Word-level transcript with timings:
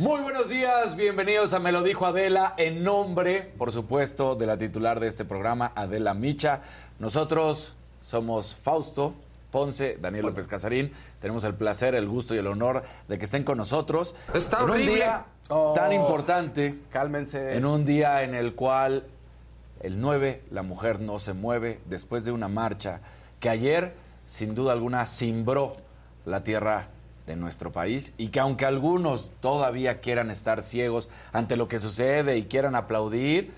Muy 0.00 0.22
buenos 0.22 0.48
días, 0.48 0.96
bienvenidos 0.96 1.52
a 1.52 1.58
Me 1.58 1.72
lo 1.72 1.82
dijo 1.82 2.06
Adela, 2.06 2.54
en 2.56 2.82
nombre, 2.82 3.52
por 3.58 3.70
supuesto, 3.70 4.34
de 4.34 4.46
la 4.46 4.56
titular 4.56 4.98
de 4.98 5.08
este 5.08 5.26
programa, 5.26 5.72
Adela 5.74 6.14
Micha. 6.14 6.62
Nosotros 6.98 7.74
somos 8.00 8.54
Fausto 8.54 9.12
Ponce, 9.50 9.98
Daniel 10.00 10.24
López 10.24 10.46
Casarín. 10.46 10.90
Tenemos 11.20 11.44
el 11.44 11.52
placer, 11.52 11.94
el 11.94 12.08
gusto 12.08 12.34
y 12.34 12.38
el 12.38 12.46
honor 12.46 12.82
de 13.08 13.18
que 13.18 13.26
estén 13.26 13.44
con 13.44 13.58
nosotros. 13.58 14.16
Está 14.32 14.60
en 14.60 14.70
horrible. 14.70 14.90
un 14.92 14.96
día 14.96 15.24
Oh. 15.50 15.74
tan 15.74 15.92
importante, 15.92 16.78
Cálmense. 16.90 17.56
en 17.56 17.66
un 17.66 17.84
día 17.84 18.22
en 18.22 18.34
el 18.34 18.54
cual 18.54 19.04
el 19.82 20.00
9, 20.00 20.44
la 20.50 20.62
mujer 20.62 21.00
no 21.00 21.18
se 21.18 21.34
mueve, 21.34 21.78
después 21.84 22.24
de 22.24 22.32
una 22.32 22.48
marcha 22.48 23.00
que 23.38 23.50
ayer, 23.50 23.92
sin 24.24 24.54
duda 24.54 24.72
alguna, 24.72 25.04
cimbró 25.04 25.74
la 26.24 26.42
tierra 26.42 26.86
de 27.30 27.36
nuestro 27.36 27.70
país 27.70 28.12
y 28.18 28.28
que 28.28 28.40
aunque 28.40 28.66
algunos 28.66 29.30
todavía 29.40 30.00
quieran 30.00 30.32
estar 30.32 30.62
ciegos 30.62 31.08
ante 31.32 31.56
lo 31.56 31.68
que 31.68 31.78
sucede 31.78 32.36
y 32.36 32.44
quieran 32.44 32.74
aplaudir, 32.74 33.52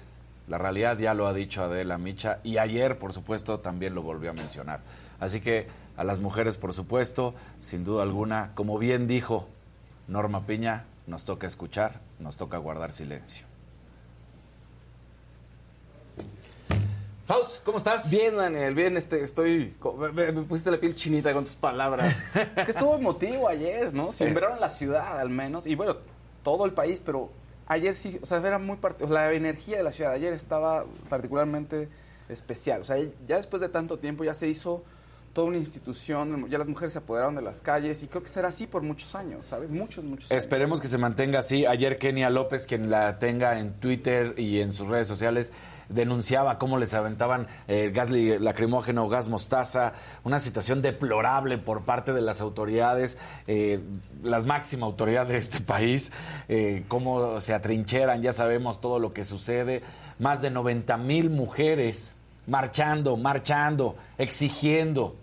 la 0.47 0.58
realidad 0.58 0.98
ya 0.98 1.14
lo 1.14 1.26
ha 1.26 1.32
dicho 1.32 1.64
Adela 1.64 1.97
Micha 1.97 2.38
y 2.44 2.58
ayer, 2.58 2.98
por 2.98 3.14
supuesto, 3.14 3.60
también 3.60 3.94
lo 3.94 4.02
volvió 4.02 4.30
a 4.30 4.34
mencionar. 4.34 4.80
Así 5.20 5.41
que 5.41 5.69
a 5.97 6.04
las 6.04 6.20
mujeres, 6.20 6.58
por 6.58 6.74
supuesto, 6.74 7.34
sin 7.60 7.82
duda 7.82 8.02
alguna, 8.02 8.50
como 8.54 8.76
bien 8.78 9.06
dijo 9.06 9.48
Norma 10.06 10.47
Piña, 10.47 10.84
nos 11.06 11.24
toca 11.24 11.47
escuchar, 11.47 12.00
nos 12.18 12.36
toca 12.36 12.58
guardar 12.58 12.92
silencio. 12.92 13.51
Faust, 17.27 17.62
¿cómo 17.65 17.78
estás? 17.78 18.10
Bien, 18.10 18.37
Daniel, 18.37 18.75
bien, 18.75 18.97
este, 18.97 19.22
estoy. 19.22 19.75
Me, 20.12 20.33
me- 20.33 20.43
pusiste 20.43 20.71
la 20.71 20.78
piel 20.81 20.94
chinita 20.94 21.33
con 21.33 21.44
tus 21.44 21.55
palabras. 21.55 22.16
es 22.56 22.65
que 22.65 22.71
estuvo 22.72 22.97
emotivo 22.97 23.49
ayer, 23.49 23.94
¿no? 23.94 24.10
Sembraron 24.12 24.59
la 24.60 24.71
ciudad, 24.71 25.19
al 25.21 25.31
menos, 25.31 25.66
y 25.66 25.75
bueno, 25.77 25.97
todo 26.43 26.65
el 26.66 26.72
país, 26.72 27.00
pero 27.05 27.31
ayer 27.69 27.94
sí, 27.94 28.19
o 28.21 28.27
sea, 28.27 28.38
era 28.38 28.59
muy. 28.59 28.77
part- 28.77 29.06
La 29.09 29.33
energía 29.33 29.77
de 29.77 29.83
la 29.84 29.93
ciudad 29.93 30.12
ayer 30.12 30.33
estaba 30.33 30.84
particularmente 31.09 31.88
especial. 32.28 32.81
O 32.81 32.84
sea, 32.84 32.97
ya 33.28 33.37
después 33.37 33.60
de 33.60 33.69
tanto 33.69 33.99
tiempo 34.00 34.25
ya 34.25 34.34
se 34.34 34.49
hizo 34.49 34.83
toda 35.33 35.47
una 35.47 35.59
institución, 35.59 36.50
ya 36.50 36.59
las 36.59 36.66
mujeres 36.69 36.93
se 36.93 36.99
apoderaron 36.99 37.37
de 37.37 37.43
las 37.43 37.62
calles, 37.62 38.03
y 38.03 38.09
creo 38.09 38.22
que 38.25 38.28
será 38.28 38.49
así 38.49 38.66
por 38.66 38.83
muchos 38.83 39.15
años, 39.15 39.47
¿sabes? 39.47 39.71
Muchos, 39.71 40.03
muchos 40.04 40.31
años. 40.31 40.43
Esperemos 40.44 40.81
que 40.81 40.89
se 40.89 40.99
mantenga 40.99 41.39
así. 41.39 41.65
Ayer 41.66 41.97
Kenia 41.99 42.31
López, 42.31 42.66
quien 42.66 42.91
la 42.91 43.19
tenga 43.21 43.60
en 43.60 43.75
Twitter 43.75 44.34
y 44.39 44.60
en 44.60 44.72
sus 44.72 44.89
redes 44.89 45.06
sociales, 45.06 45.53
denunciaba 45.92 46.58
cómo 46.58 46.78
les 46.78 46.94
aventaban 46.94 47.47
eh, 47.69 47.91
gas 47.94 48.10
lacrimógeno, 48.10 49.08
gas 49.08 49.28
mostaza, 49.28 49.92
una 50.25 50.38
situación 50.38 50.82
deplorable 50.82 51.58
por 51.58 51.82
parte 51.82 52.12
de 52.12 52.20
las 52.20 52.41
autoridades, 52.41 53.19
eh, 53.47 53.80
las 54.22 54.44
máximas 54.44 54.86
autoridades 54.86 55.28
de 55.28 55.38
este 55.38 55.60
país, 55.60 56.12
eh, 56.48 56.84
cómo 56.88 57.41
se 57.41 57.54
atrincheran, 57.54 58.22
ya 58.22 58.32
sabemos 58.32 58.80
todo 58.80 58.98
lo 58.98 59.12
que 59.12 59.25
sucede. 59.25 59.82
Más 60.19 60.42
de 60.42 60.50
90 60.50 60.97
mil 60.98 61.30
mujeres 61.30 62.16
marchando, 62.47 63.16
marchando, 63.16 63.97
exigiendo. 64.19 65.16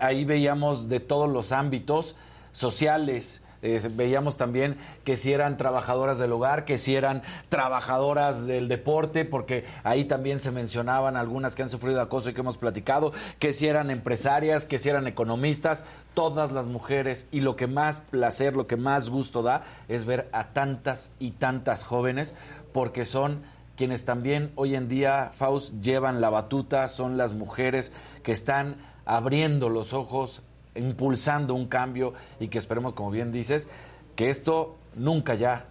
Ahí 0.00 0.24
veíamos 0.24 0.88
de 0.88 1.00
todos 1.00 1.28
los 1.28 1.52
ámbitos 1.52 2.16
sociales. 2.52 3.43
Eh, 3.64 3.80
veíamos 3.90 4.36
también 4.36 4.76
que 5.04 5.16
si 5.16 5.32
eran 5.32 5.56
trabajadoras 5.56 6.18
del 6.18 6.32
hogar, 6.32 6.66
que 6.66 6.76
si 6.76 6.94
eran 6.94 7.22
trabajadoras 7.48 8.44
del 8.44 8.68
deporte, 8.68 9.24
porque 9.24 9.64
ahí 9.84 10.04
también 10.04 10.38
se 10.38 10.50
mencionaban 10.50 11.16
algunas 11.16 11.54
que 11.54 11.62
han 11.62 11.70
sufrido 11.70 12.02
acoso 12.02 12.28
y 12.28 12.34
que 12.34 12.42
hemos 12.42 12.58
platicado, 12.58 13.14
que 13.38 13.54
si 13.54 13.66
eran 13.66 13.90
empresarias, 13.90 14.66
que 14.66 14.78
si 14.78 14.90
eran 14.90 15.06
economistas, 15.06 15.86
todas 16.12 16.52
las 16.52 16.66
mujeres. 16.66 17.26
Y 17.32 17.40
lo 17.40 17.56
que 17.56 17.66
más 17.66 18.00
placer, 18.00 18.54
lo 18.54 18.66
que 18.66 18.76
más 18.76 19.08
gusto 19.08 19.42
da 19.42 19.62
es 19.88 20.04
ver 20.04 20.28
a 20.32 20.52
tantas 20.52 21.12
y 21.18 21.30
tantas 21.30 21.84
jóvenes, 21.84 22.34
porque 22.74 23.06
son 23.06 23.44
quienes 23.76 24.04
también 24.04 24.52
hoy 24.56 24.74
en 24.74 24.88
día, 24.88 25.30
Faust, 25.32 25.72
llevan 25.80 26.20
la 26.20 26.28
batuta, 26.28 26.86
son 26.88 27.16
las 27.16 27.32
mujeres 27.32 27.94
que 28.22 28.32
están 28.32 28.76
abriendo 29.06 29.70
los 29.70 29.94
ojos, 29.94 30.42
impulsando 30.74 31.54
un 31.54 31.66
cambio 31.68 32.14
y 32.40 32.48
que 32.48 32.58
esperemos, 32.58 32.94
como 32.94 33.10
bien 33.10 33.32
dices, 33.32 33.68
que 34.16 34.30
esto 34.30 34.76
nunca 34.94 35.34
ya 35.34 35.66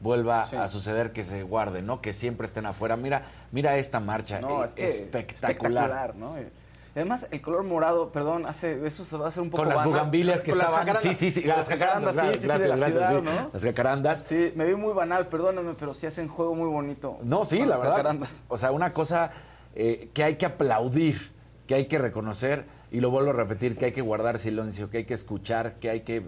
vuelva 0.00 0.46
Sí. 0.46 0.56
a 0.56 0.68
suceder, 0.68 1.12
que 1.12 1.24
se 1.24 1.42
guarde, 1.42 1.82
¿no? 1.82 2.00
Que 2.00 2.12
siempre 2.12 2.46
estén 2.46 2.66
afuera. 2.66 2.96
Mira, 2.96 3.26
mira 3.52 3.76
esta 3.76 4.00
marcha, 4.00 4.40
No, 4.40 4.62
eh, 4.62 4.66
es 4.66 4.74
que 4.74 4.84
espectacular. 4.84 5.90
espectacular, 5.90 6.16
¿no? 6.16 6.40
Y 6.40 6.46
Además, 6.94 7.26
el 7.30 7.40
color 7.40 7.62
morado, 7.64 8.12
perdón, 8.12 8.44
hace 8.44 8.86
eso 8.86 9.06
se 9.06 9.16
va 9.16 9.24
a 9.24 9.28
hacer 9.28 9.42
un 9.42 9.48
poco 9.48 9.62
Con 9.62 9.68
las 9.70 9.78
banal. 9.78 9.92
bugambilias 9.92 10.42
que 10.42 10.50
Con 10.50 10.58
las 10.58 10.66
estaban. 10.68 10.86
jacarandas. 10.88 11.16
Sí, 11.16 11.30
sí, 11.30 11.40
sí, 11.40 11.46
Las 11.46 11.56
las 11.56 11.68
jacarandas, 11.70 12.14
jacarandas, 12.16 12.34
sí, 12.34 12.34
sí, 12.34 12.40
sí, 12.42 12.46
gracias, 12.48 12.68
gracias, 12.80 12.92
ciudad, 13.08 13.20
sí. 13.32 13.40
¿no? 13.44 13.50
Las 13.54 13.64
jacarandas. 13.64 14.18
Sí, 14.26 14.52
me 14.56 14.66
vi 14.66 14.74
muy 14.74 14.92
banal, 14.92 15.26
perdóname, 15.28 15.72
pero 15.72 15.94
sí 15.94 16.06
hacen 16.06 16.28
juego 16.28 16.54
muy 16.54 16.68
bonito. 16.68 17.18
No, 17.22 17.46
sí, 17.46 17.60
la 17.60 17.66
las 17.66 17.78
verdad. 17.80 17.92
jacarandas. 17.96 18.44
O 18.48 18.58
sea, 18.58 18.72
una 18.72 18.92
cosa 18.92 19.30
eh, 19.74 20.10
que 20.12 20.22
hay 20.22 20.36
que 20.36 20.44
aplaudir, 20.44 21.32
que 21.66 21.76
hay 21.76 21.86
que 21.86 21.96
reconocer, 21.96 22.66
y 22.92 23.00
lo 23.00 23.10
vuelvo 23.10 23.30
a 23.30 23.32
repetir, 23.32 23.76
que 23.76 23.86
hay 23.86 23.92
que 23.92 24.02
guardar 24.02 24.38
silencio, 24.38 24.90
que 24.90 24.98
hay 24.98 25.04
que 25.04 25.14
escuchar, 25.14 25.76
que 25.80 25.88
hay 25.88 26.00
que 26.00 26.26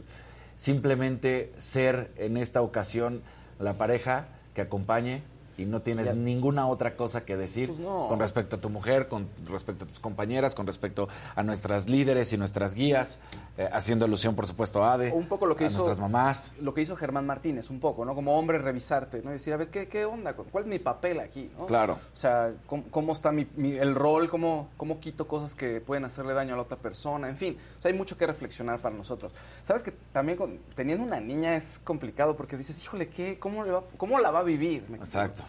simplemente 0.57 1.53
ser 1.59 2.11
en 2.17 2.39
esta 2.39 2.63
ocasión 2.63 3.23
la 3.59 3.75
pareja 3.75 4.29
que 4.55 4.63
acompañe 4.63 5.23
y 5.57 5.65
no 5.65 5.83
tienes 5.83 6.07
Ya. 6.07 6.15
ninguna 6.15 6.67
otra 6.67 6.97
cosa 6.97 7.25
que 7.25 7.37
decir 7.37 7.69
Pues 7.69 7.79
no. 7.81 8.09
con 8.09 8.19
respecto 8.19 8.57
a 8.57 8.61
tu 8.61 8.71
mujer, 8.71 9.09
con 9.09 9.29
respecto 9.47 9.85
a 9.85 9.89
tus 9.89 10.01
compañeras, 10.01 10.55
con 10.55 10.67
respecto 10.67 11.09
a 11.37 11.43
nuestras 11.43 11.89
líderes 11.89 12.33
y 12.33 12.39
nuestras 12.39 12.75
guías, 12.75 13.19
eh, 13.57 13.69
haciendo 13.73 14.05
alusión, 14.05 14.35
por 14.35 14.47
supuesto, 14.47 14.83
a 14.85 14.95
Ade, 14.95 15.13
un 15.13 15.29
poco 15.29 15.47
lo 15.47 15.55
que 15.57 15.65
a 15.65 15.67
hizo 15.69 15.79
nuestras 15.79 15.99
mamás. 16.01 16.53
Lo 16.61 16.75
que 16.75 16.83
hizo 16.83 16.97
Germán 16.97 17.25
Martínez, 17.27 17.71
un 17.71 17.79
poco, 17.81 18.05
¿no? 18.05 18.15
Como 18.15 18.37
hombre, 18.39 18.59
revisarte, 18.59 19.23
¿no? 19.23 19.31
Y 19.31 19.35
decir, 19.35 19.53
a 19.53 19.57
ver, 19.57 19.69
¿qué, 19.69 19.87
qué 19.89 20.05
onda? 20.05 20.35
¿Cuál 20.35 20.65
es 20.65 20.71
mi 20.71 20.79
papel 20.81 21.21
aquí? 21.21 21.51
¿no? 21.57 21.67
Claro. 21.67 21.95
O 21.95 22.17
sea, 22.17 22.53
¿cómo, 22.67 22.85
cómo 22.91 23.13
está 23.13 23.31
mi, 23.31 23.47
mi- 23.57 23.75
el 23.77 23.95
rol? 23.95 24.29
¿Cómo, 24.29 24.71
¿Cómo 24.77 24.99
quito 24.99 25.29
cosas 25.29 25.55
que 25.55 25.81
pueden 25.81 26.05
hacerle 26.05 26.35
daño 26.35 26.55
a 26.55 26.57
la 26.57 26.63
otra 26.63 26.77
persona? 26.79 27.29
En 27.29 27.37
fin, 27.37 27.57
o 27.79 27.81
sea, 27.81 27.93
hay 27.93 27.97
mucho 27.97 28.17
que 28.17 28.27
reflexionar 28.27 28.81
para 28.81 28.97
nosotros. 28.97 29.33
Sabes 29.63 29.83
que 29.85 29.93
también 30.13 30.37
con- 30.37 30.59
teniendo 30.75 31.05
una 31.05 31.21
niña 31.21 31.55
es 31.55 31.79
complicado 31.85 32.37
porque 32.37 32.57
dices, 32.57 32.83
híjole, 32.83 33.09
¿qué? 33.09 33.39
¿Cómo, 33.39 33.63
le 33.65 33.71
va, 33.71 33.85
cómo 33.97 34.19
la 34.19 34.33
va 34.33 34.41
a 34.41 34.43
vivir? 34.43 34.85
Exacto. 34.95 35.44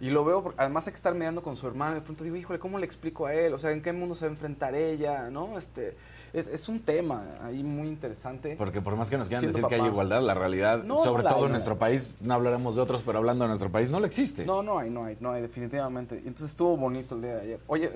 Y 0.00 0.08
lo 0.08 0.24
veo, 0.24 0.42
porque 0.42 0.60
además 0.60 0.86
hay 0.86 0.92
que 0.92 0.96
estar 0.96 1.14
mediando 1.14 1.42
con 1.42 1.56
su 1.56 1.66
hermano. 1.66 1.94
De 1.94 2.00
pronto 2.00 2.24
digo, 2.24 2.34
híjole, 2.36 2.58
¿cómo 2.58 2.78
le 2.78 2.86
explico 2.86 3.26
a 3.26 3.34
él? 3.34 3.52
O 3.52 3.58
sea, 3.58 3.70
¿en 3.72 3.82
qué 3.82 3.92
mundo 3.92 4.14
se 4.14 4.24
va 4.24 4.30
a 4.30 4.32
enfrentar 4.32 4.74
ella? 4.74 5.28
¿No? 5.28 5.58
Este, 5.58 5.94
es, 6.32 6.46
es 6.46 6.68
un 6.70 6.80
tema 6.80 7.22
ahí 7.42 7.62
muy 7.62 7.88
interesante. 7.88 8.56
Porque 8.56 8.80
por 8.80 8.96
más 8.96 9.10
que 9.10 9.18
nos 9.18 9.28
quieran 9.28 9.42
Siendo 9.42 9.58
decir 9.58 9.68
que 9.68 9.82
hay 9.82 9.86
igualdad, 9.86 10.22
la 10.22 10.32
realidad, 10.32 10.82
No, 10.84 11.04
sobre 11.04 11.22
no 11.22 11.28
todo 11.28 11.40
hay, 11.40 11.44
en 11.46 11.52
nuestro 11.52 11.78
país, 11.78 12.14
no 12.20 12.34
hablaremos 12.34 12.76
de 12.76 12.82
otros, 12.82 13.02
pero 13.02 13.18
hablando 13.18 13.44
de 13.44 13.48
nuestro 13.48 13.70
país, 13.70 13.90
no 13.90 14.00
lo 14.00 14.06
existe. 14.06 14.46
No, 14.46 14.62
no 14.62 14.78
hay, 14.78 14.88
no 14.88 15.04
hay, 15.04 15.18
no 15.20 15.32
hay, 15.32 15.42
definitivamente. 15.42 16.16
Entonces 16.16 16.50
estuvo 16.50 16.76
bonito 16.78 17.14
el 17.16 17.22
día 17.22 17.34
de 17.34 17.40
ayer. 17.42 17.60
Oye, 17.66 17.90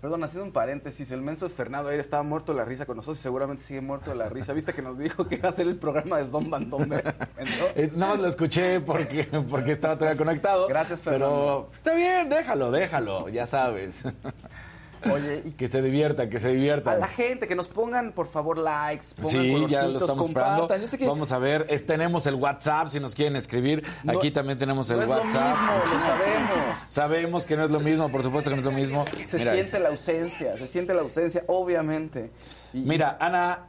perdón, 0.00 0.22
haciendo 0.22 0.44
un 0.46 0.52
paréntesis, 0.52 1.10
el 1.10 1.22
menso 1.22 1.48
Fernando 1.48 1.88
ayer 1.88 2.00
estaba 2.00 2.22
muerto 2.22 2.52
de 2.52 2.58
la 2.58 2.64
risa 2.64 2.86
con 2.86 2.96
nosotros 2.96 3.18
y 3.18 3.22
seguramente 3.22 3.62
sigue 3.62 3.80
muerto 3.80 4.10
de 4.10 4.16
la 4.16 4.28
risa. 4.28 4.52
¿Viste 4.52 4.72
que 4.72 4.82
nos 4.82 4.98
dijo 4.98 5.26
que 5.26 5.36
iba 5.36 5.48
a 5.48 5.52
hacer 5.52 5.66
el 5.66 5.76
programa 5.76 6.18
de 6.18 6.26
Don 6.26 6.50
Bandombe? 6.50 7.02
Eh, 7.74 7.90
nada 7.94 8.12
más 8.12 8.22
lo 8.22 8.28
escuché 8.28 8.80
porque, 8.80 9.24
porque 9.48 9.72
estaba 9.72 9.96
todavía 9.96 10.18
conectado. 10.18 10.66
Gracias, 10.66 11.00
Pero 11.04 11.18
Fernando. 11.18 11.70
está 11.72 11.94
bien, 11.94 12.28
déjalo, 12.28 12.70
déjalo, 12.70 13.28
ya 13.28 13.46
sabes. 13.46 14.04
Oye, 15.12 15.42
y 15.44 15.52
Que 15.52 15.68
se 15.68 15.80
divierta, 15.82 16.28
que 16.28 16.40
se 16.40 16.48
divierta. 16.52 16.92
a 16.92 16.96
la 16.96 17.06
gente, 17.08 17.46
que 17.46 17.54
nos 17.54 17.68
pongan, 17.68 18.12
por 18.12 18.26
favor, 18.26 18.58
likes, 18.58 19.06
pongan 19.16 19.30
Sí, 19.30 19.66
ya 19.68 19.82
lo 19.84 19.98
estamos 19.98 20.26
compartan. 20.26 20.52
esperando. 20.62 20.76
Yo 20.82 20.86
sé 20.88 20.98
que 20.98 21.06
Vamos 21.06 21.32
a 21.32 21.38
ver, 21.38 21.66
es- 21.68 21.86
tenemos 21.86 22.26
el 22.26 22.34
WhatsApp 22.34 22.88
si 22.88 23.00
nos 23.00 23.14
quieren 23.14 23.36
escribir. 23.36 23.84
No- 24.02 24.18
Aquí 24.18 24.30
también 24.30 24.58
tenemos 24.58 24.90
el 24.90 24.96
no 24.98 25.02
es 25.04 25.08
WhatsApp. 25.08 25.56
lo 25.56 25.60
mismo, 25.62 25.78
lo 25.78 25.86
sabemos. 25.86 26.54
Sabemos 26.88 27.46
que 27.46 27.56
no 27.56 27.64
es 27.64 27.70
lo 27.70 27.80
mismo, 27.80 28.10
por 28.10 28.22
supuesto 28.22 28.50
que 28.50 28.56
no 28.56 28.60
es 28.62 28.66
lo 28.66 28.72
mismo. 28.72 29.04
Se 29.26 29.38
Mira, 29.38 29.52
siente 29.54 29.78
la 29.78 29.88
ausencia, 29.90 30.56
se 30.58 30.66
siente 30.66 30.94
la 30.94 31.02
ausencia, 31.02 31.44
obviamente. 31.46 32.30
Y- 32.72 32.78
Mira, 32.80 33.16
Ana 33.20 33.60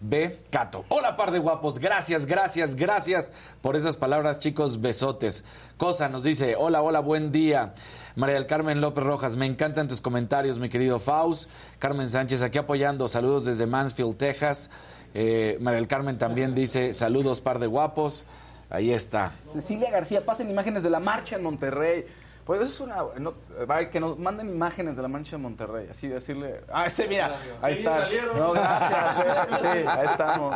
B. 0.00 0.38
Cato. 0.50 0.84
Hola, 0.90 1.16
par 1.16 1.32
de 1.32 1.40
guapos. 1.40 1.80
Gracias, 1.80 2.24
gracias, 2.24 2.76
gracias 2.76 3.32
por 3.62 3.74
esas 3.74 3.96
palabras, 3.96 4.38
chicos. 4.38 4.80
Besotes. 4.80 5.42
Cosa 5.76 6.08
nos 6.08 6.22
dice: 6.22 6.54
Hola, 6.56 6.82
hola, 6.82 7.00
buen 7.00 7.32
día. 7.32 7.74
María 8.16 8.34
del 8.36 8.46
Carmen 8.46 8.80
López 8.80 9.04
Rojas, 9.04 9.36
me 9.36 9.46
encantan 9.46 9.88
tus 9.88 10.00
comentarios, 10.00 10.58
mi 10.58 10.68
querido 10.68 10.98
Faust. 10.98 11.48
Carmen 11.78 12.08
Sánchez, 12.10 12.42
aquí 12.42 12.58
apoyando. 12.58 13.08
Saludos 13.08 13.44
desde 13.44 13.66
Mansfield, 13.66 14.16
Texas. 14.16 14.70
Eh, 15.14 15.56
María 15.60 15.76
del 15.78 15.88
Carmen 15.88 16.18
también 16.18 16.54
dice: 16.54 16.92
Saludos, 16.92 17.40
par 17.40 17.58
de 17.58 17.66
guapos. 17.66 18.24
Ahí 18.70 18.92
está. 18.92 19.32
Cecilia 19.44 19.90
García, 19.90 20.24
pasen 20.26 20.50
imágenes 20.50 20.82
de 20.82 20.90
la 20.90 21.00
marcha 21.00 21.36
en 21.36 21.42
Monterrey. 21.42 22.04
Pues 22.44 22.62
eso 22.62 22.70
es 22.72 22.80
una. 22.80 22.96
no, 23.18 23.34
va, 23.70 23.90
que 23.90 24.00
nos 24.00 24.18
manden 24.18 24.48
imágenes 24.48 24.96
de 24.96 25.02
la 25.02 25.08
marcha 25.08 25.36
en 25.36 25.42
Monterrey. 25.42 25.86
Así 25.90 26.08
decirle. 26.08 26.62
Ah, 26.72 26.86
ese, 26.86 27.06
mira. 27.06 27.36
Ahí 27.60 27.74
está. 27.74 28.08
No, 28.36 28.52
gracias. 28.52 29.18
eh. 29.18 29.32
Sí, 29.60 29.66
ahí 29.66 30.06
estamos. 30.10 30.54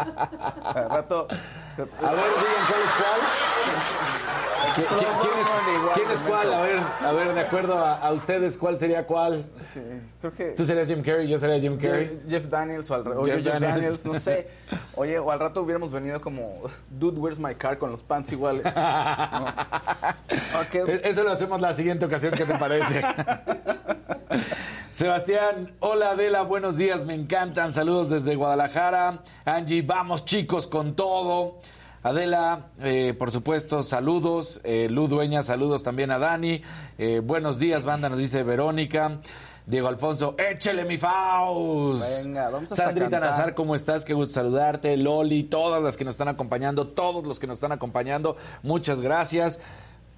Al 0.62 0.90
rato. 0.90 1.28
A 1.76 2.10
ver, 2.12 2.24
digan 2.24 2.66
cuál 2.68 2.82
es 2.84 2.92
cuál. 2.98 3.20
¿Qui- 4.74 4.86
qui- 4.86 5.20
¿Quién 5.20 5.38
es, 5.38 5.48
quién 5.94 6.10
es 6.10 6.22
cuál? 6.22 6.52
A 6.52 6.60
ver, 6.62 6.78
a 7.04 7.12
ver, 7.12 7.34
de 7.34 7.40
acuerdo 7.40 7.78
a, 7.78 7.98
a 7.98 8.12
ustedes, 8.12 8.56
¿cuál 8.56 8.78
sería 8.78 9.06
cuál? 9.06 9.44
Sí, 9.72 9.80
creo 10.20 10.32
que. 10.32 10.44
Tú 10.52 10.64
serías 10.64 10.88
Jim 10.88 11.02
Carrey, 11.02 11.28
yo 11.28 11.36
sería 11.38 11.60
Jim 11.60 11.76
Carrey. 11.78 12.20
Jeff, 12.28 12.44
Daniels 12.46 12.90
o, 12.90 12.94
al, 12.94 13.06
o 13.06 13.24
Jeff 13.24 13.42
yo 13.42 13.50
Jeff 13.52 13.60
Daniels. 13.60 13.74
Daniels. 13.82 14.04
no 14.06 14.14
sé. 14.14 14.48
Oye, 14.96 15.18
o 15.18 15.30
al 15.30 15.40
rato 15.40 15.62
hubiéramos 15.62 15.92
venido 15.92 16.20
como 16.20 16.62
Dude, 16.90 17.18
where's 17.20 17.38
my 17.38 17.54
car 17.54 17.76
con 17.78 17.90
los 17.90 18.02
pants 18.02 18.32
iguales. 18.32 18.64
No. 18.72 20.60
Ok. 20.60 20.74
E- 20.74 21.00
Eso 21.04 21.22
lo 21.24 21.32
hacemos 21.32 21.60
la 21.60 21.74
siguiente 21.74 22.06
ocasión, 22.06 22.32
¿qué 22.34 22.44
te 22.44 22.54
parece? 22.54 23.02
Sebastián, 24.90 25.74
hola 25.80 26.10
Adela, 26.10 26.42
buenos 26.42 26.76
días, 26.76 27.04
me 27.06 27.14
encantan. 27.14 27.72
Saludos 27.72 28.10
desde 28.10 28.36
Guadalajara. 28.36 29.22
Angie, 29.44 29.80
vamos 29.82 30.24
chicos 30.26 30.66
con 30.66 30.94
todo. 30.94 31.60
Adela, 32.02 32.66
eh, 32.80 33.14
por 33.16 33.30
supuesto, 33.30 33.84
saludos. 33.84 34.60
Eh, 34.64 34.88
Lu 34.90 35.06
Dueña, 35.06 35.42
saludos 35.44 35.84
también 35.84 36.10
a 36.10 36.18
Dani. 36.18 36.60
Eh, 36.98 37.20
buenos 37.24 37.60
días, 37.60 37.84
banda, 37.84 38.08
nos 38.08 38.18
dice 38.18 38.42
Verónica. 38.42 39.20
Diego 39.66 39.86
Alfonso, 39.86 40.34
échele 40.36 40.84
mi 40.84 40.98
Faust. 40.98 42.24
Venga, 42.24 42.50
vamos 42.50 42.72
hasta 42.72 42.86
Sandrita 42.86 43.10
cantar. 43.10 43.30
Nazar, 43.30 43.54
¿cómo 43.54 43.76
estás? 43.76 44.04
Qué 44.04 44.14
gusto 44.14 44.34
saludarte. 44.34 44.96
Loli, 44.96 45.44
todas 45.44 45.80
las 45.80 45.96
que 45.96 46.04
nos 46.04 46.14
están 46.14 46.26
acompañando, 46.26 46.88
todos 46.88 47.24
los 47.24 47.38
que 47.38 47.46
nos 47.46 47.58
están 47.58 47.70
acompañando, 47.70 48.36
muchas 48.64 49.00
gracias. 49.00 49.60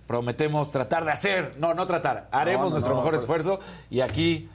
Prometemos 0.07 0.73
tratar 0.73 1.05
de 1.05 1.13
hacer, 1.13 1.55
no, 1.59 1.75
no 1.75 1.87
tratar, 1.87 2.29
haremos 2.31 2.65
No, 2.65 2.69
no, 2.69 2.75
nuestro 2.77 2.95
no, 2.95 3.03
mejor 3.03 3.15
esfuerzo 3.15 3.61
y 3.91 4.01
aquí 4.01 4.49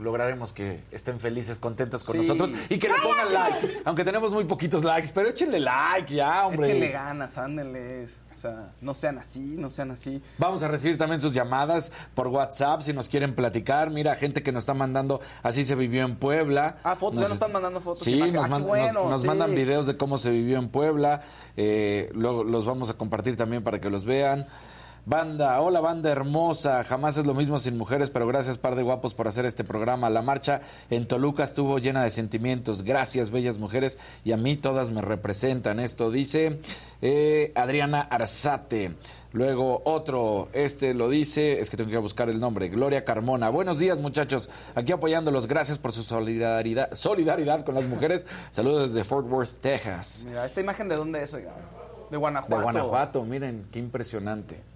lograremos 0.00 0.52
que 0.52 0.82
estén 0.90 1.18
felices, 1.20 1.58
contentos 1.58 2.04
con 2.04 2.14
Sí. 2.14 2.22
nosotros 2.22 2.52
y 2.68 2.78
que 2.78 2.88
le 2.88 2.94
pongan 3.02 3.32
like. 3.32 3.80
Aunque 3.84 4.04
tenemos 4.04 4.32
muy 4.32 4.44
poquitos 4.44 4.84
likes, 4.84 5.10
pero 5.14 5.28
échenle 5.28 5.60
like 5.60 6.14
ya, 6.14 6.46
hombre. 6.46 6.68
Échenle 6.68 6.88
ganas, 6.90 7.38
ándenles. 7.38 8.16
O 8.34 8.38
sea, 8.38 8.68
no 8.82 8.92
sean 8.92 9.16
así, 9.16 9.56
no 9.56 9.70
sean 9.70 9.90
así. 9.92 10.22
Vamos 10.36 10.62
a 10.62 10.68
recibir 10.68 10.98
también 10.98 11.22
sus 11.22 11.32
llamadas 11.32 11.90
por 12.14 12.28
WhatsApp 12.28 12.82
si 12.82 12.92
nos 12.92 13.08
quieren 13.08 13.34
platicar. 13.34 13.88
Mira, 13.90 14.14
gente 14.14 14.42
que 14.42 14.52
nos 14.52 14.64
está 14.64 14.74
mandando, 14.74 15.22
así 15.42 15.64
se 15.64 15.74
vivió 15.74 16.04
en 16.04 16.16
Puebla. 16.16 16.76
Ah, 16.84 16.96
fotos, 16.96 17.20
ya 17.20 17.24
nos 17.28 17.32
están 17.32 17.52
mandando 17.52 17.80
fotos, 17.80 18.04
Sí, 18.04 18.18
nos, 18.20 18.44
Ah, 18.44 18.48
man- 18.48 18.60
qué 18.62 18.68
bueno, 18.68 18.92
nos- 19.04 19.10
nos 19.10 19.20
sí. 19.22 19.26
mandan 19.26 19.54
videos 19.54 19.86
de 19.86 19.96
cómo 19.96 20.18
se 20.18 20.28
vivió 20.28 20.58
en 20.58 20.68
Puebla. 20.68 21.22
Eh, 21.56 22.10
luego 22.12 22.44
los 22.44 22.66
vamos 22.66 22.90
a 22.90 22.94
compartir 22.94 23.38
también 23.38 23.64
para 23.64 23.80
que 23.80 23.88
los 23.88 24.04
vean. 24.04 24.46
Banda, 25.08 25.60
hola 25.60 25.78
banda 25.78 26.10
hermosa, 26.10 26.82
jamás 26.82 27.16
es 27.16 27.24
lo 27.24 27.32
mismo 27.32 27.60
sin 27.60 27.78
mujeres, 27.78 28.10
pero 28.10 28.26
gracias 28.26 28.58
par 28.58 28.74
de 28.74 28.82
guapos 28.82 29.14
por 29.14 29.28
hacer 29.28 29.46
este 29.46 29.62
programa. 29.62 30.10
La 30.10 30.20
marcha 30.20 30.62
en 30.90 31.06
Toluca 31.06 31.44
estuvo 31.44 31.78
llena 31.78 32.02
de 32.02 32.10
sentimientos, 32.10 32.82
gracias 32.82 33.30
bellas 33.30 33.56
mujeres 33.58 33.98
y 34.24 34.32
a 34.32 34.36
mí 34.36 34.56
todas 34.56 34.90
me 34.90 35.02
representan. 35.02 35.78
Esto 35.78 36.10
dice 36.10 36.58
eh, 37.02 37.52
Adriana 37.54 38.00
Arzate. 38.00 38.96
Luego 39.30 39.80
otro, 39.84 40.48
este 40.52 40.92
lo 40.92 41.08
dice, 41.08 41.60
es 41.60 41.70
que 41.70 41.76
tengo 41.76 41.92
que 41.92 41.98
buscar 41.98 42.28
el 42.28 42.40
nombre, 42.40 42.68
Gloria 42.68 43.04
Carmona. 43.04 43.48
Buenos 43.48 43.78
días 43.78 44.00
muchachos, 44.00 44.50
aquí 44.74 44.90
apoyándolos, 44.90 45.46
gracias 45.46 45.78
por 45.78 45.92
su 45.92 46.02
solidaridad, 46.02 46.92
solidaridad 46.94 47.64
con 47.64 47.76
las 47.76 47.84
mujeres. 47.84 48.26
Saludos 48.50 48.92
desde 48.92 49.04
Fort 49.04 49.30
Worth, 49.30 49.60
Texas. 49.60 50.26
Mira, 50.28 50.44
esta 50.44 50.60
imagen 50.60 50.88
de 50.88 50.96
dónde 50.96 51.22
es, 51.22 51.32
oiga. 51.32 51.54
De 52.10 52.16
Guanajuato. 52.16 52.56
De 52.56 52.62
Guanajuato, 52.62 53.22
miren, 53.22 53.68
qué 53.70 53.78
impresionante. 53.78 54.74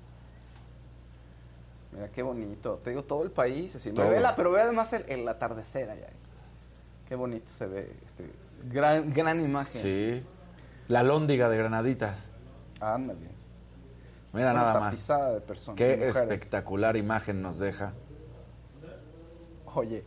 Mira, 1.93 2.09
qué 2.09 2.23
bonito. 2.23 2.81
Te 2.85 2.91
digo, 2.91 3.03
todo 3.05 3.23
el 3.25 3.31
país 3.31 3.75
así. 3.75 3.91
Todo. 3.93 4.09
Me 4.09 4.21
pero 4.37 4.51
ve 4.53 4.63
además 4.63 4.93
el, 4.93 5.05
el 5.09 5.27
atardecer 5.29 5.91
allá. 5.91 6.09
Qué 7.09 7.15
bonito 7.17 7.49
se 7.51 7.67
ve. 7.67 7.93
Este, 8.07 8.25
gran, 8.71 9.13
gran 9.13 9.41
imagen. 9.41 9.83
Sí. 9.83 10.23
La 10.89 11.03
lóndiga 11.03 11.49
de 11.49 11.57
Granaditas. 11.59 12.29
Ándale. 12.81 13.29
Mira 14.33 14.53
Una 14.53 14.61
nada 14.61 14.81
más. 14.81 15.09
de 15.09 15.41
personas. 15.41 15.77
Qué 15.77 15.97
de 15.97 16.09
espectacular 16.09 16.97
imagen 16.97 17.43
nos 17.43 17.59
deja, 17.59 17.93
Oye, 19.75 20.05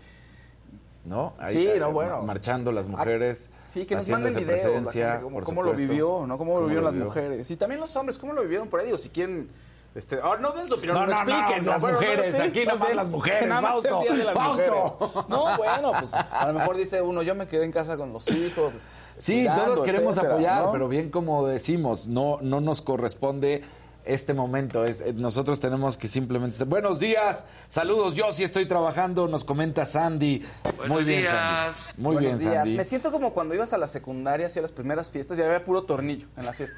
¿no? 1.06 1.34
Sí, 1.50 1.70
no, 1.80 1.90
eh, 1.90 1.92
bueno. 1.92 2.18
ma- 2.20 2.28
Marchando 2.28 2.72
las 2.72 2.88
mujeres. 2.88 3.50
sí, 3.70 3.86
que 3.86 3.96
nos 3.96 4.08
manden 4.10 4.36
videos. 4.36 4.92
gente, 4.92 5.20
cómo, 5.44 5.64
lo 5.64 5.74
vivió, 5.74 6.26
¿no? 6.28 6.38
Cómo 6.38 6.56
lo 6.60 6.66
vivieron 6.68 6.84
lo 6.84 6.90
las 6.92 6.94
vivió. 6.94 7.06
mujeres. 7.08 7.50
Y 7.50 7.56
también 7.58 7.80
los 7.80 7.96
hombres, 7.96 8.18
¿cómo 8.18 8.34
lo 8.34 8.42
vivieron 8.42 8.68
por 8.68 8.80
ahí? 8.80 8.86
Digo, 8.88 8.98
si 8.98 9.10
quieren... 9.10 9.50
Este, 9.96 10.20
ah, 10.24 10.38
no 10.40 10.52
den 10.54 10.68
su 10.68 10.74
opinión, 10.74 10.96
No, 10.98 11.02
no, 11.06 11.08
no, 11.08 11.14
expliquen. 11.14 11.64
no, 11.64 11.72
las 11.72 11.82
Bueno, 11.82 12.00
mujeres, 12.00 12.36
sí, 12.36 12.42
aquí 12.42 12.52
bien, 12.66 12.96
las 12.96 13.10
mujeres, 13.10 13.48
nada 13.48 13.62
más 13.62 13.86
el 13.86 14.00
día 14.02 14.12
de 14.14 14.24
las 14.24 14.34
Fausto. 14.34 14.98
mujeres. 15.00 15.30
No, 15.30 15.58
bueno, 15.58 15.92
pues 16.00 16.14
a 16.14 16.48
lo 16.48 16.54
mejor 16.54 16.78
dice 16.78 17.02
uno, 17.02 17.22
yo 17.22 17.36
me 17.36 17.48
quedé 17.48 17.64
en 17.66 17.72
casa 17.72 17.96
con 17.96 18.12
los 18.12 18.28
hijos. 18.30 18.74
Sí, 19.18 19.42
cuidando, 19.42 19.66
todos 19.66 19.82
queremos 19.82 20.18
etcétera, 20.18 20.34
apoyar, 20.34 20.64
¿no? 20.64 20.72
pero 20.72 20.88
bien 20.88 21.12
como 21.12 21.46
decimos, 21.46 22.08
no, 22.08 22.38
no 22.42 22.60
nos 22.62 22.82
corresponde 22.82 23.62
este 24.06 24.34
momento. 24.34 24.84
Es, 24.84 25.02
eh, 25.02 25.14
nosotros 25.14 25.60
tenemos 25.60 25.96
que 25.96 26.08
simplemente... 26.08 26.64
Buenos 26.64 27.00
días, 27.00 27.46
saludos, 27.68 28.16
yo 28.16 28.32
sí 28.32 28.44
estoy 28.44 28.68
trabajando, 28.68 29.28
nos 29.28 29.44
comenta 29.44 29.86
Sandy. 29.86 30.44
Muy 30.88 31.04
bien, 31.04 31.22
días. 31.22 31.76
Sandy. 31.76 32.02
Muy 32.02 32.14
Buenos 32.16 32.40
bien, 32.40 32.40
días. 32.40 32.64
Sandy. 32.64 32.78
Me 32.78 32.84
siento 32.84 33.12
como 33.12 33.32
cuando 33.34 33.54
ibas 33.54 33.72
a 33.74 33.78
la 33.78 33.88
secundaria, 33.88 34.48
hacia 34.48 34.64
las 34.64 34.72
primeras 34.72 35.12
fiestas, 35.12 35.38
y 35.38 35.44
había 35.44 35.64
puro 35.64 35.84
tornillo 35.84 36.26
en 36.36 36.46
la 36.46 36.52
fiesta. 36.54 36.76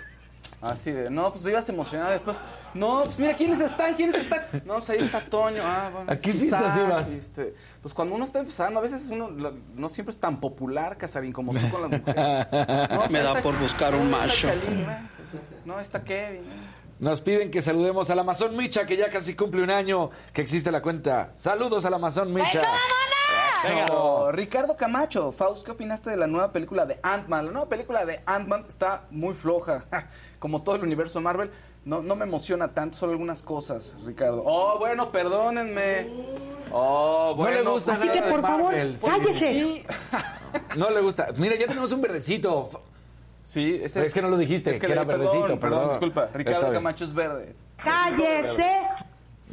Así 0.66 0.92
de, 0.92 1.10
no, 1.10 1.32
pues 1.32 1.44
tú 1.44 1.50
ibas 1.50 1.68
emocionado 1.70 2.12
después. 2.12 2.36
No, 2.74 3.00
pues 3.04 3.18
mira, 3.20 3.36
¿quiénes 3.36 3.60
están? 3.62 3.94
¿Quiénes 3.96 4.22
están? 4.24 4.42
No, 4.66 4.76
pues 4.76 4.90
ahí 4.90 5.00
está 5.00 5.22
Toño. 5.22 5.62
Ah, 5.64 5.90
bueno. 5.94 6.12
¿A 6.12 6.16
qué 6.18 6.34
fiestas 6.34 6.76
ibas? 6.78 7.10
este, 7.10 7.54
pues 7.82 7.94
cuando 7.94 8.16
uno 8.16 8.26
está 8.26 8.40
empezando, 8.40 8.80
a 8.80 8.84
veces 8.84 9.08
uno 9.10 9.30
la- 9.32 9.52
no 9.76 9.88
siempre 9.90 10.12
es 10.12 10.20
tan 10.20 10.40
popular, 10.40 10.98
Casarín, 10.98 11.32
como 11.32 11.54
tú 11.54 11.70
con 11.70 11.82
las 11.90 11.92
mujeres. 12.02 12.48
No, 12.52 12.98
pues 13.00 13.12
Me 13.12 13.20
da 13.20 13.30
está- 13.30 13.42
por 13.44 13.58
buscar 13.60 13.96
un 13.96 14.10
macho. 14.10 14.48
Chalín. 14.48 14.86
No, 15.66 15.80
está 15.80 16.04
Kevin. 16.04 16.42
Nos 17.00 17.22
piden 17.22 17.52
que 17.52 17.62
saludemos 17.62 18.10
al 18.10 18.20
Amazon 18.20 18.56
Micha, 18.56 18.86
que 18.86 18.96
ya 18.96 19.10
casi 19.10 19.36
cumple 19.36 19.62
un 19.64 19.70
año 19.70 20.10
que 20.34 20.42
existe 20.42 20.72
la 20.72 20.82
cuenta. 20.82 21.32
Saludos 21.36 21.84
al 21.86 21.94
Amazon 21.94 22.34
Micha. 22.34 22.62
Eso. 22.62 22.70
Ricardo 24.32 24.76
Camacho, 24.78 25.32
Faust, 25.32 25.66
¿qué 25.66 25.72
opinaste 25.72 26.10
de 26.10 26.18
la 26.18 26.28
nueva 26.28 26.52
película 26.52 26.86
de 26.86 27.00
Ant-Man? 27.04 27.46
La 27.48 27.52
nueva 27.52 27.70
película 27.70 28.06
de 28.06 28.22
Ant-Man 28.26 28.66
está 28.68 29.04
muy 29.12 29.34
floja, 29.34 29.86
como 30.40 30.64
todo 30.64 30.76
el 30.76 30.84
universo 30.84 31.22
Marvel. 31.22 31.52
No, 31.86 32.02
no 32.02 32.16
me 32.16 32.24
emociona 32.26 32.74
tanto, 32.74 32.98
solo 32.98 33.12
algunas 33.12 33.44
cosas, 33.44 33.96
Ricardo. 34.06 34.42
Oh, 34.44 34.80
bueno, 34.80 35.12
perdónenme. 35.12 36.10
Oh, 36.72 37.36
No 37.38 37.44
le 37.48 37.56
bueno. 37.58 37.72
gusta 37.74 37.96
pues, 37.96 38.08
nada 38.08 38.22
de 38.26 38.32
por 38.32 38.42
favor, 38.42 38.64
Marvel. 38.74 39.00
sí. 39.00 39.08
cállese. 39.08 39.40
Sí, 39.54 39.86
No 40.76 40.90
le 40.90 41.02
gusta. 41.02 41.28
Mira, 41.38 41.56
ya 41.56 41.68
tenemos 41.68 41.92
un 41.92 42.02
verdecito. 42.02 42.70
sí 43.44 43.80
ese 43.84 44.04
Es 44.06 44.14
que 44.16 44.22
no 44.24 44.30
lo 44.30 44.38
dijiste, 44.38 44.72
es 44.72 44.80
que 44.80 44.88
era 44.88 45.06
perdón, 45.06 45.20
verdecito, 45.26 45.60
perdón, 45.60 45.60
perdón. 45.60 45.90
disculpa. 45.90 46.30
Ricardo. 46.34 46.72
Camacho 46.72 47.04
es 47.04 47.14
verde. 47.14 47.56
¡Cállese! 47.84 48.80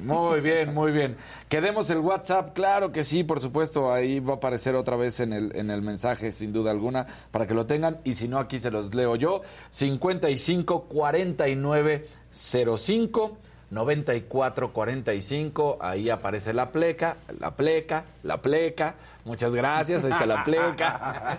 Muy 0.03 0.41
bien, 0.41 0.75
muy 0.75 0.91
bien. 0.91 1.17
Quedemos 1.49 1.89
el 1.91 1.99
WhatsApp, 1.99 2.55
claro 2.55 2.91
que 2.91 3.05
sí, 3.05 3.23
por 3.23 3.41
supuesto, 3.41 3.93
ahí 3.93 4.19
va 4.21 4.33
a 4.35 4.37
aparecer 4.37 4.75
otra 4.75 4.97
vez 4.97 5.21
en 5.21 5.33
el, 5.33 5.55
en 5.55 5.71
el 5.71 5.81
mensaje, 5.81 6.33
sin 6.33 6.53
duda 6.53 6.73
alguna, 6.73 7.07
para 7.31 7.47
que 7.47 7.55
lo 7.55 7.67
tengan, 7.67 8.01
y 8.03 8.15
si 8.15 8.27
no, 8.27 8.39
aquí 8.39 8.59
se 8.59 8.73
los 8.73 8.95
leo 8.95 9.15
yo, 9.17 9.43
55 9.71 10.85
49 10.85 12.09
05 12.33 13.37
9445, 13.71 15.79
ahí 15.81 16.11
aparece 16.11 16.53
la 16.53 16.73
pleca, 16.73 17.17
la 17.39 17.57
pleca, 17.57 18.05
la 18.23 18.43
pleca. 18.43 18.97
Muchas 19.25 19.55
gracias, 19.55 20.05
ahí 20.05 20.11
está 20.11 20.27
la 20.27 20.43
pleca. 20.43 21.39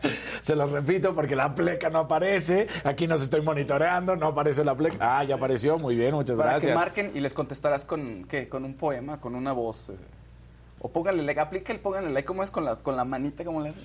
Se 0.42 0.54
los 0.54 0.70
repito 0.70 1.14
porque 1.14 1.34
la 1.34 1.54
pleca 1.54 1.88
no 1.88 2.00
aparece. 2.00 2.68
Aquí 2.84 3.06
nos 3.06 3.22
estoy 3.22 3.40
monitoreando, 3.40 4.16
no 4.16 4.26
aparece 4.26 4.62
la 4.64 4.74
pleca. 4.74 4.96
Ah, 5.00 5.24
ya 5.24 5.36
apareció, 5.36 5.78
muy 5.78 5.96
bien, 5.96 6.14
muchas 6.14 6.36
Para 6.36 6.50
gracias. 6.50 6.72
que 6.72 6.78
marquen 6.78 7.10
y 7.14 7.20
les 7.20 7.32
contestarás 7.32 7.84
con, 7.86 8.24
¿qué? 8.28 8.48
Con 8.50 8.64
un 8.64 8.74
poema, 8.74 9.18
con 9.20 9.34
una 9.34 9.52
voz. 9.52 9.90
eh. 9.90 9.96
O 10.78 10.90
pónganle 10.90 11.22
like, 11.22 11.40
aplica 11.40 11.72
el 11.72 11.80
pónganle 11.80 12.10
like, 12.10 12.26
¿cómo 12.26 12.42
es 12.42 12.50
con, 12.50 12.64
las, 12.66 12.82
con 12.82 12.96
la 12.96 13.04
manita? 13.06 13.42
¿Cómo 13.44 13.62
le 13.62 13.70
hacen? 13.70 13.84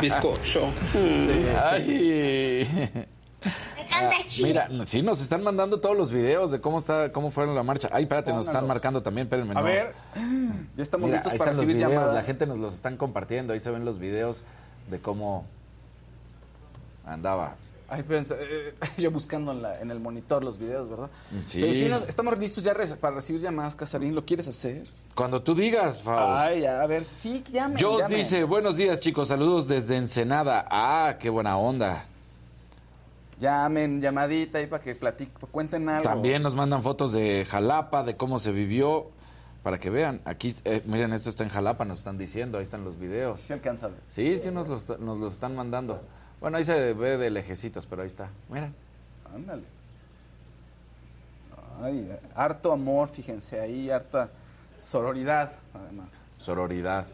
Bizcocho. 0.00 0.72
Ay. 1.62 3.06
Ah, 3.92 4.10
mira, 4.42 4.68
sí, 4.84 5.02
nos 5.02 5.20
están 5.20 5.42
mandando 5.42 5.78
todos 5.80 5.96
los 5.96 6.10
videos 6.10 6.50
de 6.50 6.60
cómo 6.60 6.78
está, 6.80 7.12
cómo 7.12 7.30
fueron 7.30 7.54
la 7.54 7.62
marcha. 7.62 7.88
Ay, 7.92 8.04
espérate, 8.04 8.32
nos 8.32 8.46
están 8.46 8.66
marcando 8.66 9.02
también, 9.02 9.26
espérenme. 9.26 9.52
A 9.52 9.54
no. 9.54 9.62
ver, 9.62 9.94
ya 10.76 10.82
estamos 10.82 11.06
Mira, 11.06 11.18
listos 11.18 11.32
ahí 11.32 11.38
para 11.38 11.50
están 11.52 11.56
los 11.58 11.58
recibir 11.68 11.76
videos, 11.76 11.92
llamadas. 11.92 12.14
La 12.14 12.22
gente 12.22 12.46
nos 12.46 12.58
los 12.58 12.74
están 12.74 12.96
compartiendo, 12.96 13.52
ahí 13.52 13.60
se 13.60 13.70
ven 13.70 13.84
los 13.84 13.98
videos 13.98 14.42
de 14.90 14.98
cómo 14.98 15.46
andaba. 17.06 17.56
Ay, 17.88 18.02
pensa- 18.02 18.34
eh, 18.40 18.74
yo 18.96 19.10
buscando 19.10 19.52
en, 19.52 19.62
la- 19.62 19.78
en 19.80 19.90
el 19.90 20.00
monitor 20.00 20.42
los 20.42 20.58
videos, 20.58 20.88
¿verdad? 20.88 21.10
Sí. 21.46 21.60
Pero 21.60 21.74
sí, 21.74 21.88
nos- 21.88 22.08
estamos 22.08 22.36
listos 22.38 22.64
ya 22.64 22.72
re- 22.74 22.86
para 22.96 23.16
recibir 23.16 23.42
llamadas, 23.42 23.76
Casarín. 23.76 24.14
¿Lo 24.14 24.24
quieres 24.24 24.48
hacer? 24.48 24.84
Cuando 25.14 25.42
tú 25.42 25.54
digas, 25.54 26.00
Faust. 26.02 26.40
Ay, 26.48 26.64
a 26.64 26.86
ver, 26.86 27.04
sí, 27.14 27.44
llamen, 27.52 27.78
Jos 27.80 28.08
dice, 28.08 28.42
buenos 28.44 28.76
días 28.76 28.98
chicos, 29.00 29.28
saludos 29.28 29.68
desde 29.68 29.96
Ensenada. 29.98 30.66
Ah, 30.70 31.16
qué 31.20 31.28
buena 31.30 31.56
onda. 31.58 32.06
Llamen, 33.44 34.00
llamadita 34.00 34.56
ahí 34.56 34.66
para 34.66 34.82
que 34.82 34.94
platiquen, 34.94 35.34
cuenten 35.50 35.86
algo. 35.86 36.08
También 36.08 36.42
nos 36.42 36.54
mandan 36.54 36.82
fotos 36.82 37.12
de 37.12 37.44
Jalapa, 37.44 38.02
de 38.02 38.16
cómo 38.16 38.38
se 38.38 38.52
vivió, 38.52 39.10
para 39.62 39.78
que 39.78 39.90
vean. 39.90 40.22
Aquí, 40.24 40.54
eh, 40.64 40.82
miren, 40.86 41.12
esto 41.12 41.28
está 41.28 41.44
en 41.44 41.50
Jalapa, 41.50 41.84
nos 41.84 41.98
están 41.98 42.16
diciendo, 42.16 42.56
ahí 42.56 42.62
están 42.62 42.84
los 42.84 42.98
videos. 42.98 43.42
Se 43.42 43.52
alcanza. 43.52 43.90
Sí, 44.08 44.38
sí, 44.38 44.50
nos 44.50 44.66
los, 44.68 44.98
nos 44.98 45.18
los 45.18 45.34
están 45.34 45.54
mandando. 45.54 46.00
Bueno, 46.40 46.56
ahí 46.56 46.64
se 46.64 46.94
ve 46.94 47.18
de 47.18 47.28
lejecitos, 47.28 47.84
pero 47.84 48.00
ahí 48.00 48.08
está. 48.08 48.30
Miren. 48.48 48.74
Ándale. 49.34 49.64
Ay, 51.82 52.08
eh, 52.10 52.20
harto 52.34 52.72
amor, 52.72 53.10
fíjense, 53.10 53.60
ahí 53.60 53.90
harta 53.90 54.30
sororidad, 54.78 55.52
además. 55.74 56.14
Sororidad. 56.38 57.04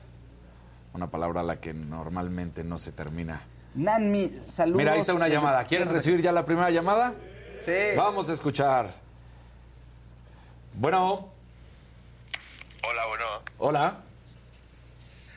Una 0.95 1.11
palabra 1.11 1.41
a 1.41 1.45
la 1.45 1.57
que 1.57 1.75
normalmente 1.75 2.63
no 2.63 2.79
se 2.79 2.93
termina. 2.93 3.43
Nanmi, 3.75 4.31
saludos. 4.51 4.79
Mira, 4.79 4.93
ahí 4.95 5.01
está 5.01 5.15
una 5.15 5.29
llamada. 5.29 5.65
¿Quieren 5.65 5.89
recibir 5.89 6.21
ya 6.23 6.33
la 6.33 6.45
primera 6.45 6.71
llamada? 6.71 7.15
Sí. 7.61 7.73
Vamos 7.97 8.29
a 8.29 8.33
escuchar. 8.33 8.95
Bueno, 10.75 11.29
Hola, 12.89 13.07
bueno. 13.07 13.25
hola. 13.59 13.97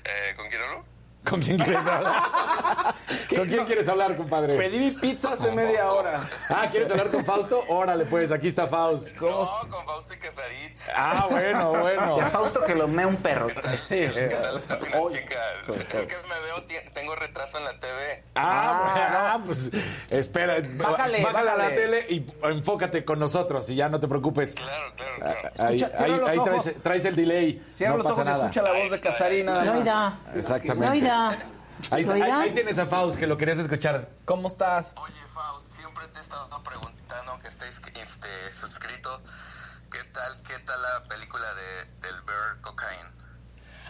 Eh, 0.05 0.35
¿Con 0.35 0.47
quién 0.49 0.61
hablo? 0.61 0.85
¿Con 1.27 1.41
quién 1.41 1.57
quieres 1.57 1.87
hablar? 1.87 2.13
¿Con 3.35 3.47
quién 3.47 3.65
quieres 3.65 3.87
hablar, 3.87 4.15
compadre? 4.17 4.57
Pedí 4.57 4.77
mi 4.79 4.91
pizza 4.91 5.33
hace 5.33 5.51
media 5.51 5.91
hora. 5.91 6.27
Ah, 6.49 6.65
¿quieres 6.69 6.91
hablar 6.91 7.09
con 7.11 7.23
Fausto? 7.25 7.63
Órale, 7.69 8.05
pues, 8.05 8.31
aquí 8.31 8.47
está 8.47 8.67
Faust. 8.67 9.15
No, 9.15 9.47
con 9.69 9.85
Fausto 9.85 10.13
y 10.13 10.17
Casarín. 10.17 10.73
Ah, 10.95 11.27
bueno, 11.29 11.69
bueno. 11.81 12.17
Ya 12.17 12.29
Fausto 12.29 12.63
que 12.63 12.75
lo 12.75 12.87
mee 12.87 13.05
un 13.05 13.15
perro. 13.17 13.47
Sí. 13.79 14.07
¿Qué 14.13 14.37
tal 14.41 14.57
están 14.57 14.79
las 14.81 14.95
Hoy. 14.95 15.13
chicas? 15.13 15.37
Sobre 15.63 15.83
todo. 15.85 16.01
Es 16.01 16.07
que 16.07 16.15
me 16.17 16.39
veo, 16.41 16.63
tengo 16.93 17.15
retraso 17.15 17.57
en 17.57 17.63
la 17.65 17.79
TV. 17.79 18.23
Ah, 18.35 18.91
bueno, 18.93 19.17
ah, 19.19 19.39
pues 19.45 19.71
espera, 20.09 20.55
Bájale, 20.75 21.23
bájale 21.23 21.49
a 21.49 21.55
la 21.57 21.69
tele 21.69 22.05
y 22.09 22.25
enfócate 22.43 23.05
con 23.05 23.19
nosotros 23.19 23.69
y 23.69 23.75
ya 23.75 23.89
no 23.89 23.99
te 23.99 24.07
preocupes. 24.07 24.55
Claro, 24.55 24.93
claro, 24.95 25.11
Ah, 25.15 25.25
claro. 25.25 25.69
Ahí, 25.69 25.75
Escucha, 25.75 25.95
cierra 25.95 26.13
ahí- 26.15 26.19
los 26.19 26.29
ahí 26.29 26.37
ojos. 26.37 26.63
traes, 26.63 26.83
traes 26.83 27.05
el 27.05 27.15
delay. 27.15 27.65
Cierra 27.71 27.91
no 27.93 27.97
los 27.97 28.07
pasa 28.07 28.21
ojos 28.21 28.25
y 28.25 28.29
nada. 28.31 28.43
escucha 28.49 28.61
la 28.61 28.79
voz 28.79 28.91
de 28.91 28.99
Casarín. 28.99 29.45
Loida. 29.45 30.17
Exactamente. 30.35 30.85
Ahí, 31.91 32.51
tienes 32.53 32.77
a 32.79 32.85
Faust 32.85 33.19
que 33.19 33.27
lo 33.27 33.37
querías 33.37 33.59
escuchar. 33.59 34.09
¿Cómo 34.25 34.47
estás? 34.47 34.93
Oye, 34.95 35.13
Faust, 35.33 35.71
siempre 35.75 36.07
te 36.07 36.19
he 36.19 36.21
estado 36.21 36.63
preguntando 36.63 37.39
que 37.39 37.47
estés 37.47 37.75
este, 37.77 38.53
suscrito. 38.53 39.21
¿Qué 39.91 40.03
tal, 40.11 40.41
qué 40.41 40.57
tal 40.65 40.81
la 40.81 41.03
película 41.07 41.53
de, 41.53 42.07
del 42.07 42.21
Bear 42.21 42.61
Cocaine? 42.61 43.11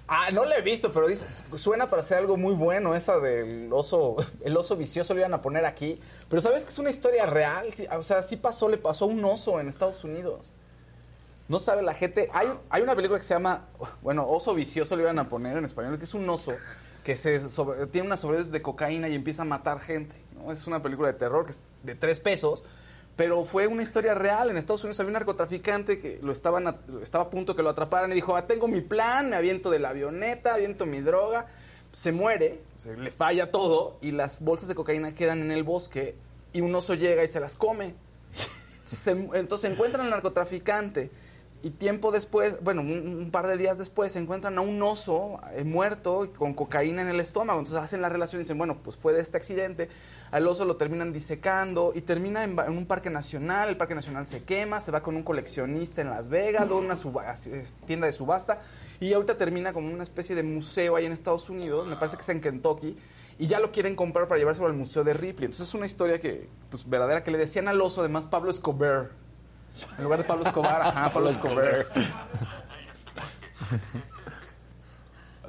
Ah, 0.07 0.31
no 0.31 0.43
la 0.43 0.57
he 0.57 0.61
visto, 0.61 0.91
pero 0.91 1.07
dice, 1.07 1.25
suena 1.55 1.89
para 1.89 2.03
ser 2.03 2.17
algo 2.17 2.35
muy 2.35 2.53
bueno 2.53 2.93
esa 2.93 3.19
del 3.19 3.71
oso, 3.71 4.17
el 4.43 4.57
oso 4.57 4.75
vicioso 4.75 5.13
lo 5.13 5.21
iban 5.21 5.33
a 5.33 5.41
poner 5.41 5.65
aquí. 5.65 6.01
Pero 6.29 6.41
¿sabes 6.41 6.65
que 6.65 6.71
es 6.71 6.79
una 6.79 6.89
historia 6.89 7.25
real? 7.25 7.71
Sí, 7.71 7.87
o 7.89 8.03
sea, 8.03 8.21
sí 8.21 8.35
pasó, 8.35 8.67
le 8.67 8.77
pasó 8.77 9.05
a 9.05 9.07
un 9.07 9.23
oso 9.23 9.61
en 9.61 9.69
Estados 9.69 10.03
Unidos. 10.03 10.51
No 11.47 11.59
sabe 11.59 11.83
la 11.83 11.93
gente. 11.93 12.29
Hay, 12.33 12.51
hay 12.69 12.81
una 12.81 12.95
película 12.95 13.19
que 13.19 13.25
se 13.25 13.33
llama, 13.33 13.67
bueno, 14.01 14.27
Oso 14.27 14.53
Vicioso 14.53 14.95
le 14.95 15.03
iban 15.03 15.19
a 15.19 15.27
poner 15.27 15.57
en 15.57 15.65
español, 15.65 15.97
que 15.97 16.05
es 16.05 16.13
un 16.13 16.27
oso 16.29 16.53
que 17.03 17.15
se 17.15 17.49
sobre- 17.51 17.85
tiene 17.87 18.07
una 18.07 18.17
sobredosis 18.17 18.51
de 18.51 18.61
cocaína 18.61 19.09
y 19.09 19.15
empieza 19.15 19.41
a 19.41 19.45
matar 19.45 19.79
gente. 19.79 20.15
¿no? 20.35 20.51
Es 20.51 20.65
una 20.67 20.81
película 20.81 21.09
de 21.11 21.15
terror 21.19 21.45
que 21.45 21.51
es 21.51 21.61
de 21.83 21.95
tres 21.95 22.19
pesos, 22.19 22.63
pero 23.15 23.43
fue 23.45 23.67
una 23.67 23.83
historia 23.83 24.13
real. 24.13 24.49
En 24.49 24.57
Estados 24.57 24.83
Unidos 24.83 24.99
había 24.99 25.09
un 25.09 25.13
narcotraficante 25.13 25.99
que 25.99 26.19
lo 26.23 26.31
estaban 26.31 26.75
estaba 27.01 27.25
a 27.25 27.29
punto 27.29 27.55
que 27.55 27.61
lo 27.63 27.69
atraparan 27.69 28.11
y 28.11 28.15
dijo, 28.15 28.35
ah, 28.35 28.47
tengo 28.47 28.67
mi 28.67 28.81
plan, 28.81 29.29
me 29.29 29.35
aviento 29.35 29.69
de 29.69 29.79
la 29.79 29.89
avioneta, 29.89 30.53
aviento 30.53 30.85
mi 30.85 31.01
droga. 31.01 31.47
Se 31.91 32.11
muere, 32.11 32.61
se 32.77 32.97
le 32.97 33.11
falla 33.11 33.51
todo 33.51 33.97
y 34.01 34.11
las 34.13 34.41
bolsas 34.41 34.67
de 34.67 34.73
cocaína 34.75 35.13
quedan 35.13 35.41
en 35.41 35.51
el 35.51 35.63
bosque 35.63 36.15
y 36.51 36.61
un 36.61 36.73
oso 36.73 36.95
llega 36.95 37.23
y 37.23 37.27
se 37.27 37.39
las 37.39 37.55
come. 37.55 37.93
Se- 38.85 39.11
entonces 39.33 39.71
encuentran 39.71 40.05
al 40.05 40.09
narcotraficante 40.09 41.11
y 41.63 41.69
tiempo 41.69 42.11
después, 42.11 42.61
bueno, 42.61 42.81
un, 42.81 43.29
par 43.31 43.47
de 43.47 43.55
días 43.55 43.77
después, 43.77 44.13
encuentran 44.17 44.57
a 44.57 44.61
un 44.61 44.81
oso 44.83 45.39
eh, 45.53 45.63
muerto 45.63 46.29
con 46.37 46.53
cocaína 46.53 47.01
en 47.01 47.07
el 47.07 47.21
estómago. 47.21 47.57
Entonces 47.57 47.81
hacen 47.81 48.01
la 48.01 48.09
relación 48.09 48.41
y 48.41 48.43
dicen, 48.43 48.57
bueno, 48.57 48.79
pues 48.83 48.97
fue 48.97 49.13
de 49.13 49.21
este 49.21 49.37
accidente. 49.37 49.87
Al 50.31 50.45
oso 50.45 50.65
lo 50.65 50.75
terminan 50.75 51.13
disecando 51.13 51.93
y 51.95 52.01
termina 52.01 52.43
en, 52.43 52.59
un 52.59 52.85
parque 52.85 53.09
nacional. 53.09 53.69
El 53.69 53.77
parque 53.77 53.95
nacional 53.95 54.27
se 54.27 54.43
quema, 54.43 54.81
se 54.81 54.91
va 54.91 55.01
con 55.01 55.15
un 55.15 55.23
coleccionista 55.23 56.01
en 56.01 56.09
Las 56.09 56.27
Vegas, 56.27 56.67
luego 56.67 56.83
una 56.83 56.95
tienda 57.85 58.07
de 58.07 58.11
subasta. 58.11 58.61
Y 58.99 59.13
ahorita 59.13 59.37
termina 59.37 59.71
como 59.71 59.89
una 59.89 60.03
especie 60.03 60.35
de 60.35 60.43
museo 60.43 60.97
ahí 60.97 61.05
en 61.05 61.13
Estados 61.13 61.49
Unidos, 61.49 61.87
me 61.87 61.95
parece 61.95 62.17
que 62.17 62.23
es 62.23 62.29
en 62.29 62.41
Kentucky. 62.41 62.97
Y 63.39 63.47
ya 63.47 63.61
lo 63.61 63.71
quieren 63.71 63.95
comprar 63.95 64.27
para 64.27 64.37
llevárselo 64.37 64.67
al 64.67 64.73
museo 64.73 65.05
de 65.05 65.13
Ripley. 65.13 65.45
Entonces 65.45 65.69
es 65.69 65.73
una 65.73 65.85
historia 65.85 66.19
que, 66.19 66.49
pues, 66.69 66.89
verdadera, 66.89 67.23
que 67.23 67.31
le 67.31 67.37
decían 67.37 67.69
al 67.69 67.79
oso, 67.79 68.01
además, 68.01 68.25
Pablo 68.25 68.51
Escobar. 68.51 69.22
En 69.97 70.03
lugar 70.03 70.19
de 70.19 70.25
Pablo 70.25 70.43
Escobar, 70.45 70.81
ajá, 70.81 71.11
Pablo 71.11 71.29
Escobar. 71.29 71.87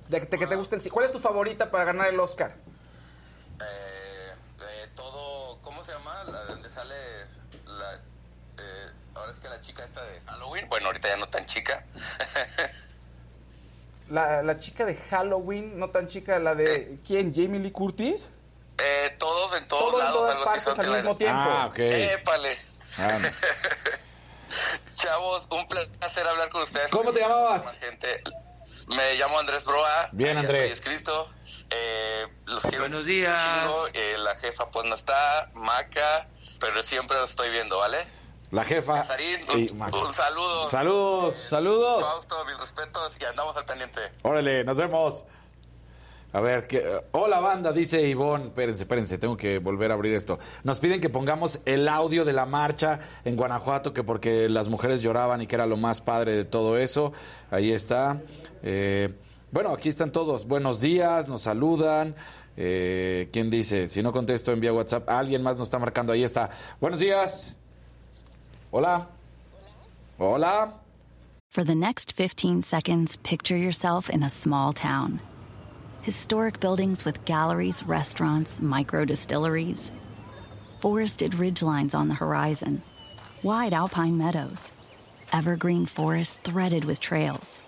De, 0.09 0.21
de 0.21 0.39
que 0.39 0.47
te 0.47 0.57
guste 0.57 0.77
el 0.77 0.91
¿Cuál 0.91 1.07
es 1.07 1.13
tu 1.13 1.19
favorita 1.19 1.71
para 1.71 1.85
ganar 1.85 2.09
el 2.09 2.21
Oscar? 2.21 2.55
Eh, 3.61 4.33
eh, 4.61 4.89
todo, 4.95 5.59
¿cómo 5.63 5.83
se 5.85 5.93
llama? 5.93 6.25
La 6.25 6.45
donde 6.45 6.69
sale 6.69 6.95
la... 7.67 7.95
eh, 8.59 8.91
ahora 9.15 9.33
es 9.33 9.39
que 9.39 9.49
la 9.49 9.61
chica 9.61 9.85
esta 9.85 10.03
de 10.05 10.21
Halloween. 10.27 10.69
Bueno, 10.69 10.87
ahorita 10.89 11.09
ya 11.09 11.17
no 11.17 11.29
tan 11.29 11.47
chica. 11.47 11.85
La, 14.11 14.43
la 14.43 14.59
chica 14.59 14.85
de 14.85 14.95
Halloween, 14.97 15.79
no 15.79 15.89
tan 15.89 16.07
chica, 16.09 16.39
la 16.39 16.55
de... 16.55 16.99
¿Quién? 17.07 17.33
¿Jamie 17.35 17.61
Lee 17.61 17.73
Curtis? 17.73 18.29
eh, 18.77 19.17
todos 19.19 19.55
en 19.57 19.67
todos 19.69 19.91
Todo 19.93 19.99
en 20.01 20.05
lados, 20.05 20.19
todas 20.21 20.37
algo 20.37 20.51
así. 20.51 20.65
partes 20.67 20.85
al 20.87 20.93
mismo 20.95 21.15
tiempo. 21.17 21.41
Ah, 21.41 21.67
ok. 21.71 21.79
Épale. 21.79 22.59
Ah, 22.99 23.19
no. 23.19 23.29
Chavos, 24.95 25.47
un 25.51 25.67
placer 25.67 26.27
hablar 26.27 26.49
con 26.49 26.63
ustedes. 26.63 26.91
¿Cómo 26.91 27.13
te 27.13 27.21
llamabas? 27.21 27.79
Gente. 27.79 28.23
Me 28.89 29.15
llamo 29.15 29.39
Andrés 29.39 29.65
Broa. 29.65 30.09
Bien, 30.13 30.37
Andrés. 30.37 30.73
Estoy 30.75 30.93
escrito. 30.95 31.33
Eh, 31.71 32.27
los 32.47 32.63
quiero 32.63 32.81
Buenos 32.81 33.07
días. 33.07 33.43
chingo. 33.43 33.87
Eh, 33.95 34.17
la 34.19 34.35
jefa 34.37 34.71
pues 34.71 34.85
no 34.87 34.95
está, 34.95 35.51
Maca, 35.55 36.29
pero 36.61 36.83
siempre 36.83 37.17
lo 37.17 37.25
estoy 37.25 37.51
viendo, 37.51 37.79
¿vale? 37.79 38.07
La 38.51 38.63
jefa. 38.63 39.01
Casarín, 39.03 39.41
y 39.55 39.73
un, 39.73 39.79
Maca. 39.79 39.97
un 39.97 40.13
saludo. 40.15 40.69
Saludos. 40.69 41.35
Saludos. 41.37 42.03
Fausto, 42.03 42.45
mis 42.45 42.59
respetos 42.59 43.17
y 43.19 43.25
andamos 43.25 43.57
al 43.57 43.65
pendiente. 43.65 44.01
Órale, 44.23 44.65
nos 44.65 44.77
vemos. 44.77 45.25
A 46.35 46.41
ver, 46.41 46.67
que, 46.67 46.83
hola 47.13 47.39
banda, 47.39 47.73
dice 47.73 48.09
Ivonne. 48.09 48.47
Espérense, 48.47 48.83
espérense, 48.83 49.19
tengo 49.19 49.37
que 49.37 49.61
volver 49.61 49.93
a 49.93 49.95
abrir 49.95 50.15
esto. 50.15 50.41
Nos 50.65 50.81
piden 50.81 51.01
que 51.01 51.09
pongamos 51.09 51.61
el 51.65 51.87
audio 51.87 52.25
de 52.25 52.33
la 52.33 52.45
marcha 52.45 52.99
en 53.25 53.37
Guanajuato, 53.37 53.93
que 53.93 54.03
porque 54.03 54.49
las 54.49 54.69
mujeres 54.69 55.01
lloraban 55.01 55.43
y 55.43 55.47
que 55.47 55.55
era 55.55 55.65
lo 55.65 55.77
más 55.77 56.01
padre 56.01 56.35
de 56.35 56.45
todo 56.45 56.77
eso. 56.77 57.13
Ahí 57.53 57.71
está. 57.71 58.21
Eh, 58.65 59.15
bueno, 59.53 59.71
aquí 59.71 59.89
están 59.89 60.11
todos. 60.11 60.49
Buenos 60.49 60.81
días, 60.81 61.29
nos 61.29 61.43
saludan. 61.43 62.17
Eh, 62.57 63.29
¿Quién 63.33 63.49
dice? 63.49 63.87
Si 63.87 64.03
no 64.03 64.13
contesto, 64.13 64.51
envía 64.51 64.73
WhatsApp. 64.73 65.09
Alguien 65.09 65.41
más 65.41 65.57
nos 65.57 65.69
está 65.69 65.79
marcando. 65.79 66.13
Ahí 66.13 66.25
está. 66.25 66.51
Buenos 66.81 66.99
días. 66.99 67.55
Hola. 68.73 69.09
Hola. 70.19 70.81
For 71.53 71.63
the 71.63 71.77
next 71.77 72.17
15 72.17 72.63
seconds, 72.63 73.19
picture 73.19 73.57
yourself 73.57 74.11
in 74.11 74.25
a 74.25 74.31
small 74.31 74.73
town. 74.73 75.21
Historic 76.05 76.61
buildings 76.61 77.07
with 77.07 77.25
galleries, 77.25 77.83
restaurants, 77.85 78.61
micro 78.61 79.07
distilleries, 79.07 79.91
forested 80.81 81.33
ridgelines 81.33 81.95
on 81.95 82.09
the 82.09 82.15
horizon, 82.15 82.83
wide 83.43 83.73
alpine 83.73 84.19
meadows, 84.19 84.75
evergreen 85.33 85.87
forests 85.87 86.39
threaded 86.45 86.85
with 86.85 87.01
trails, 87.01 87.63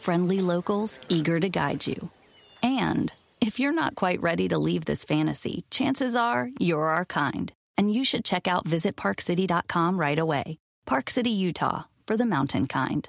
friendly 0.00 0.40
locals 0.40 0.98
eager 1.08 1.38
to 1.38 1.48
guide 1.48 1.86
you. 1.86 2.10
And 2.60 3.12
if 3.40 3.60
you're 3.60 3.80
not 3.80 3.94
quite 3.94 4.20
ready 4.20 4.48
to 4.48 4.58
leave 4.58 4.86
this 4.86 5.04
fantasy, 5.04 5.64
chances 5.70 6.16
are 6.16 6.50
you're 6.58 6.88
our 6.88 7.04
kind, 7.04 7.52
and 7.78 7.94
you 7.94 8.02
should 8.02 8.24
check 8.24 8.48
out 8.48 8.64
visitparkcity.com 8.64 10.00
right 10.00 10.18
away. 10.18 10.58
Park 10.86 11.08
City, 11.08 11.30
Utah, 11.30 11.84
for 12.04 12.16
the 12.16 12.26
mountain 12.26 12.66
kind. 12.66 13.08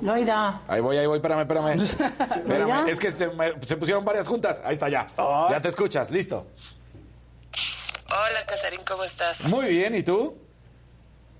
Loida. 0.00 0.60
Ahí 0.68 0.80
voy, 0.80 0.96
ahí 0.96 1.06
voy, 1.06 1.16
espérame, 1.18 1.40
espérame. 1.40 1.68
espérame. 1.82 2.88
Es 2.88 2.98
que 2.98 3.10
se, 3.10 3.28
me- 3.28 3.54
se 3.62 3.76
pusieron 3.76 4.04
varias 4.04 4.26
juntas. 4.26 4.62
Ahí 4.64 4.72
está 4.74 4.88
ya. 4.88 5.06
Ya 5.50 5.60
te 5.60 5.68
escuchas, 5.68 6.10
listo. 6.10 6.46
Hola, 8.06 8.44
Casarín, 8.46 8.80
¿cómo 8.86 9.04
estás? 9.04 9.40
Muy 9.42 9.66
bien, 9.66 9.94
¿y 9.94 10.02
tú? 10.02 10.38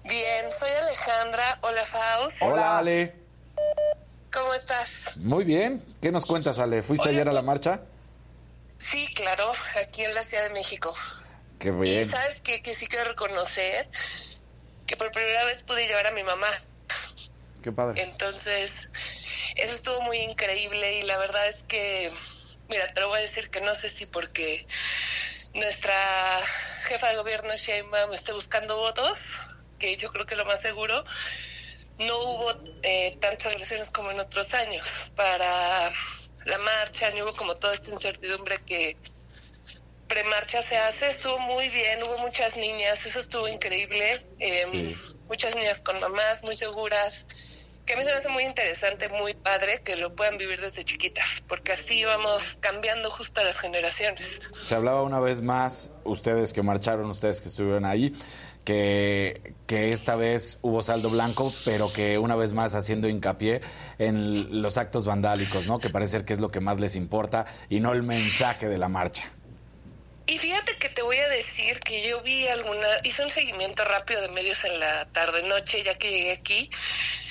Bien, 0.05 0.51
soy 0.53 0.69
Alejandra. 0.71 1.59
Hola, 1.63 1.85
Faust. 1.85 2.37
Hola, 2.43 2.79
Ale. 2.79 3.17
¿Cómo 4.33 4.53
estás? 4.53 5.17
Muy 5.19 5.45
bien. 5.45 5.83
¿Qué 6.03 6.11
nos 6.11 6.27
cuentas, 6.27 6.59
Ale? 6.59 6.83
¿Fuiste 6.83 7.09
Oye, 7.09 7.19
ayer 7.19 7.29
a 7.29 7.33
la 7.33 7.41
pues- 7.41 7.47
marcha? 7.47 7.81
Sí, 8.79 9.07
claro, 9.15 9.53
aquí 9.83 10.05
en 10.05 10.15
la 10.15 10.23
Ciudad 10.25 10.43
de 10.45 10.51
México. 10.51 10.93
Qué 11.59 11.69
Y 11.69 11.73
bien. 11.73 12.11
sabes 12.11 12.41
qué? 12.43 12.61
que 12.61 12.75
sí 12.75 12.87
quiero 12.87 13.09
reconocer 13.09 13.89
que 14.87 14.97
por 14.97 15.11
primera 15.13 15.45
vez 15.47 15.63
pude 15.63 15.87
llevar 15.87 16.07
a 16.09 16.11
mi 16.11 16.23
mamá. 16.23 16.49
Qué 17.65 17.73
padre. 17.73 18.03
Entonces, 18.03 18.75
eso 19.55 19.75
estuvo 19.75 20.03
muy 20.03 20.19
increíble 20.19 20.99
y 20.99 21.03
la 21.03 21.17
verdad 21.17 21.49
es 21.49 21.63
que, 21.63 22.13
mira, 22.69 22.93
te 22.93 23.01
lo 23.01 23.09
voy 23.09 23.21
a 23.21 23.23
decir 23.23 23.49
que 23.49 23.63
no 23.63 23.75
sé 23.75 23.89
si 23.89 24.05
porque 24.05 24.61
nuestra 25.55 25.95
jefa 26.83 27.09
de 27.09 27.17
gobierno, 27.17 27.57
Sheinbaum, 27.57 28.13
esté 28.13 28.33
buscando 28.33 28.77
votos, 28.77 29.17
que 29.79 29.97
yo 29.97 30.11
creo 30.11 30.27
que 30.27 30.37
lo 30.37 30.45
más 30.45 30.61
seguro, 30.61 31.03
no 31.97 32.19
hubo 32.19 32.53
eh, 32.83 33.17
tantas 33.19 33.47
agresiones 33.47 33.89
como 33.89 34.11
en 34.11 34.21
otros 34.21 34.53
años 34.53 34.85
para 35.15 35.91
la 36.45 36.59
marcha, 36.59 37.11
ni 37.13 37.23
hubo 37.23 37.33
como 37.33 37.57
toda 37.57 37.73
esta 37.73 37.91
incertidumbre 37.93 38.59
que 38.67 38.99
premarcha 40.07 40.61
se 40.61 40.77
hace, 40.77 41.09
estuvo 41.09 41.39
muy 41.39 41.71
bien, 41.71 42.03
hubo 42.03 42.19
muchas 42.19 42.59
niñas, 42.59 43.07
eso 43.07 43.21
estuvo 43.21 43.49
increíble, 43.49 44.27
eh, 44.39 44.67
Sí. 44.71 44.95
muchas 45.29 45.57
niñas 45.57 45.81
con 45.81 45.99
mamás 45.99 46.43
muy 46.43 46.57
seguras, 46.57 47.27
que 47.87 47.95
a 47.95 47.97
mí 47.97 48.05
se 48.05 48.11
me 48.11 48.17
hace 48.17 48.29
muy 48.29 48.45
interesante, 48.45 49.09
muy 49.09 49.35
padre 49.35 49.83
que 49.85 49.97
lo 49.97 50.15
puedan 50.15 50.37
vivir 50.37 50.61
desde 50.61 50.85
chiquitas, 50.85 51.43
porque 51.49 51.73
así 51.73 52.05
vamos 52.05 52.57
cambiando 52.61 53.11
justo 53.11 53.43
las 53.43 53.57
generaciones. 53.57 54.29
Se 54.61 54.75
hablaba 54.75 55.03
una 55.03 55.21
vez 55.21 55.43
más, 55.43 55.91
ustedes 56.05 56.53
que 56.53 56.63
marcharon, 56.63 57.11
ustedes 57.11 57.41
que 57.41 57.49
estuvieron 57.49 57.85
ahí, 57.85 58.15
que, 58.65 59.55
que 59.67 59.91
esta 59.91 60.17
vez 60.17 60.59
hubo 60.63 60.81
saldo 60.81 61.11
blanco, 61.11 61.53
pero 61.65 61.93
que 61.93 62.19
una 62.19 62.35
vez 62.37 62.55
más 62.55 62.75
haciendo 62.75 63.09
hincapié 63.09 63.61
en 63.99 64.63
los 64.63 64.79
actos 64.79 65.05
vandálicos, 65.05 65.67
¿no? 65.67 65.79
Que 65.79 65.91
parece 65.91 66.25
que 66.25 66.33
es 66.33 66.41
lo 66.41 66.51
que 66.51 66.61
más 66.61 66.81
les 66.81 66.97
importa 66.97 67.45
y 67.69 67.81
no 67.81 67.93
el 67.93 68.03
mensaje 68.03 68.69
de 68.69 68.79
la 68.79 68.89
marcha. 68.89 69.31
Y 70.27 70.39
fíjate 70.39 70.77
que 70.79 70.89
te 70.89 71.03
voy 71.03 71.19
a 71.19 71.29
decir 71.29 71.81
que 71.81 72.07
yo 72.07 72.23
vi 72.23 72.47
alguna, 72.49 72.89
hice 73.03 73.23
un 73.25 73.31
seguimiento 73.31 73.85
rápido 73.85 74.23
de 74.23 74.29
medios 74.29 74.65
en 74.65 74.81
la 74.81 75.05
tarde-noche, 75.07 75.83
ya 75.83 75.97
que 75.97 76.11
llegué 76.11 76.33
aquí. 76.33 76.71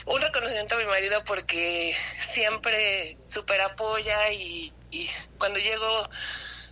Un 0.05 0.21
reconocimiento 0.21 0.75
a 0.75 0.77
mi 0.79 0.85
marido 0.85 1.23
porque 1.23 1.95
siempre 2.19 3.17
super 3.25 3.61
apoya 3.61 4.31
y, 4.31 4.71
y 4.91 5.09
cuando 5.39 5.59
llego 5.59 6.03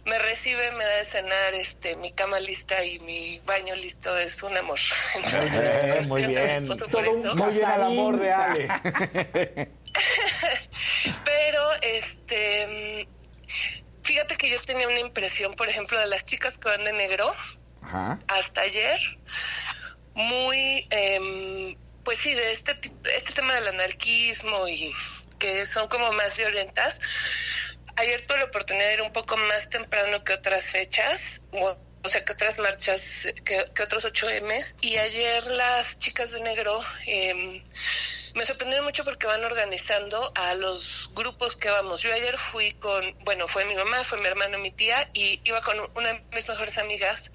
me 0.05 0.17
recibe, 0.19 0.71
me 0.71 0.83
da 0.83 0.97
de 0.97 1.05
cenar, 1.05 1.53
este, 1.53 1.95
mi 1.97 2.11
cama 2.11 2.39
lista 2.39 2.83
y 2.83 2.99
mi 2.99 3.39
baño 3.45 3.75
listo, 3.75 4.15
es 4.17 4.41
un 4.43 4.57
amor. 4.57 4.79
Entonces, 5.15 6.07
muy 6.07 6.23
a 6.23 6.27
mi 6.27 6.33
bien. 6.33 6.49
esposo 6.49 6.87
por 6.87 7.03
Todo 7.03 7.11
un 7.11 7.25
eso. 7.25 7.35
Muy 7.35 7.53
bien 7.53 7.65
al 7.65 7.83
amor 7.83 8.19
de 8.19 8.31
Ale. 8.33 8.67
Pero, 11.25 11.73
este, 11.81 13.07
fíjate 14.03 14.35
que 14.35 14.49
yo 14.49 14.61
tenía 14.61 14.87
una 14.87 14.99
impresión, 14.99 15.53
por 15.53 15.69
ejemplo, 15.69 15.99
de 15.99 16.07
las 16.07 16.25
chicas 16.25 16.57
que 16.57 16.69
van 16.69 16.83
de 16.83 16.93
negro 16.93 17.33
Ajá. 17.81 18.19
hasta 18.27 18.61
ayer, 18.61 18.99
muy, 20.13 20.87
em, 20.89 21.75
pues 22.03 22.17
sí, 22.19 22.33
de 22.33 22.51
este, 22.51 22.79
este 23.15 23.33
tema 23.33 23.53
del 23.55 23.69
anarquismo 23.69 24.67
y 24.67 24.91
que 25.39 25.65
son 25.65 25.87
como 25.87 26.11
más 26.11 26.37
violentas. 26.37 26.99
Ayer 27.95 28.25
tuve 28.25 28.39
la 28.39 28.45
oportunidad 28.45 28.87
de 28.87 28.93
ir 28.95 29.01
un 29.01 29.11
poco 29.13 29.37
más 29.37 29.69
temprano 29.69 30.23
que 30.23 30.33
otras 30.33 30.65
fechas, 30.65 31.43
o, 31.51 31.77
o 32.03 32.09
sea, 32.09 32.23
que 32.23 32.33
otras 32.33 32.57
marchas, 32.57 33.01
que, 33.45 33.65
que 33.75 33.83
otros 33.83 34.05
8Ms, 34.05 34.75
y 34.81 34.97
ayer 34.97 35.45
las 35.45 35.97
chicas 35.99 36.31
de 36.31 36.41
negro 36.41 36.81
em, 37.05 37.61
me 38.35 38.45
sorprendieron 38.45 38.85
mucho 38.85 39.03
porque 39.03 39.27
van 39.27 39.43
organizando 39.43 40.31
a 40.35 40.55
los 40.55 41.09
grupos 41.13 41.55
que 41.55 41.69
vamos. 41.69 42.01
Yo 42.01 42.13
ayer 42.13 42.37
fui 42.37 42.73
con, 42.73 43.15
bueno, 43.23 43.47
fue 43.47 43.65
mi 43.65 43.75
mamá, 43.75 44.03
fue 44.03 44.19
mi 44.19 44.27
hermano, 44.27 44.57
mi 44.57 44.71
tía, 44.71 45.09
y 45.13 45.41
iba 45.43 45.61
con 45.61 45.77
una 45.95 46.13
de 46.13 46.23
mis 46.33 46.47
mejores 46.47 46.77
amigas 46.77 47.31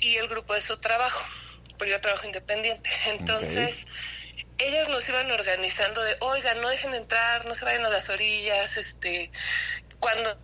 y 0.00 0.16
el 0.16 0.28
grupo 0.28 0.54
de 0.54 0.60
su 0.60 0.78
trabajo, 0.78 1.22
porque 1.78 1.92
yo 1.92 2.00
trabajo 2.00 2.26
independiente. 2.26 2.90
Entonces, 3.06 3.86
ellas 4.58 4.88
nos 4.88 5.08
iban 5.08 5.30
organizando 5.30 6.02
de, 6.02 6.16
oigan, 6.20 6.60
no 6.60 6.68
dejen 6.68 6.94
entrar, 6.94 7.44
no 7.44 7.54
se 7.54 7.64
vayan 7.64 7.84
a 7.84 7.90
las 7.90 8.08
orillas, 8.08 8.76
este, 8.76 9.30
cuando 9.98 10.38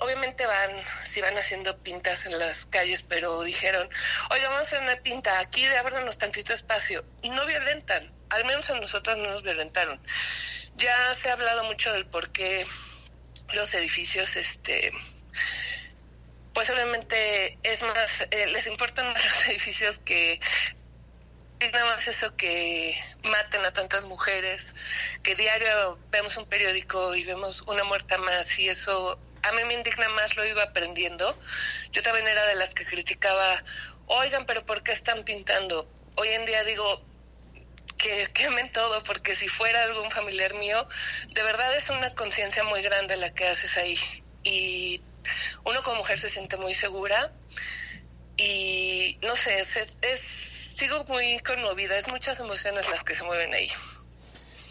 obviamente 0.00 0.46
van, 0.46 0.70
si 1.10 1.20
van 1.20 1.36
haciendo 1.36 1.76
pintas 1.78 2.24
en 2.26 2.38
las 2.38 2.66
calles, 2.66 3.02
pero 3.02 3.42
dijeron, 3.42 3.88
oiga, 4.30 4.48
vamos 4.48 4.60
a 4.60 4.62
hacer 4.62 4.80
una 4.80 4.96
pinta 4.96 5.40
aquí, 5.40 5.64
de 5.66 5.76
ábranos 5.76 6.18
tantito 6.18 6.54
espacio. 6.54 7.04
Y 7.22 7.30
no 7.30 7.44
violentan, 7.46 8.12
al 8.34 8.44
menos 8.44 8.68
a 8.70 8.78
nosotras 8.78 9.16
no 9.16 9.28
nos 9.30 9.42
violentaron. 9.42 10.00
Ya 10.76 11.14
se 11.14 11.30
ha 11.30 11.34
hablado 11.34 11.64
mucho 11.64 11.92
del 11.92 12.06
por 12.06 12.30
qué 12.30 12.66
los 13.52 13.72
edificios, 13.74 14.34
este, 14.36 14.92
pues 16.52 16.68
obviamente 16.70 17.58
es 17.62 17.82
más, 17.82 18.26
eh, 18.30 18.46
les 18.48 18.66
importan 18.66 19.12
más 19.12 19.24
los 19.30 19.48
edificios 19.48 19.98
que 20.00 20.40
nada 21.72 21.84
más 21.86 22.06
eso 22.08 22.36
que 22.36 22.98
maten 23.22 23.64
a 23.64 23.72
tantas 23.72 24.04
mujeres, 24.04 24.74
que 25.22 25.34
diario 25.34 25.98
vemos 26.10 26.36
un 26.36 26.46
periódico 26.46 27.14
y 27.14 27.24
vemos 27.24 27.62
una 27.62 27.84
muerta 27.84 28.18
más 28.18 28.58
y 28.58 28.68
eso 28.68 29.18
a 29.42 29.52
mí 29.52 29.64
me 29.64 29.74
indigna 29.74 30.08
más, 30.10 30.36
lo 30.36 30.44
iba 30.44 30.62
aprendiendo. 30.62 31.38
Yo 31.92 32.02
también 32.02 32.26
era 32.26 32.46
de 32.46 32.54
las 32.54 32.74
que 32.74 32.84
criticaba, 32.84 33.62
oigan, 34.06 34.46
pero 34.46 34.64
¿por 34.64 34.82
qué 34.82 34.92
están 34.92 35.22
pintando? 35.24 35.88
Hoy 36.16 36.28
en 36.28 36.46
día 36.46 36.64
digo 36.64 37.04
que 37.98 38.28
quemen 38.34 38.70
todo, 38.72 39.02
porque 39.04 39.34
si 39.34 39.48
fuera 39.48 39.84
algún 39.84 40.10
familiar 40.10 40.54
mío, 40.54 40.86
de 41.32 41.42
verdad 41.42 41.74
es 41.76 41.88
una 41.90 42.14
conciencia 42.14 42.64
muy 42.64 42.82
grande 42.82 43.16
la 43.16 43.32
que 43.34 43.48
haces 43.48 43.76
ahí. 43.76 43.98
Y 44.42 45.00
uno 45.64 45.82
como 45.82 45.96
mujer 45.98 46.18
se 46.20 46.28
siente 46.28 46.56
muy 46.56 46.74
segura 46.74 47.32
y 48.36 49.18
no 49.22 49.36
sé, 49.36 49.60
es, 49.60 49.76
es- 50.02 50.20
sigo 50.76 51.04
muy 51.04 51.38
conmovida, 51.40 51.96
es 51.96 52.08
muchas 52.08 52.38
emociones 52.40 52.88
las 52.90 53.02
que 53.04 53.14
se 53.14 53.22
mueven 53.24 53.54
ahí. 53.54 53.70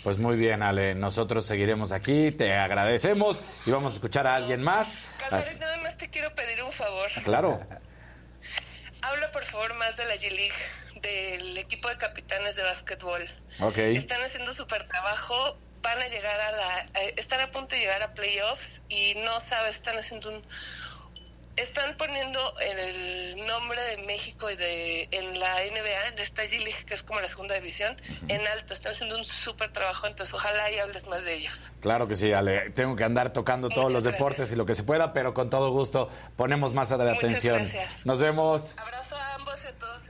Pues 0.03 0.17
muy 0.17 0.35
bien, 0.35 0.61
Ale. 0.61 0.95
Nosotros 0.95 1.45
seguiremos 1.45 1.93
aquí, 1.93 2.31
te 2.31 2.53
agradecemos 2.55 3.39
y 3.65 3.71
vamos 3.71 3.93
a 3.93 3.95
escuchar 3.95 4.27
a 4.27 4.35
alguien 4.35 4.61
más. 4.61 4.99
Nada 5.31 5.77
más 5.77 5.97
te 5.97 6.09
quiero 6.09 6.35
pedir 6.35 6.61
un 6.61 6.73
favor. 6.73 7.09
Claro. 7.23 7.65
Habla 9.01 9.31
por 9.31 9.45
favor 9.45 9.73
más 9.75 9.95
de 9.95 10.05
la 10.05 10.15
G-League 10.15 10.51
del 11.03 11.57
equipo 11.57 11.87
de 11.89 11.97
capitanes 11.97 12.55
de 12.55 12.63
básquetbol. 12.63 13.27
Ok. 13.59 13.77
Están 13.77 14.23
haciendo 14.23 14.51
súper 14.53 14.87
trabajo, 14.87 15.57
van 15.83 15.99
a 16.01 16.07
llegar 16.07 16.39
a 16.39 16.51
la... 16.51 16.79
eh, 17.01 17.13
están 17.17 17.41
a 17.41 17.51
punto 17.51 17.75
de 17.75 17.81
llegar 17.81 18.01
a 18.01 18.13
playoffs 18.13 18.81
y 18.89 19.13
no 19.15 19.39
sabes, 19.41 19.75
están 19.75 19.97
haciendo 19.99 20.29
un... 20.31 20.43
Están 21.55 21.95
poniendo 21.97 22.59
el 22.61 23.45
nombre 23.45 23.79
de 23.83 23.97
México 23.97 24.49
y 24.49 24.55
de 24.55 25.07
en 25.11 25.39
la 25.39 25.57
NBA, 25.61 26.07
en 26.07 26.17
esta 26.17 26.45
G-League, 26.45 26.83
que 26.87 26.95
es 26.95 27.03
como 27.03 27.19
la 27.21 27.27
segunda 27.27 27.53
división, 27.53 27.95
en 28.27 28.47
alto. 28.47 28.73
Están 28.73 28.93
haciendo 28.93 29.15
un 29.15 29.23
súper 29.23 29.71
trabajo, 29.71 30.07
entonces 30.07 30.33
ojalá 30.33 30.71
y 30.71 30.79
hables 30.79 31.05
más 31.05 31.25
de 31.25 31.35
ellos. 31.35 31.59
Claro 31.79 32.07
que 32.07 32.15
sí, 32.15 32.33
Ale. 32.33 32.71
Tengo 32.71 32.95
que 32.95 33.03
andar 33.03 33.33
tocando 33.33 33.69
todos 33.69 33.93
los 33.93 34.03
deportes 34.03 34.51
y 34.51 34.55
lo 34.55 34.65
que 34.65 34.73
se 34.73 34.81
pueda, 34.81 35.13
pero 35.13 35.35
con 35.35 35.51
todo 35.51 35.69
gusto 35.69 36.09
ponemos 36.35 36.73
más 36.73 36.89
de 36.89 36.97
Muchas 36.97 37.17
atención. 37.17 37.57
gracias. 37.59 38.03
Nos 38.03 38.19
vemos 38.19 38.73
Abrazo 38.79 39.15
a 39.15 39.35
ambos 39.35 39.63
y 39.63 39.67
a 39.67 39.73
todos. 39.77 40.01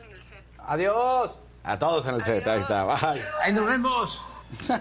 Adiós. 0.68 1.40
a 1.64 1.78
todos 1.80 2.06
en 2.08 2.16
el 2.16 2.24
set. 2.24 2.46
Ahí 2.48 2.60
está. 2.60 2.84
Bye. 2.86 3.24
¡Ahí 3.42 3.54
nos 3.54 3.66
vemos! 3.66 4.22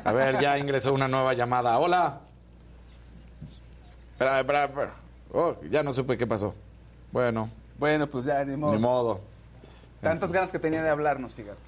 A 0.04 0.12
ver, 0.12 0.38
ya 0.40 0.58
ingresó 0.58 0.92
una 0.92 1.08
nueva 1.08 1.32
llamada. 1.34 1.78
Hola. 1.78 2.20
Espera, 4.12 4.40
espera, 4.40 4.64
espera. 4.64 4.92
Oh, 5.32 5.56
ya 5.70 5.82
no 5.82 5.92
supe 5.92 6.16
qué 6.18 6.26
pasó. 6.26 6.54
Bueno, 7.10 7.48
Bueno, 7.78 8.06
pues 8.06 8.24
ya, 8.26 8.44
ni 8.44 8.56
modo. 8.56 8.72
ni 8.74 8.78
modo. 8.78 9.20
Tantas 10.00 10.30
ganas 10.32 10.50
que 10.52 10.58
tenía 10.58 10.82
de 10.82 10.90
hablarnos, 10.90 11.34
fíjate. 11.34 11.58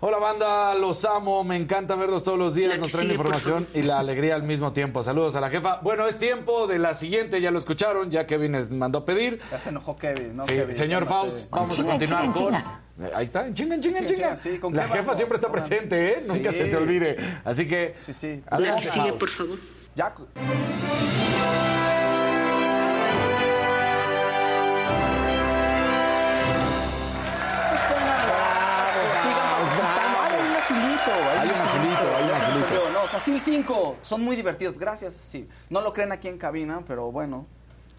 Hola 0.00 0.18
banda, 0.18 0.76
los 0.76 1.04
amo, 1.04 1.42
me 1.42 1.56
encanta 1.56 1.96
verlos 1.96 2.22
todos 2.22 2.38
los 2.38 2.54
días, 2.54 2.74
La 2.74 2.82
nos 2.82 2.92
traen 2.92 3.10
información 3.10 3.66
y 3.74 3.82
la 3.82 3.98
alegría 3.98 4.36
al 4.36 4.44
mismo 4.44 4.72
tiempo. 4.72 5.02
Saludos 5.02 5.34
a 5.34 5.40
la 5.40 5.50
jefa. 5.50 5.80
Bueno, 5.82 6.06
es 6.06 6.18
tiempo 6.18 6.68
de 6.68 6.78
la 6.78 6.94
siguiente, 6.94 7.40
ya 7.40 7.50
lo 7.50 7.58
escucharon, 7.58 8.08
ya 8.08 8.24
Kevin 8.24 8.52
les 8.52 8.70
mandó 8.70 9.04
pedir. 9.04 9.40
Ya 9.50 9.58
se 9.58 9.70
enojó 9.70 9.96
Kevin, 9.96 10.36
¿no? 10.36 10.44
Sí, 10.44 10.54
Kevin, 10.54 10.74
señor. 10.74 11.04
Faust, 11.04 11.50
vamos 11.50 11.74
Chinga, 11.74 11.88
a 11.94 11.98
continuar 11.98 12.22
chinga, 12.22 12.34
con... 12.34 12.54
chinga. 12.54 13.16
Ahí 13.16 13.24
está, 13.24 13.46
en 13.48 13.54
chinga, 13.54 13.74
en 13.74 13.80
chinga, 13.82 13.98
en 13.98 14.08
Sí, 14.08 14.14
chinga. 14.14 14.28
chinga, 14.28 14.36
sí, 14.54 14.58
¿con 14.60 14.76
la 14.76 14.82
jefa 14.84 14.98
vamos? 15.00 15.16
siempre 15.16 15.36
está 15.36 15.50
presente, 15.50 16.08
¿eh? 16.12 16.24
Nunca 16.24 16.52
se 16.52 16.66
te 16.66 16.76
olvide. 16.76 17.16
Así 17.44 17.66
que... 17.66 17.94
Sí, 17.96 18.14
sí. 18.14 18.40
La 18.50 18.56
adelante, 18.56 18.82
que 18.82 18.88
sigue, 18.88 19.04
Faust. 19.08 19.18
por 19.18 19.28
favor. 19.28 19.58
Ya. 19.96 20.14
Me 33.12 33.16
azulito. 33.16 33.16
ocurrió. 33.16 33.16
No, 33.16 33.16
o 33.16 33.20
sea, 33.20 33.20
Sil 33.20 33.40
5 33.40 33.96
son 34.02 34.22
muy 34.22 34.36
divertidos. 34.36 34.78
Gracias, 34.78 35.14
sí. 35.14 35.48
No 35.70 35.80
lo 35.80 35.92
creen 35.92 36.12
aquí 36.12 36.28
en 36.28 36.38
cabina, 36.38 36.82
pero 36.86 37.10
bueno. 37.10 37.46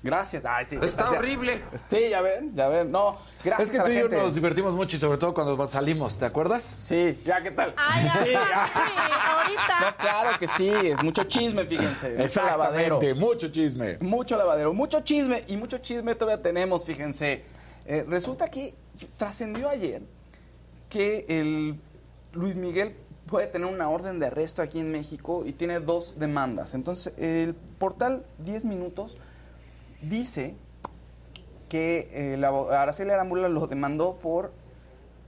Gracias. 0.01 0.45
Ay, 0.45 0.65
sí. 0.69 0.77
Está 0.81 1.11
horrible. 1.11 1.61
Sí, 1.89 2.09
ya 2.09 2.21
ven, 2.21 2.55
ya 2.55 2.69
ven. 2.69 2.91
No, 2.91 3.17
gracias 3.43 3.67
Es 3.67 3.71
que 3.71 3.79
a 3.79 3.83
tú 3.83 3.89
la 3.89 3.95
y 3.95 3.99
yo 3.99 4.07
nos 4.07 4.33
divertimos 4.33 4.73
mucho 4.73 4.95
y 4.95 4.99
sobre 4.99 5.17
todo 5.17 5.33
cuando 5.33 5.67
salimos, 5.67 6.17
¿te 6.17 6.25
acuerdas? 6.25 6.63
Sí, 6.63 7.19
ya, 7.23 7.41
¿qué 7.43 7.51
tal? 7.51 7.73
Ay, 7.75 8.05
ya, 8.05 8.13
sí, 8.23 8.31
ya. 8.31 8.63
ahorita. 9.41 9.79
No, 9.81 9.97
claro 9.97 10.39
que 10.39 10.47
sí, 10.47 10.69
es 10.69 11.03
mucho 11.03 11.23
chisme, 11.25 11.65
fíjense. 11.65 12.11
Mucho 12.11 12.43
lavadero. 12.45 12.99
Mucho 13.15 13.49
chisme. 13.49 13.97
Mucho 13.99 14.37
lavadero, 14.37 14.73
mucho 14.73 15.01
chisme 15.01 15.43
y 15.47 15.57
mucho 15.57 15.79
chisme 15.79 16.15
todavía 16.15 16.41
tenemos, 16.41 16.85
fíjense. 16.85 17.43
Eh, 17.85 18.05
resulta 18.07 18.47
que 18.47 18.73
trascendió 19.17 19.69
ayer 19.69 20.01
que 20.89 21.25
el 21.27 21.79
Luis 22.33 22.55
Miguel 22.55 22.95
puede 23.29 23.47
tener 23.47 23.67
una 23.71 23.89
orden 23.89 24.19
de 24.19 24.27
arresto 24.27 24.61
aquí 24.61 24.79
en 24.79 24.91
México 24.91 25.43
y 25.45 25.53
tiene 25.53 25.79
dos 25.79 26.19
demandas. 26.19 26.73
Entonces, 26.73 27.13
el 27.17 27.53
portal 27.77 28.25
10 28.39 28.65
Minutos 28.65 29.17
dice 30.01 30.55
que 31.69 32.09
eh, 32.33 32.37
la 32.37 32.49
Araceli 32.81 33.11
Arámbula 33.11 33.47
lo 33.49 33.67
demandó 33.67 34.15
por 34.15 34.51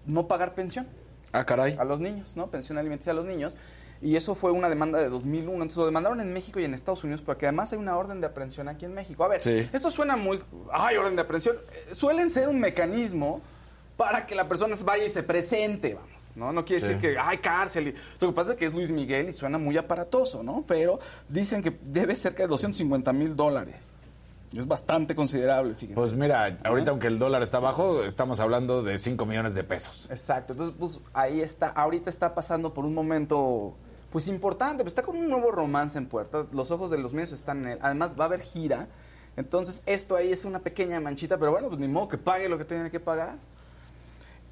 no 0.06 0.28
pagar 0.28 0.56
pensión 0.56 0.88
Ah, 1.32 1.46
caray. 1.46 1.76
a 1.80 1.84
los 1.84 2.00
niños, 2.02 2.36
¿no? 2.36 2.48
Pensión 2.48 2.78
alimenticia 2.78 3.12
a 3.12 3.16
los 3.16 3.26
niños. 3.26 3.56
Y 4.02 4.16
eso 4.16 4.34
fue 4.34 4.50
una 4.52 4.68
demanda 4.68 4.98
de 5.00 5.10
2001. 5.10 5.52
Entonces 5.54 5.78
lo 5.78 5.86
demandaron 5.86 6.20
en 6.20 6.34
México 6.34 6.60
y 6.60 6.66
en 6.66 6.74
Estados 6.74 7.04
Unidos 7.04 7.22
porque 7.22 7.46
además 7.46 7.72
hay 7.72 7.78
una 7.78 7.96
orden 7.96 8.20
de 8.20 8.26
aprehensión 8.28 8.68
aquí 8.68 8.86
en 8.86 8.94
México. 8.96 9.24
A 9.24 9.28
ver, 9.28 9.42
Sí. 9.44 9.70
esto 9.72 9.92
suena 9.92 10.16
muy... 10.16 10.44
¡Ay, 10.74 10.98
orden 10.98 11.16
de 11.16 11.22
aprehensión! 11.22 11.58
Eh, 11.72 11.94
Suelen 11.94 12.30
ser 12.32 12.50
un 12.50 12.60
mecanismo 12.60 13.42
para 13.98 14.26
que 14.26 14.34
la 14.34 14.48
persona 14.48 14.76
vaya 14.84 15.06
y 15.06 15.10
se 15.12 15.22
presente, 15.22 15.94
vamos. 15.94 16.21
¿No? 16.36 16.52
No 16.54 16.63
quiere 16.65 16.82
Sí. 16.82 16.88
decir 16.94 17.02
que 17.02 17.20
hay 17.20 17.38
cárcel. 17.39 17.94
Lo 18.20 18.28
que 18.30 18.34
pasa 18.34 18.52
es 18.52 18.58
que 18.58 18.65
es 18.65 18.74
Luis 18.74 18.91
Miguel 18.91 19.30
y 19.30 19.34
suena 19.34 19.58
muy 19.58 19.78
aparatoso, 19.78 20.44
¿no? 20.44 20.63
Pero 20.67 21.00
dicen 21.30 21.62
que 21.62 21.78
debe 21.84 22.15
cerca 22.15 22.44
de 22.44 22.48
250 22.48 23.12
mil 23.13 23.36
dólares. 23.36 23.76
Es 24.56 24.67
bastante 24.67 25.15
considerable, 25.15 25.76
fíjense. 25.76 25.96
Pues 25.96 26.13
mira, 26.13 26.60
ahorita 26.65 26.91
aunque 26.91 27.08
el 27.08 27.17
dólar 27.17 27.41
está 27.41 27.60
bajo, 27.60 28.04
estamos 28.04 28.41
hablando 28.41 28.84
de 28.84 28.98
5 28.98 29.26
millones 29.26 29.56
de 29.56 29.63
pesos. 29.63 30.08
Exacto, 30.10 30.52
entonces 30.52 30.76
pues 30.78 31.00
ahí 31.13 31.39
está, 31.41 31.70
ahorita 31.70 32.10
está 32.10 32.36
pasando 32.36 32.74
por 32.74 32.84
un 32.84 32.94
momento 32.94 33.74
pues 34.12 34.28
importante, 34.28 34.84
pues 34.84 34.91
está 34.91 35.04
con 35.04 35.15
un 35.15 35.30
nuevo 35.30 35.52
romance 35.52 35.98
en 35.98 36.06
puerta, 36.06 36.46
los 36.52 36.70
ojos 36.70 36.91
de 36.91 36.98
los 36.98 37.13
medios 37.13 37.32
están 37.32 37.60
en 37.63 37.67
él, 37.70 37.80
además 37.82 38.13
va 38.20 38.26
a 38.26 38.28
haber 38.28 38.41
gira, 38.41 38.88
entonces 39.38 39.84
esto 39.86 40.17
ahí 40.17 40.34
es 40.34 40.44
una 40.44 40.60
pequeña 40.60 41.00
manchita, 41.00 41.38
pero 41.38 41.52
bueno, 41.52 41.70
pues 41.70 41.80
ni 41.80 41.88
modo 41.88 42.10
que 42.10 42.17
pague 42.17 42.50
lo 42.50 42.58
que 42.58 42.65
tiene 42.65 42.91
que 42.91 43.00
pagar. 43.00 43.36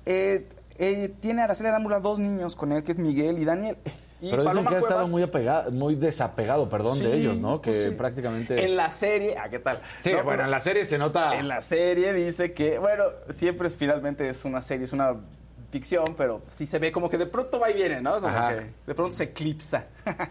Eh, 0.05 0.47
eh, 0.79 1.13
tiene 1.19 1.41
Araceli 1.43 1.69
Arámbula 1.69 1.99
dos 1.99 2.19
niños 2.19 2.55
con 2.55 2.71
él, 2.71 2.83
que 2.83 2.91
es 2.93 2.97
Miguel 2.99 3.37
y 3.37 3.45
Daniel. 3.45 3.77
Y 4.21 4.31
Pero 4.31 4.41
dicen 4.43 4.45
Paloma 4.65 4.69
que 4.71 4.75
ha 4.75 4.79
estado 4.79 5.07
muy, 5.07 5.21
apegado, 5.23 5.71
muy 5.71 5.95
desapegado, 5.95 6.67
perdón, 6.67 6.99
de 6.99 7.15
ellos, 7.15 7.37
¿no? 7.37 7.61
Que 7.61 7.71
pues 7.71 7.83
sí. 7.83 7.91
prácticamente... 7.91 8.65
En 8.65 8.75
la 8.75 8.89
serie, 8.89 9.37
¿a 9.37 9.49
qué 9.49 9.59
tal? 9.59 9.79
Sí, 10.01 10.09
No, 10.09 10.15
bueno, 10.17 10.29
pero- 10.31 10.43
en 10.43 10.51
la 10.51 10.59
serie 10.59 10.83
se 10.83 10.97
nota... 10.97 11.37
En 11.37 11.47
la 11.47 11.61
serie 11.61 12.11
dice 12.11 12.51
que, 12.53 12.79
bueno, 12.79 13.03
siempre 13.29 13.67
es 13.67 13.77
finalmente 13.77 14.27
es 14.27 14.43
una 14.43 14.61
serie, 14.61 14.83
es 14.85 14.91
una 14.93 15.15
ficción, 15.71 16.15
pero 16.17 16.41
sí 16.47 16.65
se 16.65 16.79
ve 16.79 16.91
como 16.91 17.09
que 17.09 17.17
de 17.17 17.27
pronto 17.27 17.59
va 17.61 17.69
y 17.71 17.75
viene, 17.75 18.01
¿no? 18.01 18.15
Como 18.15 18.27
Ajá. 18.27 18.55
que 18.55 18.65
de 18.87 18.95
pronto 18.95 19.15
se 19.15 19.25
eclipsa. 19.25 19.85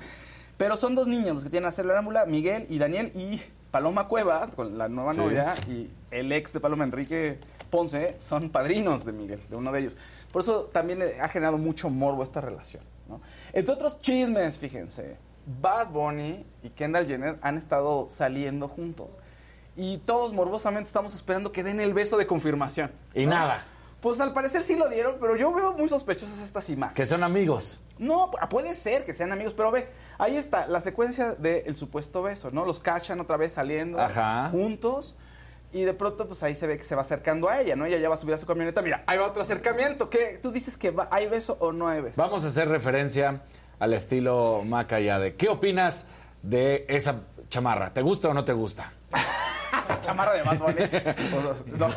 pero 0.59 0.77
son 0.77 0.95
dos 0.95 1.07
niños 1.07 1.35
los 1.37 1.45
que 1.45 1.51
tienen 1.51 1.67
a 1.67 1.69
hacer 1.69 1.87
la 1.87 1.99
ámbula, 1.99 2.27
Miguel 2.27 2.67
y 2.69 2.79
Daniel 2.79 3.11
y 3.15 3.41
Paloma 3.71 4.07
Cuevas, 4.09 4.55
con 4.55 4.77
la 4.77 4.89
nueva 4.89 5.13
Sí. 5.13 5.19
novia, 5.21 5.47
y 5.69 5.89
el 6.11 6.31
ex 6.33 6.53
de 6.53 6.61
Paloma, 6.61 6.85
Enrique 6.85 7.39
Ponce, 7.71 8.17
son 8.19 8.51
padrinos 8.51 9.05
de 9.05 9.13
Miguel, 9.13 9.41
de 9.49 9.57
uno 9.57 9.73
de 9.73 9.81
ellos. 9.81 9.97
Por 10.33 10.43
eso 10.43 10.65
también 10.73 11.03
ha 11.21 11.29
generado 11.29 11.57
mucho 11.59 11.89
morbo 11.91 12.23
esta 12.23 12.41
relación, 12.41 12.83
¿no? 13.09 13.21
Entre 13.53 13.73
otros 13.75 14.01
chismes, 14.01 14.59
fíjense, 14.59 15.17
Bad 15.61 15.89
Bunny 15.89 16.45
y 16.63 16.71
Kendall 16.71 17.07
Jenner 17.07 17.39
han 17.41 17.57
estado 17.57 18.09
saliendo 18.11 18.69
juntos. 18.69 19.11
Y 19.77 19.99
todos 19.99 20.33
morbosamente 20.33 20.89
estamos 20.89 21.15
esperando 21.15 21.53
que 21.53 21.63
den 21.63 21.81
el 21.81 21.95
beso 21.95 22.17
de 22.19 22.27
confirmación. 22.27 22.91
Y 23.15 23.27
nada. 23.27 23.65
Pues 24.01 24.21
al 24.21 24.33
parecer 24.33 24.63
sí 24.63 24.77
lo 24.77 24.89
dieron, 24.89 25.17
pero 25.21 25.35
yo 25.37 25.53
veo 25.53 25.73
muy 25.73 25.89
sospechosas 25.89 26.39
estas 26.41 26.69
imágenes. 26.71 26.97
Que 26.97 27.07
son 27.07 27.23
amigos. 27.25 27.81
No, 27.99 28.31
pu- 28.31 28.49
puede 28.49 28.75
ser 28.77 29.05
que 29.05 29.15
sean 29.15 29.33
amigos, 29.33 29.55
pero 29.57 29.71
ve, 29.73 29.89
ahí 30.19 30.37
está 30.37 30.67
la 30.69 30.81
secuencia 30.81 31.33
del 31.35 31.75
supuesto 31.75 32.23
beso, 32.23 32.51
¿no? 32.53 32.65
Los 32.65 32.79
cachan 32.79 33.19
otra 33.21 33.37
vez 33.37 33.55
saliendo 33.55 34.01
Ajá. 34.01 34.51
juntos 34.51 35.17
y 35.73 35.83
de 35.83 35.93
pronto 35.95 36.27
pues 36.27 36.43
ahí 36.43 36.55
se 36.55 36.67
ve 36.67 36.79
que 36.79 36.85
se 36.85 36.95
va 36.95 37.03
acercando 37.03 37.49
a 37.49 37.61
ella, 37.61 37.77
¿no? 37.77 37.85
Ella 37.87 37.99
ya 37.99 38.09
va 38.09 38.15
a 38.15 38.19
subir 38.19 38.35
a 38.35 38.39
su 38.39 38.47
camioneta, 38.47 38.81
mira, 38.83 39.03
ahí 39.07 39.19
va 39.19 39.27
otro 39.27 39.43
acercamiento, 39.43 40.09
¿qué? 40.11 40.39
¿Tú 40.43 40.51
dices 40.51 40.77
que 40.77 40.91
va- 40.91 41.09
hay 41.11 41.27
beso 41.27 41.57
o 41.61 41.73
no 41.73 41.89
hay 41.89 42.01
beso? 42.01 42.21
Vamos 42.21 42.45
a 42.45 42.49
hacer 42.49 42.69
referencia 42.69 43.43
al 43.79 43.93
estilo 43.93 44.63
Maca 44.65 44.99
y 45.01 45.09
Ade. 45.09 45.35
¿Qué 45.37 45.49
opinas 45.49 46.07
de 46.43 46.85
esa 46.89 47.23
chamarra? 47.51 47.93
¿Te 47.93 48.03
gusta 48.03 48.29
o 48.29 48.35
no 48.35 48.45
te 48.45 48.53
gusta? 48.53 48.93
chamarra 50.01 50.35
de 50.35 50.43
Bad 50.43 50.59
Bunny. 50.59 51.77
no, 51.77 51.89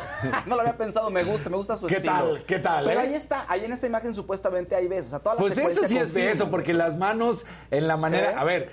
no 0.46 0.54
lo 0.56 0.60
había 0.60 0.76
pensado, 0.76 1.10
me 1.10 1.24
gusta, 1.24 1.48
me 1.50 1.56
gusta 1.56 1.76
su 1.76 1.86
¿Qué 1.86 1.96
estilo. 1.96 2.12
tal? 2.14 2.44
¿Qué 2.44 2.58
tal, 2.58 2.84
Pero 2.84 3.00
eh? 3.00 3.02
ahí 3.04 3.14
está, 3.14 3.44
ahí 3.48 3.64
en 3.64 3.72
esta 3.72 3.86
imagen 3.86 4.12
supuestamente 4.14 4.74
hay 4.74 4.88
besos, 4.88 5.06
o 5.06 5.10
sea, 5.10 5.18
toda 5.20 5.34
la 5.36 5.40
Pues 5.40 5.56
eso 5.58 5.84
sí 5.86 5.98
es 5.98 6.12
beso, 6.12 6.50
porque 6.50 6.72
las 6.74 6.96
manos 6.96 7.46
en 7.70 7.86
la 7.88 7.96
manera... 7.96 8.28
¿Crees? 8.28 8.38
A 8.40 8.44
ver, 8.44 8.70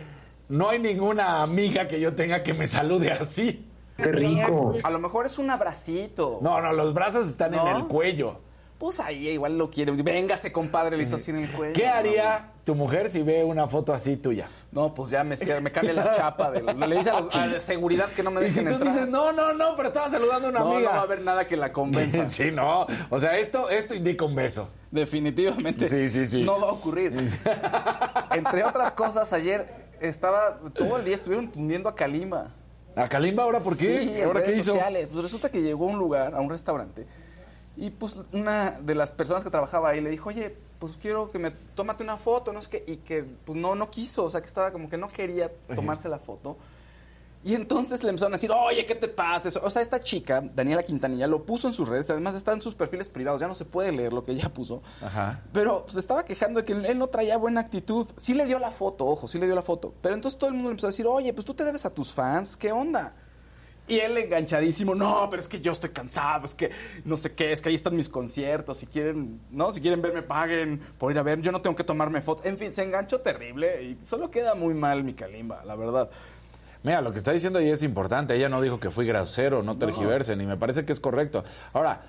no 0.50 0.70
hay 0.70 0.80
ninguna 0.80 1.42
amiga 1.44 1.88
que 1.88 2.00
yo 2.00 2.16
tenga 2.16 2.44
que 2.44 2.54
me 2.54 2.66
salude 2.68 3.12
así. 3.12 3.69
¡Qué 4.02 4.12
rico! 4.12 4.74
A 4.84 4.90
lo 4.90 5.00
mejor 5.00 5.26
es 5.26 5.38
un 5.38 5.50
abracito. 5.50 6.40
No, 6.42 6.62
no, 6.62 6.74
los 6.74 6.94
brazos 6.94 7.28
están 7.28 7.52
¿No? 7.52 7.68
en 7.68 7.76
el 7.78 7.88
cuello. 7.88 8.40
Pues 8.80 9.02
ahí 9.02 9.28
igual 9.28 9.58
lo 9.58 9.70
quiere. 9.70 9.92
Véngase, 9.92 10.54
compadre, 10.54 10.96
le 10.96 11.04
hizo 11.04 11.18
así 11.18 11.32
en 11.32 11.40
el 11.40 11.52
cuello. 11.52 11.74
¿Qué 11.74 11.86
haría 11.86 12.52
tu 12.64 12.76
mujer 12.76 13.10
si 13.10 13.22
ve 13.24 13.44
una 13.44 13.68
foto 13.68 13.92
así 13.94 14.16
tuya? 14.16 14.48
No, 14.72 14.94
pues 14.94 15.10
ya 15.10 15.22
me, 15.26 15.36
cierra, 15.36 15.60
me 15.60 15.70
cambia 15.70 15.94
la 15.94 16.14
chapa. 16.14 16.50
De, 16.50 16.62
le 16.62 16.96
dice 16.96 17.10
a 17.10 17.20
los 17.20 17.36
a 17.36 17.48
de 17.50 17.60
seguridad 17.60 18.08
que 18.14 18.24
no 18.24 18.32
me 18.32 18.48
Y 18.48 18.52
si 18.52 18.64
dejen 18.64 18.70
tú 18.70 18.76
entrar. 18.76 18.94
dices, 18.94 19.10
no, 19.10 19.34
no, 19.34 19.54
no, 19.54 19.76
pero 19.76 19.90
estaba 19.90 20.10
saludando 20.10 20.48
a 20.48 20.52
una 20.52 20.60
no, 20.62 20.72
amiga. 20.72 20.92
no 20.92 20.96
va 20.96 21.02
a 21.02 21.04
haber 21.04 21.22
nada 21.24 21.46
que 21.46 21.58
la 21.58 21.74
convenza. 21.74 22.24
Sí, 22.30 22.52
no. 22.52 22.88
O 23.10 23.20
sea, 23.20 23.38
esto, 23.38 23.70
esto 23.70 23.96
indica 23.96 24.24
un 24.24 24.36
beso. 24.36 24.70
Definitivamente. 24.92 25.90
Sí, 25.90 26.08
sí, 26.08 26.26
sí. 26.26 26.44
No 26.44 26.62
va 26.62 26.70
a 26.70 26.72
ocurrir. 26.72 27.18
Entre 28.32 28.64
otras 28.64 28.94
cosas, 28.94 29.34
ayer 29.34 29.68
estaba, 30.00 30.58
todo 30.74 30.98
el 31.00 31.04
día 31.04 31.16
estuvieron 31.16 31.52
tundiendo 31.52 31.90
a 31.90 31.96
Kalimba. 31.96 32.52
¿A 33.00 33.08
Kalimba 33.08 33.44
ahora 33.44 33.60
por 33.60 33.78
qué? 33.78 34.00
Sí, 34.00 34.20
en 34.20 34.26
¿Ahora 34.26 34.42
qué 34.42 34.48
redes 34.48 34.60
hizo? 34.60 34.74
sociales. 34.74 35.08
Pues 35.12 35.24
resulta 35.24 35.50
que 35.50 35.62
llegó 35.62 35.86
a 35.86 35.92
un 35.94 36.00
lugar, 36.00 36.36
a 36.36 36.42
un 36.42 36.50
restaurante, 36.50 37.06
y 37.78 37.90
pues 37.92 38.20
una 38.34 38.72
de 38.72 38.96
las 38.96 39.12
personas 39.12 39.44
que 39.44 39.50
trabajaba 39.50 39.90
ahí 39.90 40.02
le 40.02 40.10
dijo, 40.10 40.30
oye, 40.30 40.56
pues 40.80 40.98
quiero 41.02 41.32
que 41.32 41.40
me 41.40 41.52
tómate 41.52 42.04
una 42.04 42.18
foto, 42.18 42.52
no 42.52 42.60
es 42.60 42.68
que, 42.68 42.84
y 42.88 42.98
que 42.98 43.24
pues 43.24 43.58
no, 43.58 43.76
no 43.76 43.90
quiso, 43.90 44.26
o 44.26 44.30
sea 44.30 44.42
que 44.42 44.48
estaba 44.48 44.72
como 44.72 44.90
que 44.90 44.98
no 44.98 45.08
quería 45.10 45.52
tomarse 45.76 46.10
la 46.10 46.20
foto. 46.20 46.58
Y 47.42 47.56
entonces 47.56 48.04
le 48.04 48.10
empezaron 48.10 48.34
a 48.34 48.36
decir, 48.36 48.52
oye, 48.52 48.86
¿qué 48.86 48.96
te 48.96 49.08
pasa? 49.08 49.48
O 49.64 49.70
sea, 49.70 49.82
esta 49.82 50.02
chica, 50.02 50.44
Daniela 50.54 50.84
Quintanilla, 50.84 51.26
lo 51.26 51.44
puso 51.44 51.68
en 51.68 51.74
sus 51.74 51.88
redes, 51.88 52.10
además 52.10 52.36
está 52.36 52.52
en 52.52 52.60
sus 52.60 52.76
perfiles 52.76 53.08
privados, 53.08 53.40
ya 53.40 53.48
no 53.48 53.56
se 53.56 53.64
puede 53.64 53.94
leer 53.94 54.12
lo 54.12 54.26
que 54.26 54.34
ella 54.34 54.50
puso. 54.54 54.82
Ajá. 55.02 55.42
Pero 55.54 55.86
se 55.88 56.00
estaba 56.00 56.26
quejando 56.26 56.62
de 56.62 56.66
que 56.66 56.74
él 56.74 56.98
no 56.98 57.08
traía 57.08 57.38
buena 57.38 57.62
actitud. 57.62 58.06
Sí 58.18 58.34
le 58.34 58.46
dio 58.46 58.60
la 58.60 58.72
foto, 58.72 59.06
ojo, 59.06 59.28
sí 59.28 59.40
le 59.40 59.46
dio 59.46 59.56
la 59.56 59.62
foto. 59.62 59.94
Pero 60.02 60.16
entonces 60.16 60.38
todo 60.38 60.50
el 60.50 60.56
mundo 60.56 60.70
le 60.70 60.74
empezó 60.74 60.88
a 60.88 60.90
decir, 60.90 61.08
oye, 61.08 61.32
pues 61.34 61.46
tú 61.46 61.54
te 61.54 61.64
debes 61.64 61.86
a 61.86 61.92
tus 61.92 62.14
fans, 62.14 62.58
¿qué 62.58 62.74
onda? 62.74 63.14
Y 63.88 64.00
él 64.00 64.16
enganchadísimo, 64.20 64.94
no, 64.94 65.28
pero 65.32 65.42
es 65.42 65.48
que 65.48 65.60
yo 65.60 65.72
estoy 65.72 65.90
cansado, 65.90 66.46
es 66.46 66.54
que 66.54 66.70
no 67.06 67.18
sé 67.18 67.34
qué, 67.34 67.52
es 67.52 67.60
que 67.60 67.70
ahí 67.70 67.76
están 67.76 67.96
mis 67.96 68.08
conciertos, 68.08 68.78
si 68.78 68.86
quieren, 68.86 69.42
no, 69.50 69.72
si 69.72 69.82
quieren 69.82 70.00
verme 70.00 70.22
paguen 70.22 70.80
por 71.00 71.12
ir 71.12 71.18
a 71.18 71.24
ver, 71.24 71.42
yo 71.42 71.52
no 71.52 71.62
tengo 71.62 71.76
que 71.76 71.84
tomarme 71.84 72.22
fotos. 72.22 72.46
En 72.46 72.58
fin, 72.58 72.72
se 72.72 72.84
enganchó 72.84 73.22
terrible 73.22 73.82
y 73.82 73.98
solo 74.06 74.30
queda 74.30 74.54
muy 74.54 74.76
mal 74.76 75.04
mi 75.04 75.14
Kalimba, 75.14 75.66
la 75.66 75.76
verdad. 75.76 76.12
Mira, 76.84 77.02
lo 77.02 77.12
que 77.12 77.18
está 77.18 77.32
diciendo 77.32 77.60
ahí 77.60 77.70
es 77.70 77.84
importante. 77.84 78.36
Ella 78.36 78.50
no 78.50 78.62
dijo 78.62 78.80
que 78.80 78.90
fui 78.90 79.06
grosero, 79.06 79.64
no 79.64 79.78
tergiversen, 79.78 80.40
y 80.42 80.46
me 80.46 80.56
parece 80.58 80.86
que 80.86 80.94
es 80.94 81.00
correcto. 81.00 81.44
Ahora, 81.74 82.02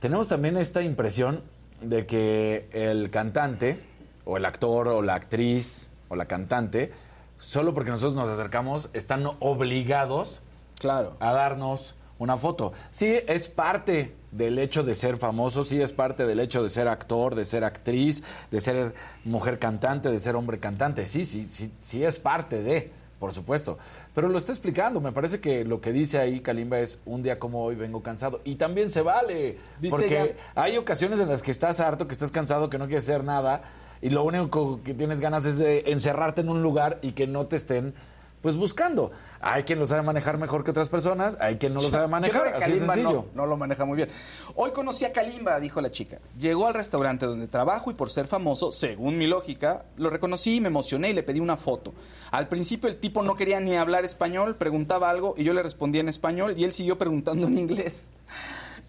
tenemos 0.00 0.28
también 0.28 0.56
esta 0.56 0.82
impresión 0.82 1.42
de 1.80 2.06
que 2.06 2.68
el 2.72 3.10
cantante, 3.10 3.80
o 4.24 4.36
el 4.36 4.44
actor, 4.44 4.88
o 4.88 5.00
la 5.02 5.14
actriz, 5.14 5.92
o 6.08 6.16
la 6.16 6.24
cantante, 6.26 6.92
solo 7.38 7.72
porque 7.72 7.90
nosotros 7.90 8.14
nos 8.14 8.28
acercamos, 8.28 8.90
están 8.94 9.24
obligados 9.38 10.40
Claro. 10.80 11.16
a 11.20 11.32
darnos 11.32 11.94
una 12.18 12.36
foto. 12.36 12.72
Sí, 12.90 13.16
es 13.28 13.46
parte 13.46 14.14
del 14.32 14.58
hecho 14.58 14.82
de 14.82 14.94
ser 14.96 15.16
famoso, 15.16 15.62
sí 15.62 15.80
es 15.80 15.92
parte 15.92 16.26
del 16.26 16.40
hecho 16.40 16.64
de 16.64 16.68
ser 16.68 16.88
actor, 16.88 17.36
de 17.36 17.44
ser 17.44 17.62
actriz, 17.62 18.24
de 18.50 18.60
ser 18.60 18.94
mujer 19.24 19.60
cantante, 19.60 20.10
de 20.10 20.18
ser 20.18 20.34
hombre 20.34 20.58
cantante. 20.58 21.06
Sí, 21.06 21.24
sí, 21.24 21.46
sí, 21.46 21.72
sí 21.80 22.04
es 22.04 22.18
parte 22.18 22.60
de, 22.62 22.90
por 23.18 23.32
supuesto. 23.32 23.78
Pero 24.14 24.28
lo 24.28 24.38
está 24.38 24.52
explicando. 24.52 25.00
Me 25.00 25.12
parece 25.12 25.40
que 25.40 25.64
lo 25.64 25.80
que 25.80 25.92
dice 25.92 26.18
ahí 26.18 26.40
Kalimba 26.40 26.78
es 26.78 27.00
un 27.04 27.22
día 27.22 27.38
como 27.38 27.64
hoy 27.64 27.74
vengo 27.74 28.02
cansado. 28.02 28.40
Y 28.44 28.56
también 28.56 28.90
se 28.90 29.02
vale. 29.02 29.58
Dice 29.80 29.90
porque 29.90 30.36
hay 30.54 30.76
ocasiones 30.76 31.20
en 31.20 31.28
las 31.28 31.42
que 31.42 31.50
estás 31.50 31.80
harto, 31.80 32.06
que 32.06 32.12
estás 32.12 32.30
cansado, 32.30 32.70
que 32.70 32.78
no 32.78 32.86
quieres 32.86 33.04
hacer 33.04 33.24
nada. 33.24 33.62
Y 34.00 34.10
lo 34.10 34.24
único 34.24 34.80
que 34.82 34.94
tienes 34.94 35.20
ganas 35.20 35.44
es 35.44 35.58
de 35.58 35.84
encerrarte 35.86 36.40
en 36.40 36.48
un 36.48 36.62
lugar 36.62 36.98
y 37.02 37.12
que 37.12 37.26
no 37.26 37.46
te 37.46 37.56
estén 37.56 37.94
pues 38.42 38.56
buscando. 38.56 39.10
Hay 39.40 39.62
quien 39.62 39.78
lo 39.78 39.86
sabe 39.86 40.02
manejar 40.02 40.38
mejor 40.38 40.64
que 40.64 40.70
otras 40.70 40.88
personas, 40.88 41.38
hay 41.40 41.58
quien 41.58 41.74
no 41.74 41.80
lo 41.80 41.88
sabe 41.88 42.04
Yo 42.04 42.08
manejar, 42.08 42.40
creo 42.42 42.52
que 42.52 42.58
así 42.58 42.72
Kalimba 42.72 42.94
sencillo. 42.94 43.26
No, 43.34 43.42
no 43.42 43.46
lo 43.46 43.56
maneja 43.56 43.84
muy 43.84 43.96
bien. 43.96 44.08
Hoy 44.54 44.72
conocí 44.72 45.04
a 45.04 45.12
Kalimba, 45.12 45.60
dijo 45.60 45.80
la 45.80 45.90
chica. 45.90 46.18
Llegó 46.38 46.66
al 46.66 46.74
restaurante 46.74 47.26
donde 47.26 47.46
trabajo 47.46 47.90
y 47.90 47.94
por 47.94 48.10
ser 48.10 48.26
famoso, 48.26 48.72
según 48.72 49.18
mi 49.18 49.26
lógica, 49.26 49.84
lo 49.96 50.10
reconocí 50.10 50.56
y 50.56 50.60
me 50.60 50.68
emocioné 50.68 51.10
y 51.10 51.12
le 51.12 51.22
pedí 51.22 51.40
una 51.40 51.56
foto. 51.56 51.94
Al 52.30 52.48
principio 52.48 52.88
el 52.88 52.96
tipo 52.96 53.22
no 53.22 53.36
quería 53.36 53.60
ni 53.60 53.76
hablar 53.76 54.04
español, 54.04 54.56
preguntaba 54.56 55.10
algo 55.10 55.34
y 55.36 55.44
yo 55.44 55.54
le 55.54 55.62
respondía 55.62 56.00
en 56.00 56.08
español 56.08 56.54
y 56.56 56.64
él 56.64 56.72
siguió 56.72 56.98
preguntando 56.98 57.46
en 57.46 57.58
inglés. 57.58 58.10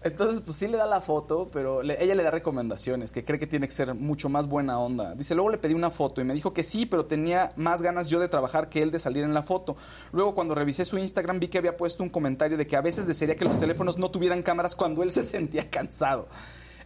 Entonces, 0.02 0.40
pues 0.40 0.56
sí 0.56 0.66
le 0.66 0.78
da 0.78 0.86
la 0.86 1.02
foto, 1.02 1.50
pero 1.52 1.82
le- 1.82 2.02
ella 2.02 2.14
le 2.14 2.22
da 2.22 2.30
recomendaciones, 2.30 3.12
que 3.12 3.22
cree 3.22 3.38
que 3.38 3.46
tiene 3.46 3.68
que 3.68 3.74
ser 3.74 3.94
mucho 3.94 4.30
más 4.30 4.46
buena 4.46 4.78
onda. 4.78 5.14
Dice, 5.14 5.34
luego 5.34 5.50
le 5.50 5.58
pedí 5.58 5.74
una 5.74 5.90
foto 5.90 6.22
y 6.22 6.24
me 6.24 6.32
dijo 6.32 6.54
que 6.54 6.64
sí, 6.64 6.86
pero 6.86 7.04
tenía 7.04 7.52
más 7.56 7.82
ganas 7.82 8.08
yo 8.08 8.18
de 8.18 8.28
trabajar 8.28 8.70
que 8.70 8.80
él 8.82 8.90
de 8.90 8.98
salir 8.98 9.24
en 9.24 9.34
la 9.34 9.42
foto. 9.42 9.76
Luego, 10.12 10.34
cuando 10.34 10.54
revisé 10.54 10.86
su 10.86 10.96
Instagram, 10.96 11.38
vi 11.38 11.48
que 11.48 11.58
había 11.58 11.76
puesto 11.76 12.02
un 12.02 12.08
comentario 12.08 12.56
de 12.56 12.66
que 12.66 12.76
a 12.76 12.80
veces 12.80 13.06
desearía 13.06 13.36
que 13.36 13.44
los 13.44 13.58
teléfonos 13.60 13.98
no 13.98 14.10
tuvieran 14.10 14.42
cámaras 14.42 14.74
cuando 14.74 15.02
él 15.02 15.12
se 15.12 15.22
sentía 15.22 15.68
cansado. 15.68 16.28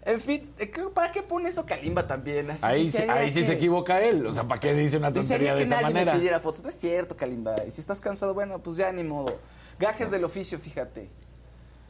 En 0.07 0.20
fin, 0.20 0.53
eh, 0.59 0.68
¿qué- 0.70 0.83
¿para 0.92 1.12
qué 1.12 1.22
pone 1.22 1.48
eso 1.48 1.64
Kalimba 1.64 2.07
también? 2.09 2.50
Así, 2.50 2.64
Ahí, 2.66 2.92
ahí 3.09 3.31
sí 3.31 3.44
se 3.44 3.53
equivoca 3.55 4.03
él. 4.03 4.27
O 4.27 4.33
sea, 4.33 4.42
¿para 4.42 4.61
qué 4.61 4.74
dice 4.74 4.96
una 4.98 5.12
tontería 5.12 5.53
de 5.53 5.59
que 5.59 5.62
esa 5.64 5.77
nadie 5.77 5.94
manera? 5.94 6.12
me 6.14 6.18
pidiera 6.18 6.40
fotos. 6.40 6.62
No 6.64 6.68
es 6.68 6.74
cierto, 6.81 7.16
Kalimba. 7.16 7.55
Y 7.66 7.70
si 7.70 7.81
estás 7.81 8.00
cansado, 8.00 8.35
bueno, 8.35 8.59
pues 8.59 8.77
ya 8.77 8.90
ni 8.92 9.05
modo. 9.05 9.38
Gajes 9.79 10.11
del 10.11 10.24
oficio, 10.24 10.59
fíjate. 10.59 11.09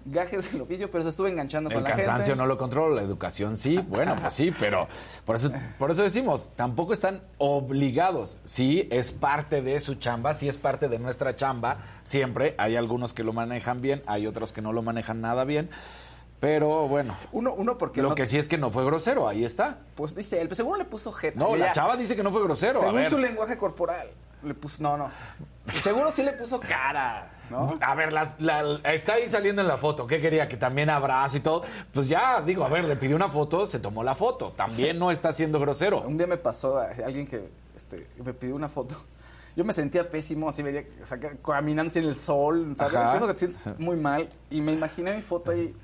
Gajes 0.07 0.53
del 0.53 0.61
oficio, 0.61 0.91
pero 0.91 1.03
se 1.03 1.09
estuvo 1.11 1.27
enganchando 1.27 1.71
El 1.71 1.75
con 1.77 1.83
la 1.85 1.89
gente. 1.91 2.05
cansancio 2.05 2.37
no 2.37 2.47
lo 2.47 2.59
controla, 2.59 2.97
la 2.97 3.03
educación 3.03 3.57
sí, 3.57 3.79
bueno, 3.79 4.15
pues 4.21 4.35
sí, 4.35 4.53
pero 4.61 4.87
por 5.25 5.37
eso, 5.37 5.51
por 5.79 5.91
eso 5.91 6.03
decimos, 6.03 6.51
tampoco 6.57 6.93
están 6.93 7.23
obligados. 7.39 8.37
Sí, 8.45 8.87
es 8.91 9.13
parte 9.13 9.63
de 9.63 9.81
su 9.81 9.95
chamba, 9.95 10.35
sí 10.35 10.47
es 10.49 10.59
parte 10.59 10.89
de 10.89 10.99
nuestra 10.99 11.37
chamba, 11.37 11.79
siempre. 12.03 12.55
Hay 12.59 12.77
algunos 12.77 13.15
que 13.15 13.23
lo 13.25 13.33
manejan 13.33 13.81
bien, 13.81 14.03
hay 14.07 14.27
otros 14.27 14.53
que 14.53 14.61
no 14.61 14.73
lo 14.75 14.83
manejan 14.83 15.23
nada 15.23 15.45
bien, 15.45 15.71
pero 16.41 16.87
bueno. 16.87 17.17
Uno, 17.33 17.55
uno 17.55 17.79
porque 17.79 18.03
lo 18.03 18.11
no- 18.11 18.15
que 18.15 18.27
sí 18.27 18.37
es 18.37 18.47
que 18.49 18.59
no 18.59 18.69
fue 18.69 18.85
grosero, 18.85 19.27
ahí 19.27 19.45
está. 19.45 19.79
Pues 19.95 20.15
dice 20.15 20.41
él, 20.41 20.49
pues 20.49 20.59
seguro 20.59 20.77
le 20.77 20.85
puso 20.85 21.13
jeta. 21.13 21.39
No, 21.39 21.57
la 21.57 21.73
chava 21.73 21.97
dice 21.97 22.15
que 22.15 22.23
no 22.23 22.31
fue 22.31 22.43
grosero. 22.43 22.79
a 22.79 22.83
Según 22.83 22.97
ver. 22.97 23.09
su 23.09 23.17
lenguaje 23.19 23.57
corporal. 23.57 24.09
Le 24.45 24.55
puso, 24.55 24.83
no, 24.83 24.97
no. 24.97 25.11
Seguro 25.67 26.11
sí 26.11 26.23
le 26.23 26.33
puso 26.33 26.61
cara, 26.61 27.31
¿no? 27.51 27.79
A 27.81 27.95
ver, 27.95 28.13
las- 28.13 28.39
la- 28.41 28.81
está 28.85 29.15
ahí 29.15 29.27
saliendo 29.27 29.63
en 29.63 29.69
la 29.69 29.79
foto. 29.79 30.07
¿Qué 30.07 30.21
quería? 30.21 30.49
Que 30.49 30.57
también 30.57 30.91
abrace 30.91 31.39
y 31.39 31.41
todo. 31.41 31.63
Pues 31.93 32.09
ya, 32.09 32.43
digo, 32.43 32.65
a 32.65 32.69
ver, 32.69 32.85
le 32.85 32.97
pidió 32.97 33.17
una 33.17 33.29
foto, 33.29 33.65
se 33.67 33.79
tomó 33.81 34.05
la 34.05 34.15
foto. 34.15 34.53
También 34.53 34.99
no 34.99 35.11
está 35.11 35.33
siendo 35.33 35.59
grosero. 35.59 36.03
Un 36.03 36.19
día 36.19 36.27
me 36.27 36.37
pasó 36.37 36.79
a 36.79 36.89
alguien 37.07 37.27
que 37.27 37.49
este, 37.75 38.07
me 38.23 38.35
pidió 38.35 38.55
una 38.55 38.69
foto. 38.69 38.97
Yo 39.57 39.65
me 39.65 39.73
sentía 39.73 40.11
pésimo, 40.11 40.49
así 40.49 40.63
veía, 40.65 40.85
o 41.01 41.07
sea, 41.07 41.19
caminando 41.45 41.89
así 41.89 42.01
en 42.01 42.07
el 42.07 42.17
sol, 42.17 42.75
¿sabes? 42.77 42.95
Ajá. 42.97 43.17
Eso 43.17 43.27
que 43.29 43.33
te 43.35 43.39
sientes 43.39 43.61
muy 43.79 43.97
mal. 43.97 44.29
Y 44.51 44.61
me 44.61 44.73
imaginé 44.73 45.15
mi 45.15 45.23
foto 45.23 45.53
ahí, 45.53 45.75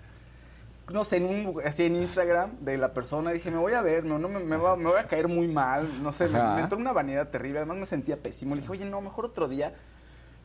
no 0.92 1.04
sé, 1.04 1.16
en 1.18 1.24
un, 1.24 1.60
así 1.64 1.84
en 1.84 1.96
Instagram 1.96 2.56
de 2.60 2.76
la 2.78 2.92
persona. 2.92 3.30
Dije, 3.32 3.50
me 3.50 3.58
voy 3.58 3.72
a 3.74 3.82
ver, 3.82 4.04
no, 4.04 4.18
no, 4.18 4.28
me, 4.28 4.40
me 4.40 4.56
va- 4.56 4.76
me 4.76 4.84
voy 4.90 4.98
a 4.98 5.06
caer 5.06 5.28
muy 5.28 5.48
mal. 5.48 5.88
No 6.02 6.12
sé, 6.12 6.28
me, 6.28 6.38
me 6.56 6.60
entró 6.62 6.78
una 6.78 6.92
vanidad 6.92 7.28
terrible. 7.30 7.58
Además 7.58 7.76
me 7.78 7.86
sentía 7.86 8.16
pésimo. 8.16 8.54
Le 8.54 8.60
dije, 8.60 8.72
oye, 8.72 8.84
no, 8.84 9.00
mejor 9.00 9.24
otro 9.26 9.48
día. 9.48 9.74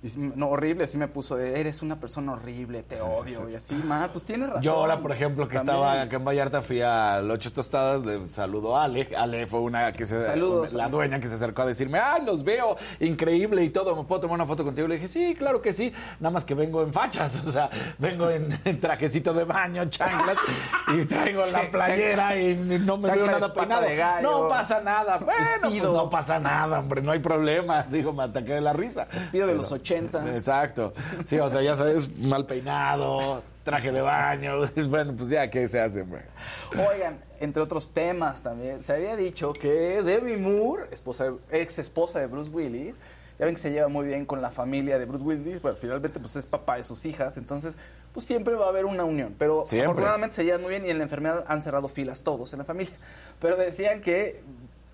Y 0.05 0.09
sí, 0.09 0.19
no, 0.35 0.49
horrible, 0.49 0.83
así 0.83 0.99
me 0.99 1.07
puso 1.07 1.35
de, 1.35 1.59
eres 1.59 1.81
una 1.81 1.99
persona 1.99 2.33
horrible, 2.33 2.83
te 2.83 3.01
odio. 3.01 3.49
Y 3.49 3.55
así, 3.55 3.73
ma, 3.73 4.07
pues 4.11 4.23
tienes 4.23 4.49
razón. 4.49 4.61
Yo 4.61 4.73
ahora, 4.75 4.99
por 4.99 5.11
ejemplo, 5.11 5.47
que 5.47 5.55
También. 5.55 5.75
estaba 5.77 5.99
acá 5.99 6.15
en 6.17 6.23
Vallarta, 6.25 6.61
fui 6.61 6.79
a 6.79 7.23
Ocho 7.27 7.51
Tostadas, 7.51 8.05
le 8.05 8.29
saludo 8.29 8.77
a 8.77 8.83
Ale. 8.83 9.09
Ale 9.17 9.47
fue 9.47 9.61
una 9.61 9.91
que 9.93 10.05
se... 10.05 10.19
Saludos, 10.19 10.73
La 10.73 10.89
dueña 10.89 11.19
que 11.19 11.27
se 11.27 11.33
acercó 11.33 11.63
a 11.63 11.65
decirme, 11.65 11.97
¡ay, 11.97 12.23
los 12.23 12.43
veo! 12.43 12.77
Increíble 12.99 13.63
y 13.63 13.71
todo, 13.71 13.95
¿me 13.95 14.03
puedo 14.03 14.21
tomar 14.21 14.35
una 14.35 14.45
foto 14.45 14.63
contigo? 14.63 14.87
Le 14.87 14.95
dije, 14.95 15.07
sí, 15.07 15.33
claro 15.33 15.59
que 15.59 15.73
sí. 15.73 15.91
Nada 16.19 16.31
más 16.31 16.45
que 16.45 16.53
vengo 16.53 16.83
en 16.83 16.93
fachas, 16.93 17.41
o 17.47 17.51
sea, 17.51 17.71
vengo 17.97 18.29
en, 18.29 18.55
en 18.63 18.79
trajecito 18.79 19.33
de 19.33 19.43
baño, 19.43 19.85
chanclas, 19.89 20.37
y 20.95 21.03
traigo 21.05 21.41
la 21.51 21.61
Sí, 21.61 21.67
playera 21.71 22.39
y 22.39 22.53
no 22.53 22.97
me 22.97 23.09
veo 23.09 23.25
nada 23.25 23.81
de 23.81 23.95
gallo. 23.95 24.29
No 24.43 24.49
pasa 24.49 24.81
nada. 24.81 25.17
Bueno, 25.17 25.39
pues 25.63 25.81
no 25.81 26.09
pasa 26.11 26.39
nada, 26.39 26.79
hombre, 26.79 27.01
no 27.01 27.11
hay 27.11 27.19
problema. 27.19 27.81
Digo, 27.89 28.13
me 28.13 28.21
ataqué 28.21 28.53
de 28.53 28.61
la 28.61 28.73
risa. 28.73 29.07
Despido 29.11 29.47
de 29.47 29.55
los 29.55 29.71
80. 29.71 29.94
Exacto. 29.95 30.93
Sí, 31.23 31.37
o 31.39 31.49
sea, 31.49 31.61
ya 31.61 31.75
sabes, 31.75 32.15
mal 32.17 32.45
peinado, 32.45 33.41
traje 33.63 33.91
de 33.91 34.01
baño. 34.01 34.61
Bueno, 34.89 35.13
pues 35.17 35.29
ya, 35.29 35.49
¿qué 35.49 35.67
se 35.67 35.79
hace, 35.79 36.01
hombre? 36.01 36.23
Oigan, 36.71 37.19
entre 37.39 37.61
otros 37.61 37.91
temas 37.91 38.41
también, 38.41 38.83
se 38.83 38.93
había 38.93 39.15
dicho 39.15 39.53
que 39.53 40.01
Demi 40.03 40.37
Moore, 40.37 40.87
esposa 40.91 41.33
ex 41.51 41.79
esposa 41.79 42.19
de 42.19 42.27
Bruce 42.27 42.51
Willis, 42.51 42.95
ya 43.37 43.45
ven 43.45 43.55
que 43.55 43.61
se 43.61 43.71
lleva 43.71 43.89
muy 43.89 44.05
bien 44.05 44.25
con 44.25 44.41
la 44.41 44.51
familia 44.51 44.97
de 44.97 45.05
Bruce 45.05 45.23
Willis, 45.23 45.59
pero 45.61 45.75
finalmente 45.75 46.19
pues 46.19 46.35
es 46.35 46.45
papá 46.45 46.77
de 46.77 46.83
sus 46.83 47.05
hijas, 47.05 47.35
entonces 47.37 47.75
pues 48.13 48.25
siempre 48.25 48.55
va 48.55 48.67
a 48.67 48.69
haber 48.69 48.85
una 48.85 49.03
unión, 49.03 49.35
pero 49.37 49.65
Siempre. 49.65 49.87
afortunadamente 49.87 50.37
se 50.37 50.45
llevan 50.45 50.61
muy 50.61 50.69
bien 50.69 50.85
y 50.85 50.89
en 50.89 50.97
la 50.99 51.03
enfermedad 51.03 51.43
han 51.49 51.61
cerrado 51.61 51.89
filas 51.89 52.23
todos 52.23 52.53
en 52.53 52.59
la 52.59 52.65
familia, 52.65 52.95
pero 53.41 53.57
decían 53.57 53.99
que 53.99 54.41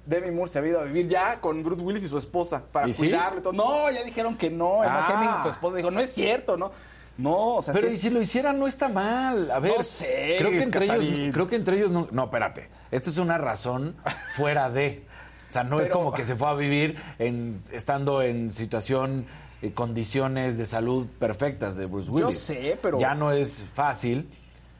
Demi 0.05 0.31
Moore 0.31 0.51
se 0.51 0.59
había 0.59 0.71
ido 0.71 0.79
a 0.81 0.83
vivir 0.83 1.07
ya 1.07 1.39
con 1.39 1.63
Bruce 1.63 1.81
Willis 1.81 2.03
y 2.03 2.07
su 2.07 2.17
esposa 2.17 2.63
para 2.71 2.87
¿Y 2.87 2.93
sí? 2.93 2.99
cuidarlo 3.07 3.39
y 3.39 3.43
todo. 3.43 3.53
No, 3.53 3.89
ya 3.91 4.03
dijeron 4.03 4.35
que 4.35 4.49
no, 4.49 4.83
Emma 4.83 5.05
Ah. 5.07 5.13
Heming, 5.13 5.43
su 5.43 5.49
esposa, 5.49 5.77
dijo, 5.77 5.91
no 5.91 5.99
es 5.99 6.11
cierto, 6.13 6.57
¿no? 6.57 6.71
No, 7.17 7.55
o 7.57 7.61
sea, 7.61 7.73
Pero 7.73 7.87
sí 7.89 7.95
es- 7.95 8.01
si 8.01 8.09
lo 8.09 8.21
hicieran 8.21 8.57
no 8.57 8.65
está 8.67 8.89
mal. 8.89 9.51
A 9.51 9.59
ver, 9.59 9.73
No 9.77 9.83
sé, 9.83 10.37
creo 10.39 10.49
que 10.49 10.63
entre 10.63 10.85
ellos, 10.85 11.33
creo 11.33 11.47
que 11.47 11.55
entre 11.55 11.77
ellos 11.77 11.91
no. 11.91 12.07
No, 12.11 12.23
espérate. 12.25 12.69
Esto 12.89 13.09
es 13.11 13.17
una 13.17 13.37
razón 13.37 13.95
fuera 14.35 14.69
de. 14.69 15.03
O 15.49 15.53
sea, 15.53 15.63
no 15.63 15.79
es 15.81 15.89
como 15.89 16.13
que 16.13 16.23
se 16.25 16.35
fue 16.35 16.47
a 16.47 16.53
vivir 16.53 16.95
en, 17.19 17.61
estando 17.71 18.21
en 18.21 18.51
situación, 18.53 19.25
eh, 19.61 19.73
condiciones 19.73 20.57
de 20.57 20.65
salud 20.65 21.05
perfectas 21.19 21.75
de 21.75 21.85
Bruce 21.85 22.09
Willis. 22.09 22.39
sé, 22.39 22.79
pero- 22.81 22.97
ya 22.97 23.13
no 23.13 23.31
es 23.33 23.67
fácil. 23.73 24.27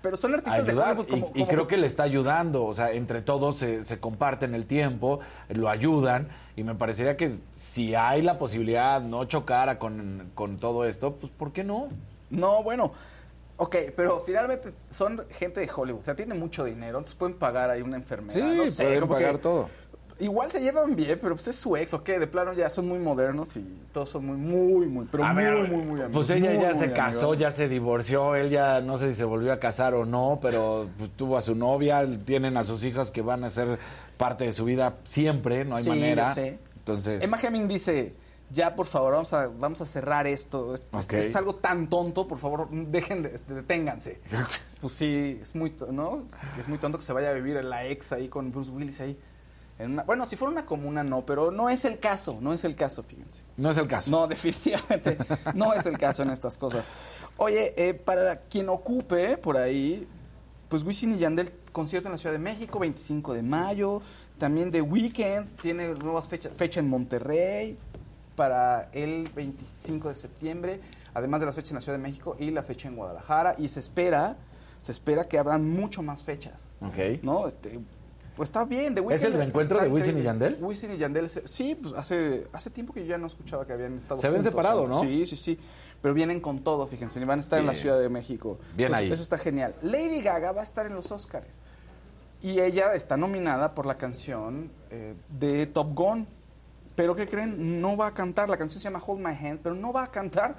Pero 0.02 0.18
son 0.18 0.34
artistas 0.34 0.66
de 0.66 0.74
Hollywood 0.78 1.06
y, 1.08 1.10
como, 1.12 1.28
y 1.28 1.40
como- 1.40 1.48
creo 1.48 1.68
que 1.68 1.78
le 1.78 1.88
está 1.88 2.04
ayudando, 2.04 2.64
o 2.66 2.74
sea, 2.74 2.92
entre 2.92 3.22
todos 3.22 3.58
se, 3.58 3.84
se 3.84 4.00
comparten 4.00 4.56
el 4.56 4.66
tiempo, 4.66 5.20
lo 5.50 5.70
ayudan 5.70 6.28
y 6.56 6.64
me 6.64 6.76
parecería 6.76 7.16
que 7.18 7.38
si 7.54 7.96
hay 7.96 8.22
la 8.22 8.38
posibilidad 8.38 9.02
no 9.02 9.26
chocara 9.26 9.80
con, 9.80 10.32
con 10.36 10.58
todo 10.58 10.86
esto, 10.86 11.16
pues 11.16 11.32
¿por 11.32 11.52
qué 11.54 11.64
no? 11.64 11.88
No, 12.30 12.64
bueno. 12.64 12.92
Ok, 13.58 13.76
pero 13.96 14.20
finalmente 14.22 14.74
son 14.90 15.24
gente 15.30 15.60
de 15.60 15.70
Hollywood. 15.74 16.00
O 16.00 16.04
sea, 16.04 16.16
tienen 16.16 16.40
mucho 16.40 16.64
dinero. 16.64 16.98
Entonces 16.98 17.14
pueden 17.16 17.38
pagar 17.38 17.70
ahí 17.70 17.84
una 17.84 17.96
enfermedad. 17.98 18.34
Sí, 18.34 18.42
no 18.42 18.66
sé, 18.66 18.86
pueden 18.86 19.08
pagar 19.08 19.34
que 19.34 19.38
todo. 19.38 19.70
Igual 20.22 20.52
se 20.52 20.62
llevan 20.62 20.96
bien, 20.96 21.18
pero 21.22 21.36
pues 21.36 21.48
es 21.48 21.56
su 21.58 21.76
ex, 21.76 21.94
¿ok? 21.94 22.06
De 22.08 22.28
plano 22.28 22.54
ya 22.54 22.70
son 22.70 22.88
muy 22.88 23.00
modernos 23.00 23.58
y 23.58 23.66
todos 23.92 24.10
son 24.10 24.26
muy, 24.26 24.38
muy, 24.38 24.86
muy, 24.88 25.08
pero 25.12 25.24
A 25.26 25.34
muy, 25.34 25.44
ver, 25.44 25.54
muy, 25.68 25.84
muy 25.84 26.02
amigos. 26.02 26.12
Pues 26.14 26.30
ella 26.30 26.52
muy, 26.52 26.62
ya 26.62 26.70
muy 26.70 26.78
se 26.78 26.92
casó, 26.94 27.20
amigos. 27.30 27.38
ya 27.40 27.52
se 27.52 27.68
divorció, 27.68 28.36
él 28.36 28.50
ya 28.52 28.82
no 28.82 28.98
sé 28.98 29.10
si 29.12 29.18
se 29.18 29.26
volvió 29.26 29.52
a 29.52 29.60
casar 29.60 29.94
o 29.96 30.06
no, 30.06 30.40
pero 30.42 30.88
pues, 30.98 31.10
tuvo 31.18 31.38
a 31.38 31.42
su 31.42 31.56
novia, 31.56 32.06
tienen 32.26 32.56
a 32.56 32.64
sus 32.64 32.84
hijos 32.84 33.10
que 33.12 33.22
van 33.22 33.44
a 33.44 33.50
ser 33.50 33.80
parte 34.18 34.46
de 34.46 34.52
su 34.52 34.64
vida 34.66 34.94
siempre, 35.06 35.66
no 35.66 35.76
hay 35.76 35.84
Sí, 35.84 35.90
manera. 35.90 36.26
yo 36.26 36.34
sé. 36.34 36.60
Entonces, 36.78 37.24
Emma 37.24 37.38
Heming 37.42 37.68
dice, 37.68 38.14
ya 38.52 38.76
por 38.76 38.86
favor, 38.86 39.14
vamos 39.14 39.34
a, 39.34 39.48
vamos 39.48 39.82
a 39.82 39.86
cerrar 39.86 40.28
esto. 40.28 40.74
Es, 40.76 40.82
es- 40.82 41.06
Ok. 41.06 41.14
es 41.14 41.36
algo 41.36 41.56
tan 41.56 41.90
tonto, 41.90 42.28
por 42.28 42.38
favor, 42.38 42.70
dejen 42.70 43.24
de, 43.24 43.40
deténganse. 43.48 44.20
pues 44.82 44.94
sí, 44.94 45.40
es 45.42 45.56
muy, 45.56 45.74
¿no? 45.92 46.26
Es 46.60 46.68
muy 46.68 46.78
tonto 46.78 47.00
que 47.00 47.04
se 47.06 47.14
vaya 47.14 47.30
a 47.32 47.34
vivir 47.34 47.64
la 47.64 47.86
ex 47.88 48.12
ahí 48.12 48.28
con 48.28 48.52
Bruce 48.52 48.70
Willis 48.70 49.02
ahí. 49.02 49.18
En 49.82 49.92
una- 49.94 50.04
bueno, 50.04 50.26
si 50.26 50.36
fuera 50.36 50.52
una 50.52 50.66
comuna 50.66 51.04
no, 51.04 51.26
pero 51.26 51.52
no 51.52 51.70
es 51.70 51.86
el 51.86 52.00
caso, 52.00 52.38
no 52.42 52.54
es 52.54 52.64
el 52.64 52.76
caso, 52.76 53.04
fíjense. 53.04 53.44
No 53.58 53.72
es 53.72 53.78
el 53.78 53.88
caso. 53.88 54.12
No, 54.12 54.28
definitivamente 54.28 55.18
no 55.56 55.74
es 55.74 55.86
el 55.86 55.98
caso 55.98 56.24
en 56.24 56.30
estas 56.30 56.58
cosas. 56.58 56.86
Oye, 57.38 57.74
eh, 57.78 57.94
para 57.94 58.42
quien 58.42 58.70
ocupe 58.70 59.38
por 59.38 59.58
ahí, 59.58 60.08
pues 60.70 60.84
Wisin 60.84 61.14
y 61.16 61.18
Yandel 61.18 61.52
concierto 61.72 62.08
en 62.08 62.14
la 62.14 62.18
Ciudad 62.18 62.34
de 62.34 62.40
México, 62.40 62.80
25 62.80 63.34
de 63.34 63.44
mayo. 63.44 64.02
También 64.38 64.72
The 64.72 64.82
Weeknd 64.82 65.56
tiene 65.62 65.94
nuevas 65.96 66.28
fechas, 66.30 66.52
fecha 66.56 66.80
en 66.80 66.88
Monterrey 66.90 67.78
para 68.36 68.90
el 68.94 69.30
25 69.36 70.10
de 70.10 70.16
septiembre, 70.16 70.80
además 71.14 71.40
de 71.42 71.46
las 71.46 71.56
fechas 71.56 71.72
en 71.72 71.76
la 71.76 71.82
Ciudad 71.82 71.98
de 71.98 72.02
México 72.04 72.36
y 72.40 72.52
la 72.52 72.64
fecha 72.64 72.88
en 72.88 72.96
Guadalajara. 72.96 73.56
Y 73.58 73.68
se 73.70 73.80
espera, 73.80 74.38
se 74.82 74.92
espera 74.92 75.26
que 75.26 75.38
habrán 75.38 75.70
mucho 75.70 76.02
más 76.02 76.24
fechas. 76.24 76.70
Ok. 76.82 77.22
¿No? 77.24 77.48
Este, 77.48 77.80
pues 78.42 78.50
está 78.50 78.66
bien. 78.66 78.96
The 78.96 79.04
¿Es 79.14 79.24
el 79.24 79.34
reencuentro 79.34 79.80
de 79.80 79.88
Wisin 79.88 80.18
y. 80.18 80.24
Yandel? 80.24 80.58
Wisin 80.60 80.94
y 80.94 80.98
Yandel, 80.98 81.30
sí, 81.30 81.76
pues 81.76 81.94
hace, 81.94 82.48
hace 82.52 82.72
tiempo 82.72 82.92
que 82.92 83.02
yo 83.02 83.06
ya 83.06 83.20
no 83.20 83.28
escuchaba 83.28 83.68
que 83.68 83.74
habían 83.74 84.00
estado 84.00 84.20
Se 84.20 84.26
habían 84.26 84.42
separado, 84.42 84.88
¿no? 84.88 85.00
Sí, 85.00 85.28
sí, 85.28 85.36
sí. 85.36 85.60
Pero 86.02 86.16
vienen 86.16 86.42
con 86.42 86.64
todo, 86.64 86.88
fíjense, 86.88 87.20
y 87.20 87.24
van 87.24 87.38
a 87.38 87.42
estar 87.42 87.60
en 87.60 87.68
la. 87.68 87.76
Ciudad 87.76 88.00
de 88.00 88.10
México. 88.10 88.58
Bien 88.76 88.88
Entonces, 88.88 89.10
ahí. 89.10 89.14
Eso 89.14 89.22
está 89.22 89.38
genial. 89.38 89.76
Lady 89.84 90.24
Gaga 90.24 90.54
va 90.54 90.62
a 90.62 90.64
estar 90.64 90.88
en 90.88 90.96
los 90.96 91.12
Oscars. 91.12 91.60
Y 92.42 92.60
ella 92.60 92.96
está 92.96 93.16
nominada 93.16 93.76
por 93.76 93.86
la 93.86 94.00
canción 94.00 94.72
eh, 94.90 95.14
de 95.30 95.68
Top 95.68 95.94
Gun. 95.94 96.26
Pero 96.96 97.16
¿qué 97.16 97.28
creen? 97.28 97.80
No 97.80 97.96
va 97.96 98.08
a 98.08 98.14
cantar. 98.16 98.50
La 98.50 98.58
canción 98.58 98.82
se 98.82 98.86
llama 98.86 99.04
Hold 99.06 99.20
My 99.20 99.36
Hand, 99.36 99.60
pero 99.62 99.76
no 99.76 99.94
va 99.94 100.06
a 100.06 100.08
cantar. 100.10 100.56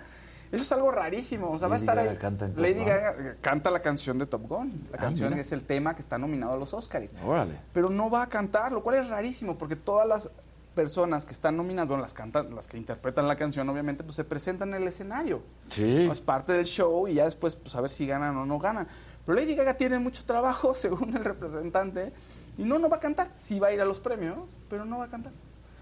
Eso 0.52 0.62
es 0.62 0.72
algo 0.72 0.90
rarísimo. 0.92 1.50
O 1.50 1.58
sea, 1.58 1.66
va 1.68 1.76
a 1.76 1.78
Lady 1.78 1.82
estar 1.88 1.96
Gaga 1.96 2.10
ahí. 2.10 2.16
canta 2.18 2.48
Lady 2.56 2.74
Gun. 2.74 2.84
Gaga 2.86 3.36
canta 3.40 3.70
la 3.70 3.80
canción 3.82 4.18
de 4.18 4.26
Top 4.26 4.46
Gun. 4.46 4.86
La 4.92 4.98
Ah, 4.98 5.00
canción 5.00 5.30
mira. 5.30 5.40
es 5.42 5.50
el 5.52 5.62
tema 5.64 5.94
que 5.94 6.02
está 6.02 6.18
nominado 6.18 6.52
a 6.52 6.56
los 6.56 6.72
Oscars 6.74 7.08
Órale. 7.26 7.58
pero 7.72 7.88
no 7.90 8.08
va 8.10 8.22
a 8.22 8.28
cantar, 8.28 8.70
lo 8.72 8.82
cual 8.82 8.96
es 8.98 9.08
rarísimo 9.08 9.56
porque 9.58 9.74
todas 9.76 10.06
las 10.06 10.30
personas 10.74 11.24
que 11.24 11.32
están 11.32 11.56
nominadas, 11.56 11.88
bueno, 11.88 12.02
las 12.02 12.14
cantan, 12.14 12.54
las 12.54 12.66
que 12.66 12.76
interpretan 12.78 13.28
la 13.28 13.36
canción, 13.36 13.68
obviamente, 13.68 14.04
pues 14.04 14.16
se 14.16 14.24
presentan 14.24 14.70
en 14.74 14.82
el 14.82 14.88
escenario. 14.88 15.42
Sí. 15.70 16.08
Es 16.10 16.20
parte 16.20 16.52
del 16.52 16.64
show 16.64 17.08
y 17.08 17.14
ya 17.14 17.24
después, 17.26 17.56
pues 17.56 17.74
a 17.74 17.80
ver 17.80 17.90
si 17.90 18.06
ganan 18.06 18.36
o 18.36 18.46
no 18.46 18.58
ganan. 18.58 18.86
Pero 19.26 19.38
Lady 19.38 19.54
Gaga 19.54 19.74
tiene 19.76 19.98
mucho 19.98 20.24
trabajo, 20.24 20.74
según 20.76 21.14
el 21.16 21.24
representante, 21.24 22.12
y 22.58 22.64
no, 22.64 22.78
no 22.78 22.88
va 22.88 22.96
a 22.96 23.00
cantar. 23.00 23.30
Sí 23.36 23.58
va 23.60 23.68
a 23.68 23.72
ir 23.72 23.80
a 23.80 23.84
los 23.84 24.00
premios, 24.00 24.56
pero 24.70 24.84
no 24.84 24.98
va 24.98 25.04
a 25.04 25.08
cantar. 25.08 25.32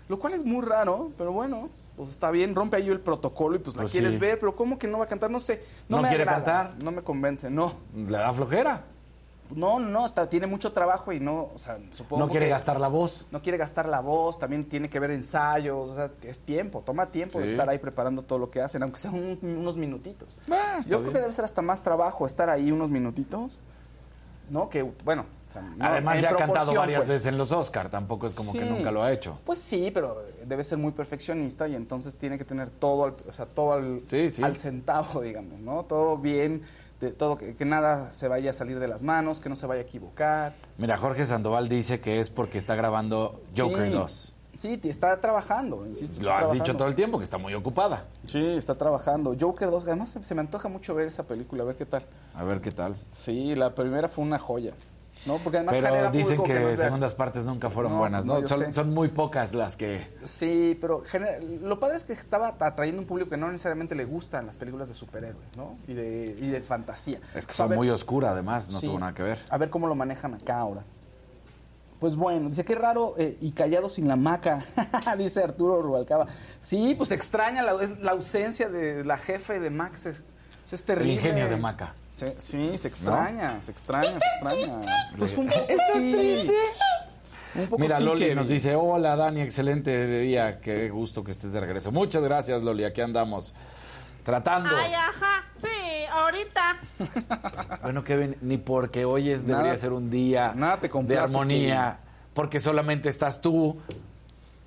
Lo 0.08 0.18
cual 0.18 0.34
es 0.34 0.44
muy 0.44 0.64
raro, 0.64 1.12
pero 1.16 1.32
bueno, 1.32 1.68
pues 2.00 2.12
está 2.12 2.30
bien, 2.30 2.54
rompe 2.54 2.78
ahí 2.78 2.88
el 2.88 3.00
protocolo 3.00 3.56
y 3.56 3.58
pues 3.58 3.76
la 3.76 3.82
Pues 3.82 3.92
quieres 3.92 4.14
sí. 4.14 4.20
ver, 4.20 4.38
pero 4.40 4.56
¿cómo 4.56 4.78
que 4.78 4.86
no 4.88 4.96
va 4.98 5.04
a 5.04 5.08
cantar? 5.08 5.30
No 5.30 5.38
sé. 5.38 5.62
No, 5.86 5.96
¿No 5.98 6.02
me 6.04 6.08
quiere 6.08 6.22
agrada, 6.22 6.44
cantar? 6.44 6.82
No 6.82 6.90
me 6.92 7.02
convence, 7.02 7.50
no. 7.50 7.74
Le 7.94 8.16
da 8.16 8.32
flojera. 8.32 8.84
No, 9.54 9.78
no, 9.80 10.06
está, 10.06 10.30
tiene 10.30 10.46
mucho 10.46 10.72
trabajo 10.72 11.12
y 11.12 11.20
no, 11.20 11.48
o 11.54 11.58
sea, 11.58 11.76
supongo 11.90 12.24
No 12.24 12.30
quiere 12.30 12.46
que- 12.46 12.50
gastar 12.52 12.80
la 12.80 12.88
voz. 12.88 13.26
no 13.32 13.42
quiere 13.42 13.58
gastar 13.58 13.86
la 13.88 14.00
voz, 14.00 14.38
también 14.38 14.64
tiene 14.64 14.88
que 14.88 14.98
ver 15.00 15.10
ensayos, 15.10 15.90
o 15.90 15.94
sea, 15.96 16.10
es 16.22 16.40
tiempo, 16.40 16.82
toma 16.86 17.06
tiempo 17.06 17.38
de 17.40 17.50
estar 17.50 17.68
ahí 17.68 17.78
preparando 17.78 18.22
todo 18.22 18.38
lo 18.38 18.48
que 18.48 18.60
hacen, 18.62 18.82
aunque 18.84 18.98
sean 18.98 19.14
un- 19.14 19.38
unos 19.42 19.76
minutitos. 19.76 20.38
Ah, 20.50 20.78
Yo 20.86 21.00
creo 21.00 21.12
que 21.12 21.18
debe 21.20 21.32
ser 21.32 21.44
hasta 21.44 21.60
más 21.62 21.82
trabajo 21.82 22.26
estar 22.26 22.48
ahí 22.48 22.70
unos 22.72 22.90
minutitos, 22.90 23.58
¿no? 24.50 24.68
Que, 24.68 24.82
bueno, 24.82 25.24
o 25.48 25.52
sea, 25.52 25.62
no, 25.62 25.84
Además, 25.84 26.20
ya 26.20 26.30
ha 26.30 26.36
cantado 26.36 26.74
varias 26.74 26.98
pues. 27.00 27.08
veces 27.08 27.26
en 27.26 27.38
los 27.38 27.50
Oscar. 27.52 27.88
Tampoco 27.90 28.26
es 28.26 28.34
como 28.34 28.52
que 28.52 28.64
nunca 28.64 28.90
lo 28.90 29.02
ha 29.02 29.12
hecho. 29.12 29.38
Pues 29.44 29.58
sí, 29.58 29.90
pero 29.92 30.22
debe 30.44 30.62
ser 30.64 30.78
muy 30.78 30.92
perfeccionista 30.92 31.66
y 31.66 31.74
entonces 31.74 32.16
tiene 32.16 32.38
que 32.38 32.44
tener 32.44 32.70
todo, 32.70 33.04
al, 33.04 33.14
o 33.28 33.32
sea, 33.32 33.46
todo 33.46 33.72
al, 33.72 34.02
Sí, 34.06 34.30
sí. 34.30 34.42
al 34.42 34.56
centavo, 34.56 35.20
digamos, 35.22 35.60
¿no? 35.60 35.84
Todo 35.84 36.16
bien, 36.18 36.62
de 37.00 37.10
todo 37.12 37.36
que, 37.38 37.56
que 37.56 37.64
nada 37.64 38.12
se 38.12 38.28
vaya 38.28 38.50
a 38.50 38.52
salir 38.52 38.78
de 38.78 38.86
las 38.86 39.02
manos, 39.02 39.40
que 39.40 39.48
no 39.48 39.56
se 39.56 39.66
vaya 39.66 39.80
a 39.80 39.84
equivocar. 39.84 40.54
Mira, 40.78 40.96
Jorge 40.98 41.24
Sandoval 41.24 41.68
dice 41.68 42.00
que 42.00 42.20
es 42.20 42.28
porque 42.30 42.58
está 42.58 42.74
grabando 42.74 43.42
Joker 43.56 43.86
Sí. 43.86 43.92
2. 43.92 44.34
Sí, 44.60 44.78
está 44.84 45.20
trabajando, 45.20 45.86
insisto. 45.86 46.20
Lo 46.22 46.30
has 46.30 46.38
trabajando. 46.40 46.64
dicho 46.64 46.76
todo 46.76 46.86
el 46.88 46.94
tiempo, 46.94 47.18
que 47.18 47.24
está 47.24 47.38
muy 47.38 47.54
ocupada. 47.54 48.04
Sí, 48.26 48.44
está 48.44 48.74
trabajando. 48.76 49.34
Joker 49.40 49.70
2, 49.70 49.84
además 49.86 50.10
se, 50.10 50.22
se 50.22 50.34
me 50.34 50.42
antoja 50.42 50.68
mucho 50.68 50.94
ver 50.94 51.08
esa 51.08 51.22
película, 51.24 51.62
a 51.62 51.66
ver 51.66 51.76
qué 51.76 51.86
tal. 51.86 52.02
A 52.34 52.44
ver 52.44 52.60
qué 52.60 52.70
tal. 52.70 52.94
Sí, 53.12 53.54
la 53.54 53.74
primera 53.74 54.08
fue 54.08 54.22
una 54.24 54.38
joya. 54.38 54.74
¿No? 55.26 55.36
Porque 55.36 55.58
además 55.58 55.74
Pero 55.78 56.10
dicen 56.12 56.42
que, 56.44 56.54
de- 56.54 56.76
segundas 56.78 57.14
partes 57.14 57.44
nunca 57.44 57.68
fueron 57.68 57.92
No, 57.92 57.98
buenas, 57.98 58.24
¿no? 58.24 58.40
son, 58.46 58.72
son 58.72 58.94
muy 58.94 59.08
pocas 59.08 59.52
las 59.52 59.76
que... 59.76 60.06
Sí, 60.24 60.78
pero 60.80 61.02
genera- 61.04 61.38
lo 61.40 61.78
padre 61.78 61.96
es 61.96 62.04
que 62.04 62.14
estaba 62.14 62.54
atrayendo 62.58 63.02
un 63.02 63.06
público 63.06 63.28
que 63.28 63.36
no 63.36 63.50
necesariamente 63.52 63.94
le 63.94 64.06
gustan 64.06 64.46
las 64.46 64.56
películas 64.56 64.88
de 64.88 64.94
superhéroes, 64.94 65.44
¿no? 65.58 65.76
Y 65.86 65.92
de, 65.92 66.36
y 66.40 66.48
de 66.48 66.60
fantasía. 66.62 67.18
Es 67.34 67.44
que 67.44 67.52
son 67.52 67.68
ver- 67.68 67.76
muy 67.76 67.90
oscura, 67.90 68.30
además, 68.30 68.70
no 68.70 68.78
Sí. 68.78 68.86
tuvo 68.86 68.98
nada 68.98 69.12
que 69.12 69.22
ver. 69.22 69.38
A 69.50 69.58
ver 69.58 69.68
cómo 69.68 69.86
lo 69.88 69.94
manejan 69.94 70.32
acá 70.34 70.58
ahora. 70.58 70.84
Pues 72.00 72.16
bueno, 72.16 72.48
dice, 72.48 72.64
qué 72.64 72.74
raro 72.74 73.14
eh, 73.18 73.36
y 73.42 73.52
callado 73.52 73.88
sin 73.90 74.08
la 74.08 74.16
maca, 74.16 74.64
dice 75.18 75.42
Arturo 75.44 75.82
Rubalcaba. 75.82 76.26
Sí, 76.58 76.94
pues 76.96 77.12
extraña 77.12 77.62
la, 77.62 77.74
la 78.00 78.12
ausencia 78.12 78.68
de 78.70 79.04
la 79.04 79.18
jefe 79.18 79.60
de 79.60 79.68
Max. 79.70 80.06
Es, 80.06 80.22
es 80.72 80.82
terrible. 80.84 81.12
El 81.12 81.18
ingenio 81.18 81.48
de 81.48 81.56
Maca. 81.56 81.94
Se- 82.10 82.38
sí, 82.40 82.78
se 82.78 82.88
extraña, 82.88 83.60
se 83.60 83.70
extraña, 83.70 84.08
se 84.08 84.16
extraña. 84.16 84.80
Pues 85.18 85.36
un 85.36 85.46
poco 85.48 85.66
sí. 85.94 86.50
Un 87.56 87.66
poco 87.66 87.82
Mira, 87.82 87.98
sí, 87.98 88.04
Loli 88.04 88.34
nos 88.34 88.48
dice, 88.48 88.76
hola 88.76 89.16
Dani, 89.16 89.40
excelente 89.42 90.06
día, 90.20 90.60
qué 90.60 90.88
gusto 90.88 91.22
que 91.24 91.32
estés 91.32 91.52
de 91.52 91.60
regreso. 91.60 91.90
Muchas 91.92 92.22
gracias, 92.22 92.62
Loli, 92.62 92.84
aquí 92.84 93.00
andamos 93.00 93.54
tratando. 94.22 94.70
Ay, 94.76 94.92
ajá, 94.94 95.44
sí, 95.60 96.04
ahorita. 96.12 96.76
Bueno, 97.82 98.04
Kevin, 98.04 98.36
ni 98.42 98.58
porque 98.58 99.04
hoy 99.04 99.30
es, 99.30 99.42
debería 99.46 99.64
Nada- 99.68 99.76
ser 99.78 99.92
un 99.92 100.10
día 100.10 100.52
nada 100.54 100.78
te 100.80 100.88
de 100.88 101.18
armonía, 101.18 101.98
porque 102.34 102.60
solamente 102.60 103.08
estás 103.08 103.40
tú 103.40 103.80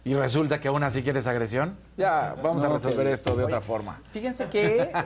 y 0.04 0.14
resulta 0.16 0.60
que 0.60 0.68
aún 0.68 0.84
así 0.84 1.04
quieres 1.04 1.28
agresión. 1.28 1.78
Ya, 1.98 2.36
vamos 2.42 2.64
a 2.64 2.70
resolver 2.70 2.98
Kevin. 3.00 3.14
esto 3.14 3.30
de 3.36 3.44
Oye, 3.44 3.54
otra 3.54 3.62
forma. 3.62 4.02
Fíjense 4.12 4.48
que. 4.50 4.92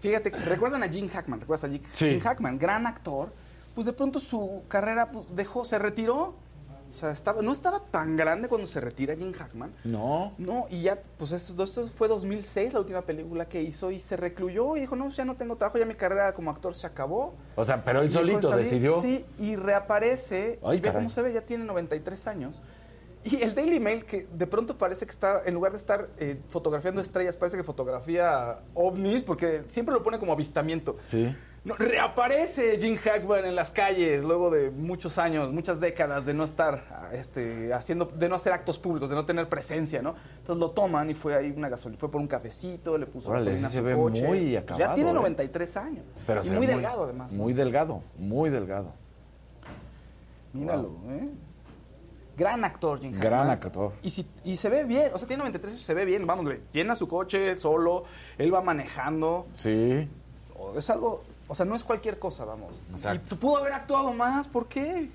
Fíjate, 0.00 0.30
¿recuerdan 0.30 0.82
a 0.82 0.88
Jim 0.88 1.08
Hackman? 1.08 1.40
¿Recuerdas 1.40 1.64
a 1.64 1.68
Jim, 1.72 1.82
Sí. 1.90 2.10
Jim 2.10 2.20
Hackman? 2.20 2.58
Gran 2.58 2.86
actor. 2.86 3.32
Pues 3.74 3.86
de 3.86 3.92
pronto 3.92 4.20
su 4.20 4.62
carrera 4.68 5.10
pues, 5.10 5.26
dejó, 5.34 5.64
se 5.64 5.78
retiró. 5.78 6.34
O 6.88 6.92
sea, 6.92 7.10
estaba, 7.10 7.42
no 7.42 7.52
estaba 7.52 7.80
tan 7.80 8.16
grande 8.16 8.48
cuando 8.48 8.66
se 8.66 8.80
retira 8.80 9.14
Jim 9.14 9.32
Hackman. 9.32 9.72
No. 9.84 10.32
No, 10.38 10.66
y 10.70 10.82
ya, 10.82 10.98
pues 11.18 11.32
esto, 11.32 11.62
esto 11.62 11.84
fue 11.86 12.08
2006, 12.08 12.72
la 12.72 12.80
última 12.80 13.02
película 13.02 13.46
que 13.46 13.60
hizo, 13.60 13.90
y 13.90 14.00
se 14.00 14.16
recluyó 14.16 14.76
y 14.76 14.80
dijo, 14.80 14.96
no, 14.96 15.08
ya 15.10 15.24
no 15.24 15.36
tengo 15.36 15.56
trabajo, 15.56 15.78
ya 15.78 15.84
mi 15.84 15.94
carrera 15.94 16.32
como 16.32 16.50
actor 16.50 16.74
se 16.74 16.86
acabó. 16.86 17.34
O 17.56 17.64
sea, 17.64 17.84
pero 17.84 18.00
él 18.00 18.08
Y 18.08 18.10
solito 18.10 18.48
salir. 18.48 18.64
decidió. 18.64 19.00
Sí, 19.00 19.24
y 19.38 19.56
reaparece. 19.56 20.58
Ay, 20.64 20.78
y 20.78 20.80
ve 20.80 20.92
cómo 20.92 21.10
se 21.10 21.22
ve, 21.22 21.32
ya 21.32 21.42
tiene 21.42 21.64
93 21.64 22.26
años. 22.26 22.60
Y 23.24 23.42
el 23.42 23.54
Daily 23.54 23.80
Mail, 23.80 24.04
que 24.04 24.26
de 24.32 24.46
pronto 24.46 24.78
parece 24.78 25.04
que 25.04 25.10
está, 25.12 25.42
en 25.44 25.52
lugar 25.52 25.72
de 25.72 25.78
estar 25.78 26.08
eh, 26.18 26.40
fotografiando 26.48 27.00
estrellas, 27.00 27.36
parece 27.36 27.56
que 27.56 27.64
fotografía 27.64 28.60
ovnis, 28.74 29.22
porque 29.22 29.64
siempre 29.68 29.92
lo 29.92 30.02
pone 30.02 30.18
como 30.18 30.32
avistamiento. 30.32 30.96
Sí. 31.04 31.34
No, 31.68 31.76
reaparece 31.76 32.78
Jim 32.80 32.96
Hackman 32.96 33.44
en 33.44 33.54
las 33.54 33.70
calles 33.70 34.24
luego 34.24 34.50
de 34.50 34.70
muchos 34.70 35.18
años, 35.18 35.52
muchas 35.52 35.80
décadas 35.80 36.24
de 36.24 36.32
no 36.32 36.44
estar 36.44 36.84
ah, 36.90 37.10
este, 37.12 37.74
haciendo, 37.74 38.06
de 38.06 38.28
no 38.28 38.36
hacer 38.36 38.54
actos 38.54 38.78
públicos, 38.78 39.10
de 39.10 39.16
no 39.16 39.26
tener 39.26 39.48
presencia, 39.50 40.00
¿no? 40.00 40.14
Entonces 40.38 40.56
lo 40.58 40.70
toman 40.70 41.10
y 41.10 41.14
fue 41.14 41.36
ahí 41.36 41.52
una 41.54 41.68
gasolina, 41.68 41.98
fue 42.00 42.10
por 42.10 42.20
un 42.22 42.26
cafecito, 42.26 42.96
le 42.96 43.04
puso 43.06 43.28
Órale, 43.28 43.44
gasolina 43.50 43.68
sí 43.68 43.72
a 43.74 43.76
se 43.76 43.78
su 43.80 43.84
ve 43.84 43.94
coche. 43.94 44.26
muy 44.26 44.38
Pues 44.52 44.62
acabado, 44.62 44.78
Ya 44.88 44.94
tiene 44.94 45.10
¿eh? 45.10 45.14
93 45.14 45.76
años. 45.76 46.04
Pero 46.26 46.40
y 46.40 46.42
se 46.44 46.54
muy 46.54 46.66
delgado 46.66 47.04
además. 47.04 47.32
¿no? 47.32 47.42
Muy 47.42 47.52
delgado, 47.52 48.02
muy 48.16 48.50
delgado. 48.50 48.92
Míralo, 50.54 50.92
¿eh? 51.10 51.28
Gran 52.36 52.64
actor, 52.64 53.00
Jim 53.00 53.12
Gran 53.18 53.48
Hackman. 53.48 53.50
actor. 53.50 53.92
Y, 54.02 54.10
si, 54.10 54.26
y 54.44 54.56
se 54.56 54.68
ve 54.68 54.84
bien, 54.84 55.10
o 55.12 55.18
sea, 55.18 55.26
tiene 55.26 55.40
93 55.42 55.74
y 55.74 55.82
se 55.82 55.92
ve 55.92 56.04
bien, 56.04 56.26
vamos, 56.26 56.46
le 56.46 56.60
llena 56.72 56.94
su 56.96 57.08
coche 57.08 57.56
solo, 57.56 58.04
él 58.38 58.54
va 58.54 58.62
manejando, 58.62 59.46
Sí. 59.54 60.08
es 60.76 60.88
algo, 60.90 61.24
o 61.48 61.54
sea, 61.54 61.66
no 61.66 61.74
es 61.74 61.82
cualquier 61.84 62.18
cosa, 62.18 62.44
vamos. 62.44 62.82
Exacto. 62.90 63.22
Y 63.24 63.28
tú 63.30 63.36
pudo 63.38 63.58
haber 63.58 63.72
actuado 63.72 64.12
más, 64.12 64.46
¿por 64.46 64.68
qué? 64.68 65.10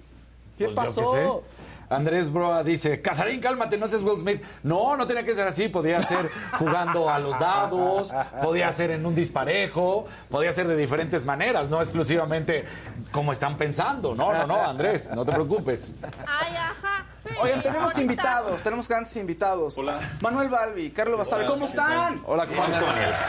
¿Qué 0.58 0.66
Pues 0.66 0.76
pasó? 0.76 1.44
Andrés 1.90 2.32
Broa 2.32 2.64
dice, 2.64 3.02
Casarín, 3.02 3.40
cálmate, 3.40 3.78
no 3.78 3.88
seas 3.88 4.02
Will 4.02 4.18
Smith. 4.20 4.42
No, 4.64 4.98
no 4.98 5.06
tenía 5.06 5.24
que 5.24 5.36
ser 5.36 5.48
así. 5.48 5.68
Podía 5.68 6.02
ser 6.02 6.30
jugando 6.58 7.10
a 7.10 7.20
los 7.20 7.38
dados, 7.40 8.14
podía 8.42 8.72
ser 8.72 8.92
en 8.92 9.06
un 9.06 9.14
disparejo, 9.14 10.06
podía 10.30 10.52
ser 10.52 10.68
de 10.68 10.76
diferentes 10.76 11.26
maneras, 11.26 11.70
no 11.70 11.82
exclusivamente 11.82 12.66
como 13.12 13.32
están 13.32 13.58
pensando. 13.58 14.16
No, 14.16 14.34
no, 14.34 14.48
no, 14.48 14.62
Andrés, 14.64 15.12
no 15.14 15.26
te 15.26 15.32
preocupes. 15.34 15.92
Ay, 16.26 16.56
ajá. 16.56 17.06
Oigan, 17.42 17.64
tenemos 17.64 17.98
invitados, 17.98 18.62
tenemos 18.62 18.88
grandes 18.88 19.16
invitados. 19.16 19.78
Hola. 19.78 20.00
Manuel 20.22 20.50
Balbi, 20.50 20.92
Carlos 20.92 21.18
Basabe, 21.20 21.46
¿cómo 21.46 21.66
están? 21.66 22.22
Hola, 22.26 22.46
¿cómo? 22.46 22.66
Sí, 22.66 22.72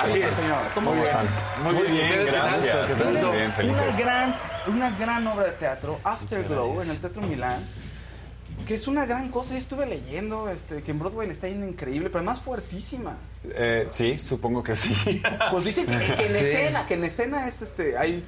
Así 0.03 0.19
es. 0.21 0.35
señor, 0.35 0.59
¿cómo 0.75 0.91
Muy 0.91 0.99
bien. 1.01 1.11
están? 1.11 1.27
Muy 1.63 1.83
bien, 1.93 2.27
gracias. 2.27 2.87
¿Qué 2.89 2.95
tal? 2.95 3.13
Muy 3.13 3.31
bien, 3.31 3.45
Una 3.45 3.53
felices. 3.55 3.99
gran, 3.99 4.35
una 4.67 4.91
gran 4.99 5.27
obra 5.29 5.45
de 5.47 5.53
teatro, 5.53 6.01
Afterglow, 6.03 6.83
en 6.83 6.91
el 6.91 7.01
Teatro 7.01 7.23
Milán. 7.23 7.65
que 8.67 8.75
es 8.75 8.89
una 8.89 9.05
gran 9.07 9.29
cosa. 9.29 9.53
Yo 9.53 9.59
estuve 9.59 9.87
leyendo 9.87 10.49
este, 10.49 10.83
que 10.83 10.91
en 10.91 10.99
Broadway 10.99 11.27
le 11.29 11.35
está 11.35 11.49
yendo 11.49 11.67
increíble, 11.67 12.09
pero 12.09 12.19
además 12.21 12.41
fuertísima. 12.41 13.17
Eh, 13.45 13.85
sí, 13.87 14.17
supongo 14.19 14.63
que 14.63 14.75
sí. 14.75 15.23
Pues 15.51 15.65
dicen 15.67 15.87
que, 15.87 15.97
que 15.99 16.23
en 16.27 16.29
Sí. 16.33 16.39
escena, 16.39 16.87
que 16.87 16.95
en 16.95 17.05
escena 17.05 17.47
es 17.47 17.63
este, 17.63 17.97
hay 17.99 18.25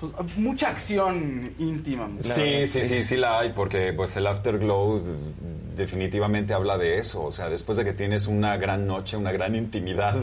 pues, 0.00 0.12
mucha 0.36 0.68
acción 0.68 1.52
íntima. 1.58 2.08
Sí, 2.18 2.66
sí, 2.66 2.84
sí, 2.84 3.04
sí 3.04 3.16
la 3.16 3.40
hay, 3.40 3.52
porque 3.52 3.92
pues 3.92 4.16
el 4.16 4.26
Afterglow 4.26 5.00
definitivamente 5.76 6.54
habla 6.54 6.78
de 6.78 6.98
eso. 6.98 7.24
O 7.24 7.32
sea, 7.32 7.48
después 7.48 7.76
de 7.76 7.84
que 7.84 7.92
tienes 7.92 8.26
una 8.26 8.56
gran 8.56 8.86
noche, 8.86 9.16
una 9.16 9.32
gran 9.32 9.54
intimidad, 9.54 10.16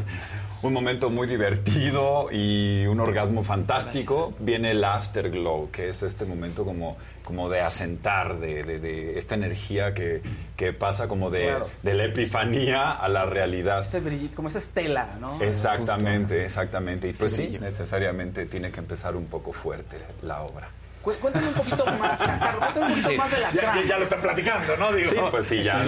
un 0.63 0.73
momento 0.73 1.09
muy 1.09 1.27
divertido 1.27 2.29
y 2.31 2.85
un 2.85 2.99
orgasmo 2.99 3.43
fantástico, 3.43 4.33
viene 4.39 4.71
el 4.71 4.83
Afterglow, 4.83 5.71
que 5.71 5.89
es 5.89 6.03
este 6.03 6.25
momento 6.25 6.63
como, 6.65 6.97
como 7.23 7.49
de 7.49 7.61
asentar, 7.61 8.39
de, 8.39 8.63
de- 8.63 8.79
de 8.79 9.17
esta 9.17 9.35
energía 9.35 9.93
que, 9.93 10.21
que 10.55 10.73
pasa 10.73 11.07
como 11.07 11.29
de, 11.29 11.45
Claro. 11.47 11.69
de 11.81 11.93
la 11.95 12.05
epifanía 12.05 12.91
a 12.91 13.09
la 13.09 13.25
realidad. 13.25 13.81
Ese 13.81 13.99
brillito, 14.01 14.35
como 14.35 14.47
esa 14.49 14.59
estela, 14.59 15.15
¿no? 15.19 15.41
Exactamente, 15.41 16.43
exactamente. 16.45 17.07
Y 17.09 17.13
pues 17.13 17.33
sí, 17.33 17.43
brillo. 17.43 17.61
necesariamente 17.61 18.45
tiene 18.45 18.71
que 18.71 18.79
empezar 18.79 19.15
un 19.15 19.25
poco 19.25 19.53
fuerte 19.53 19.97
la 20.21 20.41
obra. 20.43 20.67
Cu- 21.01 21.13
Cuéntame 21.19 21.47
un 21.47 21.53
poquito 21.55 21.85
más, 21.85 22.19
Carlos, 22.19 22.59
cuéntame 22.59 22.85
un 22.85 22.91
poquito 22.91 23.09
Sí. 23.09 23.17
más 23.17 23.31
de 23.31 23.39
la 23.39 23.51
Ya- 23.51 23.61
trama. 23.61 23.81
ya 23.83 23.97
lo 23.97 24.03
están 24.03 24.21
platicando, 24.21 24.77
¿no? 24.77 24.91
Digo, 24.93 25.09
Sí, 25.09 25.15
pues 25.31 25.45
sí, 25.47 25.63
ya. 25.63 25.83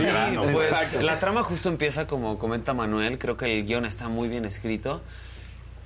Pues 0.52 0.68
Exacto. 0.70 1.02
la 1.02 1.20
trama 1.20 1.44
justo 1.44 1.70
empieza 1.70 2.08
como 2.08 2.40
comenta 2.40 2.74
Manuel, 2.74 3.20
creo 3.20 3.38
que 3.38 3.46
el 3.60 3.66
guion 3.66 3.86
está 3.86 4.10
muy 4.10 4.28
bien 4.28 4.46
escrito 4.46 5.02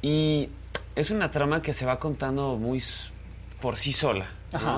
y 0.01 0.49
es 0.95 1.11
una 1.11 1.31
trama 1.31 1.61
que 1.61 1.73
se 1.73 1.85
va 1.85 1.99
contando 1.99 2.55
muy 2.55 2.77
s- 2.77 3.09
por 3.61 3.75
sí 3.75 3.91
sola. 3.91 4.27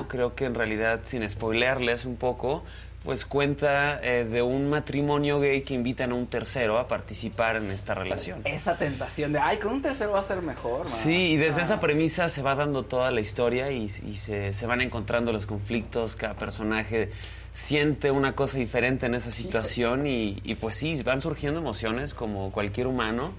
Creo 0.08 0.34
que 0.34 0.46
en 0.46 0.54
realidad, 0.56 1.00
sin 1.04 1.26
spoilearles 1.28 2.04
un 2.04 2.16
poco, 2.16 2.64
pues 3.04 3.24
cuenta 3.24 3.98
eh, 4.02 4.24
de 4.24 4.42
un 4.42 4.68
matrimonio 4.68 5.40
gay 5.40 5.62
que 5.62 5.72
invitan 5.72 6.12
a 6.12 6.14
un 6.14 6.26
tercero 6.26 6.78
a 6.78 6.86
participar 6.86 7.56
en 7.56 7.70
esta 7.70 7.94
relación. 7.94 8.42
Esa 8.44 8.76
tentación 8.76 9.32
de, 9.32 9.38
ay, 9.38 9.56
con 9.58 9.72
un 9.72 9.80
tercero 9.82 10.12
va 10.12 10.20
a 10.20 10.22
ser 10.22 10.42
mejor, 10.42 10.84
man. 10.84 10.94
Sí, 10.94 11.32
y 11.32 11.36
desde 11.38 11.60
Ah. 11.60 11.64
esa 11.64 11.80
premisa 11.80 12.28
se 12.28 12.42
va 12.42 12.54
dando 12.54 12.84
toda 12.84 13.10
la 13.10 13.20
historia 13.20 13.70
y, 13.70 13.84
y 13.84 14.14
se, 14.14 14.52
se 14.52 14.66
van 14.66 14.82
encontrando 14.82 15.32
los 15.32 15.46
conflictos, 15.46 16.14
cada 16.16 16.34
personaje 16.34 17.08
siente 17.52 18.10
una 18.10 18.34
cosa 18.36 18.58
diferente 18.58 19.06
en 19.06 19.14
esa 19.14 19.30
situación 19.30 20.06
y, 20.06 20.38
y 20.44 20.54
pues 20.56 20.76
sí, 20.76 21.02
van 21.02 21.20
surgiendo 21.20 21.58
emociones 21.60 22.14
como 22.14 22.52
cualquier 22.52 22.86
humano 22.86 23.32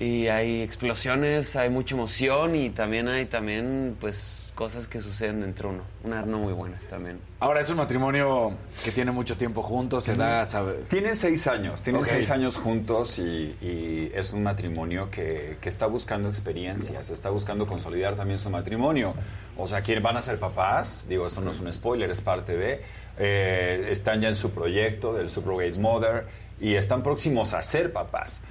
y 0.00 0.28
hay 0.28 0.62
explosiones, 0.62 1.54
hay 1.56 1.68
mucha 1.68 1.94
emoción 1.94 2.56
y 2.56 2.70
también 2.70 3.08
hay 3.08 3.26
también 3.26 3.94
pues 4.00 4.41
cosas 4.54 4.86
que 4.86 5.00
suceden 5.00 5.42
entre 5.42 5.66
uno, 5.66 5.82
unas 6.04 6.26
no 6.26 6.38
muy 6.38 6.52
buenas 6.52 6.86
también. 6.86 7.18
Ahora 7.40 7.60
es 7.60 7.70
un 7.70 7.78
matrimonio 7.78 8.52
que 8.84 8.90
tiene 8.92 9.10
mucho 9.10 9.36
tiempo 9.36 9.62
juntos, 9.62 10.04
se 10.04 10.14
da, 10.14 10.44
sabe- 10.46 10.82
Tienen 10.88 11.16
seis 11.16 11.46
años, 11.46 11.82
tienen 11.82 12.04
seis 12.04 12.28
años 12.30 12.56
juntos 12.58 13.18
y, 13.18 13.56
y 13.62 14.12
es 14.14 14.32
un 14.32 14.42
matrimonio 14.42 15.10
que, 15.10 15.56
que 15.60 15.68
está 15.68 15.86
buscando 15.86 16.28
experiencias, 16.28 17.08
está 17.10 17.30
buscando 17.30 17.66
consolidar 17.66 18.14
también 18.14 18.38
su 18.38 18.50
matrimonio. 18.50 19.14
O 19.56 19.66
sea, 19.66 19.80
¿quién 19.82 20.02
van 20.02 20.16
a 20.18 20.22
ser 20.22 20.38
papás? 20.38 21.06
Digo, 21.08 21.26
esto 21.26 21.40
no 21.40 21.50
es 21.50 21.60
un 21.60 21.72
spoiler, 21.72 22.10
es 22.10 22.20
parte 22.20 22.56
de. 22.56 22.82
eh, 23.18 23.86
están 23.90 24.20
ya 24.20 24.28
en 24.28 24.36
su 24.36 24.50
proyecto 24.50 25.12
del 25.14 25.30
Subrogate 25.30 25.78
Mother 25.80 26.26
y 26.60 26.74
están 26.74 27.02
próximos 27.02 27.54
a 27.54 27.62
ser 27.62 27.92
papás. 27.92 28.42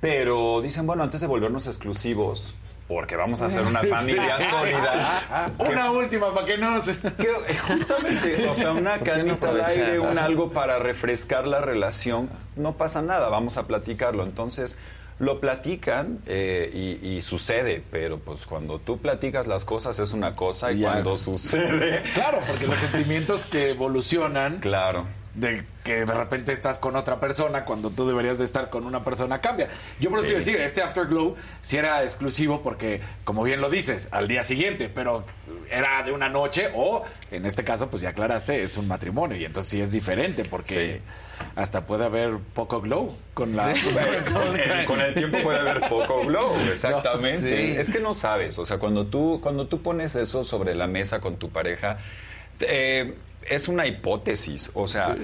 Pero 0.00 0.60
dicen, 0.60 0.86
bueno, 0.86 1.02
antes 1.02 1.20
de 1.22 1.26
volvernos 1.26 1.66
exclusivos, 1.66 2.54
porque 2.88 3.16
vamos 3.16 3.40
a 3.42 3.48
ser 3.48 3.62
una 3.66 3.82
familia 3.82 4.38
sólida. 4.50 5.50
Una 5.58 5.90
última, 5.90 6.34
para 6.34 6.46
que 6.46 6.58
no 6.58 6.82
se... 6.82 6.98
Que, 6.98 7.56
justamente, 7.66 8.48
o 8.48 8.56
sea, 8.56 8.72
una 8.72 8.98
carnita 8.98 9.48
al 9.48 9.60
aprovechar? 9.60 9.70
aire, 9.70 9.98
un 10.00 10.18
algo 10.18 10.50
para 10.50 10.78
refrescar 10.78 11.46
la 11.46 11.60
relación, 11.60 12.28
no 12.56 12.74
pasa 12.74 13.02
nada, 13.02 13.28
vamos 13.28 13.56
a 13.56 13.66
platicarlo. 13.66 14.24
Entonces, 14.24 14.76
lo 15.18 15.40
platican 15.40 16.18
eh, 16.26 16.98
y, 17.02 17.08
y 17.08 17.22
sucede, 17.22 17.82
pero 17.90 18.18
pues 18.18 18.46
cuando 18.46 18.78
tú 18.78 18.98
platicas 18.98 19.46
las 19.46 19.64
cosas 19.64 19.98
es 19.98 20.12
una 20.12 20.32
cosa 20.32 20.72
y 20.72 20.82
cuando 20.82 21.16
sucede... 21.16 22.02
Claro, 22.14 22.40
porque 22.46 22.66
los 22.66 22.78
sentimientos 22.78 23.44
que 23.44 23.70
evolucionan... 23.70 24.58
Claro. 24.58 25.04
De 25.34 25.64
que 25.82 26.04
de 26.06 26.14
repente 26.14 26.52
estás 26.52 26.78
con 26.78 26.94
otra 26.96 27.18
persona 27.18 27.64
cuando 27.64 27.90
tú 27.90 28.06
deberías 28.06 28.38
de 28.38 28.44
estar 28.44 28.70
con 28.70 28.86
una 28.86 29.02
persona 29.02 29.40
cambia. 29.40 29.68
Yo 29.98 30.08
por 30.10 30.20
eso 30.20 30.22
Sí. 30.22 30.26
te 30.28 30.32
iba 30.32 30.36
a 30.38 30.44
decir, 30.44 30.60
este 30.60 30.82
Afterglow 30.82 31.34
sí 31.60 31.76
era 31.76 32.02
exclusivo 32.04 32.62
porque, 32.62 33.00
como 33.24 33.42
bien 33.42 33.60
lo 33.60 33.68
dices, 33.68 34.08
al 34.12 34.28
día 34.28 34.42
siguiente, 34.44 34.88
pero 34.88 35.24
era 35.70 36.02
de 36.04 36.12
una 36.12 36.28
noche 36.28 36.68
o, 36.74 37.02
en 37.32 37.46
este 37.46 37.64
caso, 37.64 37.90
pues 37.90 38.00
ya 38.02 38.10
aclaraste, 38.10 38.62
es 38.62 38.76
un 38.76 38.86
matrimonio 38.86 39.36
y 39.36 39.44
entonces 39.44 39.70
sí 39.72 39.80
es 39.80 39.90
diferente 39.90 40.44
porque 40.44 41.00
hasta 41.56 41.84
puede 41.84 42.04
haber 42.04 42.38
poco 42.54 42.80
glow 42.80 43.12
con 43.34 43.56
la... 43.56 43.74
con, 44.32 44.60
el, 44.60 44.84
con 44.86 45.00
el 45.00 45.14
tiempo 45.14 45.38
puede 45.42 45.58
haber 45.58 45.80
poco 45.88 46.24
glow, 46.24 46.54
exactamente. 46.70 47.72
Sí. 47.72 47.76
Es 47.76 47.90
que 47.90 47.98
no 47.98 48.14
sabes, 48.14 48.56
o 48.58 48.64
sea, 48.64 48.78
cuando 48.78 49.06
tú, 49.06 49.40
cuando 49.42 49.66
tú 49.66 49.82
pones 49.82 50.14
eso 50.14 50.44
sobre 50.44 50.76
la 50.76 50.86
mesa 50.86 51.18
con 51.20 51.36
tu 51.36 51.50
pareja, 51.50 51.98
eh, 52.60 53.14
es 53.48 53.68
una 53.68 53.86
hipótesis, 53.86 54.70
o 54.74 54.86
sea, 54.86 55.16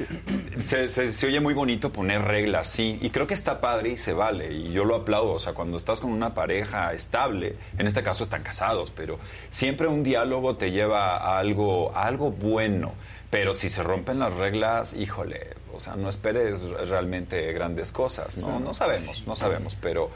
se, 0.58 0.88
se- 0.88 1.12
se 1.12 1.26
oye 1.26 1.40
muy 1.40 1.54
bonito 1.54 1.92
poner 1.92 2.22
reglas, 2.22 2.68
sí, 2.68 2.98
y 3.00 3.10
creo 3.10 3.26
que 3.26 3.34
está 3.34 3.60
padre 3.60 3.90
y 3.90 3.96
se 3.96 4.12
vale, 4.12 4.52
y 4.52 4.72
yo 4.72 4.84
lo 4.84 4.96
aplaudo, 4.96 5.32
o 5.32 5.38
sea, 5.38 5.52
cuando 5.54 5.76
estás 5.76 6.00
con 6.00 6.10
una 6.12 6.34
pareja 6.34 6.92
estable, 6.92 7.56
en 7.78 7.86
este 7.86 8.02
caso 8.02 8.22
están 8.22 8.42
casados, 8.42 8.90
pero 8.90 9.18
siempre 9.48 9.86
un 9.88 10.02
diálogo 10.02 10.56
te 10.56 10.70
lleva 10.70 11.16
a 11.16 11.38
algo, 11.38 11.94
a 11.96 12.04
algo 12.06 12.30
bueno, 12.30 12.92
pero 13.30 13.54
si 13.54 13.68
se 13.70 13.82
rompen 13.82 14.18
las 14.18 14.34
reglas, 14.34 14.92
híjole, 14.94 15.54
o 15.72 15.78
sea, 15.80 15.94
no 15.96 16.08
esperes 16.08 16.64
realmente 16.88 17.52
grandes 17.52 17.92
cosas, 17.92 18.36
¿no? 18.38 18.58
No 18.60 18.74
sabemos, 18.74 19.24
no 19.26 19.36
sabemos, 19.36 19.76
pero, 19.80 20.10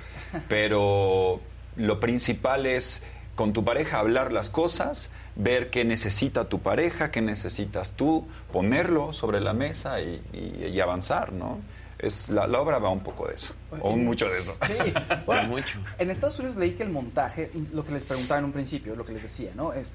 pero 0.48 1.40
lo 1.76 2.00
principal 2.00 2.66
es 2.66 3.02
con 3.34 3.52
tu 3.52 3.64
pareja 3.64 3.98
hablar 3.98 4.32
las 4.32 4.50
cosas, 4.50 5.11
ver 5.37 5.70
qué 5.70 5.85
necesita 5.85 6.45
tu 6.49 6.61
pareja, 6.61 7.11
qué 7.11 7.20
necesitas 7.20 7.93
tú, 7.93 8.26
ponerlo 8.53 9.12
sobre 9.12 9.41
la 9.41 9.53
mesa 9.53 10.01
y, 10.01 10.20
y- 10.32 10.66
y 10.68 10.80
avanzar, 10.80 11.32
¿no? 11.32 11.59
Es, 11.99 12.28
la, 12.28 12.47
la 12.47 12.61
obra 12.61 12.78
va 12.78 12.91
un 12.91 13.01
poco 13.03 13.26
de 13.28 13.35
eso, 13.35 13.55
o 13.80 13.91
un 13.91 14.05
mucho 14.05 14.28
de 14.28 14.39
eso. 14.39 14.57
Sí. 14.66 14.93
Bueno, 15.26 15.49
mucho. 15.49 15.78
En 15.99 16.11
Estados 16.11 16.39
Unidos 16.39 16.57
leí 16.57 16.72
que 16.72 16.82
el 16.82 16.91
montaje, 16.91 17.51
lo 17.72 17.85
que 17.85 17.93
les 17.93 18.05
preguntaba 18.05 18.39
en 18.41 18.45
un 18.47 18.53
principio, 18.53 18.95
lo 18.95 19.05
que 19.05 19.12
les 19.12 19.22
decía, 19.22 19.53
¿no? 19.57 19.72
Es, 19.72 19.89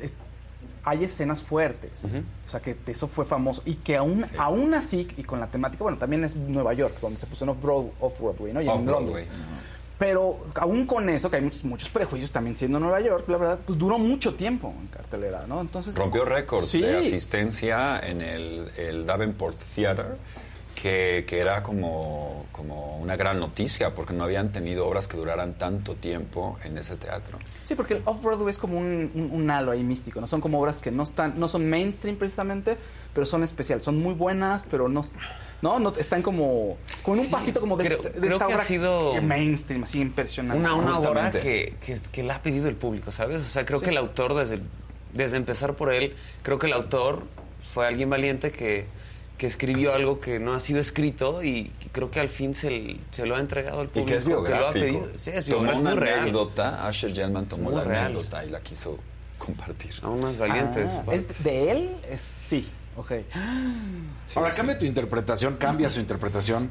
eh, 0.00 0.10
hay 0.84 1.04
escenas 1.04 1.42
fuertes. 1.42 2.04
O 2.46 2.48
sea, 2.48 2.60
que 2.60 2.76
eso 2.86 3.06
fue 3.06 3.26
famoso. 3.26 3.62
Y 3.66 3.74
que 3.74 3.96
aún, 3.96 4.24
aún 4.38 4.72
así, 4.72 5.06
y 5.18 5.22
con 5.24 5.38
la 5.38 5.48
temática, 5.48 5.82
bueno, 5.84 5.98
también 5.98 6.24
es 6.24 6.34
Nueva 6.34 6.72
York, 6.72 6.96
donde 7.00 7.18
se 7.18 7.26
puso 7.26 7.44
en 7.44 7.50
Off-Broad- 7.50 7.90
Off-Broadway, 8.00 8.52
¿no? 8.54 8.60
Y 8.62 8.64
en 8.64 8.70
Off-Broadway. 8.70 9.26
Londres. 9.26 9.28
Pero 10.00 10.38
aún 10.54 10.86
con 10.86 11.10
eso, 11.10 11.30
que 11.30 11.36
hay 11.36 11.42
muchos, 11.42 11.62
muchos 11.62 11.90
prejuicios 11.90 12.32
también 12.32 12.56
siendo 12.56 12.80
Nueva 12.80 13.00
York, 13.02 13.28
la 13.28 13.36
verdad, 13.36 13.58
pues 13.66 13.78
duró 13.78 13.98
mucho 13.98 14.34
tiempo 14.34 14.74
en 14.80 14.86
cartelera, 14.88 15.44
¿no? 15.46 15.60
Entonces... 15.60 15.94
Rompió 15.94 16.24
récords 16.24 16.68
Sí. 16.68 16.80
de 16.80 16.96
asistencia 16.96 18.00
en 18.00 18.22
el, 18.22 18.70
el 18.78 19.04
Davenport 19.04 19.58
Theater, 19.74 20.16
que, 20.80 21.24
que 21.28 21.38
era 21.40 21.62
como, 21.62 22.46
como 22.52 22.98
una 22.98 23.16
gran 23.16 23.38
noticia, 23.38 23.94
porque 23.94 24.12
no 24.14 24.24
habían 24.24 24.50
tenido 24.52 24.86
obras 24.86 25.08
que 25.08 25.16
duraran 25.16 25.54
tanto 25.54 25.94
tiempo 25.94 26.58
en 26.64 26.78
ese 26.78 26.96
teatro. 26.96 27.38
Sí, 27.64 27.74
porque 27.74 27.94
el 27.94 28.02
Off-Broadway 28.04 28.50
es 28.50 28.58
como 28.58 28.78
un, 28.78 29.10
un- 29.14 29.30
un 29.32 29.50
halo 29.50 29.72
ahí 29.72 29.82
místico, 29.82 30.20
¿no? 30.20 30.26
Son 30.26 30.40
como 30.40 30.60
obras 30.60 30.78
que 30.78 30.90
no 30.90 31.02
están, 31.02 31.38
no 31.38 31.48
son 31.48 31.68
mainstream 31.68 32.16
precisamente, 32.16 32.76
pero 33.12 33.26
son 33.26 33.42
especiales. 33.42 33.84
Son 33.84 33.98
muy 33.98 34.14
buenas, 34.14 34.64
pero 34.70 34.88
no, 34.88 35.02
no, 35.62 35.78
no 35.78 35.92
están 35.98 36.22
como, 36.22 36.78
como 37.02 37.16
en 37.16 37.22
un 37.26 37.30
pasito 37.30 37.60
como 37.60 37.76
de, 37.76 37.84
creo- 37.84 38.02
de 38.02 38.10
creo 38.12 38.32
esta 38.32 38.46
que 38.46 38.54
ha 38.54 38.58
sido 38.58 39.20
mainstream, 39.22 39.82
así 39.82 40.00
impresionante. 40.00 40.58
Una, 40.58 40.74
una 40.74 40.98
obra 40.98 41.30
que, 41.32 41.74
que, 41.84 41.98
que 42.10 42.22
la 42.22 42.36
ha 42.36 42.42
pedido 42.42 42.68
el 42.68 42.76
público, 42.76 43.12
¿sabes? 43.12 43.42
O 43.42 43.44
sea, 43.44 43.66
creo 43.66 43.80
Sí. 43.80 43.84
que 43.84 43.90
el 43.90 43.96
autor, 43.98 44.34
desde, 44.34 44.60
desde 45.12 45.36
empezar 45.36 45.74
por 45.74 45.92
él, 45.92 46.14
creo 46.42 46.58
que 46.58 46.66
el 46.68 46.72
autor 46.72 47.24
fue 47.62 47.86
alguien 47.86 48.08
valiente 48.08 48.50
que, 48.50 48.86
que 49.40 49.46
escribió 49.46 49.94
algo 49.94 50.20
que 50.20 50.38
no 50.38 50.52
ha 50.52 50.60
sido 50.60 50.80
escrito 50.80 51.42
y 51.42 51.72
creo 51.92 52.10
que 52.10 52.20
al 52.20 52.28
fin 52.28 52.54
se, 52.54 52.98
se 53.10 53.24
lo 53.24 53.36
ha 53.36 53.40
entregado 53.40 53.80
al 53.80 53.86
Y 53.86 53.88
público. 53.88 54.06
que 54.08 54.16
es 54.18 54.26
lo 54.26 54.36
ha 54.36 54.40
biográfico. 54.42 54.72
pedido. 54.74 55.08
Sí, 55.16 55.30
es 55.32 55.44
tomó 55.46 55.62
biográfico, 55.62 55.88
es 55.88 55.92
una 55.94 55.94
real. 56.04 56.18
anécdota, 56.20 56.86
Asher 56.86 57.14
Gelman 57.14 57.46
tomó 57.46 57.70
la 57.70 57.82
real. 57.82 58.04
anécdota 58.12 58.44
y 58.44 58.50
la 58.50 58.60
quiso 58.60 58.98
compartir. 59.38 59.92
Aún 60.02 60.20
más 60.20 60.36
valiente 60.36 60.80
de 60.80 60.88
su 60.90 60.98
Ah, 60.98 61.02
parte. 61.06 61.16
¿Es 61.16 61.42
de 61.42 61.70
él? 61.72 61.90
Es, 62.06 62.28
sí, 62.44 62.68
ok. 62.98 63.12
Ahora 64.36 64.50
cambia 64.52 64.78
tu 64.78 64.84
interpretación, 64.84 65.56
cambia 65.56 65.88
su 65.88 66.00
interpretación 66.00 66.70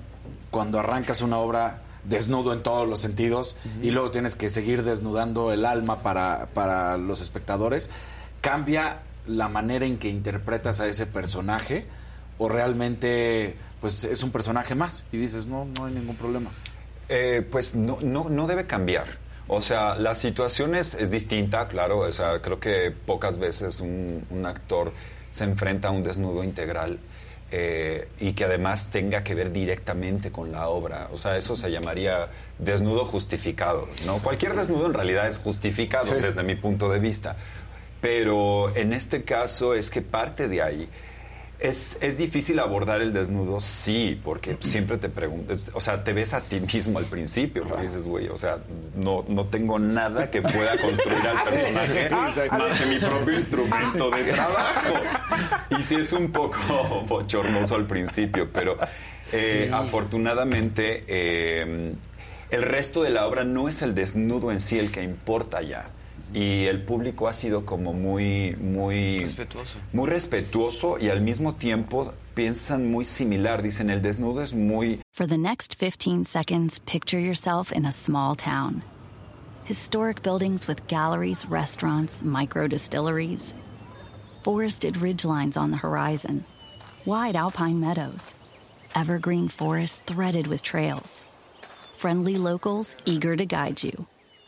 cuando 0.51 0.77
arrancas 0.79 1.21
una 1.23 1.39
obra 1.39 1.81
desnudo 2.03 2.53
en 2.53 2.61
todos 2.61 2.87
los 2.87 2.99
sentidos 3.01 3.55
y 3.81 3.89
luego 3.89 4.11
tienes 4.11 4.35
que 4.35 4.47
seguir 4.47 4.83
desnudando 4.83 5.51
el 5.51 5.65
alma 5.65 6.03
para, 6.03 6.49
para 6.53 6.97
los 6.97 7.19
espectadores. 7.21 7.89
¿Cambia 8.41 8.99
la 9.25 9.49
manera 9.49 9.87
en 9.87 9.97
que 9.97 10.07
interpretas 10.09 10.79
a 10.79 10.87
ese 10.87 11.07
personaje 11.07 11.87
o 12.39 12.49
realmente 12.49 13.55
pues 13.79 14.03
es 14.03 14.23
un 14.23 14.31
personaje 14.31 14.73
más 14.75 15.05
y 15.11 15.17
dices 15.17 15.45
no, 15.45 15.65
no 15.77 15.85
hay 15.85 15.93
ningún 15.93 16.15
problema? 16.15 16.49
Eh, 17.07 17.45
pues 17.49 17.75
no, 17.75 17.99
no, 18.01 18.29
no 18.29 18.47
debe 18.47 18.65
cambiar. 18.65 19.17
O 19.47 19.61
sea, 19.61 19.95
la 19.95 20.13
situación 20.15 20.75
es, 20.75 20.93
es 20.95 21.09
distinta, 21.11 21.67
claro. 21.67 21.99
O 21.99 22.11
sea, 22.11 22.41
creo 22.41 22.59
que 22.59 22.91
pocas 22.91 23.39
veces 23.39 23.79
un, 23.79 24.25
un 24.29 24.45
actor 24.45 24.91
se 25.31 25.43
enfrenta 25.43 25.87
a 25.87 25.91
un 25.91 26.03
desnudo 26.03 26.43
integral. 26.43 26.99
eh, 27.51 28.07
y 28.19 28.33
que 28.33 28.43
además 28.45 28.91
tenga 28.91 29.23
que 29.23 29.33
ver 29.33 29.51
directamente 29.51 30.31
con 30.31 30.51
la 30.51 30.67
obra. 30.69 31.09
O 31.11 31.17
sea, 31.17 31.35
eso 31.35 31.55
se 31.55 31.71
llamaría 31.71 32.27
desnudo 32.59 33.05
justificado, 33.05 33.87
¿no? 34.05 34.19
Cualquier 34.19 34.53
desnudo 34.55 34.85
en 34.85 34.93
realidad 34.93 35.27
es 35.27 35.39
justificado 35.39 36.05
Sí. 36.05 36.13
desde 36.21 36.43
mi 36.43 36.53
punto 36.55 36.91
de 36.91 36.99
vista. 36.99 37.35
Pero 38.01 38.75
en 38.75 38.93
este 38.93 39.23
caso 39.23 39.73
es 39.73 39.89
que 39.89 40.01
parte 40.03 40.47
de 40.47 40.61
ahí. 40.61 40.87
¿Es, 41.59 41.97
¿Es 41.99 42.17
difícil 42.17 42.57
abordar 42.59 43.01
el 43.01 43.11
desnudo? 43.11 43.59
Sí, 43.59 44.19
porque 44.23 44.57
siempre 44.61 44.97
te 44.97 45.09
preguntas, 45.09 45.69
o 45.73 45.81
sea, 45.81 46.03
te 46.05 46.13
ves 46.13 46.33
a 46.33 46.39
ti 46.39 46.61
mismo 46.61 46.99
al 46.99 47.05
principio, 47.05 47.63
porque 47.67 47.83
dices, 47.83 48.03
güey, 48.07 48.29
o 48.29 48.37
sea, 48.37 48.59
no, 48.95 49.25
no 49.27 49.45
tengo 49.45 49.77
nada 49.77 50.29
que 50.31 50.41
pueda 50.41 50.77
construir 50.77 51.19
al 51.27 51.41
personaje 51.49 52.09
más 52.09 52.79
que 52.79 52.85
mi 52.85 52.97
propio 52.97 53.33
instrumento 53.35 54.09
de 54.09 54.23
trabajo. 54.31 54.93
Y 55.77 55.83
sí 55.83 55.95
es 55.95 56.13
un 56.13 56.31
poco 56.31 56.57
bochornoso 57.09 57.75
al 57.75 57.85
principio, 57.87 58.49
pero 58.53 58.77
eh, 59.33 59.65
Sí. 59.67 59.73
afortunadamente 59.73 61.03
eh, 61.07 61.93
el 62.51 62.61
resto 62.61 63.03
de 63.03 63.09
la 63.09 63.27
obra 63.27 63.43
no 63.43 63.67
es 63.67 63.81
el 63.81 63.93
desnudo 63.95 64.49
en 64.51 64.61
sí 64.61 64.79
el 64.79 64.91
que 64.93 65.03
importa 65.03 65.61
ya. 65.61 65.89
Y 66.33 66.65
el 66.65 66.83
público 66.83 67.27
ha 67.27 67.33
sido 67.33 67.65
como 67.65 67.91
muy, 67.93 68.55
muy 68.55 69.21
Respetuoso. 69.21 69.79
muy 69.93 70.07
respetuoso 70.09 70.97
y 70.99 71.09
al 71.09 71.21
mismo 71.21 71.55
tiempo 71.55 72.13
piensan 72.35 72.91
muy 72.91 73.05
similar. 73.05 73.61
Dicen, 73.63 73.89
el 73.89 74.01
desnudo 74.01 74.41
es 74.43 74.53
muy... 74.53 75.01
For 75.13 75.25
the 75.25 75.37
next 75.37 75.77
15 75.79 76.25
seconds, 76.25 76.79
picture 76.85 77.19
yourself 77.19 77.71
in 77.71 77.85
a 77.85 77.91
small 77.91 78.35
town. 78.35 78.83
Historic 79.65 80.21
buildings 80.21 80.67
with 80.67 80.85
galleries, 80.87 81.45
restaurants, 81.47 82.21
micro 82.21 82.67
distilleries. 82.67 83.53
Forested 84.43 84.95
ridgelines 84.95 85.57
on 85.57 85.71
the 85.71 85.77
horizon. 85.77 86.45
Wide 87.05 87.35
alpine 87.35 87.79
meadows. 87.79 88.35
Evergreen 88.95 89.47
forests 89.49 90.01
threaded 90.05 90.47
with 90.47 90.61
trails. 90.63 91.23
Friendly 91.97 92.37
locals 92.37 92.95
eager 93.05 93.35
to 93.35 93.45
guide 93.45 93.83
you. 93.83 94.05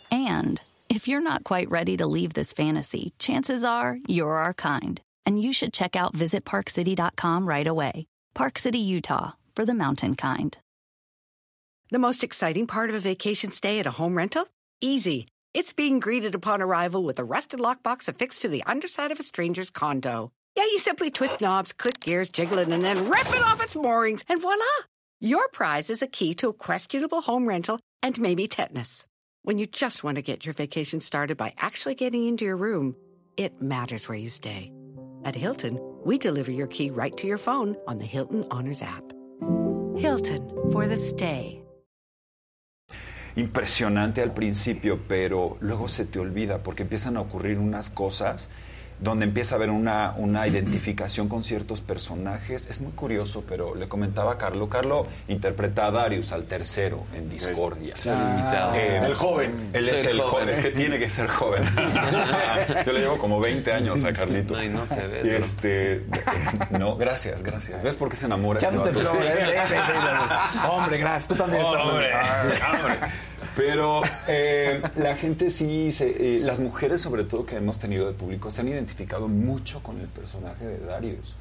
And 0.10 0.62
if 0.92 1.08
you're 1.08 1.22
not 1.22 1.46
quite 1.46 1.72
ready 1.72 1.96
to 1.96 2.06
leave 2.06 2.34
this 2.34 2.52
fantasy, 2.52 3.14
chances 3.18 3.64
are 3.64 3.98
you're 4.10 4.36
our 4.36 4.54
kind. 4.54 5.00
And 5.26 5.42
you 5.42 5.54
should 5.54 5.74
check 5.74 5.96
out 5.96 6.14
visitparkcity.com 6.14 7.48
right 7.48 7.66
away. 7.66 8.08
Park 8.34 8.60
City, 8.60 8.80
Utah, 8.80 9.32
for 9.56 9.64
the 9.64 9.74
mountain 9.74 10.16
kind. 10.16 10.58
The 11.92 12.00
most 12.00 12.26
exciting 12.26 12.68
part 12.68 12.90
of 12.90 12.96
a 12.98 13.00
vacation 13.00 13.52
stay 13.52 13.80
at 13.80 13.86
a 13.86 13.92
home 13.92 14.16
rental? 14.16 14.48
Easy. 14.82 15.28
It's 15.54 15.72
being 15.72 16.02
greeted 16.02 16.36
upon 16.36 16.62
arrival 16.62 17.04
with 17.06 17.20
a 17.20 17.24
rusted 17.24 17.62
lockbox 17.62 18.10
affixed 18.10 18.42
to 18.42 18.50
the 18.50 18.64
underside 18.64 19.14
of 19.14 19.20
a 19.20 19.24
stranger's 19.24 19.70
condo. 19.70 20.34
Yeah, 20.58 20.66
you 20.66 20.80
simply 20.80 21.10
twist 21.10 21.40
knobs, 21.40 21.72
click 21.72 22.02
gears, 22.02 22.30
jiggle 22.30 22.58
it, 22.58 22.68
and 22.68 22.84
then 22.84 23.10
rip 23.10 23.30
it 23.30 23.42
off 23.42 23.64
its 23.64 23.78
moorings, 23.78 24.26
and 24.28 24.42
voila! 24.42 24.66
Your 25.22 25.48
prize 25.48 25.90
is 25.90 26.02
a 26.02 26.08
key 26.08 26.34
to 26.36 26.50
a 26.50 26.54
questionable 26.54 27.22
home 27.22 27.48
rental 27.48 27.80
and 28.04 28.20
maybe 28.20 28.48
tetanus. 28.50 29.06
When 29.44 29.58
you 29.58 29.66
just 29.66 30.04
want 30.04 30.18
to 30.18 30.22
get 30.22 30.46
your 30.46 30.54
vacation 30.54 31.02
started 31.02 31.36
by 31.36 31.56
actually 31.58 31.96
getting 31.96 32.28
into 32.28 32.46
your 32.46 32.58
room, 32.58 32.96
it 33.38 33.60
matters 33.60 34.08
where 34.08 34.18
you 34.18 34.30
stay. 34.30 34.72
At 35.26 35.36
Hilton, 35.36 35.80
we 36.06 36.20
deliver 36.20 36.52
your 36.52 36.68
key 36.68 36.92
right 36.92 37.18
to 37.18 37.26
your 37.26 37.40
phone 37.40 37.76
on 37.88 37.98
the 37.98 38.06
Hilton 38.06 38.46
Honors 38.52 38.84
app. 38.84 39.04
Hilton 39.98 40.48
for 40.72 40.86
the 40.88 40.98
stay. 40.98 41.58
impresionante 43.36 44.22
al 44.22 44.34
principio, 44.34 45.00
pero 45.08 45.58
luego 45.62 45.88
se 45.88 46.06
te 46.06 46.20
olvida 46.20 46.62
porque 46.62 46.84
empiezan 46.84 47.16
a 47.16 47.22
ocurrir 47.22 47.58
unas 47.58 47.90
cosas 47.90 48.50
donde 49.02 49.26
empieza 49.26 49.56
a 49.56 49.58
haber 49.58 49.72
una, 49.72 50.14
una 50.16 50.48
identificación 50.48 51.28
con 51.28 51.44
ciertos 51.44 51.82
personajes. 51.82 52.68
Es 52.70 52.82
muy 52.82 52.94
curioso, 52.94 53.44
pero 53.48 53.76
le 53.76 53.88
comentaba 53.88 54.34
a 54.34 54.38
Carlo. 54.38 54.70
Carlo 54.70 55.08
interpreta 55.28 55.88
a 55.88 55.92
Darius, 55.92 56.32
al 56.32 56.46
tercero, 56.46 57.04
en 57.16 57.30
Discordia. 57.30 57.96
El. 58.06 59.12
Eh, 59.12 59.14
joven. 59.16 59.70
Él 59.74 59.90
es 59.90 60.02
el 60.02 60.12
el 60.12 60.22
joven. 60.22 60.32
joven. 60.32 60.50
es 60.50 60.60
que 60.60 60.72
tiene 60.72 61.00
que 61.00 61.10
ser 61.10 61.28
joven. 61.28 61.64
Yo 62.86 62.94
le 62.94 63.00
llevo 63.00 63.18
como 63.18 63.40
20 63.40 63.74
años 63.74 64.04
a 64.04 64.14
Carlito. 64.14 64.56
Ay, 64.56 64.70
no 64.70 64.84
te 64.84 65.08
ves, 65.08 65.26
Y 65.26 65.30
este, 65.30 65.94
eh, 65.94 66.04
no, 66.72 66.96
gracias, 66.96 67.44
gracias. 67.44 67.84
¿Ves 67.84 67.96
por 67.96 68.10
qué 68.10 68.16
se 68.16 68.28
enamora 68.28 68.60
este 68.60 68.76
eh, 68.76 68.82
eh, 68.82 69.56
eh, 69.56 70.68
Hombre, 70.70 70.98
gracias. 70.98 71.28
Tú 71.28 71.36
también 71.36 71.62
estás 71.64 71.82
Hombre, 71.84 72.12
hombre. 72.14 73.00
Pero 73.56 74.02
eh, 74.28 74.82
la 74.98 75.16
gente 75.18 75.50
sí, 75.50 75.92
se- 75.92 76.38
eh, 76.38 76.40
las 76.40 76.60
mujeres 76.60 77.02
sobre 77.02 77.24
todo 77.26 77.46
que 77.46 77.58
hemos 77.58 77.80
tenido 77.80 78.08
de 78.08 78.14
público, 78.14 78.50
se 78.52 78.62
han 78.62 78.68
identificado 78.70 79.28
mucho 79.28 79.82
con 79.84 80.00
el 80.00 80.08
personaje 80.08 80.66
de 80.66 80.80
Darius. 80.86 81.36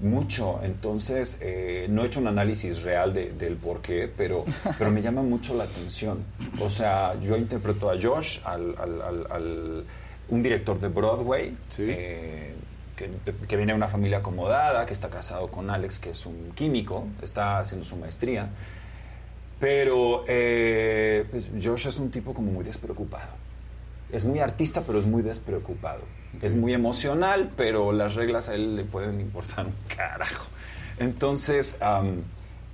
Mucho. 0.00 0.60
Entonces, 0.62 1.38
eh, 1.42 1.86
no 1.90 2.02
he 2.02 2.06
hecho 2.06 2.20
un 2.20 2.26
análisis 2.28 2.80
real 2.82 3.12
de- 3.12 3.32
del 3.32 3.56
por 3.56 3.82
qué, 3.82 4.10
pero, 4.16 4.44
pero 4.78 4.90
me 4.90 5.02
llama 5.02 5.22
mucho 5.22 5.54
la 5.54 5.64
atención. 5.64 6.24
O 6.60 6.70
sea, 6.70 7.14
yo 7.20 7.36
interpreto 7.36 7.90
a 7.90 7.94
Josh, 8.00 8.38
al, 8.44 8.74
al- 8.78 9.02
al- 9.02 9.26
al- 9.30 9.84
un 10.30 10.42
director 10.42 10.80
de 10.80 10.88
Broadway, 10.88 11.54
Sí. 11.68 11.84
eh, 11.88 12.54
que, 12.96 13.10
que 13.46 13.56
viene 13.56 13.72
de 13.72 13.76
una 13.76 13.88
familia 13.88 14.18
acomodada, 14.18 14.86
que 14.86 14.92
está 14.94 15.10
casado 15.10 15.48
con 15.48 15.68
Alex, 15.70 15.98
que 16.00 16.10
es 16.10 16.24
un 16.24 16.52
químico, 16.54 17.06
está 17.20 17.58
haciendo 17.58 17.84
su 17.86 17.96
maestría. 17.96 18.48
Pero 19.62 20.24
eh, 20.26 21.24
pues, 21.30 21.46
Josh 21.62 21.86
es 21.86 21.96
un 21.98 22.10
tipo 22.10 22.34
como 22.34 22.50
muy 22.50 22.64
despreocupado. 22.64 23.30
Es 24.10 24.24
muy 24.24 24.40
artista, 24.40 24.82
pero 24.84 24.98
es 24.98 25.06
muy 25.06 25.22
despreocupado. 25.22 26.00
Es 26.40 26.56
muy 26.56 26.74
emocional, 26.74 27.52
pero 27.56 27.92
las 27.92 28.16
reglas 28.16 28.48
a 28.48 28.56
él 28.56 28.74
le 28.74 28.82
pueden 28.82 29.20
importar 29.20 29.66
un 29.66 29.74
carajo. 29.96 30.48
Entonces, 30.98 31.80
am, 31.80 32.22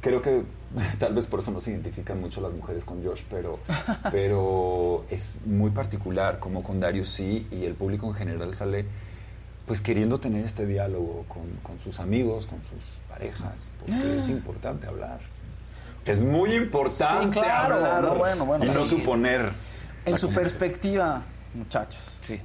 creo 0.01 0.23
que 0.23 0.45
tal 0.99 1.13
vez 1.13 1.27
por 1.27 1.41
eso 1.41 1.51
no 1.51 1.61
se 1.61 1.73
identifican 1.73 2.23
mucho 2.23 2.41
las 2.41 2.55
mujeres 2.55 2.87
con 2.87 3.05
Josh, 3.05 3.21
pero, 3.29 3.59
pero 4.11 5.05
es 5.11 5.35
muy 5.45 5.69
particular, 5.69 6.39
como 6.39 6.63
con 6.63 6.81
Darius 6.81 7.11
sí, 7.11 7.47
y 7.51 7.67
el 7.67 7.75
público 7.75 8.07
en 8.07 8.15
general 8.15 8.55
sale 8.55 8.87
pues 9.67 9.83
queriendo 9.83 10.21
tener 10.21 10.43
este 10.43 10.65
diálogo 10.65 11.27
con, 11.29 11.43
con 11.63 11.79
sus 11.81 12.01
amigos, 12.01 12.47
con 12.47 12.61
sus 12.61 12.83
parejas, 13.11 13.73
porque 13.79 14.17
es 14.17 14.31
importante 14.31 14.87
hablar. 14.87 15.21
Es 16.09 16.23
muy 16.23 16.55
importante 16.55 17.35
Sí, 17.35 17.41
claro, 17.41 17.77
hablar 17.77 18.03
no, 18.03 18.15
bueno, 18.15 18.45
bueno, 18.47 18.65
y 18.65 18.69
no 18.69 18.85
sí. 18.85 18.97
suponer. 18.97 19.51
En 20.05 20.17
su 20.17 20.33
perspectiva, 20.33 21.23
muchachos. 21.55 22.01
Sí. 22.23 22.41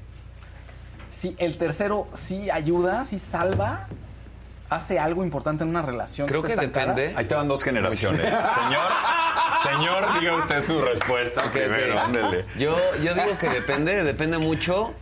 Sí, 1.11 1.35
el 1.39 1.57
tercero 1.57 2.07
sí 2.13 2.49
ayuda, 2.49 3.05
sí 3.05 3.19
salva, 3.19 3.87
hace 4.69 4.99
algo 4.99 5.23
importante 5.23 5.63
en 5.63 5.69
una 5.69 5.81
relación. 5.81 6.27
Creo 6.27 6.43
que 6.43 6.55
depende. 6.55 7.13
Ahí 7.15 7.25
te 7.25 7.35
van 7.35 7.47
dos 7.47 7.63
generaciones. 7.63 8.21
Señor, 8.21 8.91
señor, 9.63 10.19
diga 10.19 10.35
usted 10.37 10.61
su 10.61 10.81
respuesta 10.81 11.45
Ok, 11.45 11.51
primero, 11.51 11.99
ándele. 11.99 12.45
Yo, 12.57 12.75
yo 13.01 13.13
digo 13.13 13.37
que 13.39 13.47
depende, 13.49 14.03
depende 14.03 14.39
mucho. 14.39 14.93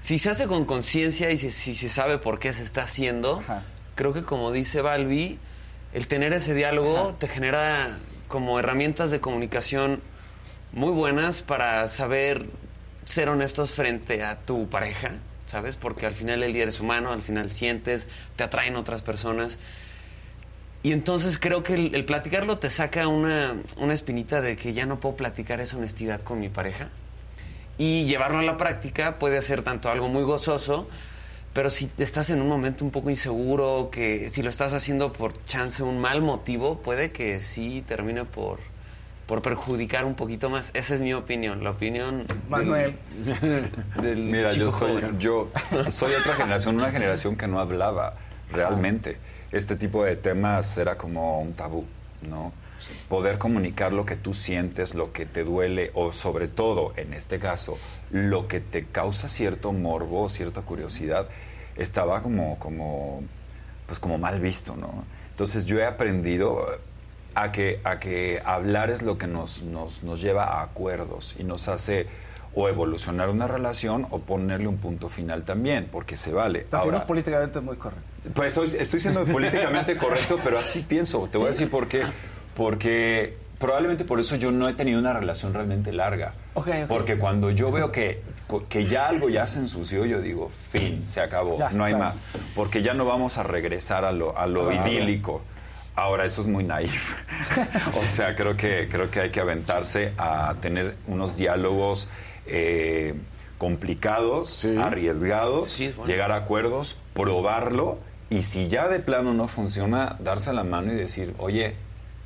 Si 0.00 0.18
se 0.18 0.28
hace 0.30 0.46
con 0.46 0.66
conciencia 0.66 1.30
y 1.30 1.38
si, 1.38 1.50
si 1.50 1.74
se 1.74 1.88
sabe 1.88 2.18
por 2.18 2.38
qué 2.38 2.52
se 2.52 2.62
está 2.62 2.82
haciendo, 2.82 3.40
Ajá. 3.40 3.62
creo 3.94 4.12
que 4.12 4.22
como 4.22 4.52
dice 4.52 4.82
Balbi, 4.82 5.38
el 5.96 6.08
tener 6.08 6.34
ese 6.34 6.52
diálogo 6.52 7.16
te 7.18 7.26
genera 7.26 7.96
como 8.28 8.58
herramientas 8.58 9.10
de 9.10 9.18
comunicación 9.18 10.02
muy 10.74 10.90
buenas 10.90 11.40
para 11.40 11.88
saber 11.88 12.44
ser 13.06 13.30
honestos 13.30 13.70
frente 13.70 14.22
a 14.22 14.36
tu 14.40 14.68
pareja, 14.68 15.12
¿sabes? 15.46 15.74
Porque 15.74 16.04
al 16.04 16.12
final 16.12 16.42
el 16.42 16.52
día 16.52 16.64
eres 16.64 16.80
humano, 16.80 17.12
al 17.12 17.22
final 17.22 17.50
sientes, 17.50 18.08
te 18.36 18.44
atraen 18.44 18.76
otras 18.76 19.02
personas. 19.02 19.58
Y 20.82 20.92
entonces 20.92 21.38
creo 21.38 21.62
que 21.62 21.72
el, 21.72 21.94
el 21.94 22.04
platicarlo 22.04 22.58
te 22.58 22.68
saca 22.68 23.08
una, 23.08 23.56
una 23.78 23.94
espinita 23.94 24.42
de 24.42 24.56
que 24.56 24.74
ya 24.74 24.84
no 24.84 25.00
puedo 25.00 25.16
platicar 25.16 25.60
esa 25.60 25.78
honestidad 25.78 26.20
con 26.20 26.40
mi 26.40 26.50
pareja. 26.50 26.90
Y 27.78 28.04
llevarlo 28.04 28.40
a 28.40 28.42
la 28.42 28.58
práctica 28.58 29.18
puede 29.18 29.40
ser 29.40 29.62
tanto 29.62 29.90
algo 29.90 30.08
muy 30.08 30.24
gozoso, 30.24 30.90
pero 31.56 31.70
si 31.70 31.90
estás 31.96 32.28
en 32.28 32.42
un 32.42 32.48
momento 32.48 32.84
un 32.84 32.90
poco 32.90 33.08
inseguro, 33.08 33.88
que 33.90 34.28
si 34.28 34.42
lo 34.42 34.50
estás 34.50 34.74
haciendo 34.74 35.14
por 35.14 35.42
chance, 35.46 35.82
un 35.82 35.98
mal 35.98 36.20
motivo, 36.20 36.82
puede 36.82 37.12
que 37.12 37.40
sí 37.40 37.82
termine 37.86 38.26
por, 38.26 38.58
por 39.26 39.40
perjudicar 39.40 40.04
un 40.04 40.16
poquito 40.16 40.50
más. 40.50 40.70
Esa 40.74 40.94
es 40.94 41.00
mi 41.00 41.14
opinión, 41.14 41.64
la 41.64 41.70
opinión 41.70 42.26
Manuel. 42.50 42.98
del 44.02 44.18
Mira, 44.24 44.50
chico 44.50 44.66
yo 44.66 44.70
soy, 44.70 45.00
joven. 45.00 45.18
yo 45.18 45.48
soy 45.88 46.12
otra 46.12 46.34
generación, 46.34 46.76
una 46.76 46.90
generación 46.90 47.36
que 47.36 47.46
no 47.46 47.58
hablaba 47.58 48.16
realmente. 48.52 49.16
Este 49.50 49.76
tipo 49.76 50.04
de 50.04 50.16
temas 50.16 50.76
era 50.76 50.98
como 50.98 51.40
un 51.40 51.54
tabú, 51.54 51.86
¿no? 52.28 52.52
Poder 53.08 53.38
comunicar 53.38 53.92
lo 53.92 54.04
que 54.06 54.16
tú 54.16 54.34
sientes, 54.34 54.94
lo 54.94 55.12
que 55.12 55.26
te 55.26 55.44
duele, 55.44 55.90
o 55.94 56.12
sobre 56.12 56.48
todo, 56.48 56.92
en 56.96 57.14
este 57.14 57.38
caso, 57.38 57.78
lo 58.10 58.48
que 58.48 58.60
te 58.60 58.84
causa 58.84 59.28
cierto 59.28 59.72
morbo, 59.72 60.28
cierta 60.28 60.62
curiosidad, 60.62 61.28
estaba 61.76 62.22
como, 62.22 62.58
como, 62.58 63.22
pues 63.86 63.98
como 64.00 64.18
mal 64.18 64.40
visto, 64.40 64.76
¿no? 64.76 65.04
Entonces 65.30 65.66
yo 65.66 65.78
he 65.78 65.84
aprendido 65.84 66.64
a 67.34 67.52
que, 67.52 67.80
a 67.84 67.98
que 68.00 68.40
hablar 68.44 68.90
es 68.90 69.02
lo 69.02 69.18
que 69.18 69.26
nos, 69.26 69.62
nos, 69.62 70.02
nos 70.02 70.20
lleva 70.22 70.44
a 70.44 70.62
acuerdos 70.62 71.36
y 71.38 71.44
nos 71.44 71.68
hace 71.68 72.06
o 72.58 72.68
evolucionar 72.70 73.28
una 73.28 73.46
relación 73.46 74.06
o 74.10 74.20
ponerle 74.20 74.66
un 74.66 74.78
punto 74.78 75.10
final 75.10 75.44
también, 75.44 75.88
porque 75.92 76.16
se 76.16 76.32
vale. 76.32 76.60
Está 76.60 76.78
Ahora, 76.78 76.92
siendo 76.92 77.06
políticamente 77.06 77.60
muy 77.60 77.76
correcto. 77.76 78.02
pues 78.34 78.56
estoy 78.56 78.98
siendo 78.98 79.24
políticamente 79.26 79.98
correcto, 79.98 80.40
pero 80.42 80.58
así 80.58 80.80
pienso. 80.80 81.28
Te 81.30 81.36
voy 81.36 81.48
a 81.48 81.50
decir 81.50 81.68
por 81.68 81.86
qué. 81.86 82.04
Porque 82.56 83.36
probablemente 83.58 84.04
por 84.04 84.18
eso 84.20 84.36
yo 84.36 84.50
no 84.50 84.68
he 84.68 84.72
tenido 84.74 84.98
una 84.98 85.12
relación 85.12 85.52
realmente 85.54 85.92
larga. 85.92 86.32
Porque 86.88 87.18
cuando 87.18 87.50
yo 87.50 87.70
veo 87.70 87.92
que, 87.92 88.22
que 88.68 88.86
ya 88.86 89.08
algo 89.08 89.28
ya 89.28 89.46
se 89.46 89.58
ensució, 89.60 90.04
yo 90.06 90.20
digo, 90.20 90.48
fin, 90.48 91.04
se 91.06 91.20
acabó, 91.20 91.58
Ya, 91.58 91.70
no 91.70 91.84
hay 91.84 91.92
claro. 91.92 92.06
más. 92.06 92.22
Porque 92.54 92.82
ya 92.82 92.94
no 92.94 93.04
vamos 93.04 93.38
a 93.38 93.42
regresar 93.42 94.04
a 94.04 94.12
lo, 94.12 94.36
a 94.38 94.46
lo 94.46 94.68
Claro. 94.70 94.88
idílico. 94.88 95.42
Ahora, 95.94 96.24
eso 96.26 96.42
es 96.42 96.46
muy 96.46 96.62
naif. 96.64 97.14
o 97.96 98.02
sea, 98.06 98.34
creo 98.36 98.56
que, 98.56 98.88
creo 98.90 99.10
que 99.10 99.20
hay 99.20 99.30
que 99.30 99.40
aventarse 99.40 100.12
a 100.18 100.54
tener 100.60 100.96
unos 101.06 101.36
diálogos 101.36 102.08
eh, 102.46 103.14
complicados, 103.58 104.64
arriesgados, 104.78 105.70
Sí, 105.70 105.86
es 105.86 105.96
bueno. 105.96 106.10
llegar 106.12 106.32
a 106.32 106.36
acuerdos, 106.36 106.96
probarlo 107.14 107.98
y 108.28 108.42
si 108.42 108.68
ya 108.68 108.88
de 108.88 108.98
plano 108.98 109.32
no 109.32 109.48
funciona, 109.48 110.16
darse 110.18 110.52
la 110.52 110.62
mano 110.64 110.92
y 110.92 110.96
decir, 110.96 111.34
oye, 111.38 111.74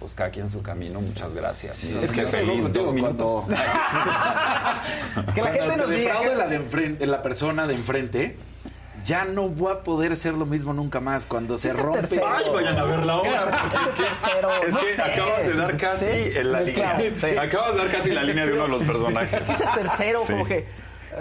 pues 0.01 0.15
cada 0.15 0.31
quien 0.31 0.49
su 0.49 0.63
camino, 0.63 1.01
muchas 1.01 1.33
gracias. 1.35 1.85
Es 1.85 2.11
que 2.11 2.27
feliz, 2.27 2.73
dos 2.73 2.93
minutos. 2.93 3.45
Es 5.27 5.35
que 5.35 5.43
la 5.43 5.53
gente 5.53 5.77
nos 5.77 5.91
diga 5.91 6.13
defraude 6.15 6.31
que- 6.31 6.37
la, 6.37 6.47
de 6.49 6.57
enfrente- 6.57 7.07
la 7.07 7.23
persona 7.23 7.67
de 7.67 7.75
enfrente, 7.75 8.37
ya 9.05 9.25
no 9.25 9.49
voy 9.49 9.73
a 9.73 9.81
poder 9.81 10.17
ser 10.17 10.35
lo 10.35 10.47
mismo 10.47 10.73
nunca 10.73 11.01
más. 11.01 11.27
Cuando 11.27 11.57
se 11.59 11.73
rompe. 11.73 12.01
tercero. 12.01 12.27
Ay, 12.29 12.45
vayan 12.53 12.79
a 12.79 12.85
ver 12.85 13.05
la 13.07 13.17
obra. 13.17 13.61
porque 13.85 14.03
es 14.03 14.23
que, 14.23 14.69
es 14.69 14.75
no 14.75 14.81
que 14.81 14.95
sé. 14.97 15.03
acabas 15.03 15.47
de 15.47 15.55
dar 15.55 15.77
casi 15.77 16.05
Sí, 16.07 16.31
en 16.35 16.53
la 16.53 16.61
línea. 16.61 16.99
sí. 17.15 17.27
Acabas 17.37 17.73
de 17.73 17.79
dar 17.79 17.91
casi 17.91 18.11
la 18.11 18.23
línea 18.23 18.47
de 18.47 18.53
uno 18.55 18.63
de 18.65 18.69
los 18.69 18.83
personajes. 18.83 19.43
Es 19.43 19.49
que 19.51 19.53
ese 19.65 19.65
tercero, 19.75 20.21
Sí. 20.27 20.33
como 20.33 20.47
que. 20.47 20.59
eh, 20.59 20.67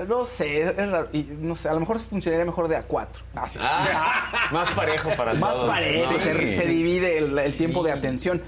No 0.07 0.23
sé, 0.25 0.61
es 0.63 0.75
raro. 0.89 1.07
Y 1.13 1.23
no 1.39 1.55
sé, 1.55 1.69
a 1.69 1.73
lo 1.73 1.79
mejor 1.79 1.99
funcionaría 1.99 2.45
mejor 2.45 2.67
de 2.67 2.75
a 2.77 2.83
cuatro. 2.83 3.23
Así. 3.35 3.59
Ah, 3.61 4.49
más 4.51 4.69
parejo 4.71 5.09
para 5.17 5.33
Más 5.33 5.53
todos. 5.53 5.69
parejo, 5.69 6.13
Sí. 6.13 6.19
se, 6.19 6.53
se 6.57 6.65
divide 6.65 7.17
el, 7.17 7.37
el 7.37 7.51
Sí. 7.51 7.59
tiempo 7.59 7.83
de 7.83 7.91
atención. 7.91 8.41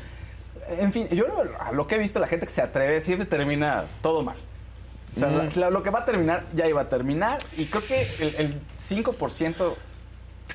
En 0.80 0.91
fin, 0.93 1.07
yo 1.09 1.26
lo, 1.28 1.43
a 1.59 1.72
lo 1.72 1.88
que 1.88 1.95
he 1.95 1.97
visto, 1.99 2.19
la 2.19 2.28
gente 2.28 2.45
que 2.47 2.53
se 2.53 2.61
atreve 2.61 3.01
siempre 3.01 3.26
termina 3.26 3.84
todo 4.01 4.24
mal. 4.24 4.38
O 5.15 5.19
sea, 5.19 5.28
Mm. 5.30 5.49
la- 5.59 5.69
lo 5.69 5.84
que 5.84 5.89
va 5.89 5.99
a 5.99 6.05
terminar, 6.05 6.45
ya 6.53 6.67
iba 6.67 6.82
a 6.82 6.89
terminar. 6.89 7.38
Y 7.57 7.65
creo 7.65 7.84
que 7.86 8.01
el, 8.19 8.36
el 8.45 8.61
5% 8.78 9.76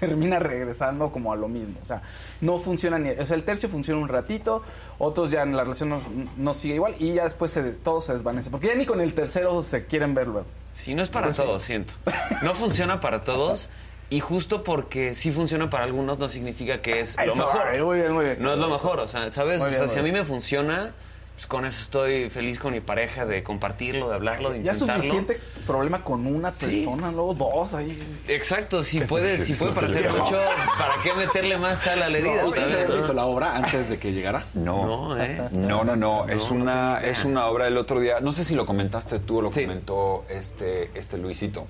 termina 0.00 0.38
regresando 0.38 1.10
como 1.10 1.32
a 1.32 1.36
lo 1.36 1.48
mismo. 1.48 1.78
O 1.82 1.84
sea, 1.86 2.02
no 2.42 2.58
funciona 2.58 2.98
ni... 2.98 3.10
O 3.10 3.24
sea, 3.26 3.34
el 3.36 3.44
tercio 3.44 3.68
funciona 3.68 4.00
un 4.00 4.08
ratito, 4.08 4.62
otros 4.98 5.30
ya 5.30 5.42
en 5.42 5.56
la 5.56 5.62
relación 5.64 5.88
no, 5.88 6.00
no 6.36 6.52
sigue 6.54 6.74
igual 6.74 6.94
y 6.98 7.14
ya 7.14 7.24
después 7.24 7.50
se, 7.50 7.62
todo 7.72 8.00
se 8.02 8.12
desvanece. 8.12 8.50
Porque 8.50 8.66
ya 8.68 8.74
ni 8.74 8.84
con 8.84 9.00
el 9.00 9.14
tercero 9.14 9.62
se 9.62 9.86
quieren 9.86 10.14
ver 10.14 10.26
luego. 10.26 10.46
Sí, 10.70 10.94
no 10.94 11.02
es 11.02 11.08
para 11.08 11.26
Pues 11.28 11.36
sí. 11.36 11.42
todos, 11.42 11.62
siento. 11.62 11.94
No 12.42 12.54
funciona 12.54 13.00
para 13.00 13.24
todos. 13.24 13.68
Y 14.08 14.20
justo 14.20 14.62
porque 14.62 15.14
sí 15.14 15.32
funciona 15.32 15.68
para 15.68 15.84
algunos 15.84 16.18
no 16.18 16.28
significa 16.28 16.80
que 16.80 17.00
es 17.00 17.16
lo 17.16 17.24
Eso, 17.32 17.36
mejor. 17.46 17.62
ay, 17.72 17.82
muy 17.82 17.98
bien, 17.98 18.12
muy 18.12 18.24
bien. 18.24 18.36
No 18.40 18.52
es 18.52 18.58
lo 18.58 18.68
mejor, 18.68 19.00
o 19.00 19.08
sea, 19.08 19.30
¿sabes? 19.32 19.60
O 19.60 19.66
bien, 19.66 19.76
sea, 19.78 19.88
si 19.88 19.98
a 19.98 20.02
mí 20.02 20.12
me 20.12 20.24
funciona, 20.24 20.92
pues 21.34 21.48
con 21.48 21.64
eso 21.66 21.82
estoy 21.82 22.30
feliz 22.30 22.60
con 22.60 22.72
mi 22.72 22.80
pareja 22.80 23.26
de 23.26 23.42
compartirlo, 23.42 24.08
de 24.08 24.14
hablarlo, 24.14 24.50
de 24.52 24.62
Ya 24.62 24.70
es 24.70 24.76
intentarlo. 24.80 25.02
suficiente 25.02 25.40
problema 25.66 26.04
con 26.04 26.24
una 26.28 26.52
Sí. 26.52 26.66
persona, 26.66 27.10
luego 27.10 27.34
dos 27.34 27.74
ahí. 27.74 27.98
Exacto, 28.28 28.84
si 28.84 29.00
puede, 29.00 29.38
si 29.38 29.54
puede 29.54 29.72
parecer 29.72 30.08
mucho, 30.12 30.38
¿para 30.78 31.02
qué 31.02 31.12
meterle 31.14 31.58
más 31.58 31.80
sal 31.80 32.00
a 32.00 32.08
la 32.08 32.16
herida? 32.18 32.46
¿Ustedes 32.46 32.70
¿sabes? 32.70 32.84
habían 32.84 32.98
visto 32.98 33.12
la 33.12 33.24
obra 33.24 33.56
antes 33.56 33.88
de 33.90 33.98
que 33.98 34.12
llegara? 34.12 34.46
No. 34.54 34.86
No, 35.16 35.20
¿eh? 35.20 35.48
No, 35.50 35.82
no, 35.82 35.96
no, 35.96 36.28
es 36.28 36.48
No, 36.48 36.54
no 36.54 36.62
una 36.62 37.00
es 37.00 37.24
una 37.24 37.46
obra 37.46 37.64
del 37.64 37.76
otro 37.76 37.98
día, 38.00 38.20
no 38.20 38.30
sé 38.32 38.44
si 38.44 38.54
lo 38.54 38.64
comentaste 38.66 39.18
tú 39.18 39.38
o 39.38 39.42
lo 39.42 39.52
Sí. 39.52 39.62
comentó 39.62 40.24
este 40.30 40.92
este 40.94 41.18
Luisito, 41.18 41.66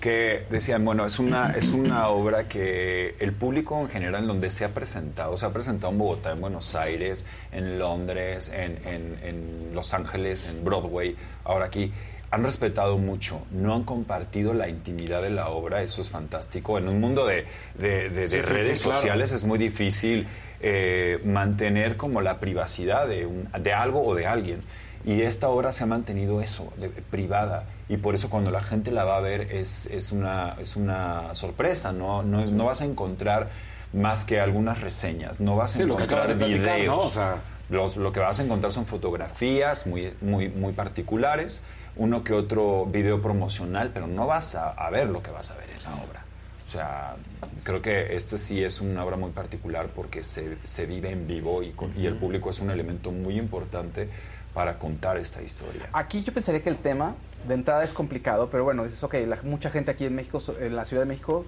que 0.00 0.44
decían, 0.50 0.84
bueno, 0.84 1.04
es 1.06 1.18
una 1.18 1.50
es 1.52 1.68
una 1.70 2.08
obra 2.08 2.48
que 2.48 3.14
el 3.18 3.32
público 3.32 3.80
en 3.80 3.88
general 3.88 4.26
donde 4.26 4.50
se 4.50 4.64
ha 4.64 4.68
presentado, 4.68 5.36
se 5.36 5.46
ha 5.46 5.50
presentado 5.52 5.92
en 5.92 5.98
Bogotá, 5.98 6.32
en 6.32 6.40
Buenos 6.40 6.74
Aires, 6.74 7.26
en 7.52 7.78
Londres, 7.78 8.50
en, 8.54 8.78
en- 8.86 9.18
en 9.22 9.70
Los 9.74 9.94
Ángeles, 9.94 10.46
en 10.46 10.64
Broadway, 10.64 11.16
ahora 11.44 11.66
aquí 11.66 11.92
han 12.30 12.44
respetado 12.44 12.98
mucho, 12.98 13.42
no 13.50 13.74
han 13.74 13.84
compartido 13.84 14.52
la 14.52 14.68
intimidad 14.68 15.22
de 15.22 15.30
la 15.30 15.48
obra, 15.48 15.82
eso 15.82 16.02
es 16.02 16.10
fantástico. 16.10 16.76
En 16.76 16.86
un 16.86 17.00
mundo 17.00 17.26
de, 17.26 17.46
de- 17.78 18.10
de- 18.10 18.28
de 18.28 18.28
Sí, 18.28 18.42
sí, 18.42 18.52
redes 18.52 18.78
sí, 18.78 18.84
sociales 18.84 19.32
es 19.32 19.44
muy 19.44 19.58
difícil 19.58 20.26
eh, 20.60 21.20
mantener 21.24 21.96
como 21.96 22.20
la 22.20 22.38
privacidad 22.38 23.08
de, 23.08 23.24
un- 23.26 23.48
de 23.62 23.72
algo 23.72 24.04
o 24.04 24.14
de 24.14 24.26
alguien. 24.26 24.60
Y 25.04 25.22
esta 25.22 25.48
obra 25.48 25.72
se 25.72 25.84
ha 25.84 25.86
mantenido 25.86 26.40
eso, 26.42 26.72
de- 26.76 26.88
privada. 26.88 27.64
Y 27.88 27.96
por 27.98 28.14
eso 28.14 28.28
cuando 28.30 28.50
la 28.50 28.60
gente 28.62 28.90
la 28.90 29.04
va 29.04 29.16
a 29.16 29.20
ver 29.20 29.42
es, 29.52 29.86
es, 29.86 30.12
una, 30.12 30.56
es 30.60 30.76
una 30.76 31.34
sorpresa, 31.34 31.92
¿no? 31.92 32.22
No, 32.22 32.44
no 32.46 32.64
vas 32.66 32.80
a 32.82 32.84
encontrar 32.84 33.48
más 33.92 34.24
que 34.24 34.38
algunas 34.40 34.80
reseñas, 34.82 35.40
no 35.40 35.56
vas 35.56 35.74
a 35.74 35.76
Sí, 35.78 35.82
lo 35.84 35.96
que 35.96 36.02
encontrar 36.04 36.26
platicar, 36.36 36.48
videos. 36.76 36.86
¿no? 36.86 36.96
O 36.98 37.10
sea- 37.10 37.36
Los- 37.70 37.96
lo 37.98 38.12
que 38.12 38.20
vas 38.20 38.38
a 38.40 38.42
encontrar 38.44 38.72
son 38.72 38.86
fotografías 38.86 39.86
muy, 39.86 40.12
muy, 40.22 40.48
muy 40.48 40.72
particulares, 40.72 41.62
uno 41.96 42.24
que 42.24 42.32
otro 42.32 42.86
video 42.86 43.20
promocional, 43.20 43.90
pero 43.92 44.06
no 44.06 44.26
vas 44.26 44.54
a, 44.54 44.70
a 44.70 44.90
ver 44.90 45.08
lo 45.10 45.22
que 45.22 45.30
vas 45.30 45.50
a 45.50 45.54
ver 45.56 45.68
en 45.76 45.82
la 45.84 45.90
obra. 46.02 46.24
O 46.66 46.70
sea, 46.70 47.16
creo 47.64 47.80
que 47.82 48.14
este 48.14 48.36
sí 48.38 48.62
es 48.62 48.80
una 48.82 49.04
obra 49.04 49.16
muy 49.16 49.30
particular 49.32 49.88
porque 49.94 50.22
se, 50.22 50.56
se 50.64 50.84
vive 50.86 51.10
en 51.10 51.26
vivo 51.26 51.62
y, 51.62 51.70
con- 51.70 51.92
y 51.98 52.06
el 52.06 52.14
público 52.16 52.50
es 52.50 52.60
un 52.60 52.70
elemento 52.70 53.10
muy 53.10 53.38
importante 53.38 54.08
para 54.54 54.78
contar 54.78 55.16
esta 55.18 55.42
historia. 55.42 55.88
Aquí 55.92 56.22
yo 56.22 56.32
pensaría 56.32 56.62
que 56.62 56.70
el 56.70 56.78
tema 56.78 57.14
de 57.46 57.54
entrada 57.54 57.84
es 57.84 57.92
complicado, 57.92 58.48
pero 58.50 58.64
bueno, 58.64 58.84
dices, 58.84 59.02
ok, 59.04 59.14
la- 59.26 59.38
mucha 59.44 59.70
gente 59.70 59.90
aquí 59.90 60.04
en 60.06 60.14
México, 60.14 60.40
so- 60.40 60.58
en 60.58 60.74
la 60.74 60.84
Ciudad 60.84 61.02
de 61.02 61.08
México, 61.08 61.44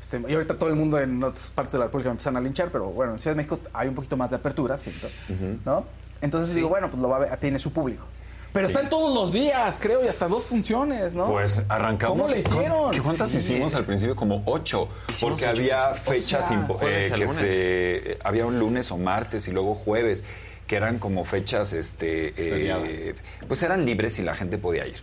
este, 0.00 0.20
y 0.28 0.34
ahorita 0.34 0.56
todo 0.58 0.68
el 0.70 0.76
mundo 0.76 0.98
en 0.98 1.22
otras 1.22 1.50
partes 1.50 1.72
de 1.72 1.78
la 1.78 1.84
República 1.86 2.08
me 2.08 2.12
empiezan 2.12 2.36
a 2.36 2.40
linchar, 2.40 2.70
pero 2.72 2.86
bueno, 2.86 3.12
en 3.12 3.18
Ciudad 3.18 3.36
de 3.36 3.42
México 3.42 3.60
hay 3.72 3.88
un 3.88 3.94
poquito 3.94 4.16
más 4.16 4.30
de 4.30 4.36
apertura, 4.36 4.76
siento, 4.78 5.08
¿no? 5.64 5.84
Entonces 6.20 6.54
digo, 6.54 6.68
bueno, 6.68 6.90
pues 6.90 7.00
lo 7.00 7.08
va 7.08 7.16
a 7.16 7.20
ver, 7.20 7.36
tiene 7.36 7.58
su 7.58 7.72
público. 7.72 8.04
Pero 8.52 8.66
Sí. 8.66 8.74
están 8.74 8.88
todos 8.88 9.14
los 9.14 9.32
días, 9.32 9.78
creo, 9.80 10.02
y 10.02 10.08
hasta 10.08 10.26
dos 10.26 10.46
funciones, 10.46 11.14
¿no? 11.14 11.26
Pues 11.30 11.60
arrancamos. 11.68 12.16
¿Cómo 12.16 12.28
le 12.28 12.38
hicieron? 12.40 12.90
¿Qué 12.92 13.00
cuántas 13.00 13.28
Sí. 13.30 13.36
hicimos 13.36 13.74
al 13.74 13.84
principio? 13.84 14.16
Como 14.16 14.42
ocho. 14.46 14.88
Hicimos 15.10 15.20
porque 15.34 15.44
ocho 15.50 15.60
había 15.60 15.94
fechas 15.94 16.46
O 16.46 16.48
sea, 16.48 16.88
eh, 16.88 17.08
que 17.10 17.16
lunes. 17.18 17.36
se. 17.36 18.18
Había 18.24 18.46
un 18.46 18.58
lunes 18.58 18.90
o 18.90 18.96
martes 18.96 19.46
y 19.48 19.52
luego 19.52 19.74
jueves, 19.74 20.24
que 20.68 20.76
eran 20.76 20.98
como 21.00 21.24
fechas, 21.24 21.72
este. 21.72 22.32
eh, 22.36 23.14
pues 23.48 23.60
eran 23.62 23.84
libres 23.84 24.18
y 24.20 24.22
la 24.22 24.34
gente 24.34 24.58
podía 24.58 24.86
ir. 24.86 24.96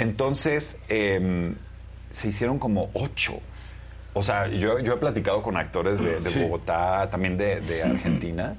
Entonces, 0.00 0.80
em, 0.88 1.54
se 2.10 2.28
hicieron 2.28 2.58
como 2.58 2.90
ocho. 2.94 3.38
O 4.14 4.22
sea, 4.24 4.48
yo, 4.48 4.80
yo 4.80 4.94
he 4.94 4.96
platicado 4.96 5.40
con 5.42 5.56
actores 5.56 6.00
de, 6.02 6.18
de 6.18 6.28
Sí. 6.28 6.40
Bogotá, 6.40 7.08
también 7.10 7.36
de, 7.38 7.60
de 7.60 7.82
Argentina 7.84 8.56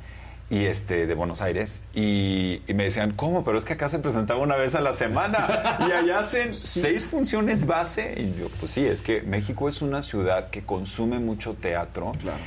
y 0.50 0.66
este 0.66 1.08
de 1.08 1.14
Buenos 1.14 1.42
Aires 1.42 1.82
y, 1.94 2.62
y 2.68 2.74
me 2.74 2.84
decían, 2.84 3.14
¿cómo? 3.14 3.44
Pero 3.46 3.58
es 3.58 3.64
que 3.66 3.74
acá 3.74 3.88
se 3.90 4.00
presentaba 4.00 4.42
una 4.42 4.56
vez 4.58 4.76
a 4.76 4.82
la 4.82 4.92
semana 4.94 5.78
y 5.88 5.92
allá 5.92 6.20
hacen 6.20 6.54
seis 6.54 7.06
funciones 7.08 7.66
base. 7.66 8.14
Y 8.18 8.40
yo, 8.40 8.48
pues 8.60 8.72
sí, 8.72 8.86
es 8.86 9.02
que 9.02 9.22
México 9.22 9.68
es 9.68 9.82
una 9.82 10.04
ciudad 10.04 10.50
que 10.50 10.62
consume 10.62 11.20
mucho 11.20 11.54
teatro. 11.54 12.12
Claro. 12.22 12.38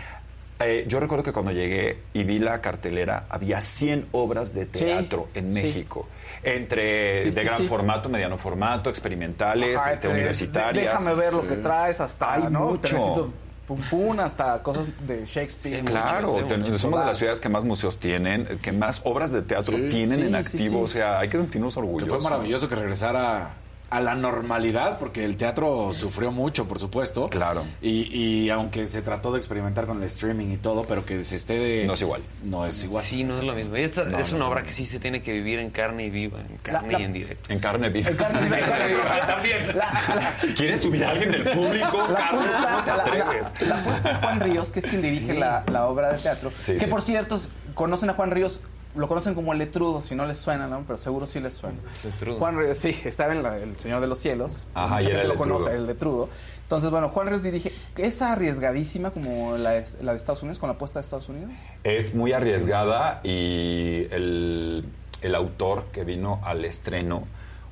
Eh, 0.61 0.85
yo 0.87 1.01
recuerdo 1.01 1.25
que 1.25 1.33
cuando 1.33 1.51
llegué 1.53 1.99
y 2.13 2.23
vi 2.25 2.39
la 2.39 2.61
cartelera, 2.61 3.27
había 3.29 3.61
100 3.61 4.07
obras 4.13 4.55
de 4.55 4.67
teatro 4.67 5.29
en 5.35 5.53
sí. 5.53 5.63
México. 5.63 6.07
Entre 6.43 7.23
Sí, 7.23 7.31
de 7.31 7.45
gran 7.45 7.59
sí. 7.59 7.67
formato, 7.67 8.09
mediano 8.09 8.39
formato, 8.39 8.89
experimentales, 8.91 9.77
Ajá, 9.77 9.93
este, 9.93 10.07
este, 10.07 10.17
universitarias. 10.21 10.93
Déjame 10.99 11.15
ver 11.21 11.33
lo 11.33 11.47
que 11.47 11.57
traes 11.57 12.01
hasta, 12.01 12.35
Hay 12.35 12.43
¿no? 12.51 12.67
mucho. 12.67 12.81
Trenecito 12.83 13.33
Pum 13.67 13.81
Pum, 13.91 14.21
hasta 14.21 14.63
cosas 14.63 14.87
de 15.07 15.25
Shakespeare. 15.25 15.81
Sí, 15.81 15.87
Claro, 15.87 16.35
ten- 16.47 16.79
somos 16.79 17.01
de 17.01 17.07
las 17.07 17.17
ciudades 17.17 17.41
que 17.41 17.49
más 17.49 17.65
museos 17.65 17.99
tienen, 17.99 18.59
que 18.61 18.73
más 18.73 19.01
obras 19.05 19.33
de 19.33 19.41
teatro 19.41 19.77
Sí, 19.79 19.89
tienen 19.89 20.21
sí, 20.21 20.27
en 20.27 20.35
activo. 20.35 20.71
sí. 20.71 20.83
O 20.83 20.87
sea, 20.87 21.19
hay 21.21 21.29
que 21.31 21.39
sentirnos 21.39 21.73
Que 21.75 21.81
orgullosos. 21.81 22.23
fue 22.23 22.31
maravilloso 22.31 22.69
que 22.69 22.75
regresara 22.77 23.55
a 23.95 24.01
la 24.01 24.15
normalidad, 24.15 24.99
porque 24.99 25.25
el 25.25 25.37
teatro 25.37 25.93
sufrió 25.93 26.33
mucho, 26.33 26.67
por 26.67 26.79
supuesto. 26.81 27.29
Claro. 27.29 27.63
Y, 27.81 28.09
y 28.17 28.51
aunque 28.51 28.87
se 28.87 29.03
trató 29.03 29.31
de 29.33 29.39
experimentar 29.39 29.87
con 29.87 29.99
el 29.99 30.03
streaming 30.05 30.49
y 30.53 30.57
todo, 30.57 30.85
pero 30.85 31.05
que 31.05 31.23
se 31.23 31.37
esté 31.37 31.59
de... 31.59 31.87
No 31.87 31.95
es 31.95 32.01
igual. 32.01 32.23
No 32.43 32.67
es 32.67 32.83
igual. 32.83 33.05
Sí, 33.05 33.23
no 33.25 33.35
es 33.37 33.43
lo 33.45 33.53
mismo. 33.55 33.77
Y 33.77 33.83
esta 33.83 34.05
No, 34.05 34.19
es 34.19 34.31
no, 34.31 34.37
una 34.37 34.45
no, 34.47 34.51
obra 34.51 34.61
no. 34.63 34.67
que 34.67 34.73
sí 34.73 34.85
se 34.85 34.99
tiene 34.99 35.23
que 35.23 35.33
vivir 35.33 35.59
en 35.61 35.71
carne 35.71 36.05
y 36.07 36.11
viva, 36.11 36.41
en 36.41 36.57
carne 36.59 36.93
la- 36.93 37.01
y 37.01 37.03
en 37.05 37.13
directo. 37.13 37.53
En 37.53 37.59
carne 37.61 37.89
viva. 37.91 38.11
En 38.11 38.17
carne 38.17 38.49
viva. 38.49 39.21
También. 39.27 39.77
La- 39.79 40.35
¿Quieres 40.57 40.83
subir 40.83 41.05
a 41.05 41.11
alguien 41.11 41.31
del 41.31 41.45
público? 41.53 42.07
La 42.09 42.19
Carlos? 42.19 42.45
te 42.47 42.51
la- 42.51 42.83
la- 42.87 42.95
atreves. 42.95 43.47
la 43.61 43.75
apuesta 43.77 44.09
de 44.09 44.15
Juan 44.17 44.41
Ríos, 44.41 44.71
que 44.73 44.81
es 44.81 44.87
quien 44.87 45.03
dirige 45.03 45.35
la, 45.35 45.63
la 45.71 45.87
obra 45.87 46.13
de 46.13 46.19
teatro. 46.19 46.51
Sí, 46.59 46.73
que 46.75 46.81
sí. 46.81 46.87
por 46.87 47.01
cierto, 47.03 47.39
conocen 47.75 48.11
a 48.11 48.15
Juan 48.15 48.31
Ríos, 48.33 48.61
lo 48.95 49.09
conocen 49.09 49.35
como 49.35 49.53
el 49.53 49.59
letrudo, 49.59 50.01
si 50.03 50.15
no 50.15 50.25
les 50.27 50.39
suena, 50.39 50.67
¿no? 50.67 50.85
Pero 50.87 50.97
seguro 50.99 51.27
sí 51.27 51.41
les 51.41 51.55
suena. 51.55 51.79
Letrudo. 52.05 52.39
Juan 52.39 52.57
Ríos, 52.59 52.79
sí, 52.79 52.97
estaba 53.05 53.33
en 53.33 53.43
la- 53.43 53.59
El 53.59 53.77
Señor 53.79 54.01
de 54.01 54.07
los 54.07 54.19
Cielos. 54.19 54.67
Ajá, 54.75 55.03
y 55.03 55.07
lo 55.27 55.35
conoce, 55.35 55.75
el 55.75 55.87
letrudo. 55.87 56.29
Entonces, 56.63 56.91
bueno, 56.91 57.09
Juan 57.11 57.27
Ríos 57.27 57.43
dirige. 57.43 57.73
¿Es 57.97 58.23
arriesgadísima 58.23 59.11
como 59.11 59.57
la 59.57 59.71
de, 59.73 59.85
la 60.03 60.13
de 60.13 60.17
Estados 60.19 60.43
Unidos, 60.43 60.59
con 60.59 60.69
la 60.69 60.75
apuesta 60.75 60.99
de 60.99 61.03
Estados 61.03 61.29
Unidos? 61.29 61.51
Es 61.83 62.15
muy 62.15 62.33
arriesgada 62.33 63.21
y 63.23 64.07
el, 64.11 64.85
el 65.23 65.35
autor 65.35 65.85
que 65.93 66.05
vino 66.05 66.41
al 66.45 66.65
estreno, 66.65 67.27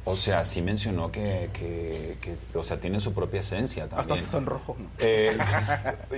O 0.05 0.16
sea, 0.16 0.45
sí 0.45 0.62
mencionó 0.62 1.12
que, 1.12 1.49
que- 1.53 2.16
que, 2.20 2.35
o 2.59 2.64
sea, 2.64 2.81
tiene 2.81 2.99
su 2.99 3.14
propia 3.14 3.39
esencia 3.39 3.85
también. 3.85 4.01
Hasta 4.01 4.16
se 4.16 4.25
sonrojo. 4.29 4.75
¿no? 4.77 4.87
Eh, 4.99 5.31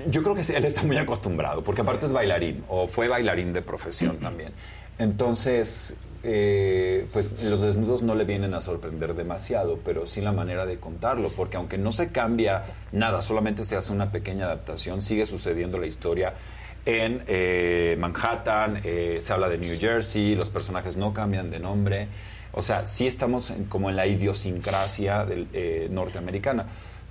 yo 0.09 0.23
creo 0.23 0.35
que 0.35 0.43
sí, 0.43 0.55
él 0.57 0.65
está 0.65 0.83
muy 0.85 0.97
acostumbrado, 0.97 1.63
porque 1.63 1.83
aparte 1.83 2.07
es 2.07 2.13
bailarín, 2.15 2.65
o 2.69 2.89
fue 2.89 3.09
bailarín 3.09 3.53
de 3.53 3.61
profesión 3.61 4.17
también. 4.21 4.53
Entonces, 4.99 5.97
eh, 6.23 7.07
pues 7.13 7.43
los 7.45 7.61
desnudos 7.61 8.03
no 8.03 8.15
le 8.15 8.25
vienen 8.25 8.55
a 8.55 8.61
sorprender 8.61 9.15
demasiado, 9.15 9.79
pero 9.85 10.07
sí 10.07 10.21
la 10.21 10.33
manera 10.33 10.67
de 10.67 10.79
contarlo, 10.79 11.31
porque 11.31 11.57
aunque 11.57 11.79
no 11.79 11.93
se 11.93 12.13
cambia 12.13 12.65
nada, 12.93 13.21
solamente 13.23 13.65
se 13.65 13.77
hace 13.77 13.93
una 13.93 14.11
pequeña 14.13 14.47
adaptación, 14.47 15.03
sigue 15.03 15.27
sucediendo 15.27 15.79
la 15.79 15.87
historia 15.87 16.35
en 16.87 17.23
eh, 17.27 17.97
Manhattan, 17.99 18.81
eh, 18.85 19.19
se 19.21 19.33
habla 19.33 19.49
de 19.49 19.59
New 19.59 19.79
Jersey, 19.79 20.35
los 20.35 20.51
personajes 20.51 20.97
no 20.97 21.13
cambian 21.13 21.51
de 21.51 21.59
nombre. 21.59 22.09
O 22.53 22.63
sea, 22.63 22.85
sí 22.85 23.07
estamos 23.07 23.51
en- 23.51 23.65
como 23.65 23.91
en 23.91 23.97
la 23.97 24.07
idiosincrasia 24.07 25.25
del, 25.25 25.49
eh, 25.53 25.89
norteamericana, 25.91 26.67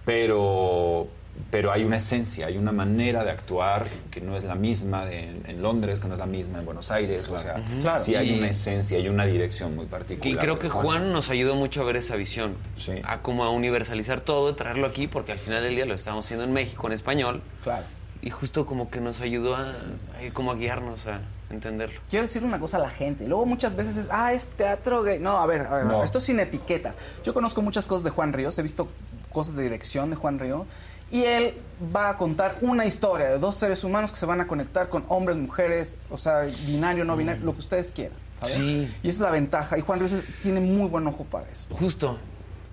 pero, 0.06 1.08
pero 1.50 1.72
hay 1.72 1.84
una 1.84 1.98
esencia, 1.98 2.48
hay 2.48 2.58
una 2.58 2.72
manera 2.72 3.24
de 3.24 3.30
actuar 3.32 3.86
que 4.10 4.22
no 4.22 4.36
es 4.36 4.44
la 4.44 4.56
misma 4.56 5.06
de- 5.06 5.30
en, 5.30 5.44
en 5.48 5.62
Londres, 5.62 6.00
que 6.00 6.08
no 6.08 6.14
es 6.14 6.20
la 6.20 6.26
misma 6.26 6.60
en 6.60 6.66
Buenos 6.66 6.90
Aires. 6.92 7.28
O 7.30 7.38
sea, 7.38 7.56
Ujú. 7.58 7.82
Claro. 7.82 8.00
sí 8.00 8.16
hay 8.16 8.32
Y- 8.34 8.38
una 8.40 8.50
esencia, 8.50 8.98
hay 8.98 9.08
una 9.08 9.26
dirección 9.26 9.76
muy 9.76 9.86
particular. 9.86 10.34
Y 10.34 10.38
creo 10.38 10.58
que 10.60 10.70
Juan- 10.70 11.12
nos 11.14 11.30
ayudó 11.30 11.56
mucho 11.56 11.82
a 11.82 11.86
ver 11.86 11.96
esa 11.98 12.16
visión, 12.16 12.56
a 13.04 13.22
como 13.22 13.44
a 13.44 13.50
universalizar 13.52 14.20
todo, 14.20 14.56
traerlo 14.56 14.88
aquí, 14.88 15.08
porque 15.08 15.32
al 15.32 15.40
final 15.40 15.62
del 15.64 15.76
día 15.76 15.86
lo 15.86 15.94
estamos 15.94 16.26
haciendo 16.26 16.44
en 16.44 16.54
México, 16.54 16.88
en 16.88 16.94
español. 16.94 17.42
Claro. 17.64 17.84
Y 18.22 18.30
justo 18.30 18.66
como 18.66 18.90
que 18.90 19.02
nos 19.02 19.20
ayudó 19.22 19.56
a, 19.56 19.72
a 19.72 20.34
como 20.34 20.52
a 20.52 20.56
guiarnos 20.56 21.08
a 21.08 21.22
entenderlo. 21.50 22.00
Quiero 22.10 22.24
decirle 22.26 22.48
una 22.48 22.60
cosa 22.60 22.78
a 22.78 22.80
la 22.82 22.90
gente. 22.90 23.28
Luego 23.28 23.46
muchas 23.46 23.76
veces 23.76 23.98
es, 23.98 24.08
ah, 24.12 24.34
es 24.34 24.48
teatro 24.48 25.04
gay. 25.04 25.20
No, 25.20 25.38
a 25.38 25.46
ver, 25.46 25.62
a 25.68 25.76
ver, 25.76 25.86
No. 25.86 26.04
esto 26.04 26.18
es 26.20 26.24
sin 26.24 26.40
etiquetas. 26.40 26.96
Yo 27.24 27.34
conozco 27.34 27.62
muchas 27.62 27.86
cosas 27.86 28.04
de 28.06 28.10
Juan 28.12 28.34
Ríos, 28.34 28.58
he 28.58 28.64
visto 28.64 28.88
cosas 29.32 29.56
de 29.56 29.64
dirección 29.64 30.10
de 30.10 30.16
Juan 30.16 30.40
Ríos. 30.40 30.66
Y 31.14 31.26
él 31.26 31.54
va 31.96 32.10
a 32.10 32.18
contar 32.18 32.58
una 32.62 32.88
historia 32.88 33.28
de 33.28 33.38
dos 33.38 33.54
seres 33.54 33.84
humanos 33.84 34.12
que 34.12 34.18
se 34.18 34.26
van 34.26 34.42
a 34.42 34.48
conectar 34.48 34.90
con 34.90 35.06
hombres, 35.10 35.38
mujeres, 35.38 35.96
o 36.10 36.18
sea, 36.18 36.40
binario, 36.66 37.06
no 37.06 37.16
binario, 37.16 37.46
lo 37.46 37.54
que 37.54 37.60
ustedes 37.60 37.92
quieran. 37.92 38.18
¿sabes? 38.40 38.56
Sí. 38.56 38.92
Y 39.04 39.10
esa 39.10 39.18
es 39.18 39.20
la 39.20 39.30
ventaja. 39.30 39.78
Y 39.78 39.82
Juan 39.82 40.00
Ríos 40.00 40.12
tiene 40.42 40.60
muy 40.60 40.90
buen 40.90 41.06
ojo 41.06 41.24
para 41.26 41.48
eso. 41.52 41.68
Justo. 41.70 42.18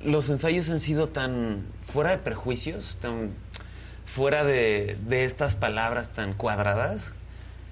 Los 0.03 0.31
ensayos 0.31 0.71
han 0.71 0.81
sido 0.81 1.11
tan 1.11 1.67
fuera 1.83 2.13
de 2.13 2.17
prejuicios, 2.17 2.97
tan 2.99 3.33
fuera 4.07 4.43
de, 4.43 4.97
de 5.07 5.25
estas 5.27 5.55
palabras 5.55 6.13
tan 6.13 6.33
cuadradas, 6.33 7.13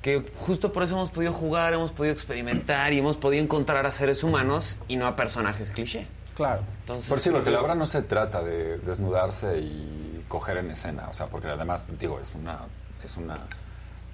que 0.03 0.23
justo 0.37 0.75
por 0.75 0.83
eso 0.83 0.97
hemos 0.97 1.11
podido 1.11 1.33
jugar, 1.33 1.73
hemos 1.73 1.93
podido 1.93 2.13
experimentar 2.13 2.93
y 2.93 2.99
hemos 2.99 3.17
podido 3.17 3.43
encontrar 3.43 3.87
a 3.87 3.91
seres 3.91 4.23
humanos 4.23 4.77
y 4.87 4.97
no 4.97 5.07
a 5.07 5.17
personajes 5.17 5.71
cliché. 5.71 6.07
Claro. 6.37 6.61
Entonces, 6.81 7.09
Por 7.09 7.19
sí, 7.21 7.31
porque 7.31 7.51
la 7.51 7.63
obra 7.63 7.75
no 7.75 7.87
se 7.87 8.03
trata 8.03 8.43
de 8.43 8.77
desnudarse 8.79 9.59
y 9.61 10.08
coger 10.29 10.59
en 10.59 10.71
escena, 10.71 11.09
o 11.09 11.15
sea, 11.15 11.27
porque 11.27 11.49
además, 11.49 11.87
digo, 11.99 12.21
es 12.21 12.35
una, 12.35 12.61
es 13.05 13.17
una, 13.17 13.37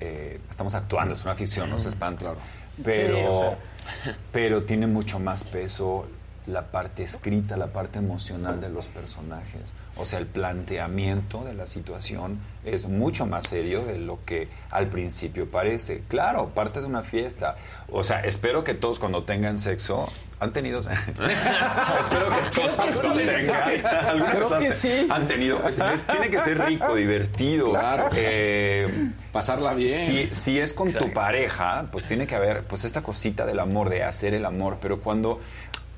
eh, 0.00 0.40
estamos 0.48 0.74
actuando, 0.74 1.14
es 1.14 1.24
una 1.24 1.34
ficción, 1.34 1.68
no 1.70 1.78
se 1.78 1.88
espante, 1.88 2.24
pero, 2.82 3.16
Sí, 3.16 3.24
o 3.28 3.34
sea. 3.34 3.58
pero 4.32 4.62
tiene 4.64 4.86
mucho 4.86 5.18
más 5.18 5.44
peso 5.44 6.06
la 6.46 6.62
parte 6.70 7.02
escrita, 7.02 7.56
la 7.56 7.68
parte 7.68 7.98
emocional 7.98 8.60
de 8.60 8.68
los 8.68 8.86
personajes, 8.88 9.72
o 9.96 10.04
sea, 10.04 10.18
el 10.18 10.26
planteamiento 10.26 11.42
de 11.44 11.54
la 11.54 11.66
situación 11.66 12.38
es 12.64 12.86
mucho 12.86 13.26
más 13.26 13.46
serio 13.48 13.84
de 13.84 13.98
lo 13.98 14.18
que 14.26 14.48
al 14.70 14.88
principio 14.88 15.50
parece. 15.50 16.02
Claro, 16.08 16.48
parte 16.50 16.80
de 16.80 16.86
una 16.86 17.02
fiesta, 17.02 17.56
o 17.90 18.04
sea, 18.04 18.20
espero 18.20 18.62
que 18.64 18.74
todos 18.74 18.98
cuando 18.98 19.24
tengan 19.24 19.56
sexo 19.56 20.08
han 20.40 20.52
tenido 20.52 20.80
espero 20.80 22.28
que 22.28 22.50
todos 22.50 22.50
Creo 22.50 22.68
que 22.70 22.74
cuando 22.76 22.92
sí. 23.20 23.24
tengan 23.24 24.06
alguna 24.06 24.30
Creo 24.32 24.58
que 24.58 24.72
sí. 24.72 25.08
han 25.10 25.26
tenido 25.26 25.58
pues, 25.62 25.78
es- 25.78 26.06
tiene 26.06 26.28
que 26.30 26.40
ser 26.40 26.58
rico 26.64 26.94
divertido 26.94 27.70
Claro. 27.70 28.10
eh, 28.14 29.10
Pasarla 29.32 29.74
bien. 29.74 29.88
si, 29.88 30.28
si 30.34 30.58
es 30.58 30.72
con 30.74 30.92
tu 30.92 31.12
pareja 31.12 31.86
pues 31.90 32.04
tiene 32.06 32.26
que 32.26 32.34
haber 32.34 32.64
pues 32.64 32.84
esta 32.84 33.02
cosita 33.02 33.46
del 33.46 33.58
amor 33.60 33.88
de 33.88 34.02
hacer 34.04 34.34
el 34.34 34.44
amor 34.44 34.78
pero 34.82 35.00
cuando 35.00 35.40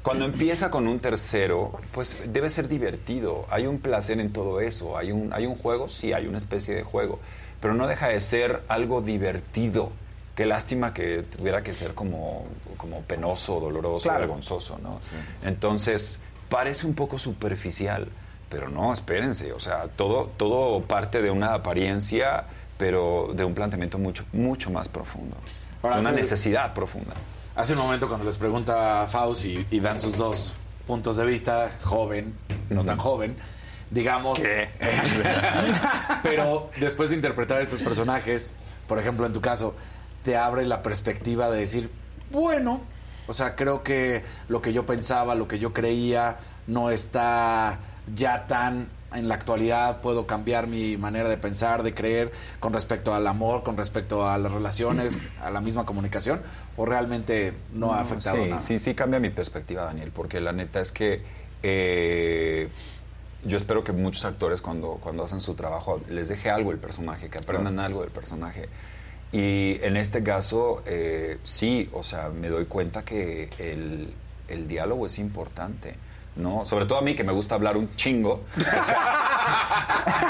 cuando 0.06 0.24
empieza 0.24 0.70
con 0.70 0.86
un 0.86 1.00
tercero, 1.00 1.72
pues 1.90 2.32
debe 2.32 2.48
ser 2.48 2.68
divertido. 2.68 3.44
Hay 3.50 3.66
un 3.66 3.80
placer 3.80 4.20
en 4.20 4.32
todo 4.32 4.60
eso. 4.60 4.96
Hay 4.96 5.10
un, 5.10 5.32
hay 5.32 5.46
un 5.46 5.56
juego, 5.56 5.88
sí, 5.88 6.12
hay 6.12 6.28
una 6.28 6.38
especie 6.38 6.76
de 6.76 6.84
juego. 6.84 7.18
Pero 7.60 7.74
no 7.74 7.88
deja 7.88 8.10
de 8.10 8.20
ser 8.20 8.62
algo 8.68 9.02
divertido. 9.02 9.90
Qué 10.36 10.46
lástima 10.46 10.94
que 10.94 11.24
tuviera 11.24 11.64
que 11.64 11.74
ser 11.74 11.94
como, 11.94 12.46
como 12.76 13.00
penoso, 13.00 13.58
doloroso, 13.58 14.04
Claro. 14.04 14.20
vergonzoso, 14.20 14.78
¿no? 14.80 15.00
Entonces, 15.42 16.20
parece 16.48 16.86
un 16.86 16.94
poco 16.94 17.18
superficial, 17.18 18.06
pero 18.48 18.68
no, 18.68 18.92
espérense. 18.92 19.52
O 19.54 19.58
sea, 19.58 19.88
todo, 19.88 20.30
todo 20.36 20.82
parte 20.82 21.20
de 21.20 21.32
una 21.32 21.52
apariencia, 21.52 22.44
pero 22.78 23.32
de 23.34 23.44
un 23.44 23.54
planteamiento 23.56 23.98
mucho, 23.98 24.24
mucho 24.32 24.70
más 24.70 24.88
profundo. 24.88 25.36
Ahora, 25.82 25.98
una 25.98 26.10
sí. 26.10 26.14
necesidad 26.14 26.74
profunda. 26.74 27.14
Hace 27.56 27.72
un 27.72 27.78
momento 27.78 28.06
cuando 28.06 28.26
les 28.26 28.36
pregunta 28.36 29.00
a 29.00 29.06
Faust 29.06 29.46
y, 29.46 29.66
y 29.70 29.80
dan 29.80 29.98
sus 29.98 30.18
dos 30.18 30.54
puntos 30.86 31.16
de 31.16 31.24
vista, 31.24 31.70
joven, 31.84 32.34
no 32.68 32.84
tan 32.84 32.98
joven, 32.98 33.34
digamos... 33.90 34.40
Pero 36.22 36.68
después 36.78 37.08
de 37.08 37.16
interpretar 37.16 37.62
estos 37.62 37.80
personajes, 37.80 38.54
por 38.86 38.98
ejemplo, 38.98 39.24
en 39.24 39.32
tu 39.32 39.40
caso, 39.40 39.74
te 40.22 40.36
abre 40.36 40.66
la 40.66 40.82
perspectiva 40.82 41.48
de 41.48 41.60
decir, 41.60 41.90
bueno, 42.30 42.82
o 43.26 43.32
sea, 43.32 43.56
creo 43.56 43.82
que 43.82 44.22
lo 44.48 44.60
que 44.60 44.74
yo 44.74 44.84
pensaba, 44.84 45.34
lo 45.34 45.48
que 45.48 45.58
yo 45.58 45.72
creía, 45.72 46.36
no 46.66 46.90
está 46.90 47.78
ya 48.14 48.46
tan 48.46 48.88
en 49.14 49.28
la 49.28 49.34
actualidad, 49.34 50.00
puedo 50.00 50.26
cambiar 50.26 50.66
mi 50.66 50.96
manera 50.96 51.28
de 51.28 51.36
pensar, 51.36 51.82
de 51.82 51.94
creer 51.94 52.32
con 52.60 52.72
respecto 52.72 53.14
al 53.14 53.26
amor, 53.26 53.62
con 53.62 53.76
respecto 53.76 54.28
a 54.28 54.36
las 54.38 54.52
relaciones, 54.52 55.18
a 55.42 55.50
la 55.50 55.60
misma 55.60 55.84
comunicación, 55.84 56.40
o 56.76 56.84
realmente 56.84 57.52
no, 57.72 57.92
ha 57.92 58.00
afectado 58.00 58.42
sí, 58.42 58.50
nada. 58.50 58.60
Sí, 58.60 58.78
sí 58.78 58.94
cambia 58.94 59.20
mi 59.20 59.30
perspectiva, 59.30 59.84
Daniel, 59.84 60.10
porque 60.14 60.40
la 60.40 60.52
neta 60.52 60.80
es 60.80 60.92
que 60.92 61.22
eh, 61.62 62.68
yo 63.44 63.56
espero 63.56 63.84
que 63.84 63.92
muchos 63.92 64.24
actores 64.24 64.60
cuando, 64.60 64.98
cuando 65.00 65.24
hacen 65.24 65.40
su 65.40 65.54
trabajo 65.54 66.00
les 66.08 66.28
deje 66.28 66.50
algo 66.50 66.72
el 66.72 66.78
personaje, 66.78 67.28
que 67.28 67.38
aprendan 67.38 67.78
algo 67.78 68.02
del 68.02 68.10
personaje. 68.10 68.68
Y 69.32 69.78
en 69.82 69.96
este 69.96 70.22
caso, 70.22 70.82
eh, 70.86 71.38
sí, 71.42 71.88
o 71.92 72.02
sea, 72.02 72.28
me 72.28 72.48
doy 72.48 72.66
cuenta 72.66 73.04
que 73.04 73.50
el, 73.58 74.12
el 74.48 74.68
diálogo 74.68 75.06
es 75.06 75.18
importante. 75.18 75.94
¿No? 76.36 76.66
Sobre 76.66 76.86
todo 76.86 76.98
a 76.98 77.02
mí, 77.02 77.14
que 77.14 77.24
me 77.24 77.32
gusta 77.32 77.54
hablar 77.54 77.76
un 77.76 77.94
chingo. 77.96 78.44
O 78.56 78.84
sea, 78.84 80.20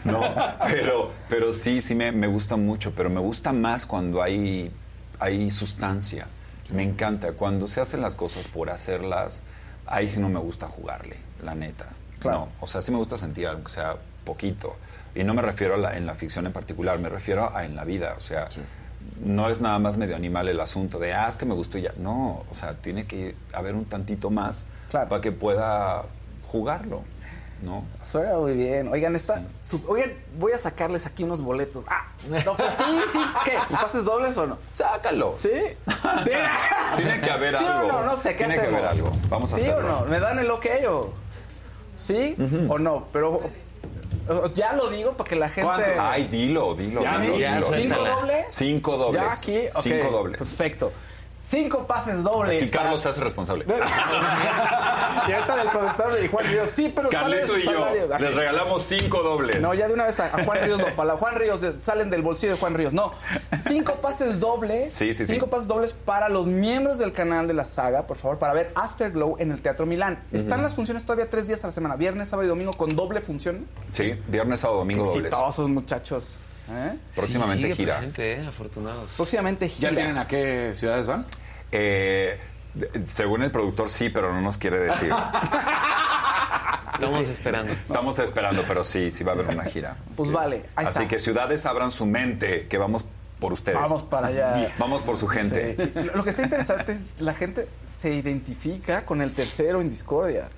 no, 0.04 0.20
pero, 0.66 1.12
pero 1.28 1.52
sí, 1.52 1.80
sí 1.80 1.94
me, 1.94 2.12
me 2.12 2.26
gusta 2.26 2.56
mucho, 2.56 2.92
pero 2.94 3.10
me 3.10 3.20
gusta 3.20 3.52
más 3.52 3.86
cuando 3.86 4.22
hay, 4.22 4.70
hay 5.18 5.50
sustancia. 5.50 6.26
Me 6.70 6.82
encanta. 6.82 7.32
Cuando 7.32 7.66
se 7.66 7.80
hacen 7.80 8.00
las 8.00 8.16
cosas 8.16 8.48
por 8.48 8.70
hacerlas, 8.70 9.42
ahí 9.86 10.08
sí 10.08 10.20
no 10.20 10.28
me 10.28 10.40
gusta 10.40 10.68
jugarle, 10.68 11.16
la 11.42 11.54
neta. 11.54 11.86
No, 12.24 12.48
o 12.60 12.66
sea, 12.66 12.82
sí 12.82 12.90
me 12.90 12.98
gusta 12.98 13.16
sentir 13.16 13.46
algo 13.46 13.64
que 13.64 13.70
sea 13.70 13.96
poquito. 14.24 14.76
Y 15.14 15.22
no 15.24 15.32
me 15.32 15.42
refiero 15.42 15.74
a 15.74 15.76
la, 15.76 15.96
en 15.96 16.06
la 16.06 16.14
ficción 16.14 16.46
en 16.46 16.52
particular, 16.52 16.98
me 16.98 17.08
refiero 17.08 17.56
a 17.56 17.64
en 17.64 17.76
la 17.76 17.84
vida. 17.84 18.14
O 18.18 18.20
sea, 18.20 18.48
no 19.24 19.48
es 19.48 19.60
nada 19.60 19.78
más 19.78 19.96
medio 19.96 20.16
animal 20.16 20.48
el 20.48 20.60
asunto 20.60 20.98
de, 20.98 21.14
ah, 21.14 21.28
es 21.28 21.36
que 21.36 21.46
me 21.46 21.54
gustó 21.54 21.78
y 21.78 21.82
ya. 21.82 21.92
No, 21.98 22.44
o 22.50 22.54
sea, 22.54 22.74
tiene 22.74 23.06
que 23.06 23.36
haber 23.52 23.74
un 23.74 23.84
tantito 23.84 24.30
más 24.30 24.66
para 24.90 25.20
que 25.20 25.32
pueda 25.32 26.04
jugarlo, 26.50 27.02
¿no? 27.62 27.84
Suena 28.02 28.34
muy 28.36 28.54
bien. 28.54 28.88
Oigan, 28.88 29.16
está, 29.16 29.42
su- 29.64 29.82
oigan, 29.88 30.12
voy 30.38 30.52
a 30.52 30.58
sacarles 30.58 31.06
aquí 31.06 31.24
unos 31.24 31.42
boletos. 31.42 31.84
Ah, 31.88 32.06
no, 32.44 32.56
pues 32.56 32.74
sí, 32.74 32.84
sí. 33.12 33.18
¿Qué? 33.44 33.54
¿Pases 33.70 34.04
dobles 34.04 34.36
o 34.36 34.46
no? 34.46 34.58
Sácalo. 34.72 35.30
¿Sí? 35.32 35.50
¿Sí? 36.24 36.30
Tiene 36.96 37.20
que 37.20 37.30
haber 37.30 37.58
¿Sí 37.58 37.64
algo. 37.64 37.88
o 37.88 37.92
no? 37.92 38.04
No 38.04 38.16
sé, 38.16 38.30
¿qué 38.30 38.44
Tiene 38.44 38.54
que 38.60 38.66
haber 38.66 38.84
algo. 38.84 39.10
Vamos 39.28 39.52
a 39.52 39.58
¿Sí 39.58 39.66
hacerlo. 39.68 39.98
o 39.98 40.00
no? 40.02 40.06
¿Me 40.06 40.20
dan 40.20 40.38
el 40.38 40.50
ok 40.50 40.66
o...? 40.88 41.12
¿Sí 41.94 42.36
o 42.68 42.78
no? 42.78 43.06
Pero... 43.12 43.40
Ya 44.54 44.72
lo 44.72 44.90
digo 44.90 45.12
para 45.12 45.30
que 45.30 45.36
la 45.36 45.48
gente... 45.48 45.62
¿Cuánto? 45.62 45.88
Ay, 46.00 46.26
dilo, 46.26 46.74
dilo. 46.74 47.00
¿Ya? 47.00 47.18
dilo, 47.20 47.38
¿Ya? 47.38 47.54
dilo. 47.54 47.66
¿Cinco 47.72 48.04
dobles? 48.04 48.46
Cinco 48.50 48.96
dobles. 48.96 49.22
¿Ya 49.22 49.32
aquí? 49.32 49.58
Ok, 49.68 49.82
Cinco 49.82 50.10
dobles. 50.10 50.38
Perfecto. 50.38 50.92
Cinco 51.48 51.86
pases 51.86 52.24
dobles. 52.24 52.60
Aquí 52.60 52.70
Carlos 52.70 53.00
se 53.00 53.08
hace 53.08 53.20
responsable. 53.20 53.64
y 55.28 55.32
ahorita 55.32 55.56
del 55.56 55.68
productor 55.68 56.18
y 56.24 56.28
Juan 56.28 56.46
Ríos, 56.46 56.70
sí, 56.70 56.92
pero 56.94 57.10
sale 57.10 57.36
de 57.38 57.48
sus 57.48 57.58
y 57.58 57.64
yo 57.64 57.72
salarios. 57.72 58.10
Así. 58.10 58.24
les 58.24 58.34
regalamos 58.34 58.82
cinco 58.82 59.22
dobles. 59.22 59.60
No, 59.60 59.72
ya 59.72 59.86
de 59.86 59.94
una 59.94 60.06
vez 60.06 60.18
a, 60.18 60.30
Juan 60.44 60.62
Ríos 60.62 60.78
no, 60.80 60.86
para 60.96 61.16
Juan 61.16 61.36
Ríos 61.36 61.64
salen 61.82 62.10
del 62.10 62.22
bolsillo 62.22 62.54
de 62.54 62.58
Juan 62.58 62.74
Ríos. 62.74 62.92
No, 62.92 63.12
cinco 63.58 63.94
pases 63.96 64.40
dobles. 64.40 64.92
Sí, 64.92 65.14
sí, 65.14 65.24
sí. 65.24 65.34
cinco 65.34 65.46
pases 65.46 65.68
dobles 65.68 65.92
para 65.92 66.28
los 66.28 66.48
miembros 66.48 66.98
del 66.98 67.12
canal 67.12 67.46
de 67.46 67.54
la 67.54 67.64
saga, 67.64 68.08
por 68.08 68.16
favor, 68.16 68.38
para 68.38 68.52
ver 68.52 68.72
Afterglow 68.74 69.36
en 69.38 69.52
el 69.52 69.62
Teatro 69.62 69.86
Milán. 69.86 70.24
Están 70.32 70.62
las 70.62 70.74
funciones 70.74 71.04
todavía 71.04 71.30
tres 71.30 71.46
días 71.46 71.62
a 71.62 71.68
la 71.68 71.72
semana, 71.72 71.94
viernes, 71.94 72.28
sábado 72.28 72.46
y 72.46 72.48
domingo 72.48 72.72
con 72.72 72.88
doble 72.90 73.20
función. 73.20 73.66
Sí, 73.90 74.18
viernes, 74.26 74.60
sábado, 74.60 74.80
domingo 74.80 75.04
Qué 75.04 75.10
dobles. 75.10 75.26
exitosos, 75.26 75.68
muchachos. 75.68 76.38
¿Eh? 76.70 76.98
Próximamente 77.14 77.62
sigue 77.62 77.74
gira. 77.76 77.94
presente, 77.96 78.32
¿eh? 78.34 78.46
afortunados. 78.46 79.12
Próximamente 79.16 79.68
gira. 79.68 79.90
¿Ya 79.90 79.96
tienen 79.96 80.18
a 80.18 80.26
qué 80.26 80.72
ciudades 80.74 81.06
van? 81.06 81.26
Eh, 81.72 82.38
Según 83.12 83.42
el 83.42 83.50
productor, 83.50 83.88
sí, 83.90 84.08
pero 84.10 84.32
no 84.32 84.40
nos 84.40 84.58
quiere 84.58 84.78
decir. 84.78 85.10
Estamos 86.94 87.28
esperando. 87.28 87.72
Estamos 87.72 88.18
esperando, 88.18 88.62
pero 88.66 88.82
sí, 88.84 89.10
sí 89.10 89.22
va 89.22 89.32
a 89.32 89.34
haber 89.34 89.48
una 89.48 89.64
gira. 89.64 89.96
Pues 90.16 90.32
vale, 90.32 90.64
ahí 90.76 90.86
Así 90.86 91.00
está. 91.00 91.08
que 91.08 91.18
ciudades 91.18 91.66
abran 91.66 91.90
su 91.90 92.06
mente, 92.06 92.66
que 92.68 92.78
vamos 92.78 93.04
por 93.38 93.52
ustedes. 93.52 93.78
Vamos 93.78 94.02
para 94.04 94.28
allá. 94.28 94.72
Vamos 94.78 95.02
por 95.02 95.18
su 95.18 95.26
gente. 95.28 95.76
Sí. 95.76 95.92
Lo 96.14 96.24
que 96.24 96.30
está 96.30 96.42
interesante 96.42 96.92
es 96.92 97.20
la 97.20 97.34
gente 97.34 97.68
se 97.86 98.14
identifica 98.14 99.04
con 99.04 99.20
el 99.20 99.32
tercero 99.32 99.80
en 99.82 99.90
discordia. 99.90 100.48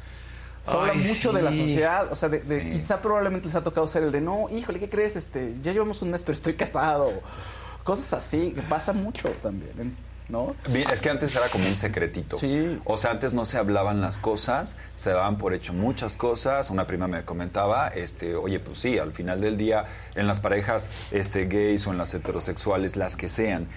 Se 0.70 0.76
habla 0.76 0.94
mucho 0.94 1.32
de 1.32 1.42
la 1.42 1.52
sociedad, 1.52 2.12
o 2.12 2.14
sea, 2.16 2.28
de, 2.28 2.40
de- 2.40 2.62
Sí. 2.62 2.70
quizá 2.70 3.00
probablemente 3.00 3.46
les 3.46 3.54
ha 3.56 3.62
tocado 3.64 3.86
ser 3.88 4.02
el 4.04 4.12
de 4.12 4.20
no, 4.20 4.48
híjole, 4.50 4.78
¿qué 4.78 4.88
crees? 4.88 5.16
Este, 5.16 5.54
ya 5.62 5.72
llevamos 5.72 6.02
un 6.02 6.10
mes, 6.10 6.22
pero 6.22 6.34
estoy 6.34 6.54
casado. 6.54 7.10
Cosas 7.84 8.12
así, 8.12 8.52
que 8.52 8.62
pasa 8.62 8.92
mucho 8.92 9.30
también, 9.42 9.96
¿no? 10.28 10.54
Es 10.92 11.00
que 11.00 11.08
antes 11.08 11.34
era 11.34 11.48
como 11.48 11.66
un 11.66 11.74
secretito. 11.74 12.36
Sí. 12.36 12.78
O 12.84 12.98
sea, 12.98 13.12
antes 13.12 13.32
no 13.32 13.46
se 13.46 13.56
hablaban 13.56 14.02
las 14.02 14.18
cosas, 14.18 14.76
se 14.94 15.10
daban 15.10 15.38
por 15.38 15.54
hecho 15.54 15.72
muchas 15.72 16.14
cosas. 16.16 16.68
Una 16.68 16.86
prima 16.86 17.08
me 17.08 17.24
comentaba, 17.24 17.88
este, 17.88 18.34
oye, 18.36 18.60
pues 18.60 18.76
sí, 18.78 18.98
al 18.98 19.12
final 19.14 19.40
del 19.40 19.56
día, 19.56 19.86
en 20.14 20.26
las 20.26 20.40
parejas 20.40 20.90
este, 21.12 21.46
gays 21.46 21.86
o 21.86 21.92
en 21.92 21.98
las 21.98 22.12
heterosexuales, 22.12 22.96
las 22.96 23.16
que 23.16 23.30
sean. 23.30 23.68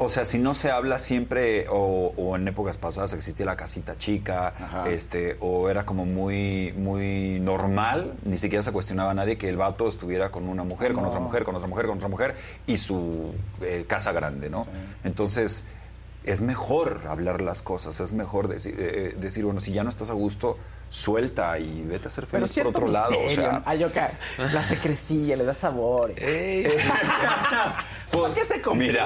O 0.00 0.08
sea, 0.10 0.24
si 0.26 0.38
no 0.38 0.54
se 0.54 0.70
habla 0.70 0.98
siempre, 0.98 1.66
o, 1.70 2.12
o 2.16 2.36
en 2.36 2.46
épocas 2.46 2.76
pasadas 2.76 3.12
existía 3.14 3.46
la 3.46 3.56
casita 3.56 3.96
chica, 3.96 4.48
Ajá. 4.48 4.90
este, 4.90 5.36
o 5.40 5.70
era 5.70 5.86
como 5.86 6.04
muy, 6.04 6.72
muy 6.76 7.38
normal, 7.40 8.14
ni 8.24 8.36
siquiera 8.36 8.62
se 8.62 8.70
cuestionaba 8.72 9.12
a 9.12 9.14
nadie 9.14 9.38
que 9.38 9.48
el 9.48 9.56
vato 9.56 9.88
estuviera 9.88 10.30
con 10.30 10.46
una 10.48 10.62
mujer, 10.64 10.92
con 10.92 11.04
No. 11.04 11.08
otra 11.08 11.20
mujer, 11.20 11.44
con 11.44 11.54
otra 11.54 11.68
mujer, 11.68 11.86
con 11.86 11.96
otra 11.98 12.08
mujer, 12.08 12.34
y 12.66 12.76
su 12.76 13.32
eh, 13.62 13.84
casa 13.88 14.12
grande, 14.12 14.50
¿no? 14.50 14.66
Entonces, 15.04 15.64
es 16.24 16.40
mejor 16.42 17.02
hablar 17.08 17.40
las 17.40 17.62
cosas, 17.62 17.98
es 18.00 18.12
mejor 18.12 18.48
decir, 18.48 18.74
eh, 18.78 19.12
eh, 19.14 19.16
decir, 19.18 19.44
bueno, 19.46 19.60
si 19.60 19.72
ya 19.72 19.84
no 19.84 19.90
estás 19.90 20.10
a 20.10 20.14
gusto, 20.14 20.58
suelta 20.90 21.58
y 21.58 21.82
vete 21.82 22.08
a 22.08 22.10
ser 22.10 22.26
Pero 22.26 22.46
feliz 22.46 22.50
por 22.50 22.54
cierto 22.54 22.70
otro 22.70 22.88
lado. 22.88 23.14
O 23.18 23.30
sea, 23.30 23.52
¿no? 23.52 23.62
Ay, 23.64 23.78
yo 23.80 23.88
acá, 23.88 24.12
la 24.36 24.62
secrecía, 24.62 25.36
le 25.36 25.44
da 25.44 25.54
sabor. 25.54 26.12
pues, 28.10 28.34
qué 28.34 28.44
se 28.44 28.60
complica? 28.60 29.04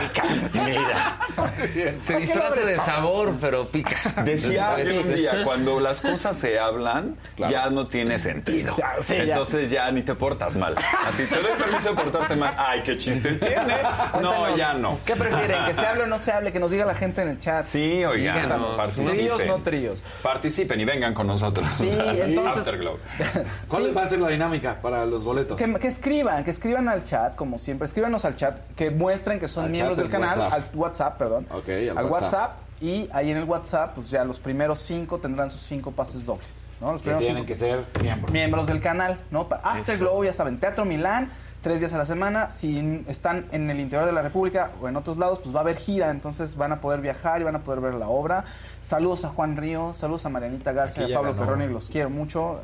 Mira, 0.55 1.19
mira. 1.67 1.97
Se 2.03 2.17
disfraza 2.17 2.61
de 2.61 2.77
sabor, 2.79 3.35
pero 3.41 3.67
pica. 3.67 4.23
Decía 4.25 4.75
Después- 4.77 5.07
un 5.07 5.15
día, 5.15 5.45
cuando 5.45 5.81
las 5.81 6.01
cosas 6.01 6.37
se 6.37 6.59
hablan, 6.59 7.17
ya 7.37 7.71
no 7.71 7.87
tiene 7.89 8.19
sentido. 8.19 8.77
Ya, 8.77 8.95
sí, 9.03 9.15
ya. 9.17 9.23
Entonces 9.23 9.71
ya 9.71 9.91
ni 9.91 10.03
te 10.03 10.15
portas 10.15 10.57
mal. 10.57 10.77
Así 11.05 11.25
te 11.27 11.37
doy 11.37 11.53
permiso 11.59 11.91
de 11.91 11.95
portarte 11.97 12.37
mal. 12.37 12.55
Ay, 12.57 12.83
qué 12.83 12.97
chiste 12.97 13.33
tiene. 13.35 13.75
No, 14.21 14.33
Cuéntanos, 14.33 14.57
ya 14.57 14.75
no. 14.75 14.99
¿Qué 15.05 15.17
prefieren? 15.17 15.65
¿Que 15.67 15.75
se 15.75 15.87
hable 15.87 16.05
o 16.05 16.07
no 16.07 16.19
se 16.19 16.33
hable? 16.33 16.53
Que 16.53 16.61
nos 16.61 16.71
diga 16.71 16.85
la 16.85 16.95
gente 16.95 17.23
en 17.23 17.29
el 17.29 17.39
chat. 17.39 17.65
Sí, 17.65 18.05
oigan. 18.05 18.51
Tríos, 18.95 19.45
no 19.47 19.59
tríos. 19.63 20.03
Participen 20.23 20.81
y 20.81 20.85
vengan 20.85 21.15
con 21.15 21.27
nosotros. 21.27 21.72
Sí, 21.73 21.91
entonces- 22.23 22.57
Afterglow. 22.59 22.97
¿Cuál 23.69 23.85
Sí. 23.85 23.91
va 23.93 24.03
a 24.03 24.07
ser 24.07 24.21
la 24.21 24.29
dinámica 24.29 24.81
para 24.81 25.05
los 25.07 25.25
boletos? 25.25 25.57
Que, 25.57 25.73
que 25.75 25.89
escriban, 25.89 26.45
que 26.45 26.51
escriban 26.51 26.89
al 26.89 27.05
chat, 27.05 27.35
como 27.35 27.59
siempre. 27.59 27.87
Escríbanos 27.87 28.25
al 28.25 28.37
chat, 28.37 28.59
que 28.77 28.91
muestren 28.91 29.39
que 29.41 29.49
son 29.49 29.65
Al 29.67 29.71
miembros 29.71 29.99
del 29.99 30.09
canal, 30.09 30.39
WhatsApp. 30.39 30.53
al 30.53 30.65
WhatsApp, 30.79 31.19
perdón. 31.19 31.47
Ok, 31.51 31.69
al 31.69 31.99
al 31.99 32.05
WhatsApp. 32.07 32.11
WhatsApp. 32.11 32.53
Y 32.81 33.09
ahí 33.13 33.31
en 33.31 33.37
el 33.37 33.45
WhatsApp, 33.45 33.95
pues 33.95 34.11
ya 34.11 34.25
los 34.25 34.41
primeros 34.41 34.81
cinco 34.81 35.19
tendrán 35.19 35.51
sus 35.51 35.61
cinco 35.63 35.93
pases 35.93 36.27
dobles. 36.27 36.67
¿no? 36.81 36.91
Los 36.93 37.01
Que 37.01 37.11
primeros 37.11 37.25
tienen 37.25 37.43
cinco 37.43 37.47
que 37.47 37.55
ser 37.55 37.85
miembros. 38.03 38.33
miembros 38.33 38.67
del 38.67 38.81
canal, 38.81 39.21
¿no? 39.31 39.47
Afterglow, 39.63 40.25
ya 40.25 40.33
saben, 40.33 40.59
Teatro 40.59 40.85
Milán, 40.85 41.31
tres 41.63 41.81
días 41.81 41.95
a 41.95 41.99
la 41.99 42.05
semana. 42.07 42.51
Si 42.51 43.05
están 43.09 43.47
en 43.53 43.71
el 43.71 43.81
interior 43.81 44.07
de 44.07 44.13
la 44.13 44.23
República 44.23 44.71
o 44.81 44.89
en 44.89 44.97
otros 44.97 45.17
lados, 45.19 45.39
pues 45.43 45.55
va 45.55 45.61
a 45.61 45.63
haber 45.63 45.77
gira, 45.77 46.11
entonces 46.11 46.57
van 46.57 46.73
a 46.73 46.81
poder 46.81 47.01
viajar 47.01 47.41
y 47.41 47.45
van 47.45 47.57
a 47.57 47.61
poder 47.61 47.81
ver 47.81 47.95
la 47.95 48.09
obra. 48.09 48.45
Saludos 48.83 49.25
a 49.25 49.29
Juan 49.31 49.57
Río, 49.57 49.95
saludos 49.95 50.27
a 50.27 50.29
Marianita 50.29 50.73
Garza 50.73 51.01
y 51.03 51.13
a 51.13 51.17
Pablo 51.17 51.33
ganó. 51.35 51.47
Perroni, 51.47 51.73
los 51.73 51.89
quiero 51.89 52.11
mucho. 52.11 52.61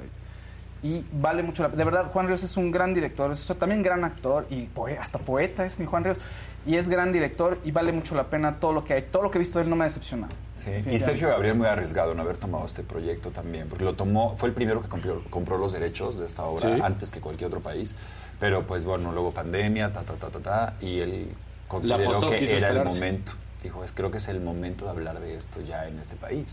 Y 0.80 1.04
vale 1.12 1.42
mucho 1.42 1.64
la 1.64 1.70
De 1.70 1.82
verdad, 1.82 2.06
Juan 2.12 2.26
Ríos 2.28 2.42
es 2.44 2.56
un 2.56 2.70
gran 2.70 2.94
director, 2.94 3.32
es 3.32 3.44
también 3.58 3.82
gran 3.82 4.04
actor 4.04 4.46
y 4.50 4.66
poe- 4.66 4.96
hasta 4.98 5.18
poeta 5.18 5.64
es 5.64 5.78
mi 5.78 5.86
Juan 5.86 6.04
Ríos. 6.04 6.18
Y 6.66 6.76
es 6.76 6.88
gran 6.88 7.12
director 7.12 7.58
y 7.64 7.70
vale 7.70 7.92
mucho 7.92 8.14
la 8.14 8.24
pena 8.24 8.56
todo 8.60 8.72
lo 8.72 8.84
que 8.84 8.94
hay. 8.94 9.02
Todo 9.02 9.22
lo 9.22 9.30
que 9.30 9.38
he 9.38 9.40
visto 9.40 9.58
de 9.58 9.64
él 9.64 9.70
no 9.70 9.76
me 9.76 9.84
ha 9.84 9.88
decepcionado. 9.88 10.32
Sí, 10.84 10.90
Y 10.90 10.98
Sergio 10.98 11.28
Gabriel 11.28 11.54
muy 11.54 11.66
arriesgado 11.66 12.12
en 12.12 12.20
haber 12.20 12.36
tomado 12.36 12.64
este 12.66 12.82
proyecto 12.82 13.30
también, 13.30 13.68
porque 13.68 13.84
lo 13.84 13.94
tomó, 13.94 14.36
fue 14.36 14.48
el 14.48 14.54
primero 14.54 14.82
que 14.82 14.88
compró, 14.88 15.22
compró 15.30 15.58
los 15.58 15.72
derechos 15.72 16.18
de 16.18 16.26
esta 16.26 16.44
obra 16.44 16.74
Sí. 16.76 16.80
antes 16.82 17.10
que 17.10 17.20
cualquier 17.20 17.48
otro 17.48 17.60
país, 17.60 17.94
pero 18.40 18.66
pues 18.66 18.84
bueno, 18.84 19.12
luego 19.12 19.32
pandemia, 19.32 19.92
ta, 19.92 20.02
ta, 20.02 20.14
ta, 20.14 20.28
ta, 20.28 20.38
ta, 20.40 20.74
y 20.80 21.00
él 21.00 21.28
consideró 21.66 22.02
apostó, 22.10 22.30
que 22.30 22.56
era 22.56 22.68
el 22.70 22.84
momento. 22.84 23.32
Dijo, 23.62 23.82
es, 23.82 23.92
creo 23.92 24.10
que 24.10 24.18
es 24.18 24.28
el 24.28 24.40
momento 24.40 24.84
de 24.84 24.90
hablar 24.92 25.20
de 25.20 25.34
esto 25.36 25.60
ya 25.60 25.86
en 25.88 25.98
este 25.98 26.16
país. 26.16 26.46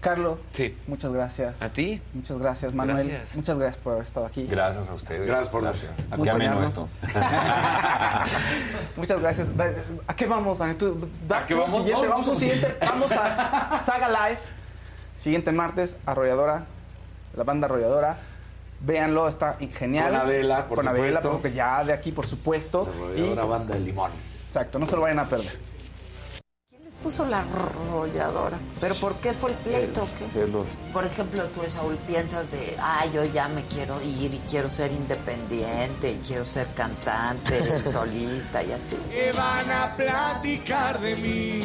Carlos, 0.00 0.38
Sí. 0.52 0.76
muchas 0.86 1.12
gracias. 1.12 1.60
¿A 1.60 1.70
ti? 1.70 2.00
Muchas 2.14 2.38
gracias, 2.38 2.72
Manuel. 2.72 3.08
Gracias. 3.08 3.34
Muchas 3.36 3.58
gracias 3.58 3.82
por 3.82 3.92
haber 3.94 4.04
estado 4.04 4.26
aquí. 4.26 4.46
Gracias 4.46 4.88
a 4.88 4.94
ustedes. 4.94 5.26
Gracias 5.26 5.48
por 5.48 5.62
gracias. 5.62 5.90
Qué 5.96 6.02
acompañarnos. 6.14 6.46
ameno 6.46 6.64
esto. 6.64 6.88
Muchas 8.96 9.20
gracias. 9.20 9.48
¿A 10.06 10.14
qué 10.14 10.26
vamos, 10.26 10.58
Daniel? 10.58 10.76
¿Tú, 10.76 11.08
das 11.26 11.44
¿A 11.44 11.46
qué 11.48 11.54
vamos? 11.54 11.76
Siguiente? 11.82 12.02
No, 12.06 12.08
vamos 12.10 12.26
a 12.26 12.30
un 12.30 12.34
no. 12.34 12.40
siguiente. 12.40 12.76
Vamos 12.80 13.12
a 13.12 13.78
Saga 13.84 14.08
Live. 14.08 14.40
Siguiente 15.16 15.52
martes, 15.52 15.96
Arrolladora. 16.06 16.64
La 17.36 17.44
banda 17.44 17.66
Arrolladora. 17.66 18.16
Véanlo, 18.80 19.26
está 19.28 19.56
genial. 19.74 20.12
Con 20.12 20.20
Adela, 20.20 20.66
por 20.68 20.78
Con 20.78 20.88
Adela, 20.88 21.06
supuesto. 21.06 21.30
porque 21.32 21.52
ya 21.52 21.82
de 21.84 21.92
aquí, 21.92 22.12
por 22.12 22.26
supuesto. 22.26 22.88
La 22.88 22.96
Y, 22.96 23.00
rodeadora 23.22 23.44
banda 23.44 23.74
de 23.74 23.80
limón. 23.80 24.12
exacto, 24.46 24.78
no 24.78 24.86
se 24.86 24.94
lo 24.94 25.02
vayan 25.02 25.18
a 25.18 25.24
perder. 25.24 25.58
Puso 27.02 27.24
la 27.24 27.40
arrolladora. 27.40 28.58
¿Pero 28.80 28.94
por 28.96 29.16
qué 29.16 29.32
fue 29.32 29.50
el 29.50 29.56
pleito? 29.58 30.08
qué? 30.16 30.26
Por 30.92 31.04
ejemplo, 31.04 31.44
tú, 31.46 31.60
Saúl, 31.68 31.96
piensas 32.06 32.50
de, 32.50 32.76
ah, 32.80 33.06
yo 33.12 33.24
ya 33.24 33.48
me 33.48 33.64
quiero 33.66 34.00
ir 34.02 34.34
y 34.34 34.38
quiero 34.50 34.68
ser 34.68 34.92
independiente 34.92 36.12
y 36.12 36.16
quiero 36.26 36.44
ser 36.44 36.72
cantante, 36.74 37.58
y 37.80 37.90
solista 37.90 38.62
y 38.62 38.72
así. 38.72 38.96
que 39.10 39.32
van 39.32 39.70
a 39.70 39.96
platicar 39.96 41.00
de 41.00 41.16
mí. 41.16 41.62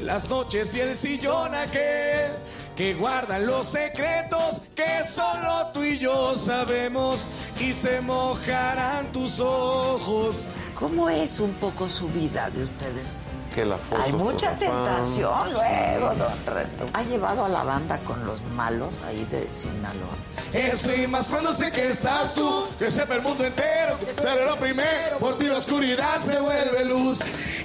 Las 0.00 0.30
noches 0.30 0.76
y 0.76 0.80
el 0.80 0.94
sillón 0.94 1.54
aquel 1.56 2.30
que 2.76 2.94
guardan 2.94 3.44
los 3.46 3.66
secretos 3.66 4.62
que 4.76 5.04
solo 5.04 5.72
tú 5.74 5.82
y 5.82 5.98
yo 5.98 6.36
sabemos 6.36 7.28
y 7.58 7.72
se 7.72 8.00
mojarán 8.00 9.10
tus 9.10 9.40
ojos. 9.40 10.46
¿Cómo 10.76 11.10
es 11.10 11.40
un 11.40 11.54
poco 11.54 11.88
su 11.88 12.06
vida 12.10 12.48
de 12.50 12.62
ustedes? 12.62 13.16
Que 13.58 13.64
la 13.64 13.76
foto 13.76 14.00
Hay 14.00 14.12
mucha 14.12 14.52
tentación 14.52 15.52
luego, 15.52 16.14
don 16.14 16.46
René. 16.46 16.70
¿Ha 16.92 17.02
llevado 17.02 17.44
a 17.44 17.48
la 17.48 17.64
banda 17.64 17.98
con 18.04 18.24
los 18.24 18.40
malos 18.54 18.94
ahí 19.04 19.24
de 19.24 19.48
Sinaloa? 19.52 20.14
Eso 20.52 20.94
y 20.94 21.08
más 21.08 21.28
cuando 21.28 21.52
sé 21.52 21.72
que 21.72 21.88
estás 21.88 22.34
tú, 22.34 22.68
que 22.78 22.88
sepa 22.88 23.16
el 23.16 23.22
mundo 23.22 23.44
entero, 23.44 23.98
pero 24.14 24.44
lo 24.44 24.54
primero, 24.58 25.18
por 25.18 25.36
ti 25.38 25.46
la 25.46 25.56
oscuridad 25.56 26.20
se 26.20 26.38
vuelve 26.38 26.84
luz. 26.84 27.18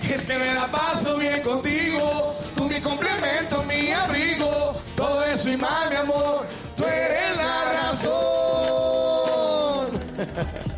Es 0.10 0.26
que 0.26 0.36
me 0.36 0.56
la 0.56 0.66
paso 0.66 1.16
bien 1.16 1.44
contigo, 1.44 2.34
tú 2.56 2.68
mi 2.68 2.82
complemento, 2.82 3.64
mi 3.64 3.92
abrigo, 3.92 4.74
todo 4.96 5.24
eso 5.26 5.48
y 5.52 5.58
más, 5.58 5.92
mi 5.92 5.96
amor, 5.98 6.48
tú 6.76 6.86
eres 6.86 7.38
la 7.38 7.72
razón. 7.92 8.14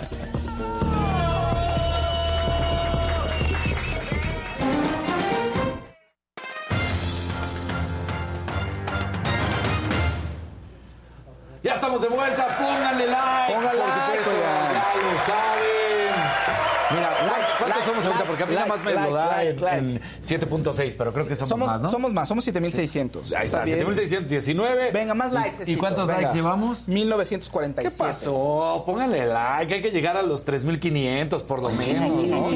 Ya 11.65 11.73
estamos 11.73 11.99
de 11.99 12.09
vuelta, 12.09 12.45
pónganle 12.59 13.07
like. 13.07 13.53
Pónganle 13.55 13.79
like, 13.79 14.23
Porque 18.37 18.43
a 18.43 18.45
mí 18.47 18.55
like, 18.55 18.69
nada 18.69 18.77
más 18.77 18.85
me 18.85 18.93
like, 18.93 19.09
lo 19.09 19.15
da 19.15 19.25
like, 19.37 19.49
en, 19.51 19.61
like. 19.61 19.77
en 19.77 20.01
7.6, 20.23 20.95
pero 20.97 21.13
creo 21.13 21.27
que 21.27 21.35
somos, 21.35 21.49
somos 21.49 21.69
más, 21.69 21.81
¿no? 21.81 21.87
Somos 21.87 22.13
más, 22.13 22.27
somos 22.29 22.43
7600. 22.45 23.33
Ahí 23.33 23.45
está, 23.45 23.63
bien. 23.63 23.79
7619. 23.79 24.91
Venga, 24.91 25.13
más 25.13 25.31
likes. 25.31 25.69
¿Y 25.71 25.75
cuántos 25.75 26.07
venga. 26.07 26.21
likes 26.21 26.35
llevamos? 26.35 26.87
1947. 26.87 27.95
¿Qué 27.95 28.03
pasó? 28.03 28.83
Pónganle 28.85 29.25
like, 29.27 29.73
hay 29.75 29.81
que 29.81 29.91
llegar 29.91 30.17
a 30.17 30.21
los 30.21 30.43
3500 30.45 31.43
por 31.43 31.61
lo 31.61 31.69
menos. 31.69 32.23
¿no? 32.23 32.47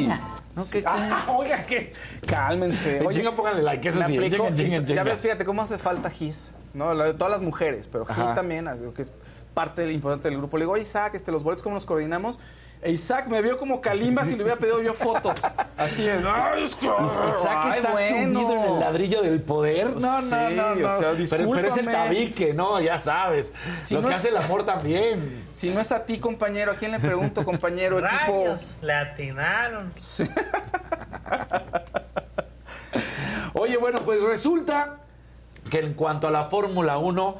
No, 0.55 0.65
que- 0.71 0.83
Ah, 0.85 1.27
oiga, 1.37 1.63
que 1.65 1.93
cálmense. 2.25 2.97
En 2.97 3.09
chinga, 3.11 3.31
pónganle 3.35 3.63
like, 3.63 3.87
eso 3.87 4.01
sí, 4.03 4.15
en 4.15 4.23
aplicó- 4.23 4.45
chinga, 4.47 4.55
chinga, 4.55 4.75
en 4.77 4.81
Ya 4.81 4.87
chinga. 4.87 5.03
ves, 5.03 5.19
fíjate 5.19 5.45
cómo 5.45 5.61
hace 5.61 5.77
falta 5.77 6.09
Gis, 6.09 6.51
¿no? 6.73 6.93
La 6.93 7.05
de 7.05 7.13
todas 7.13 7.31
las 7.31 7.41
mujeres, 7.41 7.87
pero 7.91 8.05
Gis 8.05 8.17
Ajá. 8.17 8.35
también, 8.35 8.67
así 8.67 8.83
que 8.95 9.01
es 9.03 9.13
parte 9.53 9.81
del 9.81 9.91
importante 9.91 10.29
del 10.29 10.37
grupo. 10.37 10.57
Le 10.57 10.63
digo, 10.63 10.73
"Oye, 10.73 10.83
Isaac, 10.83 11.15
este, 11.15 11.31
los 11.31 11.43
boletos, 11.43 11.63
¿cómo 11.63 11.75
nos 11.75 11.85
coordinamos? 11.85 12.39
E 12.81 12.91
Isaac 12.91 13.27
me 13.27 13.41
vio 13.41 13.57
como 13.57 13.81
Kalimba 13.81 14.23
si 14.23 14.37
le 14.37 14.43
hubiera 14.43 14.57
pedido 14.57 14.81
yo 14.81 14.93
foto. 14.93 15.33
Así 15.75 16.07
es. 16.07 16.19
Isaac 16.21 17.59
ay, 17.61 17.79
está 17.79 17.91
bueno. 17.91 18.39
subido 18.39 18.53
en 18.55 18.63
el 18.73 18.79
ladrillo 18.79 19.21
del 19.21 19.41
poder. 19.41 19.87
No, 19.99 20.21
no, 20.21 20.23
Sí, 20.49 20.55
no, 20.55 20.75
no. 20.75 20.87
o 20.87 20.99
sea, 20.99 21.11
pero, 21.29 21.51
pero 21.51 21.67
es 21.67 21.75
el 21.77 21.91
tabique, 21.91 22.53
no, 22.53 22.79
ya 22.79 22.97
sabes. 22.97 23.51
Si 23.85 23.95
lo 23.95 24.01
no 24.01 24.07
que 24.07 24.13
es- 24.13 24.19
hace 24.21 24.29
el 24.29 24.37
amor 24.37 24.63
también. 24.65 25.43
Si 25.51 25.71
no 25.71 25.81
es 25.81 25.91
a 25.91 26.05
ti, 26.05 26.19
compañero, 26.19 26.71
¿a 26.71 26.75
quién 26.75 26.91
le 26.91 26.99
pregunto, 27.01 27.43
compañero? 27.43 27.99
Rayos, 28.29 28.73
le 28.81 28.93
atinaron. 28.93 29.91
Oye, 29.93 30.29
Oye, 33.53 33.77
bueno, 33.77 33.99
pues 34.05 34.21
resulta 34.21 34.97
que 35.69 35.79
en 35.79 35.93
cuanto 35.93 36.27
a 36.27 36.31
la 36.31 36.45
Fórmula 36.45 36.97
1, 36.97 37.37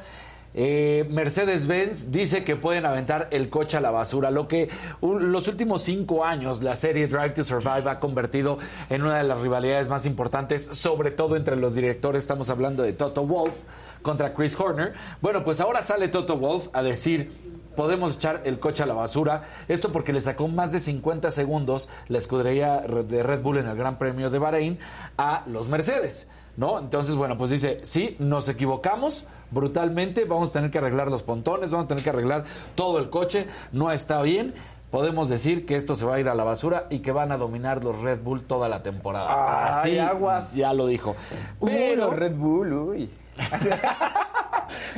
eh, 0.54 1.06
Mercedes-Benz 1.10 2.10
dice 2.10 2.44
que 2.44 2.56
pueden 2.56 2.86
aventar 2.86 3.28
el 3.30 3.50
coche 3.50 3.76
a 3.76 3.80
la 3.80 3.90
basura, 3.90 4.30
lo 4.30 4.48
que 4.48 4.68
los 5.00 5.48
últimos 5.48 5.82
cinco 5.82 6.24
años 6.24 6.62
la 6.62 6.74
serie 6.74 7.06
Drive 7.06 7.30
to 7.30 7.44
Survive 7.44 7.88
ha 7.88 8.00
convertido 8.00 8.58
en 8.88 9.02
una 9.02 9.18
de 9.18 9.24
las 9.24 9.40
rivalidades 9.40 9.88
más 9.88 10.06
importantes, 10.06 10.66
sobre 10.66 11.10
todo 11.10 11.36
entre 11.36 11.56
los 11.56 11.74
directores. 11.74 12.24
Estamos 12.24 12.50
hablando 12.50 12.82
de 12.82 12.92
Toto 12.92 13.26
Wolff 13.26 13.62
contra 14.02 14.34
Chris 14.34 14.58
Horner. 14.58 14.94
Bueno, 15.20 15.44
pues 15.44 15.60
ahora 15.60 15.82
sale 15.82 16.08
Toto 16.08 16.36
Wolff 16.36 16.68
a 16.72 16.82
decir 16.82 17.30
podemos 17.76 18.16
echar 18.16 18.42
el 18.44 18.58
coche 18.58 18.82
a 18.82 18.86
la 18.86 18.94
basura. 18.94 19.44
Esto 19.68 19.90
porque 19.92 20.12
le 20.12 20.20
sacó 20.20 20.48
más 20.48 20.72
de 20.72 20.80
50 20.80 21.30
segundos 21.30 21.88
la 22.08 22.18
escudería 22.18 22.80
de 22.80 23.22
Red 23.22 23.40
Bull 23.42 23.58
en 23.58 23.68
el 23.68 23.76
Gran 23.76 23.98
Premio 23.98 24.30
de 24.30 24.38
Bahrein 24.38 24.78
a 25.16 25.44
los 25.46 25.68
Mercedes. 25.68 26.28
¿No? 26.56 26.78
Entonces, 26.78 27.16
bueno, 27.16 27.38
pues 27.38 27.50
dice, 27.50 27.80
sí, 27.82 28.16
nos 28.18 28.48
equivocamos 28.48 29.24
brutalmente, 29.50 30.24
vamos 30.24 30.50
a 30.50 30.52
tener 30.54 30.70
que 30.70 30.78
arreglar 30.78 31.10
los 31.10 31.22
pontones, 31.22 31.70
vamos 31.70 31.86
a 31.86 31.88
tener 31.88 32.04
que 32.04 32.10
arreglar 32.10 32.44
todo 32.74 32.98
el 32.98 33.08
coche, 33.10 33.46
no 33.72 33.90
está 33.90 34.20
bien. 34.22 34.54
Podemos 34.90 35.28
decir 35.28 35.66
que 35.66 35.76
esto 35.76 35.94
se 35.94 36.04
va 36.04 36.16
a 36.16 36.20
ir 36.20 36.28
a 36.28 36.34
la 36.34 36.42
basura 36.42 36.88
y 36.90 36.98
que 36.98 37.12
van 37.12 37.30
a 37.30 37.36
dominar 37.36 37.84
los 37.84 38.00
Red 38.00 38.22
Bull 38.22 38.42
toda 38.42 38.68
la 38.68 38.82
temporada. 38.82 39.66
Ay, 39.66 39.68
Así 39.68 39.98
aguas. 40.00 40.54
ya 40.56 40.72
lo 40.72 40.86
dijo. 40.88 41.14
Uy, 41.60 41.70
Pero, 41.70 42.06
los 42.06 42.16
Red 42.16 42.36
Bull, 42.36 42.72
uy. 42.72 43.10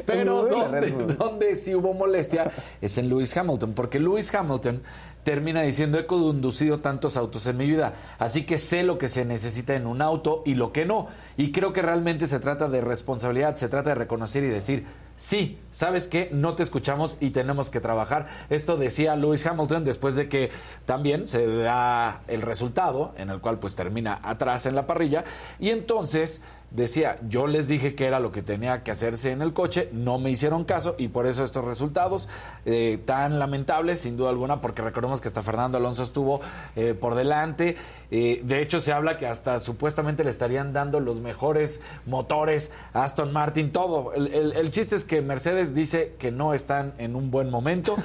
pero 0.06 0.44
Uy, 0.44 0.50
donde, 0.50 0.90
donde 1.14 1.56
sí 1.56 1.74
hubo 1.74 1.92
molestia 1.92 2.50
es 2.80 2.96
en 2.98 3.08
Lewis 3.08 3.36
Hamilton, 3.36 3.74
porque 3.74 3.98
Lewis 3.98 4.34
Hamilton 4.34 4.82
termina 5.22 5.62
diciendo 5.62 5.98
he 5.98 6.06
conducido 6.06 6.80
tantos 6.80 7.16
autos 7.16 7.46
en 7.46 7.56
mi 7.56 7.66
vida, 7.66 7.94
así 8.18 8.44
que 8.44 8.58
sé 8.58 8.82
lo 8.82 8.98
que 8.98 9.08
se 9.08 9.24
necesita 9.24 9.74
en 9.74 9.86
un 9.86 10.02
auto 10.02 10.42
y 10.44 10.54
lo 10.54 10.72
que 10.72 10.84
no. 10.84 11.08
Y 11.36 11.52
creo 11.52 11.72
que 11.72 11.82
realmente 11.82 12.26
se 12.26 12.40
trata 12.40 12.68
de 12.68 12.80
responsabilidad, 12.80 13.54
se 13.54 13.68
trata 13.68 13.90
de 13.90 13.94
reconocer 13.96 14.42
y 14.42 14.48
decir, 14.48 14.84
sí, 15.16 15.58
sabes 15.70 16.08
que 16.08 16.28
no 16.32 16.54
te 16.54 16.62
escuchamos 16.62 17.16
y 17.20 17.30
tenemos 17.30 17.70
que 17.70 17.80
trabajar. 17.80 18.28
Esto 18.50 18.76
decía 18.76 19.16
Lewis 19.16 19.46
Hamilton 19.46 19.84
después 19.84 20.16
de 20.16 20.28
que 20.28 20.50
también 20.84 21.28
se 21.28 21.46
da 21.46 22.22
el 22.26 22.42
resultado, 22.42 23.14
en 23.16 23.30
el 23.30 23.40
cual 23.40 23.58
pues 23.58 23.76
termina 23.76 24.20
atrás 24.22 24.66
en 24.66 24.74
la 24.74 24.86
parrilla, 24.86 25.24
y 25.58 25.70
entonces 25.70 26.42
decía, 26.74 27.18
yo 27.28 27.46
les 27.46 27.68
dije 27.68 27.94
que 27.94 28.06
era 28.06 28.18
lo 28.20 28.32
que 28.32 28.42
tenía 28.42 28.82
que 28.82 28.90
hacerse 28.90 29.30
en 29.30 29.42
el 29.42 29.52
coche, 29.52 29.88
no 29.92 30.18
me 30.18 30.30
hicieron 30.30 30.64
caso 30.64 30.94
y 30.98 31.08
por 31.08 31.26
eso 31.26 31.44
estos 31.44 31.64
resultados 31.64 32.28
eh, 32.64 33.00
tan 33.04 33.38
lamentables, 33.38 34.00
sin 34.00 34.16
duda 34.16 34.30
alguna, 34.30 34.60
porque 34.60 34.82
recordemos 34.82 35.20
que 35.20 35.28
hasta 35.28 35.42
Fernando 35.42 35.78
Alonso 35.78 36.02
estuvo 36.02 36.40
eh, 36.76 36.94
por 36.94 37.14
delante. 37.14 37.76
Eh, 38.10 38.40
de 38.44 38.62
hecho, 38.62 38.80
se 38.80 38.92
habla 38.92 39.16
que 39.16 39.26
hasta 39.26 39.58
supuestamente 39.58 40.24
le 40.24 40.30
estarían 40.30 40.72
dando 40.72 41.00
los 41.00 41.20
mejores 41.20 41.80
motores 42.06 42.72
a 42.94 43.04
Aston 43.04 43.32
Martin, 43.32 43.72
todo. 43.72 44.12
El, 44.14 44.70
chiste 44.70 44.96
es 44.96 45.04
que 45.04 45.20
Mercedes 45.20 45.74
dice 45.74 46.14
que 46.18 46.30
no 46.30 46.54
están 46.54 46.94
en 46.98 47.16
un 47.16 47.30
buen 47.30 47.50
momento 47.50 47.96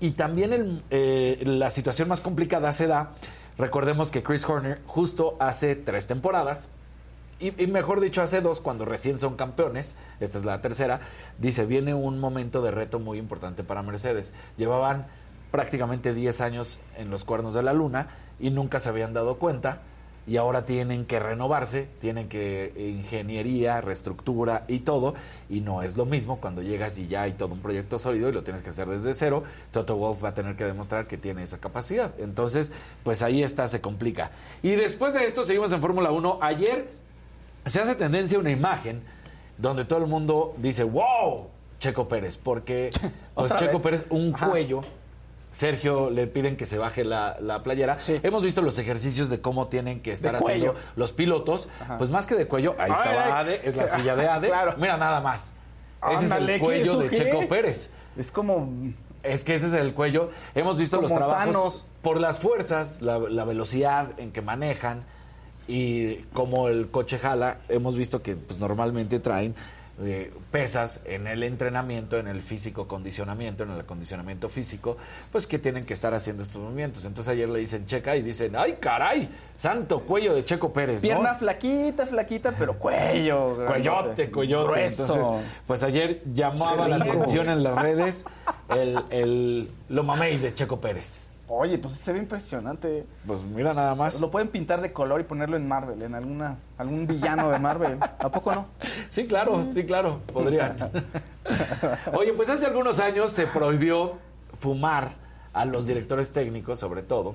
y 0.00 0.12
también 0.12 0.82
eh, 0.90 1.42
la 1.44 1.70
situación 1.70 2.08
más 2.08 2.20
complicada 2.20 2.72
se 2.72 2.86
da. 2.86 3.12
Recordemos 3.58 4.10
que 4.10 4.22
Chris 4.22 4.48
Horner 4.48 4.80
justo 4.86 5.36
hace 5.38 5.76
tres 5.76 6.06
temporadas 6.06 6.68
y, 7.48 7.62
y 7.62 7.66
mejor 7.66 8.00
dicho, 8.00 8.22
hace 8.22 8.40
dos, 8.40 8.60
cuando 8.60 8.84
recién 8.84 9.18
son 9.18 9.36
campeones, 9.36 9.96
esta 10.20 10.38
es 10.38 10.44
la 10.44 10.60
tercera, 10.60 11.00
dice, 11.38 11.66
viene 11.66 11.94
un 11.94 12.18
momento 12.18 12.62
de 12.62 12.70
reto 12.70 12.98
muy 12.98 13.18
importante 13.18 13.64
para 13.64 13.82
Mercedes. 13.82 14.32
Llevaban 14.56 15.06
prácticamente 15.50 16.14
10 16.14 16.40
años 16.40 16.80
en 16.96 17.10
los 17.10 17.24
cuernos 17.24 17.54
de 17.54 17.62
la 17.62 17.72
luna 17.72 18.08
y 18.40 18.50
nunca 18.50 18.78
se 18.78 18.88
habían 18.88 19.12
dado 19.12 19.38
cuenta 19.38 19.82
y 20.26 20.36
ahora 20.36 20.64
tienen 20.64 21.04
que 21.04 21.18
renovarse, 21.18 21.88
tienen 22.00 22.28
que 22.28 22.72
ingeniería, 22.76 23.80
reestructura 23.80 24.64
y 24.68 24.80
todo, 24.80 25.14
y 25.48 25.60
no 25.60 25.82
es 25.82 25.96
lo 25.96 26.06
mismo 26.06 26.40
cuando 26.40 26.62
llegas 26.62 26.98
y 26.98 27.08
ya 27.08 27.22
hay 27.22 27.32
todo 27.32 27.54
un 27.54 27.60
proyecto 27.60 27.98
sólido 27.98 28.28
y 28.28 28.32
lo 28.32 28.44
tienes 28.44 28.62
que 28.62 28.70
hacer 28.70 28.88
desde 28.88 29.14
cero, 29.14 29.42
Toto 29.72 29.96
Wolff 29.96 30.22
va 30.22 30.28
a 30.30 30.34
tener 30.34 30.56
que 30.56 30.64
demostrar 30.64 31.06
que 31.06 31.18
tiene 31.18 31.42
esa 31.42 31.58
capacidad. 31.58 32.12
Entonces, 32.18 32.72
pues 33.02 33.22
ahí 33.22 33.42
está, 33.42 33.66
se 33.66 33.80
complica. 33.80 34.30
Y 34.62 34.70
después 34.70 35.14
de 35.14 35.24
esto 35.26 35.44
seguimos 35.44 35.72
en 35.72 35.80
Fórmula 35.80 36.12
1. 36.12 36.38
Ayer 36.40 37.01
se 37.64 37.80
hace 37.80 37.94
tendencia 37.94 38.38
una 38.38 38.50
imagen 38.50 39.02
donde 39.58 39.84
todo 39.84 40.00
el 40.00 40.06
mundo 40.06 40.54
dice, 40.58 40.84
wow, 40.84 41.48
Checo 41.78 42.08
Pérez, 42.08 42.36
porque 42.36 42.90
pues, 43.00 43.12
¿Otra 43.34 43.58
Checo 43.58 43.74
vez? 43.74 43.82
Pérez, 43.82 44.04
un 44.10 44.34
Ajá. 44.34 44.48
cuello. 44.48 44.80
Sergio 45.50 46.08
le 46.08 46.26
piden 46.26 46.56
que 46.56 46.64
se 46.64 46.78
baje 46.78 47.04
la, 47.04 47.36
la 47.40 47.62
playera. 47.62 47.98
Hemos 48.22 48.42
visto 48.42 48.62
los 48.62 48.78
ejercicios 48.78 49.28
de 49.28 49.42
cómo 49.42 49.66
tienen 49.68 50.00
que 50.00 50.10
estar 50.10 50.34
haciendo 50.34 50.74
los 50.96 51.12
pilotos. 51.12 51.68
Ajá. 51.78 51.98
Pues 51.98 52.08
más 52.08 52.26
que 52.26 52.34
de 52.36 52.48
cuello, 52.48 52.74
ahí 52.78 52.86
Ay, 52.90 52.92
estaba 52.92 53.24
ay. 53.24 53.32
Ade, 53.32 53.60
es 53.68 53.76
la 53.76 53.86
silla 53.86 54.16
de 54.16 54.28
Ade. 54.28 54.48
Claro. 54.52 54.74
Mira 54.78 54.96
nada 54.96 55.20
más. 55.20 55.52
Ese 56.10 56.24
Ándale, 56.24 56.42
es 56.42 56.46
¿qué 56.46 56.54
el 56.54 56.60
cuello 56.60 56.96
de? 56.98 57.10
Checo 57.10 57.48
Pérez. 57.48 57.92
Es 58.16 58.32
como. 58.32 58.66
Es 59.22 59.44
que 59.44 59.54
ese 59.54 59.66
es 59.66 59.74
el 59.74 59.92
cuello. 59.92 60.30
Hemos 60.54 60.78
visto 60.78 61.00
los 61.02 61.12
trabajos 61.12 61.44
Thanos. 61.52 61.86
por 62.00 62.18
las 62.18 62.38
fuerzas, 62.38 63.02
la, 63.02 63.18
la 63.18 63.44
velocidad 63.44 64.18
en 64.18 64.32
que 64.32 64.40
manejan 64.40 65.04
y 65.68 66.16
como 66.32 66.68
el 66.68 66.90
coche 66.90 67.18
jala. 67.18 67.58
Hemos 67.68 67.96
visto 67.96 68.22
que 68.22 68.36
pues, 68.36 68.58
normalmente 68.58 69.20
traen 69.20 69.54
eh, 70.00 70.32
pesas 70.50 71.02
en 71.04 71.26
el 71.26 71.42
entrenamiento, 71.42 72.16
en 72.16 72.26
el 72.26 72.40
físico 72.40 72.88
condicionamiento, 72.88 73.62
en 73.62 73.72
el 73.72 73.80
acondicionamiento 73.80 74.48
físico, 74.48 74.96
pues 75.30 75.46
que 75.46 75.58
tienen 75.58 75.84
que 75.84 75.92
estar 75.92 76.14
haciendo 76.14 76.42
estos 76.42 76.62
movimientos. 76.62 77.04
Entonces 77.04 77.32
ayer 77.32 77.48
le 77.48 77.58
dicen 77.58 77.86
checa 77.86 78.16
y 78.16 78.22
dicen, 78.22 78.56
ay 78.56 78.78
caray, 78.80 79.28
santo 79.54 80.00
cuello 80.00 80.34
de 80.34 80.44
Checo 80.44 80.72
Pérez. 80.72 81.02
¿no? 81.02 81.08
Pierna 81.08 81.34
flaquita, 81.34 82.06
flaquita, 82.06 82.52
pero 82.58 82.78
cuello. 82.78 83.66
Coyote, 83.66 84.30
coyote. 84.30 84.72
Grueso. 84.72 85.14
Entonces, 85.14 85.46
pues 85.66 85.82
ayer 85.82 86.22
llamaba 86.32 86.88
la 86.88 86.96
atención 86.96 87.50
en 87.50 87.62
las 87.62 87.80
redes 87.80 88.24
el, 88.70 88.98
el 89.10 89.70
lo 89.90 90.02
mamey 90.02 90.38
de 90.38 90.54
Checo 90.54 90.80
Pérez. 90.80 91.31
Oye, 91.54 91.76
pues 91.76 91.98
se 91.98 92.14
ve 92.14 92.18
impresionante. 92.18 93.04
Pues 93.26 93.42
mira 93.42 93.74
nada 93.74 93.94
más. 93.94 94.18
Lo 94.22 94.30
pueden 94.30 94.48
pintar 94.48 94.80
de 94.80 94.90
color 94.90 95.20
y 95.20 95.24
ponerlo 95.24 95.58
en 95.58 95.68
Marvel, 95.68 96.00
en 96.00 96.14
alguna 96.14 96.56
algún 96.78 97.06
villano 97.06 97.50
de 97.50 97.58
Marvel. 97.58 97.98
¿A 98.00 98.30
poco 98.30 98.54
no? 98.54 98.66
Sí, 99.10 99.26
claro, 99.26 99.66
sí, 99.70 99.84
claro, 99.84 100.20
podrían. 100.32 100.78
Oye, 102.14 102.32
pues 102.32 102.48
hace 102.48 102.64
algunos 102.64 103.00
años 103.00 103.32
se 103.32 103.46
prohibió 103.46 104.14
fumar 104.54 105.12
a 105.52 105.66
los 105.66 105.86
directores 105.86 106.32
técnicos, 106.32 106.78
sobre 106.78 107.02
todo, 107.02 107.34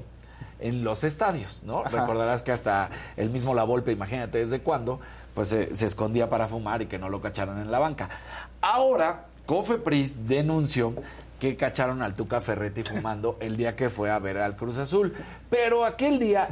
en 0.60 0.84
los 0.84 1.04
estadios, 1.04 1.64
¿no? 1.64 1.82
Ajá. 1.82 2.00
Recordarás 2.02 2.42
que 2.42 2.52
hasta 2.52 2.90
el 3.18 3.30
mismo 3.30 3.54
La 3.54 3.66
Volpe, 3.66 3.92
imagínate 3.92 4.40
desde 4.40 4.62
cuándo, 4.62 5.00
pues 5.36 5.50
se, 5.50 5.76
se 5.76 5.86
escondía 5.86 6.28
para 6.28 6.48
fumar 6.48 6.82
y 6.82 6.88
que 6.88 6.98
no 6.98 7.08
lo 7.10 7.22
cacharan 7.22 7.60
en 7.60 7.70
la 7.70 7.78
banca. 7.78 8.10
Ahora, 8.62 9.26
Cofepris 9.46 10.28
denunció 10.28 10.96
que 11.40 11.56
cacharon 11.56 12.02
al 12.02 12.16
Tuca 12.16 12.42
Ferretti 12.42 12.84
fumando 12.84 13.38
el 13.40 13.58
día 13.58 13.76
que 13.76 13.90
fue 13.90 14.10
a 14.10 14.20
ver 14.20 14.38
al 14.38 14.56
Cruz 14.56 14.78
Azul. 14.78 15.14
Pero 15.50 15.86
aquel 15.86 16.20
día, 16.20 16.48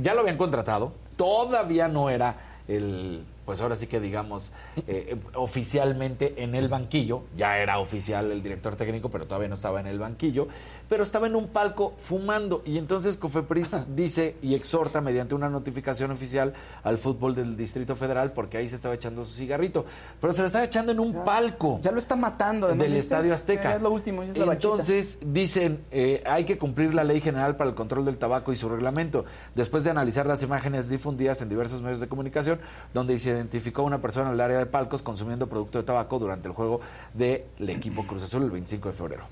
ya 0.00 0.14
lo 0.14 0.20
habían 0.20 0.36
contratado, 0.36 0.92
todavía 1.16 1.88
no 1.88 2.10
era 2.10 2.36
el, 2.66 3.24
pues 3.44 3.60
ahora 3.60 3.76
sí 3.76 3.86
que 3.86 4.00
digamos, 4.00 4.52
eh, 4.86 5.16
oficialmente 5.34 6.42
en 6.42 6.54
el 6.54 6.68
banquillo, 6.68 7.22
ya 7.36 7.58
era 7.58 7.78
oficial 7.78 8.30
el 8.30 8.42
director 8.42 8.76
técnico, 8.76 9.08
pero 9.08 9.26
todavía 9.26 9.48
no 9.48 9.54
estaba 9.54 9.80
en 9.80 9.86
el 9.86 9.98
banquillo, 9.98 10.48
pero 10.88 11.02
estaba 11.02 11.26
en 11.26 11.36
un 11.36 11.48
palco 11.48 11.94
fumando 11.98 12.62
y 12.64 12.78
entonces 12.78 13.16
Cofepris 13.16 13.76
dice 13.94 14.36
y 14.42 14.54
exhorta 14.54 15.00
mediante 15.00 15.34
una 15.34 15.48
notificación 15.48 16.10
oficial 16.10 16.52
al 16.82 16.98
fútbol 16.98 17.34
del 17.34 17.56
Distrito 17.56 17.96
Federal 17.96 18.32
porque 18.32 18.58
ahí 18.58 18.68
se 18.68 18.76
estaba 18.76 18.94
echando 18.94 19.24
su 19.24 19.34
cigarrito, 19.34 19.84
pero 20.20 20.32
se 20.32 20.40
lo 20.40 20.46
estaba 20.46 20.64
echando 20.64 20.92
en 20.92 21.00
un 21.00 21.24
palco 21.24 21.80
Ya 21.82 21.90
lo 21.92 21.98
está 21.98 22.16
matando. 22.16 22.66
además, 22.66 22.88
del. 22.88 22.96
Estadio 22.96 23.32
Azteca. 23.32 23.62
Ya 23.70 23.76
es 23.76 23.82
lo 23.82 23.90
último, 23.90 24.22
ya 24.22 24.30
es 24.30 24.38
la 24.38 24.44
bachita. 24.44 24.68
Entonces 24.68 25.18
dicen, 25.24 25.84
eh, 25.90 26.22
hay 26.26 26.44
que 26.44 26.58
cumplir 26.58 26.94
la 26.94 27.02
Ley 27.02 27.20
General 27.20 27.56
para 27.56 27.70
el 27.70 27.76
Control 27.76 28.04
del 28.04 28.18
Tabaco 28.18 28.52
y 28.52 28.56
su 28.56 28.68
reglamento. 28.68 29.24
Después 29.54 29.84
de 29.84 29.90
analizar 29.90 30.26
las 30.26 30.42
imágenes 30.42 30.88
difundidas 30.88 31.42
en 31.42 31.48
diversos 31.48 31.82
medios 31.82 32.00
de 32.00 32.08
comunicación, 32.08 32.60
donde 32.94 33.14
se 33.30 33.36
identificó 33.36 33.82
a 33.82 33.84
una 33.84 33.98
persona 34.00 34.28
en 34.28 34.34
el 34.34 34.40
área 34.40 34.58
de 34.58 34.66
palcos 34.66 35.02
consumiendo 35.02 35.46
producto 35.46 35.78
de 35.78 35.84
tabaco 35.84 36.18
durante 36.18 36.48
el 36.48 36.54
juego 36.54 36.80
del 37.14 37.44
equipo 37.68 38.04
Cruz 38.06 38.22
Azul 38.24 38.42
el 38.42 38.50
25 38.50 38.88
de 38.88 38.94
febrero. 38.94 39.22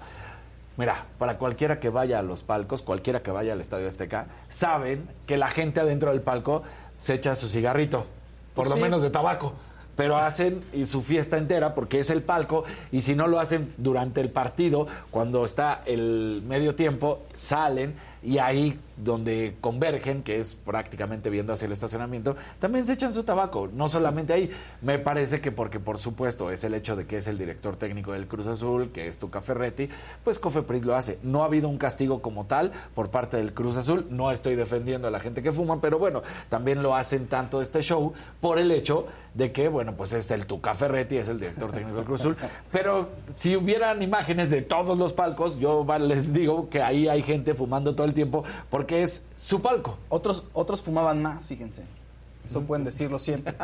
Mira, 0.76 1.04
para 1.18 1.38
cualquiera 1.38 1.80
que 1.80 1.88
vaya 1.88 2.20
a 2.20 2.22
los 2.22 2.44
palcos, 2.44 2.82
cualquiera 2.82 3.20
que 3.22 3.32
vaya 3.32 3.52
al 3.52 3.60
Estadio 3.60 3.88
Azteca, 3.88 4.26
saben 4.48 5.08
que 5.26 5.36
la 5.36 5.48
gente 5.48 5.80
adentro 5.80 6.10
del 6.10 6.20
palco 6.20 6.62
se 7.02 7.14
echa 7.14 7.34
su 7.34 7.48
cigarrito, 7.48 8.06
por 8.54 8.64
Pues 8.64 8.68
lo 8.70 8.76
sí. 8.76 8.82
menos 8.82 9.02
de 9.02 9.10
tabaco. 9.10 9.54
Pero 9.96 10.16
hacen 10.16 10.62
y 10.72 10.86
su 10.86 11.02
fiesta 11.02 11.36
entera 11.38 11.74
porque 11.74 11.98
es 11.98 12.10
el 12.10 12.22
palco 12.22 12.62
y 12.92 13.00
si 13.00 13.16
no 13.16 13.26
lo 13.26 13.40
hacen 13.40 13.74
durante 13.78 14.20
el 14.20 14.30
partido, 14.30 14.86
cuando 15.10 15.44
está 15.44 15.82
el 15.86 16.44
medio 16.46 16.76
tiempo, 16.76 17.22
salen 17.34 17.96
y 18.22 18.38
ahí 18.38 18.78
donde 18.96 19.56
convergen, 19.60 20.22
que 20.22 20.38
es 20.38 20.54
prácticamente 20.54 21.30
viendo 21.30 21.52
hacia 21.52 21.66
el 21.66 21.72
estacionamiento, 21.72 22.36
también 22.58 22.84
se 22.84 22.94
echan 22.94 23.12
su 23.12 23.22
tabaco. 23.22 23.68
No 23.72 23.88
solamente 23.88 24.32
ahí, 24.32 24.50
me 24.82 24.98
parece 24.98 25.40
que 25.40 25.52
porque 25.52 25.78
por 25.78 25.98
supuesto 25.98 26.50
es 26.50 26.64
el 26.64 26.74
hecho 26.74 26.96
de 26.96 27.06
que 27.06 27.18
es 27.18 27.28
el 27.28 27.38
director 27.38 27.76
técnico 27.76 28.12
del 28.12 28.26
Cruz 28.26 28.46
Azul, 28.46 28.90
que 28.90 29.06
es 29.06 29.18
Tuca 29.18 29.40
Ferretti, 29.40 29.88
pues 30.24 30.38
Cofepris 30.38 30.84
lo 30.84 30.96
hace. 30.96 31.18
No 31.22 31.42
ha 31.42 31.46
habido 31.46 31.68
un 31.68 31.78
castigo 31.78 32.20
como 32.20 32.46
tal 32.46 32.72
por 32.94 33.10
parte 33.10 33.36
del 33.36 33.54
Cruz 33.54 33.76
Azul, 33.76 34.06
no 34.10 34.32
estoy 34.32 34.56
defendiendo 34.56 35.08
a 35.08 35.10
la 35.10 35.20
gente 35.20 35.42
que 35.42 35.52
fuma, 35.52 35.80
pero 35.80 35.98
bueno, 35.98 36.22
también 36.48 36.82
lo 36.82 36.96
hacen 36.96 37.26
tanto 37.26 37.62
este 37.62 37.82
show 37.82 38.12
por 38.40 38.58
el 38.58 38.70
hecho 38.72 39.06
de 39.34 39.52
que, 39.52 39.68
bueno, 39.68 39.94
pues 39.96 40.12
es 40.12 40.30
el 40.32 40.46
Tuca 40.46 40.74
Ferretti, 40.74 41.16
es 41.16 41.28
el 41.28 41.38
director 41.38 41.70
técnico 41.70 41.98
del 41.98 42.04
Cruz 42.04 42.22
Azul, 42.22 42.36
pero 42.72 43.10
si 43.36 43.54
hubieran 43.54 44.02
imágenes 44.02 44.50
de 44.50 44.62
todos 44.62 44.98
los 44.98 45.12
palcos, 45.12 45.60
yo 45.60 45.86
les 46.00 46.32
digo 46.32 46.68
que 46.68 46.82
ahí 46.82 47.06
hay 47.06 47.22
gente 47.22 47.54
fumando 47.54 47.94
todo 47.94 48.07
el 48.08 48.14
tiempo 48.14 48.44
porque 48.70 49.02
es 49.02 49.26
su 49.36 49.62
palco. 49.62 49.98
Otros, 50.08 50.44
otros 50.52 50.82
fumaban 50.82 51.22
más, 51.22 51.46
fíjense. 51.46 51.84
Eso 52.44 52.62
pueden 52.62 52.82
decirlo 52.82 53.18
siempre. 53.18 53.54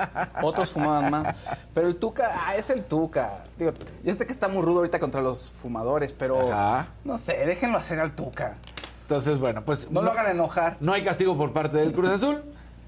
Otros 0.42 0.70
fumaban 0.70 1.10
más. 1.10 1.34
Pero 1.72 1.88
el 1.88 1.96
Tuca, 1.96 2.38
ah, 2.46 2.54
es 2.54 2.68
el 2.68 2.84
Tuca. 2.84 3.44
Digo, 3.58 3.72
yo 4.02 4.12
sé 4.12 4.26
que 4.26 4.32
está 4.32 4.46
muy 4.46 4.62
rudo 4.62 4.78
ahorita 4.78 4.98
contra 4.98 5.22
los 5.22 5.50
fumadores, 5.50 6.12
pero 6.12 6.50
no 7.02 7.16
sé, 7.16 7.32
déjenlo 7.46 7.78
hacer 7.78 7.98
al 7.98 8.14
Tuca. 8.14 8.58
Entonces, 9.02 9.38
bueno, 9.38 9.64
pues... 9.64 9.90
No, 9.90 10.02
lo 10.02 10.10
hagan 10.10 10.30
enojar. 10.30 10.76
No 10.80 10.92
hay 10.92 11.02
castigo 11.02 11.36
por 11.36 11.52
parte 11.52 11.78
del 11.78 11.92
Cruz 11.92 12.10
Azul 12.10 12.42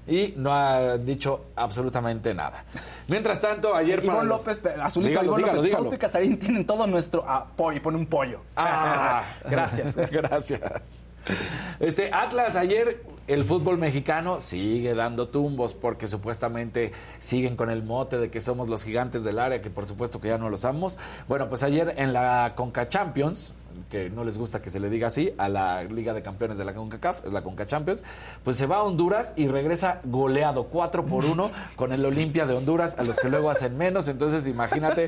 y 0.07 0.33
no 0.37 0.53
ha 0.53 0.97
dicho 0.97 1.47
absolutamente 1.55 2.33
nada. 2.33 2.63
Mientras 3.07 3.41
tanto, 3.41 3.75
ayer 3.75 4.03
para 4.05 4.23
los- 4.23 4.39
López, 4.41 4.61
Azulito, 4.81 5.09
Dígalo, 5.21 5.35
dígalo, 5.35 5.47
López, 5.47 5.63
dígalo. 5.63 5.83
Fausto 5.83 5.95
y 5.95 5.97
Casarín 5.97 6.39
tienen 6.39 6.65
todo 6.65 6.87
nuestro 6.87 7.29
apoyo. 7.29 7.77
Y 7.77 7.79
pone 7.81 7.97
un 7.97 8.05
pollo. 8.05 8.41
Ah, 8.55 9.23
gracias. 9.49 9.95
gracias. 10.11 11.07
Este 11.79 12.09
Atlas 12.13 12.55
ayer 12.55 13.01
el 13.27 13.43
fútbol 13.43 13.77
mexicano 13.77 14.39
sigue 14.39 14.95
dando 14.95 15.27
tumbos 15.27 15.73
porque 15.73 16.07
supuestamente 16.07 16.93
siguen 17.19 17.55
con 17.55 17.69
el 17.69 17.83
mote 17.83 18.17
de 18.17 18.31
que 18.31 18.39
somos 18.39 18.69
los 18.69 18.83
gigantes 18.83 19.23
del 19.23 19.39
área, 19.39 19.61
que 19.61 19.69
por 19.69 19.85
supuesto 19.85 20.21
que 20.21 20.29
ya 20.29 20.37
no 20.37 20.49
los 20.49 20.63
amamos. 20.65 20.97
Bueno, 21.27 21.49
pues 21.49 21.63
ayer 21.63 21.93
en 21.97 22.13
la 22.13 22.53
Conca 22.55 22.87
Champions, 22.87 23.53
que 23.89 24.09
no 24.09 24.23
les 24.23 24.37
gusta 24.37 24.61
que 24.61 24.69
se 24.69 24.79
le 24.79 24.89
diga 24.89 25.07
así, 25.07 25.33
a 25.37 25.49
la 25.49 25.83
Liga 25.83 26.13
de 26.13 26.21
Campeones 26.21 26.57
de 26.57 26.65
la 26.65 26.73
CONCACAF, 26.73 27.25
es 27.25 27.33
la 27.33 27.43
Conca 27.43 27.67
Champions, 27.67 28.03
pues 28.43 28.57
se 28.57 28.65
va 28.65 28.77
a 28.77 28.83
Honduras 28.83 29.33
y 29.35 29.47
regresa 29.47 30.01
goleado 30.05 30.65
4 30.65 31.05
por 31.05 31.25
1 31.25 31.51
con 31.75 31.91
el 31.91 32.03
Olimpia 32.05 32.45
de 32.45 32.55
Honduras, 32.55 32.97
a 32.97 33.03
los 33.03 33.19
que 33.19 33.29
luego 33.29 33.49
hacen 33.49 33.77
menos. 33.77 34.07
Entonces, 34.07 34.47
imagínate, 34.47 35.07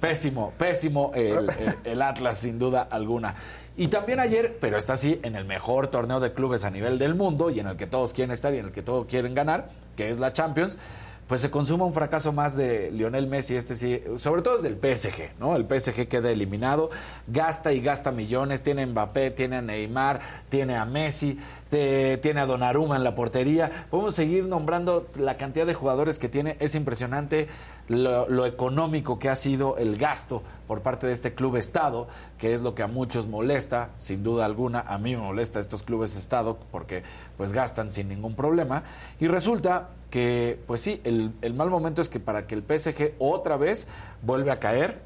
pésimo, 0.00 0.52
pésimo 0.56 1.12
el 1.14 2.02
Atlas, 2.02 2.38
sin 2.38 2.58
duda 2.58 2.88
alguna. 2.90 3.34
Y 3.78 3.88
también 3.88 4.20
ayer, 4.20 4.56
pero 4.58 4.78
está 4.78 4.94
así, 4.94 5.20
en 5.22 5.36
el 5.36 5.44
mejor 5.44 5.88
torneo 5.88 6.18
de 6.18 6.32
clubes 6.32 6.64
a 6.64 6.70
nivel 6.70 6.98
del 6.98 7.14
mundo 7.14 7.50
y 7.50 7.60
en 7.60 7.66
el 7.66 7.76
que 7.76 7.86
todos 7.86 8.14
quieren 8.14 8.32
estar 8.32 8.54
y 8.54 8.58
en 8.58 8.66
el 8.66 8.72
que 8.72 8.82
todos 8.82 9.06
quieren 9.06 9.34
ganar, 9.34 9.68
que 9.96 10.08
es 10.08 10.18
la 10.18 10.32
Champions, 10.32 10.78
pues 11.26 11.40
se 11.40 11.50
consuma 11.50 11.84
un 11.84 11.92
fracaso 11.92 12.32
más 12.32 12.56
de 12.56 12.90
Lionel 12.90 13.26
Messi, 13.26 13.56
este 13.56 13.74
sí, 13.74 14.00
sobre 14.16 14.42
todo 14.42 14.58
desde 14.58 14.68
el 14.68 14.76
PSG, 14.76 15.38
¿no? 15.40 15.56
El 15.56 15.66
PSG 15.66 16.06
queda 16.06 16.30
eliminado, 16.30 16.90
gasta 17.26 17.72
y 17.72 17.80
gasta 17.80 18.12
millones, 18.12 18.62
tiene 18.62 18.86
Mbappé, 18.86 19.32
tiene 19.32 19.56
a 19.56 19.62
Neymar, 19.62 20.20
tiene 20.48 20.76
a 20.76 20.84
Messi, 20.84 21.38
tiene 21.70 22.40
a 22.40 22.46
Donnarumma 22.46 22.96
en 22.96 23.04
la 23.04 23.14
portería. 23.14 23.86
Podemos 23.90 24.14
seguir 24.14 24.44
nombrando 24.44 25.08
la 25.16 25.36
cantidad 25.36 25.66
de 25.66 25.74
jugadores 25.74 26.18
que 26.18 26.28
tiene, 26.28 26.56
es 26.60 26.74
impresionante 26.74 27.48
lo, 27.88 28.46
económico 28.46 29.18
que 29.18 29.28
ha 29.28 29.34
sido 29.34 29.76
el 29.76 29.96
gasto 29.96 30.42
por 30.66 30.82
parte 30.82 31.06
de 31.06 31.12
este 31.12 31.34
club 31.34 31.56
Estado, 31.56 32.08
que 32.38 32.54
es 32.54 32.60
lo 32.60 32.74
que 32.74 32.82
a 32.82 32.86
muchos 32.86 33.26
molesta, 33.26 33.90
sin 33.98 34.22
duda 34.22 34.44
alguna, 34.44 34.80
a 34.80 34.98
mí 34.98 35.14
me 35.14 35.22
molesta 35.22 35.60
estos 35.60 35.82
clubes 35.82 36.16
Estado 36.16 36.58
porque 36.70 37.02
pues 37.36 37.52
gastan 37.52 37.90
sin 37.90 38.08
ningún 38.08 38.34
problema. 38.34 38.84
Y 39.20 39.28
resulta 39.28 39.90
que 40.10 40.58
pues 40.66 40.80
sí, 40.80 41.00
el, 41.04 41.32
el 41.42 41.54
mal 41.54 41.70
momento 41.70 42.00
es 42.00 42.08
que 42.08 42.20
para 42.20 42.46
que 42.46 42.54
el 42.54 42.62
PSG 42.62 43.14
otra 43.18 43.56
vez 43.56 43.88
vuelve 44.22 44.50
a 44.50 44.58
caer, 44.58 45.00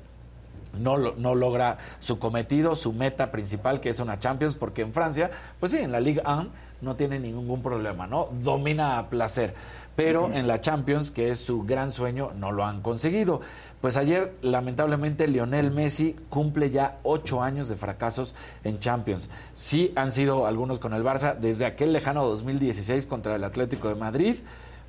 no, 0.79 0.97
lo- 0.97 1.15
no 1.17 1.35
logra 1.35 1.79
su 1.99 2.19
cometido, 2.19 2.75
su 2.75 2.93
meta 2.93 3.31
principal, 3.31 3.81
que 3.81 3.89
es 3.91 4.01
una 4.01 4.19
Champions, 4.19 4.57
porque 4.57 4.83
en 4.83 4.93
Francia, 4.93 5.31
pues 5.59 5.73
sí, 5.73 5.79
en 5.79 5.93
la 5.93 6.01
Ligue 6.01 6.23
1 6.25 6.49
no 6.81 6.97
tiene 6.97 7.19
ningún 7.19 7.63
problema, 7.63 8.07
¿no? 8.07 8.29
Domina 8.43 8.99
a 8.99 9.09
placer. 9.11 9.55
Pero 9.97 10.31
en 10.33 10.47
la 10.49 10.63
Champions, 10.63 11.11
que 11.11 11.31
es 11.31 11.41
su 11.41 11.65
gran 11.65 11.93
sueño, 11.93 12.31
no 12.35 12.53
lo 12.53 12.65
han 12.65 12.81
conseguido. 12.81 13.43
Pues 13.83 13.97
ayer, 13.99 14.35
lamentablemente, 14.41 15.27
Lionel 15.29 15.71
Messi 15.71 16.17
cumple 16.31 16.71
ya 16.71 16.99
ocho 17.03 17.43
años 17.43 17.69
de 17.69 17.77
fracasos 17.77 18.35
en 18.65 18.79
Champions. 18.79 19.29
Sí 19.53 19.93
han 19.97 20.13
sido 20.13 20.47
algunos 20.47 20.79
con 20.79 20.95
el 20.95 21.03
Barça 21.05 21.35
desde 21.37 21.67
aquel 21.67 21.93
lejano 21.93 22.25
2016 22.27 23.05
contra 23.07 23.35
el 23.37 23.45
Atlético 23.45 23.89
de 23.89 23.95
Madrid 23.97 24.37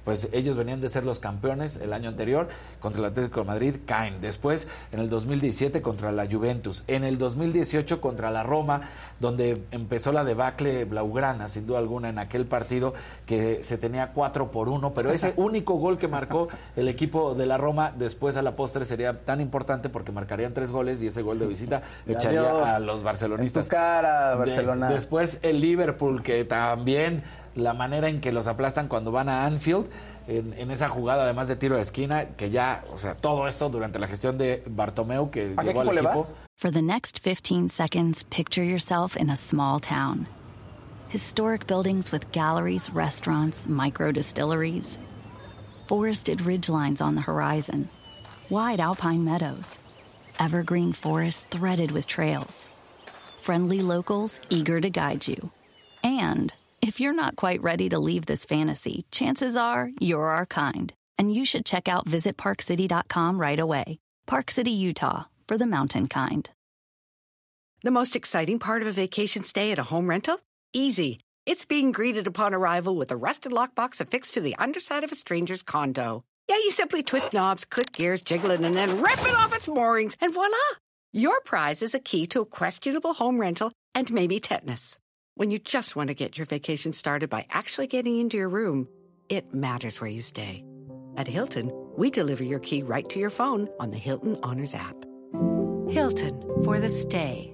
pues 0.03 0.29
ellos 0.31 0.57
venían 0.57 0.81
de 0.81 0.89
ser 0.89 1.03
los 1.03 1.19
campeones 1.19 1.77
el 1.77 1.93
año 1.93 2.09
anterior 2.09 2.47
contra 2.79 2.99
el 2.99 3.05
Atlético 3.05 3.41
de 3.41 3.47
Madrid, 3.47 3.75
caen. 3.85 4.19
Después, 4.21 4.67
en 4.91 4.99
el 4.99 5.09
2017 5.09 5.81
contra 5.81 6.11
la 6.11 6.25
Juventus. 6.29 6.83
En 6.87 7.03
el 7.03 7.17
2018 7.17 8.01
contra 8.01 8.31
la 8.31 8.43
Roma, 8.43 8.81
donde 9.19 9.63
empezó 9.71 10.11
la 10.11 10.23
debacle 10.23 10.85
blaugrana, 10.85 11.47
sin 11.47 11.67
duda 11.67 11.77
alguna, 11.79 12.09
en 12.09 12.17
aquel 12.19 12.45
partido 12.45 12.93
que 13.25 13.63
se 13.63 13.77
tenía 13.77 14.11
4 14.13 14.49
por 14.51 14.69
1. 14.69 14.93
Pero 14.93 15.11
ese 15.11 15.33
único 15.37 15.75
gol 15.75 15.97
que 15.97 16.07
marcó 16.07 16.47
el 16.75 16.87
equipo 16.87 17.35
de 17.35 17.45
la 17.45 17.57
Roma, 17.57 17.91
después 17.95 18.37
a 18.37 18.41
la 18.41 18.55
postre 18.55 18.85
sería 18.85 19.23
tan 19.23 19.39
importante 19.41 19.89
porque 19.89 20.11
marcarían 20.11 20.53
tres 20.53 20.71
goles 20.71 21.01
y 21.03 21.07
ese 21.07 21.21
gol 21.21 21.37
de 21.37 21.45
visita 21.47 21.81
echaría 22.07 22.41
Adiós. 22.41 22.69
a 22.69 22.79
los 22.79 23.03
barcelonistas. 23.03 23.65
En 23.65 23.69
tu 23.69 23.75
cara, 23.75 24.31
De- 24.31 24.35
Barcelona. 24.37 24.89
después 24.89 25.39
el 25.43 25.61
Liverpool, 25.61 26.23
que 26.23 26.43
también 26.45 27.23
la 27.55 27.73
manera 27.73 28.09
en 28.09 28.21
que 28.21 28.31
los 28.31 28.47
aplastan 28.47 28.87
cuando 28.87 29.11
van 29.11 29.29
a 29.29 29.45
Anfield, 29.45 29.87
en, 30.27 30.53
en 30.53 30.71
esa 30.71 30.87
jugada 30.89 31.23
además 31.23 31.47
de 31.47 31.55
tiro 31.55 31.75
de 31.75 31.81
esquina, 31.81 32.29
que 32.37 32.49
ya, 32.49 32.83
o 32.93 32.97
sea, 32.97 33.15
todo 33.15 33.47
esto 33.47 33.69
durante 33.69 33.99
la 33.99 34.07
gestión 34.07 34.37
de 34.37 34.63
Bartomeu, 34.67 35.29
que 35.31 35.53
¿A 35.57 35.61
qué 35.61 35.67
llegó 35.67 35.81
al 35.81 35.87
equipo 35.87 35.93
le 35.93 36.01
equipo. 36.01 36.23
vas? 36.23 36.35
For 36.57 36.71
the 36.71 36.81
next 36.81 37.19
15 37.23 37.69
seconds, 37.69 38.23
picture 38.29 38.63
yourself 38.63 39.17
in 39.17 39.29
a 39.29 39.35
small 39.35 39.79
town. 39.79 40.27
Historic 41.09 41.67
buildings 41.67 42.11
with 42.11 42.31
galleries, 42.31 42.89
restaurants, 42.93 43.67
micro 43.67 44.11
distilleries. 44.11 44.99
Forested 45.87 46.39
ridgelines 46.39 47.01
on 47.01 47.15
the 47.15 47.21
horizon. 47.21 47.89
Wide 48.49 48.79
alpine 48.79 49.25
meadows. 49.25 49.79
Evergreen 50.39 50.93
forests 50.93 51.45
threaded 51.49 51.91
with 51.91 52.07
trails. 52.07 52.69
Friendly 53.41 53.81
locals 53.81 54.39
eager 54.49 54.79
to 54.79 54.89
guide 54.89 55.27
you. 55.27 55.49
And 56.03 56.53
if 56.81 56.99
you're 56.99 57.13
not 57.13 57.35
quite 57.35 57.61
ready 57.61 57.89
to 57.89 57.99
leave 57.99 58.25
this 58.25 58.45
fantasy, 58.45 59.05
chances 59.11 59.55
are 59.55 59.91
you're 59.99 60.29
our 60.29 60.45
kind. 60.45 60.93
And 61.17 61.33
you 61.33 61.45
should 61.45 61.65
check 61.65 61.87
out 61.87 62.07
visitparkcity.com 62.07 63.39
right 63.39 63.59
away. 63.59 63.99
Park 64.25 64.49
City, 64.49 64.71
Utah, 64.71 65.25
for 65.47 65.57
the 65.57 65.67
mountain 65.67 66.07
kind. 66.07 66.49
The 67.83 67.91
most 67.91 68.15
exciting 68.15 68.59
part 68.59 68.81
of 68.81 68.87
a 68.87 68.91
vacation 68.91 69.43
stay 69.43 69.71
at 69.71 69.79
a 69.79 69.83
home 69.83 70.09
rental? 70.09 70.39
Easy. 70.73 71.19
It's 71.45 71.65
being 71.65 71.91
greeted 71.91 72.27
upon 72.27 72.53
arrival 72.53 72.95
with 72.95 73.11
a 73.11 73.17
rusted 73.17 73.51
lockbox 73.51 73.99
affixed 73.99 74.33
to 74.35 74.41
the 74.41 74.55
underside 74.57 75.03
of 75.03 75.11
a 75.11 75.15
stranger's 75.15 75.63
condo. 75.63 76.23
Yeah, 76.47 76.57
you 76.57 76.71
simply 76.71 77.03
twist 77.03 77.33
knobs, 77.33 77.65
click 77.65 77.91
gears, 77.91 78.21
jiggle 78.21 78.51
it, 78.51 78.61
and 78.61 78.75
then 78.75 79.01
rip 79.01 79.19
it 79.21 79.35
off 79.35 79.55
its 79.55 79.67
moorings, 79.67 80.15
and 80.19 80.33
voila! 80.33 80.57
Your 81.13 81.41
prize 81.41 81.81
is 81.81 81.93
a 81.93 81.99
key 81.99 82.27
to 82.27 82.41
a 82.41 82.45
questionable 82.45 83.13
home 83.13 83.39
rental 83.39 83.71
and 83.95 84.11
maybe 84.11 84.39
tetanus. 84.39 84.97
When 85.35 85.49
you 85.49 85.59
just 85.59 85.95
want 85.95 86.09
to 86.09 86.13
get 86.13 86.37
your 86.37 86.45
vacation 86.45 86.93
started 86.93 87.29
by 87.29 87.45
actually 87.51 87.87
getting 87.87 88.19
into 88.19 88.37
your 88.37 88.49
room, 88.49 88.87
it 89.29 89.53
matters 89.53 90.01
where 90.01 90.09
you 90.09 90.21
stay. 90.21 90.63
At 91.17 91.27
Hilton, 91.27 91.71
we 91.97 92.09
deliver 92.11 92.43
your 92.43 92.59
key 92.59 92.83
right 92.83 93.07
to 93.09 93.19
your 93.19 93.29
phone 93.29 93.69
on 93.79 93.89
the 93.91 93.97
Hilton 93.97 94.37
Honors 94.43 94.73
app. 94.75 94.95
Hilton 95.89 96.39
for 96.63 96.79
the 96.79 96.89
stay. 96.89 97.53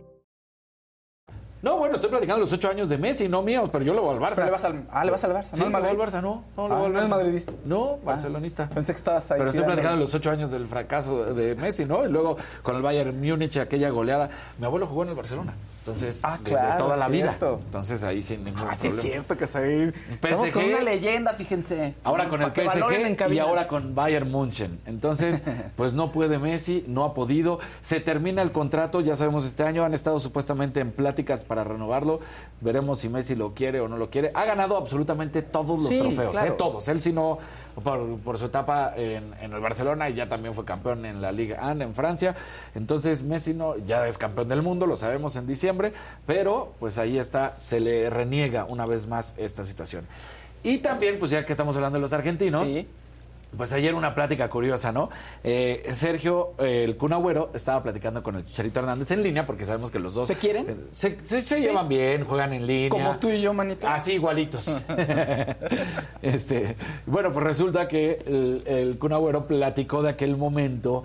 No, 1.63 1.75
bueno, 1.77 1.95
estoy 1.95 2.09
platicando 2.09 2.39
los 2.41 2.53
ocho 2.53 2.69
años 2.69 2.87
de 2.87 2.97
Messi, 2.99 3.27
no 3.27 3.41
míos, 3.41 3.69
pero 3.71 3.83
yo 3.83 3.93
le 3.93 3.99
voy 3.99 4.13
al 4.15 4.19
Barça. 4.21 4.35
Pero 4.35 4.45
le 4.45 4.51
vas 4.51 4.63
al- 4.63 4.87
ah, 4.91 5.03
le 5.05 5.11
vas 5.11 5.23
al 5.23 5.31
Barça, 5.33 5.53
Sí, 5.53 5.59
¿no 5.59 5.65
al 5.65 5.71
le 5.71 5.79
voy 5.79 5.89
al 5.89 5.97
Barça, 5.97 6.21
no. 6.21 6.43
No, 6.55 6.67
le 6.67 6.73
Ah, 6.73 6.77
voy 6.77 6.85
al 6.85 6.93
¿no 6.93 6.99
eres 6.99 7.09
Barça. 7.09 7.15
madridista? 7.17 7.51
No, 7.65 7.97
barcelonista. 8.03 8.69
Pensé 8.69 8.93
que 8.93 8.97
estabas 8.97 9.31
ahí. 9.31 9.37
Pero 9.39 9.49
estoy 9.49 9.61
tirando. 9.63 9.75
platicando 9.81 10.01
los 10.05 10.13
ocho 10.13 10.29
años 10.31 10.51
del 10.51 10.67
fracaso 10.67 11.33
de 11.33 11.55
Messi, 11.55 11.85
¿no? 11.85 12.05
Y 12.05 12.11
luego 12.11 12.37
con 12.61 12.75
el 12.75 12.81
Bayern 12.83 13.19
Múnich, 13.19 13.57
aquella 13.57 13.89
goleada. 13.89 14.29
Mi 14.59 14.65
abuelo 14.65 14.85
jugó 14.87 15.03
en 15.03 15.09
el 15.09 15.15
Barcelona. 15.15 15.53
Entonces, 15.87 16.19
Ah, 16.23 16.37
desde 16.43 16.57
claro, 16.57 16.83
toda 16.83 16.97
la 16.97 17.07
vida. 17.07 17.37
Entonces, 17.39 18.03
ahí 18.03 18.21
sin 18.21 18.43
ningún 18.43 18.61
Ah, 18.61 18.73
sí, 18.73 18.79
problema. 18.89 18.97
es 18.97 19.01
cierto 19.03 19.37
que 19.37 19.47
saber. 19.47 19.93
Estamos 20.11 20.49
con 20.51 20.63
una 20.65 20.81
leyenda, 20.81 21.33
fíjense. 21.33 21.95
Ahora 22.03 22.27
con 22.27 22.41
el 22.41 22.51
PSG 22.51 23.31
y 23.31 23.39
ahora 23.39 23.67
con 23.67 23.95
Bayern 23.95 24.29
München. 24.29 24.79
Entonces, 24.85 25.43
pues 25.77 25.93
no 25.93 26.11
puede 26.11 26.39
Messi, 26.39 26.83
no 26.87 27.05
ha 27.05 27.13
podido. 27.13 27.59
Se 27.81 27.99
termina 28.01 28.41
el 28.41 28.51
contrato, 28.51 28.99
ya 29.01 29.15
sabemos 29.15 29.45
este 29.45 29.63
año. 29.63 29.85
Han 29.85 29.93
estado 29.93 30.19
supuestamente 30.19 30.81
en 30.81 30.91
pláticas 30.91 31.43
para 31.43 31.63
renovarlo. 31.63 32.19
Veremos 32.59 32.99
si 32.99 33.09
Messi 33.09 33.35
lo 33.35 33.53
quiere 33.53 33.79
o 33.79 33.87
no 33.87 33.97
lo 33.97 34.09
quiere. 34.09 34.31
Ha 34.33 34.45
ganado 34.45 34.75
absolutamente 34.77 35.41
todos 35.41 35.79
los 35.79 35.87
Sí, 35.87 35.99
trofeos, 35.99 36.31
claro. 36.31 36.53
¿eh? 36.53 36.55
todos. 36.57 36.87
Él 36.89 37.01
sí 37.01 37.13
no, 37.13 37.37
por, 37.83 38.37
su 38.37 38.45
etapa 38.45 38.93
en, 38.95 39.33
el 39.41 39.59
Barcelona 39.59 40.09
y 40.09 40.15
ya 40.15 40.27
también 40.27 40.53
fue 40.53 40.65
campeón 40.65 41.05
en 41.05 41.21
la 41.21 41.31
Liga 41.31 41.59
AN 41.61 41.81
en 41.81 41.93
Francia. 41.93 42.35
Entonces 42.75 43.23
Messi 43.23 43.53
no, 43.53 43.77
ya 43.77 44.07
es 44.07 44.17
campeón 44.17 44.47
del 44.47 44.61
mundo, 44.61 44.87
lo 44.87 44.95
sabemos 44.95 45.35
en 45.35 45.47
diciembre, 45.47 45.93
pero 46.25 46.73
pues 46.79 46.97
ahí 46.97 47.17
está, 47.17 47.57
se 47.57 47.79
le 47.79 48.09
reniega 48.09 48.65
una 48.65 48.85
vez 48.85 49.07
más 49.07 49.35
esta 49.37 49.63
situación. 49.65 50.05
Y 50.63 50.79
también, 50.79 51.19
pues 51.19 51.31
ya 51.31 51.45
que 51.45 51.53
estamos 51.53 51.75
hablando 51.75 51.97
de 51.97 52.01
los 52.01 52.13
argentinos. 52.13 52.67
Pues 53.55 53.71
ayer 53.73 53.95
una 53.95 54.13
plática 54.13 54.49
curiosa, 54.49 54.91
¿no? 54.91 55.09
Eh, 55.43 55.87
Sergio, 55.91 56.53
eh, 56.59 56.83
el 56.83 56.97
Kun 56.97 57.13
Agüero, 57.13 57.49
estaba 57.53 57.81
platicando 57.81 58.21
con 58.21 58.35
el 58.35 58.45
Chicharito 58.45 58.79
Hernández 58.81 59.09
en 59.11 59.23
línea, 59.23 59.45
porque 59.47 59.65
sabemos 59.65 59.89
que 59.89 59.99
los 59.99 60.13
dos... 60.13 60.27
¿Se 60.27 60.35
quieren? 60.35 60.65
eh, 60.69 60.75
se 60.91 61.19
se- 61.21 61.41
se 61.41 61.57
Sí. 61.57 61.63
llevan 61.67 61.87
bien, 61.87 62.25
juegan 62.25 62.53
en 62.53 62.67
línea. 62.67 62.89
Como 62.89 63.17
tú 63.17 63.29
y 63.29 63.41
yo, 63.41 63.53
manito. 63.53 63.87
Así, 63.87 64.13
igualitos. 64.13 64.67
este, 66.21 66.75
bueno, 67.05 67.31
pues 67.31 67.43
resulta 67.43 67.87
que 67.87 68.19
el, 68.25 68.63
el 68.65 68.97
Kun 68.99 69.13
Agüero 69.13 69.47
platicó 69.47 70.01
de 70.01 70.09
aquel 70.09 70.37
momento 70.37 71.03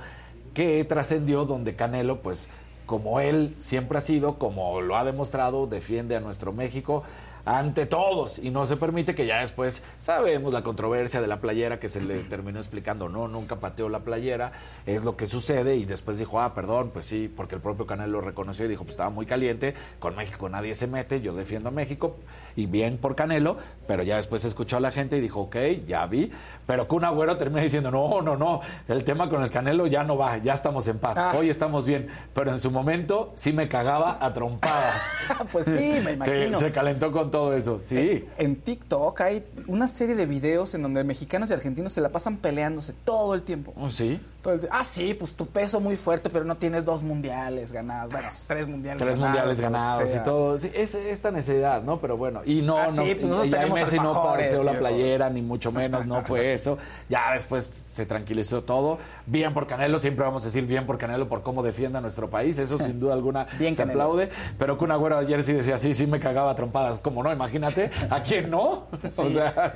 que 0.55 0.85
trascendió 0.85 1.45
donde 1.45 1.77
Canelo, 1.77 2.21
pues, 2.21 2.49
como 2.87 3.21
él 3.21 3.53
siempre 3.57 3.99
ha 3.99 4.01
sido, 4.03 4.39
como 4.39 4.81
lo 4.83 4.97
ha 4.97 5.05
demostrado, 5.05 5.67
defiende 5.67 6.17
a 6.17 6.21
nuestro 6.21 6.53
México 6.53 7.05
ante 7.45 7.87
todos 7.87 8.39
y 8.39 8.51
no 8.51 8.67
se 8.67 8.77
permite 8.77 9.15
que 9.15 9.27
ya 9.27 9.41
después 9.41 9.83
sabemos 9.99 10.53
la 10.53 10.63
controversia 10.63 11.21
de 11.21 11.27
la 11.27 11.41
playera 11.41 11.81
que 11.81 11.89
se 11.89 12.01
le 12.01 12.19
terminó 12.21 12.59
explicando 12.61 13.09
no 13.09 13.27
nunca 13.27 13.57
pateó 13.57 13.89
la 13.89 14.01
playera 14.01 14.53
es 14.87 15.05
lo 15.05 15.17
que 15.17 15.27
sucede 15.27 15.75
y 15.77 15.85
después 15.85 16.19
dijo 16.19 16.41
ah 16.41 16.55
perdón 16.55 16.91
pues 16.93 17.05
sí 17.05 17.33
porque 17.35 17.57
el 17.57 17.61
propio 17.61 17.87
Canelo 17.87 18.13
lo 18.13 18.21
reconoció 18.21 18.65
y 18.67 18.69
dijo 18.69 18.85
pues 18.85 18.93
estaba 18.93 19.11
muy 19.11 19.27
caliente 19.27 19.75
con 19.99 20.15
México 20.15 20.49
nadie 20.49 20.75
se 20.77 20.87
mete 20.87 21.21
yo 21.21 21.35
defiendo 21.35 21.71
a 21.71 21.73
México 21.73 22.17
y 22.55 22.67
bien 22.67 22.97
por 22.99 23.17
Canelo 23.17 23.57
pero 23.89 24.03
ya 24.05 24.17
después 24.17 24.45
escuchó 24.45 24.77
a 24.77 24.81
la 24.81 24.93
gente 24.93 25.17
y 25.17 25.21
dijo 25.21 25.41
ok 25.41 25.57
ya 25.87 26.07
vi 26.07 26.31
pero 26.67 26.87
Kun 26.87 27.05
Agüero 27.05 27.37
termina 27.37 27.63
diciendo 27.63 27.91
no 27.91 28.23
no 28.23 28.37
no 28.37 28.61
el 28.87 29.03
tema 29.03 29.29
con 29.29 29.43
el 29.43 29.51
Canelo 29.51 29.89
ya 29.89 30.05
no 30.05 30.17
va 30.17 30.37
ya 30.39 30.53
estamos 30.53 30.87
en 30.87 30.99
paz 30.99 31.17
Ah. 31.19 31.33
hoy 31.37 31.51
estamos 31.51 31.87
bien 31.87 32.09
pero 32.35 32.51
en 32.53 32.61
su 32.61 32.71
momento 32.71 33.33
sí 33.35 33.53
me 33.53 33.69
cagaba 33.69 34.19
a 34.25 34.33
trompadas 34.33 35.17
Pues 35.53 35.65
sí, 35.67 35.73
me 35.73 36.03
Se- 36.25 36.45
imagino. 36.45 36.61
se 36.61 36.71
calentó 36.73 37.11
con 37.11 37.31
todo 37.33 37.53
eso, 37.55 37.81
sí. 37.81 37.97
En, 37.99 38.29
en 38.39 38.57
TikTok 38.57 39.21
hay 39.23 39.45
una 39.67 39.89
serie 39.89 40.15
de 40.15 40.27
videos 40.27 40.75
en 40.75 40.83
donde 40.83 41.03
mexicanos 41.03 41.51
y 41.51 41.55
argentinos 41.55 41.93
se 41.93 42.01
la 42.01 42.11
pasan 42.11 42.37
peleándose 42.37 42.93
todo 43.05 43.35
el 43.35 43.43
tiempo. 43.43 43.73
Oh, 43.77 43.91
sí. 43.91 44.21
Todo 44.43 44.55
el 44.55 44.61
ti- 44.61 44.67
ah, 44.71 44.83
sí, 44.85 45.15
pues 45.15 45.35
tu 45.35 45.47
peso 45.47 45.81
muy 45.81 45.97
fuerte, 45.97 46.29
pero 46.31 46.45
no 46.45 46.57
tienes 46.57 46.85
dos 46.85 47.03
mundiales 47.03 47.73
ganados. 47.73 48.13
Bueno, 48.13 48.29
tres 48.47 48.67
mundiales 48.69 49.03
Tres 49.03 49.17
ganados. 49.19 49.29
mundiales 49.37 49.59
lo 49.59 49.63
que 49.69 49.73
ganados 49.73 50.15
y 50.15 50.19
todo. 50.25 50.59
Sí, 50.59 50.71
es 50.75 50.95
esta 50.95 51.31
necesidad, 51.31 51.83
¿no? 51.83 52.01
Pero 52.01 52.17
bueno, 52.17 52.43
y 52.45 52.61
no, 52.63 52.77
Ah, 52.77 52.87
no, 52.87 53.03
sí, 53.05 53.15
pues 53.15 53.23
nosotros 53.23 53.47
y 53.47 53.51
tenemos 53.51 53.81
Messi 53.81 53.99
no 53.99 54.23
partió 54.23 54.63
la 54.65 54.73
playera, 54.79 55.31
ni 55.31 55.43
mucho 55.43 55.73
menos, 55.73 56.07
no 56.07 56.23
fue 56.23 56.53
eso. 56.53 56.77
Ya 57.09 57.33
después 57.35 57.65
se 57.65 58.05
tranquilizó 58.07 58.63
todo. 58.63 58.99
Bien 59.27 59.55
por 59.55 59.67
Canelo, 59.67 59.99
siempre 59.99 60.25
vamos 60.25 60.43
a 60.43 60.47
decir 60.47 60.67
bien 60.67 60.87
por 60.87 60.99
Canelo 60.99 61.29
por 61.29 61.43
cómo 61.43 61.63
defiende 61.63 61.99
a 61.99 62.01
nuestro 62.01 62.29
país, 62.29 62.59
eso 62.59 62.79
sin 62.79 62.99
duda 63.01 63.15
alguna 63.15 63.47
Bien, 63.59 63.75
se 63.75 63.83
Canelo. 63.83 64.03
aplaude. 64.03 64.31
Pero 64.59 64.77
que 64.77 64.85
un 64.85 64.91
agüero 64.91 65.19
ayer 65.19 65.43
sí 65.45 65.53
decía, 65.53 65.79
sí, 65.79 65.95
sí 65.95 66.07
me 66.07 66.19
cagaba 66.19 66.55
trompadas. 66.55 66.99
¿Cómo 67.23 67.29
no? 67.29 67.33
Imagínate, 67.35 67.91
¿a 68.11 68.23
quién 68.23 68.51
no? 68.51 68.87
O 69.17 69.31
sea, 69.31 69.73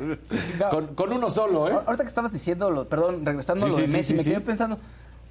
con, 0.71 0.95
con 0.95 1.13
uno 1.13 1.31
solo, 1.31 1.69
¿eh? 1.69 1.73
Ahor- 1.73 1.85
Ahorita 1.87 2.03
que 2.05 2.09
estabas 2.09 2.33
diciendo, 2.33 2.71
lo- 2.71 2.89
perdón, 2.89 3.25
regresando 3.25 3.61
Sí, 3.63 3.67
a 3.67 3.71
lo 3.81 3.87
de 3.87 3.89
Messi, 3.93 4.15
me 4.15 4.25
quedé 4.25 4.41
pensando, 4.41 4.79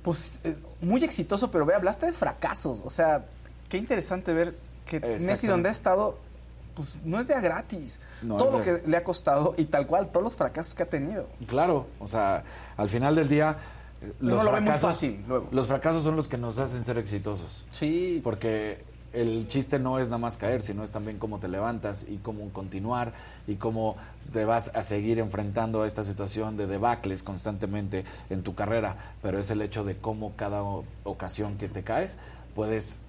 pues 0.01 0.41
eh, 0.43 0.55
muy 0.81 1.03
exitoso, 1.03 1.51
pero 1.51 1.65
ve, 1.65 1.73
hablaste 1.75 2.05
de 2.05 2.13
fracasos. 2.13 2.81
O 2.85 2.89
sea, 2.89 3.25
qué 3.69 3.77
interesante 3.77 4.33
ver 4.33 4.55
que 4.85 4.99
Messi, 4.99 5.47
donde 5.47 5.69
ha 5.69 5.71
estado, 5.71 6.17
pues 6.75 6.95
no 7.03 7.19
es 7.19 7.27
de 7.27 7.33
a 7.35 7.39
gratis. 7.41 7.99
No 8.21 8.37
Todo 8.37 8.59
lo 8.59 8.63
que 8.63 8.81
le 8.87 8.97
ha 8.97 9.03
costado 9.03 9.53
y 9.57 9.65
tal 9.65 9.87
cual, 9.87 10.09
todos 10.11 10.23
los 10.23 10.35
fracasos 10.35 10.73
que 10.75 10.83
ha 10.83 10.89
tenido. 10.89 11.27
Claro, 11.47 11.87
o 11.99 12.07
sea, 12.07 12.43
al 12.77 12.87
final 12.89 13.15
del 13.15 13.27
día, 13.27 13.57
los 14.19 14.43
lo 14.43 14.51
ve 14.51 14.59
muy 14.61 14.67
fracasos, 14.67 14.81
fácil 14.95 15.23
luego. 15.27 15.47
los 15.51 15.67
fracasos 15.67 16.03
son 16.03 16.15
los 16.15 16.27
que 16.27 16.37
nos 16.37 16.59
hacen 16.59 16.83
ser 16.83 16.97
exitosos. 16.99 17.65
Sí. 17.71 18.21
Porque 18.23 18.83
el 19.15 19.47
chiste 19.47 19.79
no 19.79 19.99
es 19.99 20.07
nada 20.07 20.17
más 20.17 20.37
caer, 20.37 20.61
sino 20.61 20.83
es 20.83 20.91
también 20.91 21.17
cómo 21.17 21.39
te 21.39 21.47
levantas 21.47 22.05
y 22.07 22.17
cómo 22.17 22.49
continuar 22.49 23.13
y 23.47 23.55
cómo 23.55 23.95
te 24.33 24.45
vas 24.45 24.71
a 24.75 24.81
seguir 24.81 25.19
enfrentando 25.19 25.83
a 25.83 25.87
esta 25.87 26.03
situación 26.03 26.57
de 26.57 26.67
debacles 26.67 27.23
constantemente 27.23 28.03
en 28.29 28.43
tu 28.43 28.55
carrera. 28.55 28.97
Pero 29.21 29.39
es 29.39 29.49
el 29.49 29.61
hecho 29.61 29.83
de 29.83 29.97
cómo 29.97 30.33
cada 30.35 30.61
ocasión 31.03 31.57
que 31.57 31.69
te 31.69 31.83
caes 31.83 32.17
puedes 32.55 32.99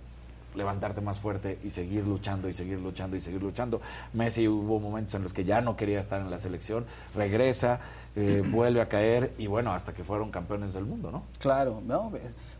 levantarte 0.55 1.01
más 1.01 1.21
fuerte 1.21 1.59
y 1.63 1.71
seguir 1.71 2.07
luchando 2.07 2.49
y 2.49 2.55
seguir 2.55 2.79
luchando 2.79 3.17
y 3.17 3.21
seguir 3.21 3.43
luchando. 3.43 3.81
Messi 4.13 4.49
hubo 4.49 4.81
momentos 4.81 5.15
en 5.15 5.23
los 5.23 5.33
que 5.33 5.45
ya 5.45 5.61
no 5.61 5.77
quería 5.77 6.01
estar 6.01 6.21
en 6.21 6.31
la 6.31 6.39
selección, 6.39 6.87
regresa, 7.15 7.81
eh, 8.15 8.43
vuelve 8.47 8.81
a 8.81 8.89
caer 8.89 9.35
y 9.39 9.47
bueno, 9.47 9.73
hasta 9.73 9.93
que 9.93 10.03
fueron 10.03 10.31
campeones 10.31 10.73
del 10.73 10.85
mundo, 10.85 11.11
¿no? 11.11 11.25
Claro, 11.39 11.83
¿no? 11.87 12.11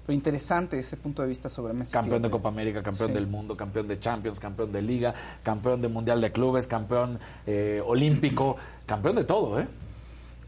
Pero 0.07 0.15
interesante 0.15 0.79
ese 0.79 0.97
punto 0.97 1.21
de 1.23 1.29
vista 1.29 1.49
sobre 1.49 1.73
Messi. 1.75 1.93
Campeón 1.93 2.23
de 2.23 2.31
Copa 2.31 2.49
América, 2.49 2.81
campeón 2.81 3.09
Sí. 3.09 3.15
del 3.15 3.27
mundo, 3.27 3.57
campeón 3.57 3.89
de 3.89 3.99
Champions, 3.99 4.39
campeón 4.39 4.71
de 4.71 4.81
Liga, 4.81 5.13
campeón 5.43 5.83
de 5.83 5.89
Mundial 5.89 6.21
de 6.21 6.31
Clubes, 6.31 6.69
campeón 6.69 7.19
eh, 7.47 7.83
olímpico, 7.85 8.57
campeón 8.87 9.17
de 9.17 9.25
todo, 9.25 9.59
¿eh? 9.59 9.67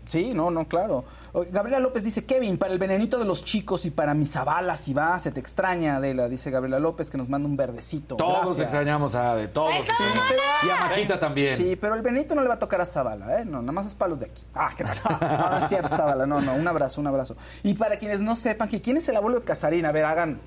Sí, 0.07 0.33
no, 0.33 0.51
no, 0.51 0.67
claro. 0.67 1.05
Gabriela 1.51 1.79
López 1.81 2.05
dice, 2.05 2.25
Kevin, 2.25 2.59
para 2.59 2.73
el 2.73 2.79
venenito 2.79 3.19
de 3.19 3.25
los 3.25 3.45
chicos 3.45 3.85
y 3.85 3.91
para 3.91 4.15
mis 4.15 4.33
Zabala, 4.33 4.77
si 4.77 4.95
va, 4.95 5.19
se 5.19 5.31
te 5.31 5.41
extraña, 5.41 5.97
Adela, 5.97 6.29
dice 6.29 6.51
Gabriela 6.51 6.79
López, 6.79 7.11
que 7.11 7.19
nos 7.19 7.29
manda 7.29 7.49
un 7.49 7.57
verdecito. 7.57 8.17
Todos 8.17 8.45
Gracias. 8.45 8.61
extrañamos 8.61 9.15
a 9.15 9.35
de 9.35 9.49
todos. 9.49 9.73
Sí, 9.85 9.93
pero- 10.29 10.41
y 10.67 10.71
a 10.71 10.87
Maquita 10.89 11.19
también. 11.19 11.57
Sí, 11.57 11.77
pero 11.77 11.95
el 11.95 12.03
venenito 12.03 12.35
no 12.35 12.43
le 12.43 12.49
va 12.49 12.55
a 12.55 12.59
tocar 12.59 12.81
a 12.81 12.87
Zabala, 12.87 13.41
¿eh? 13.41 13.45
No, 13.45 13.61
nada 13.61 13.73
más 13.73 13.87
es 13.87 13.95
palos 13.95 14.21
de 14.21 14.27
aquí. 14.27 14.43
Ah, 14.55 14.71
que 14.77 14.85
no, 14.85 14.91
no, 14.95 15.51
no 15.51 15.59
es 15.59 15.69
cierto, 15.69 15.89
Zabala, 15.89 16.27
no, 16.27 16.41
no, 16.41 16.55
un 16.55 16.67
abrazo, 16.69 17.01
un 17.01 17.07
abrazo. 17.07 17.37
Y 17.63 17.75
para 17.75 17.99
quienes 17.99 18.21
no 18.21 18.35
sepan, 18.37 18.69
que 18.69 18.81
¿quién 18.81 18.97
es 18.97 19.09
el 19.09 19.17
abuelo 19.17 19.41
de 19.41 19.45
Casarín? 19.45 19.87
A 19.87 19.93
ver, 19.93 20.05
hagan 20.05 20.41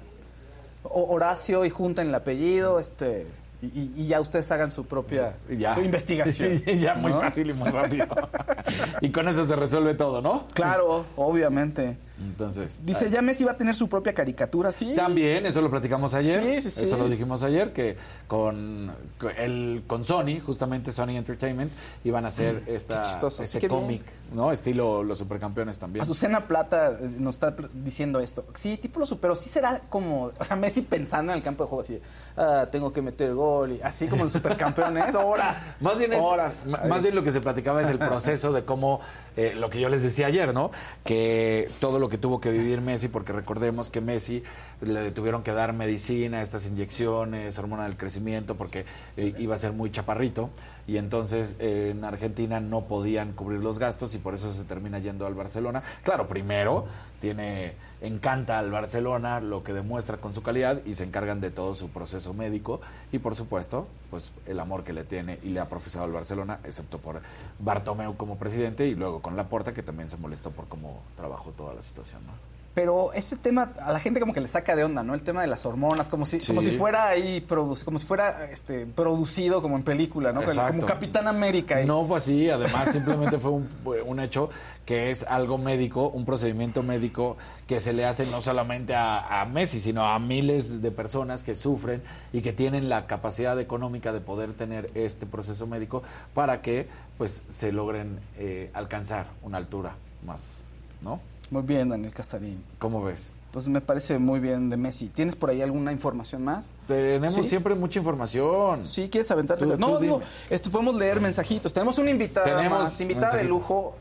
Horacio 0.83 1.63
y 1.65 1.69
junten 1.69 2.07
el 2.07 2.15
apellido, 2.15 2.79
este... 2.79 3.27
Y, 3.61 3.91
y- 3.95 4.07
ya 4.07 4.19
ustedes 4.19 4.51
hagan 4.51 4.71
su 4.71 4.85
propia 4.85 5.35
Ya. 5.49 5.79
investigación. 5.83 6.57
ya 6.79 6.95
muy 6.95 7.11
¿no? 7.11 7.19
fácil 7.21 7.49
y 7.49 7.53
muy 7.53 7.69
rápido. 7.69 8.07
y 9.01 9.09
con 9.11 9.27
eso 9.27 9.43
se 9.45 9.55
resuelve 9.55 9.93
todo, 9.93 10.21
¿no? 10.21 10.47
Claro, 10.53 11.05
obviamente. 11.15 11.97
Entonces. 12.23 12.83
Dice, 12.85 13.09
ya 13.09 13.19
Messi 13.23 13.43
va 13.43 13.53
a 13.53 13.57
tener 13.57 13.73
su 13.73 13.89
propia 13.89 14.13
caricatura, 14.13 14.71
sí. 14.71 14.93
También, 14.95 15.43
eso 15.47 15.59
lo 15.59 15.71
platicamos 15.71 16.13
ayer. 16.13 16.39
Sí, 16.39 16.61
sí, 16.69 16.79
sí. 16.81 16.85
Eso 16.85 16.95
lo 16.97 17.09
dijimos 17.09 17.41
ayer, 17.41 17.73
que 17.73 17.97
con, 18.27 18.91
el, 19.39 19.83
con 19.87 20.03
Sony, 20.03 20.39
justamente 20.45 20.91
Sony 20.91 21.17
Entertainment, 21.17 21.71
iban 22.03 22.25
a 22.25 22.27
hacer 22.27 22.61
esta, 22.67 22.99
Mm, 22.99 23.03
chistoso. 23.03 23.41
este 23.41 23.59
Sí, 23.61 23.67
cómic, 23.67 24.03
¿no? 24.33 24.51
Estilo 24.51 25.01
Los 25.03 25.17
Supercampeones 25.17 25.79
también. 25.79 26.03
Azucena 26.03 26.47
Plata 26.47 26.91
eh, 26.91 27.09
nos 27.17 27.35
está 27.35 27.55
diciendo 27.73 28.19
esto. 28.19 28.45
Sí, 28.55 28.77
tipo 28.77 28.99
lo 28.99 29.07
pero 29.19 29.35
sí 29.35 29.49
será 29.49 29.81
como, 29.89 30.25
o 30.37 30.43
sea, 30.45 30.55
Messi 30.55 30.83
pensando 30.83 31.31
en 31.31 31.39
el 31.39 31.43
campo 31.43 31.63
de 31.63 31.69
juego 31.69 31.81
así, 31.81 31.99
ah, 32.37 32.67
tengo 32.71 32.93
que 32.93 33.01
meter 33.01 33.33
gol 33.33 33.50
y 33.67 33.81
así 33.81 34.07
como 34.07 34.23
los 34.23 34.33
supercampeones, 34.33 35.15
horas. 35.15 35.57
Más 35.79 35.97
bien, 35.97 36.13
es, 36.13 36.21
horas. 36.21 36.65
más 36.65 37.01
bien 37.01 37.15
lo 37.15 37.23
que 37.23 37.31
se 37.31 37.41
platicaba 37.41 37.81
es 37.81 37.89
el 37.89 37.99
proceso 38.11 38.51
de 38.51 38.63
cómo, 38.65 39.01
eh, 39.35 39.53
lo 39.55 39.69
que 39.69 39.79
yo 39.79 39.89
les 39.89 40.03
decía 40.03 40.27
ayer, 40.27 40.53
¿no? 40.53 40.71
Que 41.03 41.69
todo 41.79 41.99
lo 41.99 42.09
que 42.09 42.17
tuvo 42.17 42.39
que 42.39 42.51
vivir 42.51 42.81
Messi, 42.81 43.07
porque 43.07 43.33
recordemos 43.33 43.89
que 43.89 44.01
Messi 44.01 44.43
le 44.81 45.11
tuvieron 45.11 45.43
que 45.43 45.51
dar 45.51 45.73
medicina, 45.73 46.41
estas 46.41 46.67
inyecciones, 46.67 47.57
hormona 47.57 47.83
del 47.83 47.97
crecimiento, 47.97 48.55
porque 48.55 48.85
eh, 49.17 49.33
iba 49.37 49.55
a 49.55 49.57
ser 49.57 49.73
muy 49.73 49.91
chaparrito. 49.91 50.49
Y 50.87 50.97
entonces 50.97 51.55
eh, 51.59 51.91
en 51.91 52.03
Argentina 52.03 52.59
no 52.59 52.85
podían 52.85 53.33
cubrir 53.33 53.61
los 53.61 53.79
gastos 53.79 54.15
y 54.15 54.17
por 54.17 54.33
eso 54.33 54.51
se 54.51 54.63
termina 54.63 54.99
yendo 54.99 55.25
al 55.25 55.35
Barcelona. 55.35 55.83
Claro, 56.03 56.27
primero 56.27 56.85
tiene 57.19 57.75
encanta 58.01 58.57
al 58.57 58.71
Barcelona 58.71 59.39
lo 59.39 59.63
que 59.63 59.73
demuestra 59.73 60.17
con 60.17 60.33
su 60.33 60.41
calidad 60.41 60.81
y 60.85 60.95
se 60.95 61.03
encargan 61.03 61.39
de 61.39 61.51
todo 61.51 61.75
su 61.75 61.89
proceso 61.89 62.33
médico 62.33 62.81
y 63.11 63.19
por 63.19 63.35
supuesto 63.35 63.87
pues 64.09 64.31
el 64.47 64.59
amor 64.59 64.83
que 64.83 64.93
le 64.93 65.03
tiene 65.03 65.39
y 65.43 65.49
le 65.49 65.59
ha 65.59 65.69
profesado 65.69 66.05
al 66.05 66.11
Barcelona 66.11 66.59
excepto 66.63 66.97
por 66.97 67.21
Bartomeu 67.59 68.15
como 68.17 68.37
presidente 68.37 68.87
y 68.87 68.95
luego 68.95 69.21
con 69.21 69.37
Laporta 69.37 69.73
que 69.73 69.83
también 69.83 70.09
se 70.09 70.17
molestó 70.17 70.51
por 70.51 70.67
cómo 70.67 71.01
trabajó 71.15 71.51
toda 71.51 71.73
la 71.73 71.81
situación 71.81 72.21
¿no? 72.25 72.60
Pero 72.73 73.11
ese 73.11 73.35
tema 73.35 73.73
a 73.81 73.91
la 73.91 73.99
gente 73.99 74.21
como 74.21 74.31
que 74.33 74.39
le 74.39 74.47
saca 74.47 74.77
de 74.77 74.85
onda, 74.85 75.03
¿no? 75.03 75.13
El 75.13 75.23
tema 75.23 75.41
de 75.41 75.47
las 75.47 75.65
hormonas, 75.65 76.07
como 76.07 76.25
si, 76.25 76.39
Sí. 76.39 76.47
como 76.47 76.61
si 76.61 76.71
fuera 76.71 77.09
ahí 77.09 77.45
produ- 77.45 77.83
como 77.83 77.99
si 77.99 78.05
fuera 78.05 78.49
este 78.49 78.85
producido 78.85 79.61
como 79.61 79.75
en 79.75 79.83
película, 79.83 80.31
¿no? 80.31 80.41
Exacto. 80.41 80.75
Como 80.75 80.85
Capitán 80.87 81.27
América. 81.27 81.81
y- 81.81 81.85
No 81.85 82.05
fue 82.05 82.15
así, 82.17 82.49
además 82.49 82.89
simplemente 82.93 83.39
fue 83.39 83.51
un, 83.51 83.67
un 84.05 84.19
hecho 84.21 84.49
que 84.85 85.09
es 85.09 85.23
algo 85.23 85.57
médico, 85.57 86.07
un 86.09 86.23
procedimiento 86.23 86.81
médico 86.81 87.35
que 87.67 87.79
se 87.81 87.91
le 87.91 88.05
hace 88.05 88.25
no 88.27 88.41
solamente 88.41 88.95
a, 88.95 89.41
a 89.41 89.45
Messi, 89.45 89.79
sino 89.81 90.05
a 90.07 90.17
miles 90.19 90.81
de 90.81 90.91
personas 90.91 91.43
que 91.43 91.55
sufren 91.55 92.01
y 92.31 92.41
que 92.41 92.53
tienen 92.53 92.87
la 92.87 93.05
capacidad 93.05 93.59
económica 93.59 94.13
de 94.13 94.21
poder 94.21 94.53
tener 94.53 94.89
este 94.95 95.25
proceso 95.25 95.67
médico 95.67 96.03
para 96.33 96.61
que 96.61 96.87
pues 97.17 97.43
se 97.49 97.71
logren 97.73 98.19
eh, 98.37 98.69
alcanzar 98.73 99.27
una 99.43 99.57
altura 99.57 99.95
más, 100.25 100.63
¿no? 101.01 101.19
Muy 101.51 101.61
bien, 101.63 101.89
Daniel 101.89 102.13
Castarín. 102.13 102.63
¿Cómo 102.79 103.03
ves? 103.03 103.33
Pues 103.51 103.67
me 103.67 103.81
parece 103.81 104.17
muy 104.17 104.39
bien 104.39 104.69
de 104.69 104.77
Messi. 104.77 105.09
¿Tienes 105.09 105.35
por 105.35 105.49
ahí 105.49 105.61
alguna 105.61 105.91
información 105.91 106.43
más? 106.43 106.71
Tenemos 106.87 107.35
¿Sí? 107.35 107.43
siempre 107.43 107.75
mucha 107.75 107.99
información. 107.99 108.85
Sí, 108.85 109.09
¿quieres 109.09 109.29
aventarte? 109.29 109.65
Tú- 109.65 109.77
no, 109.77 109.95
tú 109.95 109.99
digo, 109.99 110.21
este, 110.49 110.69
podemos 110.69 110.95
leer 110.95 111.19
mensajitos. 111.19 111.73
Tenemos 111.73 111.97
una 111.97 112.09
invitada 112.09 112.45
Tenemos 112.55 112.79
más, 112.79 113.01
invitada 113.01 113.35
de 113.35 113.43
lujo. 113.43 113.95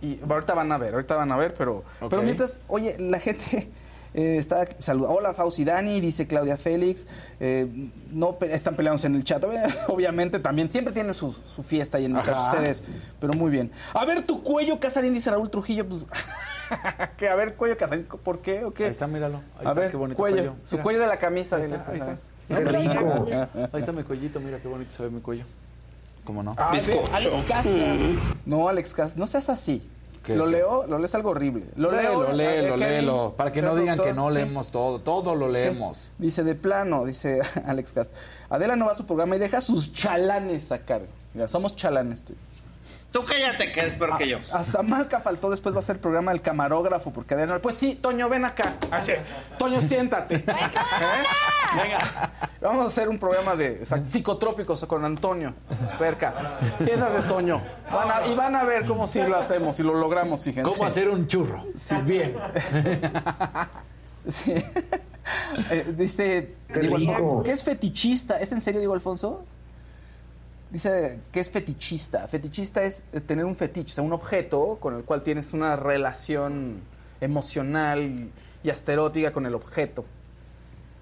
Y 0.00 0.20
ahorita 0.28 0.54
van 0.54 0.70
a 0.70 0.78
ver, 0.78 0.94
ahorita 0.94 1.16
van 1.16 1.32
a 1.32 1.36
ver, 1.36 1.54
pero, 1.54 1.82
pero 2.08 2.22
mientras, 2.22 2.58
oye, 2.68 2.96
la 3.00 3.18
gente 3.18 3.68
eh, 4.14 4.36
está 4.36 4.68
saluda. 4.78 5.08
Hola 5.08 5.34
Fauci 5.34 5.64
Dani, 5.64 6.00
dice 6.00 6.28
Claudia 6.28 6.56
Félix. 6.56 7.06
eh, 7.40 7.66
no 8.12 8.38
pe- 8.38 8.54
están 8.54 8.76
peleándose 8.76 9.08
en 9.08 9.16
el 9.16 9.24
chat. 9.24 9.42
Obviamente 9.88 10.38
también, 10.38 10.70
siempre 10.70 10.92
tienen 10.94 11.14
su, 11.14 11.32
su 11.32 11.64
fiesta 11.64 11.98
ahí 11.98 12.04
en 12.04 12.14
el 12.16 12.22
chat 12.22 12.34
Ajá. 12.36 12.50
ustedes, 12.52 12.84
pero 13.18 13.32
muy 13.32 13.50
bien. 13.50 13.72
A 13.94 14.04
ver 14.04 14.22
tu 14.22 14.44
cuello, 14.44 14.78
Casarín, 14.78 15.12
dice 15.14 15.30
Raúl 15.32 15.50
Trujillo, 15.50 15.88
pues. 15.88 16.06
que 17.16 17.28
a 17.28 17.34
ver, 17.34 17.54
cuello 17.54 17.76
Casarín, 17.76 18.04
¿por 18.04 18.40
qué 18.40 18.64
o 18.64 18.72
qué? 18.72 18.84
Ahí 18.84 18.90
está, 18.90 19.06
míralo. 19.06 19.38
Ahí 19.58 19.66
a 19.66 19.68
está, 19.70 19.72
ver, 19.74 19.90
qué 19.90 19.96
bonito 19.96 20.16
cuello, 20.18 20.36
cuello. 20.36 20.54
su 20.64 20.78
cuello 20.78 21.00
de 21.00 21.06
la 21.06 21.18
camisa. 21.18 21.56
Ahí 21.56 21.62
está, 21.62 21.76
ahí 21.90 21.98
Casarín. 21.98 22.02
está. 22.02 22.26
Qué 22.48 22.64
rico. 22.64 23.26
Ahí 23.72 23.80
está 23.80 23.92
mi 23.92 24.02
cuellito, 24.04 24.40
mira 24.40 24.58
qué 24.60 24.68
bonito 24.68 24.92
se 24.92 25.02
ve 25.02 25.10
mi 25.10 25.20
cuello. 25.20 25.44
¿Cómo 26.24 26.42
no? 26.42 26.54
Ah, 26.56 26.70
Alex 26.70 27.44
Castro. 27.46 27.72
No, 28.44 28.68
Alex 28.68 28.94
Castro, 28.94 29.20
no 29.20 29.26
seas 29.26 29.48
así. 29.48 29.88
¿Qué? 30.24 30.34
Lo 30.34 30.46
leo, 30.46 30.86
lo 30.88 30.98
lees 30.98 31.14
algo 31.14 31.30
horrible. 31.30 31.66
Lo 31.76 31.92
léelo, 31.92 32.22
leo, 32.24 32.32
léelo, 32.32 32.68
Kevin, 32.74 32.78
léelo. 32.80 33.34
Para 33.36 33.52
que 33.52 33.62
no 33.62 33.76
digan 33.76 33.96
que 33.96 34.12
no 34.12 34.28
sí. 34.28 34.34
leemos 34.34 34.72
todo. 34.72 35.00
Todo 35.00 35.36
lo 35.36 35.46
Sí. 35.46 35.52
leemos. 35.52 36.10
Dice, 36.18 36.42
de 36.42 36.56
plano, 36.56 37.04
dice 37.04 37.40
Alex 37.66 37.92
Cast. 37.92 38.12
Adela 38.50 38.74
no 38.74 38.86
va 38.86 38.92
a 38.92 38.94
su 38.96 39.06
programa 39.06 39.36
y 39.36 39.38
deja 39.38 39.60
sus 39.60 39.92
chalanes 39.92 40.66
sacar. 40.66 41.02
Mira, 41.32 41.46
somos 41.46 41.76
chalanes 41.76 42.22
tú. 42.24 42.34
Tú 43.16 43.24
cállate, 43.24 43.72
que 43.72 43.80
eres 43.80 43.96
peor 43.96 44.18
que 44.18 44.28
yo. 44.28 44.38
Hasta 44.52 44.82
Malca 44.82 45.20
faltó, 45.20 45.48
después 45.48 45.74
va 45.74 45.78
a 45.78 45.82
ser 45.82 45.96
el 45.96 46.00
programa 46.00 46.32
del 46.32 46.42
camarógrafo, 46.42 47.14
porque 47.14 47.32
Adela... 47.32 47.60
Pues 47.60 47.74
sí, 47.76 47.94
Toño, 47.94 48.28
ven 48.28 48.44
acá. 48.44 48.74
Así. 48.90 49.12
Toño, 49.58 49.80
siéntate. 49.80 50.34
¿Eh? 50.46 50.46
Venga. 50.46 51.98
Vamos 52.60 52.84
a 52.84 52.86
hacer 52.88 53.08
un 53.08 53.18
programa 53.18 53.56
de 53.56 53.80
o 53.82 53.86
sea, 53.86 54.06
psicotrópicos 54.06 54.84
con 54.84 55.02
Antonio 55.06 55.54
Percas. 55.98 56.42
Siéntate, 56.78 57.26
Toño. 57.26 57.62
Van 57.90 58.10
a- 58.10 58.26
y 58.26 58.34
van 58.34 58.54
a 58.54 58.64
ver 58.64 58.84
cómo 58.84 59.06
sí 59.06 59.22
lo 59.22 59.36
hacemos 59.38 59.80
y 59.80 59.82
lo 59.82 59.94
logramos, 59.94 60.42
fíjense. 60.42 60.70
¿Cómo 60.70 60.84
hacer 60.84 61.08
un 61.08 61.26
churro? 61.26 61.64
Sí. 61.74 61.94
Bien. 62.04 62.36
Sí. 64.28 64.54
Eh, 65.70 65.92
dice 65.96 66.54
Qué 66.72 66.78
Diego 66.80 66.96
rico. 66.98 67.12
Alfonso, 67.12 67.42
¿qué 67.42 67.50
es 67.50 67.64
fetichista? 67.64 68.38
¿Es 68.38 68.52
en 68.52 68.60
serio, 68.60 68.78
Diego 68.78 68.94
Alfonso? 68.94 69.44
Dice 70.70 71.20
que 71.32 71.40
es 71.40 71.50
fetichista. 71.50 72.26
Fetichista 72.28 72.82
es 72.82 73.04
eh, 73.12 73.20
tener 73.20 73.44
un 73.44 73.54
fetiche, 73.54 73.92
o 73.92 73.94
sea, 73.94 74.04
un 74.04 74.12
objeto 74.12 74.78
con 74.80 74.94
el 74.94 75.04
cual 75.04 75.22
tienes 75.22 75.52
una 75.52 75.76
relación 75.76 76.80
emocional 77.20 78.28
y 78.64 78.70
hasta 78.70 78.92
erótica 78.92 79.32
con 79.32 79.46
el 79.46 79.54
objeto. 79.54 80.04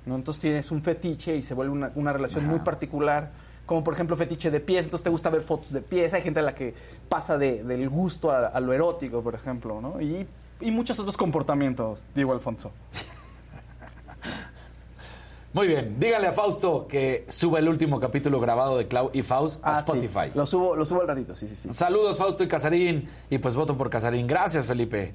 ¿no? 0.07 0.17
Entonces 0.17 0.41
tienes 0.43 0.71
un 0.71 0.83
fetiche 0.83 1.35
y 1.35 1.43
se 1.43 1.55
vuelve 1.55 1.73
una, 1.73 1.93
una 1.95 2.13
relación 2.13 2.47
muy 2.47 2.59
particular. 2.61 3.31
Como 3.67 3.83
por 3.83 3.95
ejemplo 3.95 4.15
fetiche 4.19 4.51
de 4.51 4.61
pies, 4.61 4.85
entonces 4.85 5.05
te 5.05 5.09
gusta 5.11 5.31
ver 5.31 5.41
fotos 5.41 5.73
de 5.73 5.81
pies. 5.81 6.13
Hay 6.13 6.21
gente 6.21 6.41
a 6.41 6.43
la 6.43 6.55
que 6.55 6.75
pasa 7.09 7.39
de- 7.39 7.65
del 7.65 7.89
gusto 7.89 8.31
a, 8.31 8.49
a 8.49 8.61
lo 8.61 8.75
erótico, 8.75 9.23
por 9.23 9.35
ejemplo, 9.35 9.81
¿no? 9.81 9.99
Y, 10.03 10.27
y 10.61 10.71
muchos 10.71 10.99
otros 10.99 11.17
comportamientos, 11.17 12.05
Diego 12.15 12.35
Alfonso. 12.35 12.71
Muy 15.55 15.69
bien. 15.69 15.97
Dígale 16.01 16.27
a 16.27 16.33
Fausto 16.33 16.87
que 16.89 17.25
suba 17.29 17.61
el 17.61 17.69
último 17.69 18.01
capítulo 18.01 18.41
grabado 18.41 18.77
de 18.77 18.89
Clau 18.89 19.11
y 19.13 19.23
Faust 19.23 19.65
a 19.65 19.71
Ah, 19.71 19.75
sí. 19.77 19.81
Spotify. 19.83 20.33
Lo 20.35 20.45
subo, 20.47 20.75
lo 20.77 20.85
subo 20.85 21.01
al 21.03 21.09
ratito, 21.09 21.35
sí, 21.37 21.47
sí, 21.49 21.55
sí. 21.57 21.73
Saludos, 21.73 22.19
Fausto 22.19 22.43
y 22.43 22.49
Casarín. 22.49 23.09
Y 23.31 23.39
pues 23.39 23.55
voto 23.55 23.77
por 23.77 23.89
Casarín. 23.89 24.27
Gracias, 24.27 24.67
Felipe. 24.67 25.15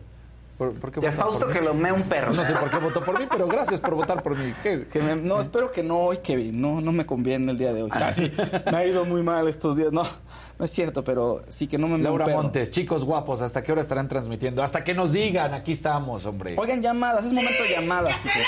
¿Por, 0.58 0.74
por 0.74 0.92
qué 0.92 1.00
votan 1.02 1.14
Fausto 1.16 1.46
por 1.46 1.54
que 1.54 1.60
mí? 1.62 1.68
lo 1.68 1.74
mee 1.74 1.92
un 1.92 2.04
perro. 2.04 2.34
No 2.34 2.44
sé 2.46 2.54
por 2.54 2.70
qué 2.70 2.78
votó 2.78 3.04
por 3.04 3.18
mí, 3.20 3.26
pero 3.32 3.48
gracias 3.48 3.80
por 3.82 3.96
votar 3.96 4.22
por 4.24 4.38
mí. 4.38 4.54
¿Qué? 4.64 4.86
Que 4.92 5.02
me- 5.02 5.16
no, 5.16 5.40
espero 5.40 5.72
que 5.72 5.84
no 5.84 5.98
hoy, 6.00 6.18
Kevin. 6.18 6.60
No, 6.62 6.82
no 6.82 6.92
me 6.94 7.06
conviene 7.06 7.52
el 7.52 7.58
día 7.58 7.72
de 7.74 7.84
hoy. 7.84 7.90
Ah, 7.94 8.14
sí, 8.14 8.30
me 8.72 8.78
ha 8.78 8.86
ido 8.86 9.04
muy 9.06 9.24
mal 9.24 9.48
estos 9.48 9.76
días. 9.78 9.92
No, 9.94 10.04
no 10.60 10.66
es 10.66 10.72
cierto, 10.72 11.06
pero 11.06 11.42
sí 11.48 11.68
que 11.68 11.78
no 11.78 11.88
me 11.88 11.98
Laura. 11.98 12.28
Montes, 12.28 12.70
chicos 12.70 13.06
guapos, 13.06 13.42
¿hasta 13.42 13.64
qué 13.64 13.72
hora 13.72 13.80
estarán 13.80 14.10
transmitiendo? 14.10 14.62
Hasta 14.62 14.84
que 14.84 14.94
nos 14.94 15.14
digan, 15.14 15.54
aquí 15.54 15.72
estamos, 15.72 16.26
hombre. 16.26 16.56
Oigan, 16.58 16.82
llamadas, 16.82 17.26
es 17.26 17.32
momento 17.32 17.64
de 17.64 17.70
llamadas, 17.70 18.18
fíjense. 18.18 18.46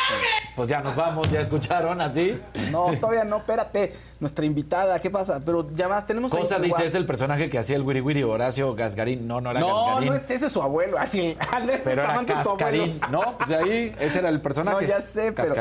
Pues 0.53 0.67
ya 0.67 0.81
nos 0.81 0.93
vamos, 0.93 1.31
ya 1.31 1.39
escucharon, 1.39 2.01
así. 2.01 2.37
No, 2.69 2.87
todavía 2.99 3.23
no, 3.23 3.37
espérate. 3.37 3.93
Nuestra 4.19 4.45
invitada, 4.45 4.99
¿qué 4.99 5.09
pasa? 5.09 5.39
Pero 5.43 5.71
llamadas, 5.71 6.05
tenemos 6.05 6.33
Cosa 6.33 6.59
dice, 6.59 6.83
es 6.85 6.95
el 6.95 7.05
personaje 7.05 7.49
que 7.49 7.57
hacía 7.57 7.77
el 7.77 7.83
Wiri 7.83 8.01
Wiri, 8.01 8.23
Horacio 8.23 8.75
Gasgarín. 8.75 9.25
No, 9.25 9.39
no 9.39 9.51
era 9.51 9.61
No, 9.61 9.85
Gasgarín. 9.85 10.09
no 10.09 10.15
es 10.15 10.29
ese 10.29 10.47
es 10.47 10.51
su 10.51 10.61
abuelo. 10.61 10.97
Así, 10.99 11.37
Andrés 11.53 11.79
Pero 11.81 12.03
era. 12.03 12.25
Cascarín. 12.25 12.99
No, 13.09 13.37
pues 13.37 13.51
ahí, 13.51 13.95
ese 14.01 14.19
era 14.19 14.27
el 14.27 14.41
personaje. 14.41 14.81
No, 14.81 14.87
ya 14.87 14.99
sé, 14.99 15.31
pero. 15.31 15.55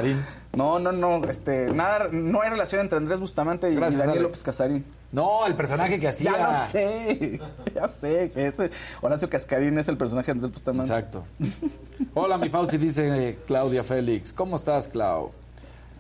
No, 0.53 0.79
no, 0.79 0.93
no. 0.93 1.25
Este, 1.29 1.73
nada, 1.73 2.09
no 2.11 2.43
hay 2.43 2.51
relación 2.51 2.81
entre 2.81 2.99
Andrés 2.99 3.21
Bustamante 3.21 3.71
y 3.71 3.77
Gracias, 3.77 3.99
Daniel 3.99 4.19
Ale. 4.19 4.23
López 4.23 4.43
Casarín. 4.43 4.85
No, 5.13 5.47
el 5.47 5.55
personaje 5.55 5.99
que 5.99 6.09
hacía. 6.09 6.33
Ya 6.33 6.47
lo 6.47 6.69
sé, 6.71 7.41
ya 7.75 7.89
sé 7.89 8.31
que 8.31 8.47
ese 8.47 8.71
Horacio 9.01 9.29
Cascarín 9.29 9.79
es 9.79 9.89
el 9.89 9.97
personaje 9.97 10.27
de 10.27 10.33
Andrés 10.33 10.53
Bustamante. 10.53 10.93
Exacto. 10.93 11.25
Hola, 12.15 12.39
mi 12.39 12.49
Fauci, 12.49 12.79
dice 12.79 13.29
eh, 13.29 13.39
Claudia 13.47 13.85
Félix. 13.85 14.33
¿Cómo 14.33 14.57
estás, 14.57 14.89
Clau? 14.89 15.31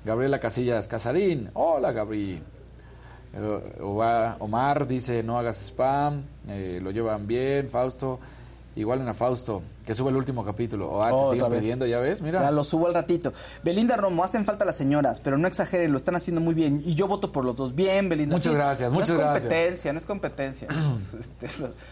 Gabriela 0.05 0.41
Casillas 0.41 0.89
Casarín. 0.89 1.51
Hola, 1.55 1.93
Gabriel. 1.93 2.43
Eh, 3.33 3.77
Omar 3.81 4.87
dice, 4.87 5.23
no 5.23 5.39
hagas 5.39 5.61
spam. 5.63 6.25
Eh, 6.49 6.81
lo 6.83 6.91
llevan 6.91 7.27
bien, 7.27 7.69
Fausto. 7.69 8.19
Igual 8.77 9.01
en 9.01 9.09
a 9.09 9.15
Fausto, 9.15 9.63
que 9.85 9.95
sube 9.95 10.11
el 10.11 10.17
último 10.17 10.45
capítulo. 10.45 10.89
O 10.89 11.03
ah, 11.03 11.09
te 11.09 11.15
Otra 11.15 11.31
siguen 11.33 11.61
pidiendo, 11.61 11.87
ya 11.87 11.99
ves, 11.99 12.23
mira. 12.23 12.41
Ya 12.41 12.53
lo 12.53 12.63
subo 12.63 12.87
al 12.87 12.95
ratito. 12.95 13.33
Belinda 13.65 13.97
Romo, 13.97 14.23
hacen 14.23 14.45
falta 14.45 14.65
las 14.65 14.77
señoras, 14.77 15.19
pero 15.19 15.37
no 15.39 15.49
exageren, 15.49 15.91
lo 15.91 15.97
están 15.97 16.15
haciendo 16.15 16.41
muy 16.41 16.55
bien. 16.55 16.81
Y 16.85 16.95
yo 16.95 17.09
voto 17.09 17.33
por 17.33 17.45
los 17.45 17.57
dos. 17.57 17.75
Bien, 17.75 18.09
Belinda. 18.09 18.37
Muchas 18.37 18.55
gracias, 18.55 18.93
muchas 18.93 19.09
no 19.11 19.15
es 19.17 19.21
gracias. 19.23 19.43
competencia, 19.43 19.93
no 19.93 19.99
es 19.99 20.07
competencia. 20.07 20.69
Este, 21.21 21.47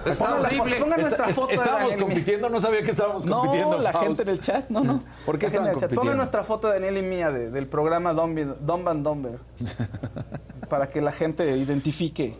Está 0.09 0.34
horrible. 0.40 0.76
pongan 0.76 1.00
nuestra 1.00 1.28
Está- 1.28 1.34
foto 1.34 1.48
de 1.48 1.55
estábamos 1.56 1.94
y- 1.94 1.98
compitiendo, 1.98 2.48
no 2.48 2.60
sabía 2.60 2.82
que 2.82 2.90
estábamos 2.92 3.26
compitiendo. 3.26 3.78
La 3.78 3.92
gente 3.92 4.22
en 4.22 4.28
el 4.28 4.40
chat, 4.40 4.70
no. 4.70 5.02
Pongan 5.94 6.16
nuestra 6.16 6.44
foto 6.44 6.68
de 6.68 6.74
Daniel 6.74 6.98
y 6.98 7.02
mía 7.02 7.30
de- 7.32 7.50
del 7.50 7.66
programa 7.66 8.12
Dumb 8.12 8.88
and 8.88 9.02
Dumber. 9.05 9.38
para 10.68 10.88
que 10.90 11.00
la 11.00 11.12
gente 11.12 11.56
identifique 11.56 12.36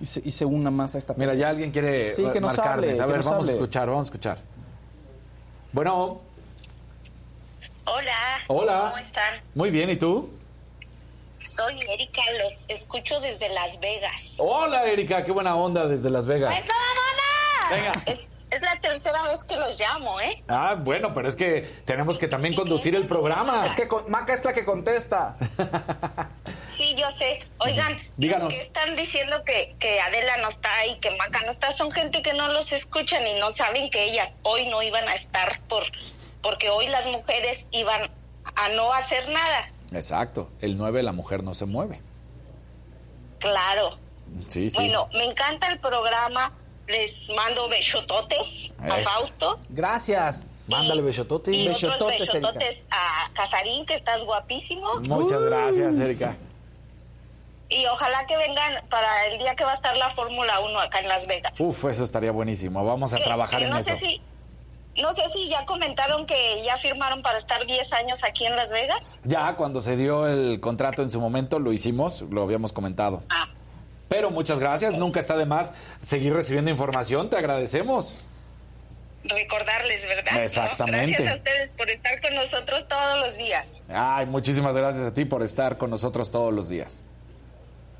y 0.00 0.06
se, 0.06 0.20
y 0.24 0.30
se 0.30 0.44
una 0.44 0.70
más 0.70 0.94
a 0.94 0.98
esta 0.98 1.14
Mira, 1.14 1.34
ya 1.34 1.48
alguien 1.48 1.70
quiere 1.70 2.10
Sí, 2.10 2.22
que 2.32 2.40
nos 2.40 2.56
marcarles. 2.56 3.00
hable, 3.00 3.02
A 3.02 3.06
que 3.06 3.10
ver, 3.12 3.16
nos 3.18 3.30
vamos 3.30 3.48
a 3.48 3.52
escuchar, 3.52 3.86
vamos 3.88 4.02
a 4.02 4.06
escuchar. 4.06 4.38
Bueno, 5.72 6.20
Hola. 7.84 8.12
Hola. 8.48 8.80
¿Cómo 8.92 8.98
están? 9.06 9.40
muy 9.54 9.70
bien, 9.70 9.90
¿y 9.90 9.96
tú? 9.96 10.28
Soy 11.38 11.80
Erika, 11.88 12.20
los 12.42 12.64
escucho 12.68 13.20
desde 13.20 13.48
Las 13.50 13.78
Vegas. 13.80 14.34
Hola, 14.38 14.84
Erika, 14.86 15.22
qué 15.24 15.30
buena 15.32 15.54
onda 15.56 15.86
desde 15.86 16.10
Las 16.10 16.26
Vegas. 16.26 16.58
¡Eso, 16.58 16.66
mamona! 17.70 17.92
Venga. 17.92 18.02
Es, 18.06 18.28
es 18.50 18.62
la 18.62 18.78
tercera 18.80 19.22
vez 19.24 19.44
que 19.44 19.56
los 19.56 19.78
llamo, 19.78 20.20
¿eh? 20.20 20.42
Ah, 20.48 20.74
bueno, 20.78 21.12
pero 21.14 21.28
es 21.28 21.36
que 21.36 21.62
tenemos 21.84 22.18
que 22.18 22.26
también 22.28 22.54
conducir 22.54 22.94
el 22.96 23.06
programa. 23.06 23.64
Es 23.66 23.74
que 23.74 23.86
con- 23.86 24.10
Maca 24.10 24.34
es 24.34 24.44
la 24.44 24.52
que 24.52 24.64
contesta. 24.64 25.36
Sí, 26.76 26.94
yo 26.96 27.10
sé. 27.10 27.40
Oigan, 27.58 27.98
Díganos. 28.16 28.44
los 28.44 28.54
que 28.54 28.60
están 28.60 28.96
diciendo 28.96 29.42
que, 29.44 29.74
que 29.78 30.00
Adela 30.00 30.36
no 30.38 30.48
está 30.48 30.86
y 30.86 30.98
que 30.98 31.10
Maca 31.12 31.40
no 31.42 31.50
está 31.50 31.70
son 31.70 31.90
gente 31.90 32.22
que 32.22 32.34
no 32.34 32.48
los 32.48 32.72
escuchan 32.72 33.26
y 33.26 33.38
no 33.40 33.50
saben 33.50 33.90
que 33.90 34.04
ellas 34.04 34.34
hoy 34.42 34.66
no 34.66 34.82
iban 34.82 35.08
a 35.08 35.14
estar 35.14 35.60
por 35.68 35.84
porque 36.42 36.68
hoy 36.70 36.86
las 36.86 37.06
mujeres 37.06 37.60
iban 37.72 38.10
a 38.54 38.68
no 38.70 38.92
hacer 38.92 39.28
nada. 39.30 39.70
Exacto, 39.92 40.50
el 40.60 40.76
9 40.76 41.02
la 41.02 41.12
mujer 41.12 41.42
no 41.42 41.54
se 41.54 41.66
mueve. 41.66 42.00
Claro. 43.38 43.98
Sí, 44.46 44.70
sí. 44.70 44.76
Bueno, 44.76 45.08
me 45.12 45.24
encanta 45.24 45.68
el 45.68 45.78
programa. 45.78 46.52
Les 46.86 47.28
mando 47.30 47.68
besototes 47.68 48.72
a. 48.78 48.96
Fausto. 48.98 49.58
Gracias. 49.70 50.44
Mándale 50.68 51.02
besotote. 51.02 51.52
Y 51.52 51.66
Besototes, 51.66 52.20
besototes 52.20 52.78
a 52.90 53.30
Casarín, 53.34 53.86
que 53.86 53.94
estás 53.94 54.24
guapísimo. 54.24 55.00
Muchas 55.08 55.42
gracias, 55.42 55.98
Erika. 55.98 56.36
Y 57.68 57.84
ojalá 57.86 58.26
que 58.26 58.36
vengan 58.36 58.86
para 58.88 59.26
el 59.26 59.38
día 59.38 59.54
que 59.56 59.64
va 59.64 59.72
a 59.72 59.74
estar 59.74 59.96
la 59.96 60.10
Fórmula 60.10 60.60
1 60.60 60.78
acá 60.80 61.00
en 61.00 61.08
Las 61.08 61.26
Vegas. 61.26 61.52
Uf, 61.58 61.84
eso 61.86 62.04
estaría 62.04 62.30
buenísimo. 62.30 62.84
Vamos 62.84 63.12
a 63.12 63.16
Que- 63.16 63.24
trabajar 63.24 63.58
que 63.58 63.64
en 63.64 63.70
no 63.70 63.78
eso. 63.78 63.90
Sé 63.94 63.96
si, 63.96 64.22
no 65.02 65.12
sé 65.12 65.28
si 65.28 65.48
ya 65.48 65.64
comentaron 65.66 66.26
que 66.26 66.62
ya 66.64 66.76
firmaron 66.76 67.22
para 67.22 67.38
estar 67.38 67.66
10 67.66 67.92
años 67.92 68.20
aquí 68.22 68.46
en 68.46 68.54
Las 68.56 68.70
Vegas. 68.70 69.18
Ya 69.24 69.56
cuando 69.56 69.80
se 69.80 69.96
dio 69.96 70.26
el 70.28 70.60
contrato 70.60 71.02
en 71.02 71.10
su 71.10 71.20
momento 71.20 71.58
lo 71.58 71.72
hicimos, 71.72 72.22
lo 72.30 72.42
habíamos 72.42 72.72
comentado. 72.72 73.24
Ah. 73.30 73.46
Pero 74.08 74.30
muchas 74.30 74.60
gracias, 74.60 74.94
nunca 74.94 75.18
está 75.18 75.36
de 75.36 75.46
más 75.46 75.74
seguir 76.00 76.32
recibiendo 76.32 76.70
información, 76.70 77.28
te 77.28 77.36
agradecemos. 77.36 78.22
Recordarles, 79.24 80.06
¿verdad? 80.06 80.32
¿No? 80.34 80.38
Exactamente. 80.40 81.10
Gracias 81.24 81.32
a 81.32 81.36
ustedes 81.36 81.70
por 81.72 81.90
estar 81.90 82.20
con 82.20 82.34
nosotros 82.36 82.86
todos 82.86 83.18
los 83.18 83.36
días. 83.36 83.82
Ay, 83.88 84.26
muchísimas 84.26 84.76
gracias 84.76 85.04
a 85.04 85.12
ti 85.12 85.24
por 85.24 85.42
estar 85.42 85.78
con 85.78 85.90
nosotros 85.90 86.30
todos 86.30 86.54
los 86.54 86.68
días. 86.68 87.04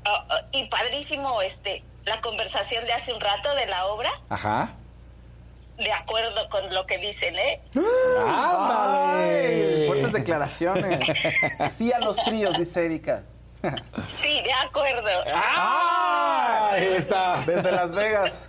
Ah, 0.07 0.25
ah, 0.29 0.41
y 0.51 0.67
padrísimo 0.69 1.41
este 1.41 1.83
la 2.05 2.21
conversación 2.21 2.85
de 2.85 2.93
hace 2.93 3.13
un 3.13 3.19
rato 3.19 3.53
de 3.55 3.65
la 3.65 3.87
obra. 3.87 4.09
Ajá. 4.29 4.69
De 5.77 5.91
acuerdo 5.91 6.47
con 6.49 6.73
lo 6.73 6.85
que 6.85 6.97
dicen, 6.97 7.35
¿eh? 7.35 7.61
¡Ándale! 8.25 9.81
Ay, 9.81 9.87
fuertes 9.87 10.13
declaraciones. 10.13 10.99
Sí 11.69 11.91
a 11.91 11.99
los 11.99 12.17
tríos, 12.23 12.57
dice 12.57 12.85
Erika. 12.85 13.23
Sí, 14.15 14.41
de 14.41 14.53
acuerdo. 14.53 15.09
¡Ah! 15.33 16.69
Ahí 16.71 16.93
está. 16.95 17.43
Desde 17.45 17.71
Las 17.71 17.91
Vegas, 17.93 18.43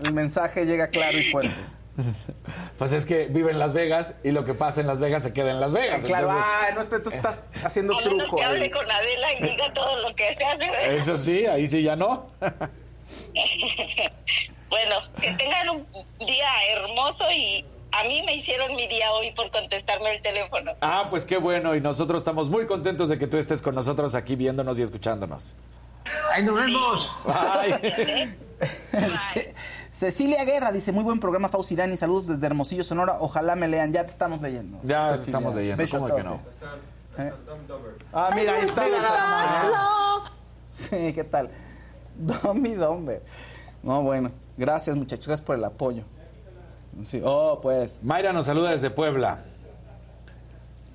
el 0.00 0.12
mensaje 0.12 0.66
llega 0.66 0.88
claro 0.88 1.16
y 1.16 1.30
fuerte. 1.30 1.54
Pues 2.78 2.92
es 2.92 3.06
que 3.06 3.26
vive 3.26 3.50
en 3.52 3.58
Las 3.58 3.72
Vegas 3.72 4.16
y 4.24 4.32
lo 4.32 4.44
que 4.44 4.52
pasa 4.54 4.80
en 4.80 4.86
Las 4.88 4.98
Vegas 5.00 5.22
se 5.22 5.32
queda 5.32 5.50
en 5.52 5.60
Las 5.60 5.72
Vegas. 5.72 6.04
Claro, 6.04 6.28
entonces- 6.30 6.50
ah, 6.52 6.68
no, 6.74 6.80
entonces 6.82 7.14
estás 7.14 7.40
haciendo 7.62 7.94
A 7.94 7.96
menos 8.00 8.18
truco. 8.18 8.36
que 8.36 8.42
ahí. 8.44 8.50
hable 8.50 8.70
con 8.70 8.90
Adela 8.90 9.32
y 9.34 9.42
diga 9.50 9.72
todo 9.72 9.96
lo 10.08 10.14
que 10.16 10.34
se 10.34 10.44
hace. 10.44 10.96
Eso 10.96 11.16
sí, 11.16 11.46
ahí 11.46 11.66
sí 11.66 11.82
ya 11.82 11.94
no. 11.96 12.26
bueno, 14.70 14.96
que 15.20 15.32
tengan 15.32 15.68
un 15.70 15.86
día 16.26 16.48
hermoso 16.72 17.24
y 17.32 17.64
a 17.92 18.02
mí 18.04 18.22
me 18.24 18.34
hicieron 18.34 18.74
mi 18.74 18.86
día 18.88 19.12
hoy 19.12 19.30
por 19.32 19.50
contestarme 19.50 20.16
el 20.16 20.22
teléfono. 20.22 20.72
Ah, 20.80 21.06
pues 21.10 21.24
qué 21.24 21.36
bueno. 21.36 21.74
Y 21.76 21.80
nosotros 21.80 22.20
estamos 22.22 22.48
muy 22.50 22.66
contentos 22.66 23.08
de 23.08 23.18
que 23.18 23.26
tú 23.28 23.38
estés 23.38 23.62
con 23.62 23.74
nosotros 23.74 24.14
aquí 24.16 24.34
viéndonos 24.36 24.78
y 24.78 24.82
escuchándonos. 24.82 25.54
¡Ahí 26.32 26.42
nos 26.42 26.60
vemos! 26.60 27.12
Ay. 27.26 28.34
Ce- 29.32 29.54
Cecilia 29.94 30.44
Guerra 30.44 30.72
dice, 30.72 30.90
muy 30.90 31.04
buen 31.04 31.20
programa 31.20 31.48
Fauci 31.48 31.76
Dani, 31.76 31.96
saludos 31.96 32.26
desde 32.26 32.44
Hermosillo, 32.46 32.82
Sonora, 32.82 33.16
ojalá 33.20 33.54
me 33.54 33.68
lean, 33.68 33.92
ya 33.92 34.04
te 34.04 34.10
estamos 34.10 34.42
leyendo. 34.42 34.80
Ya 34.82 35.10
Cecilia, 35.10 35.38
estamos 35.38 35.54
leyendo, 35.54 35.84
¿cómo 35.88 36.16
que 36.16 36.22
no? 36.24 36.40
Eh. 37.16 37.32
Ah, 38.12 38.30
mira, 38.34 38.54
ahí 38.54 38.64
está. 38.64 38.82
Mira. 38.82 40.32
Sí, 40.72 41.12
¿qué 41.12 41.22
tal? 41.22 41.48
Domi 42.18 42.74
Domber. 42.74 43.22
No, 43.84 44.02
bueno, 44.02 44.32
gracias 44.56 44.96
muchachos, 44.96 45.28
gracias 45.28 45.46
por 45.46 45.56
el 45.56 45.64
apoyo. 45.64 46.02
Sí, 47.04 47.20
oh, 47.24 47.60
pues. 47.62 48.00
Mayra 48.02 48.32
nos 48.32 48.46
saluda 48.46 48.70
desde 48.70 48.90
Puebla. 48.90 49.44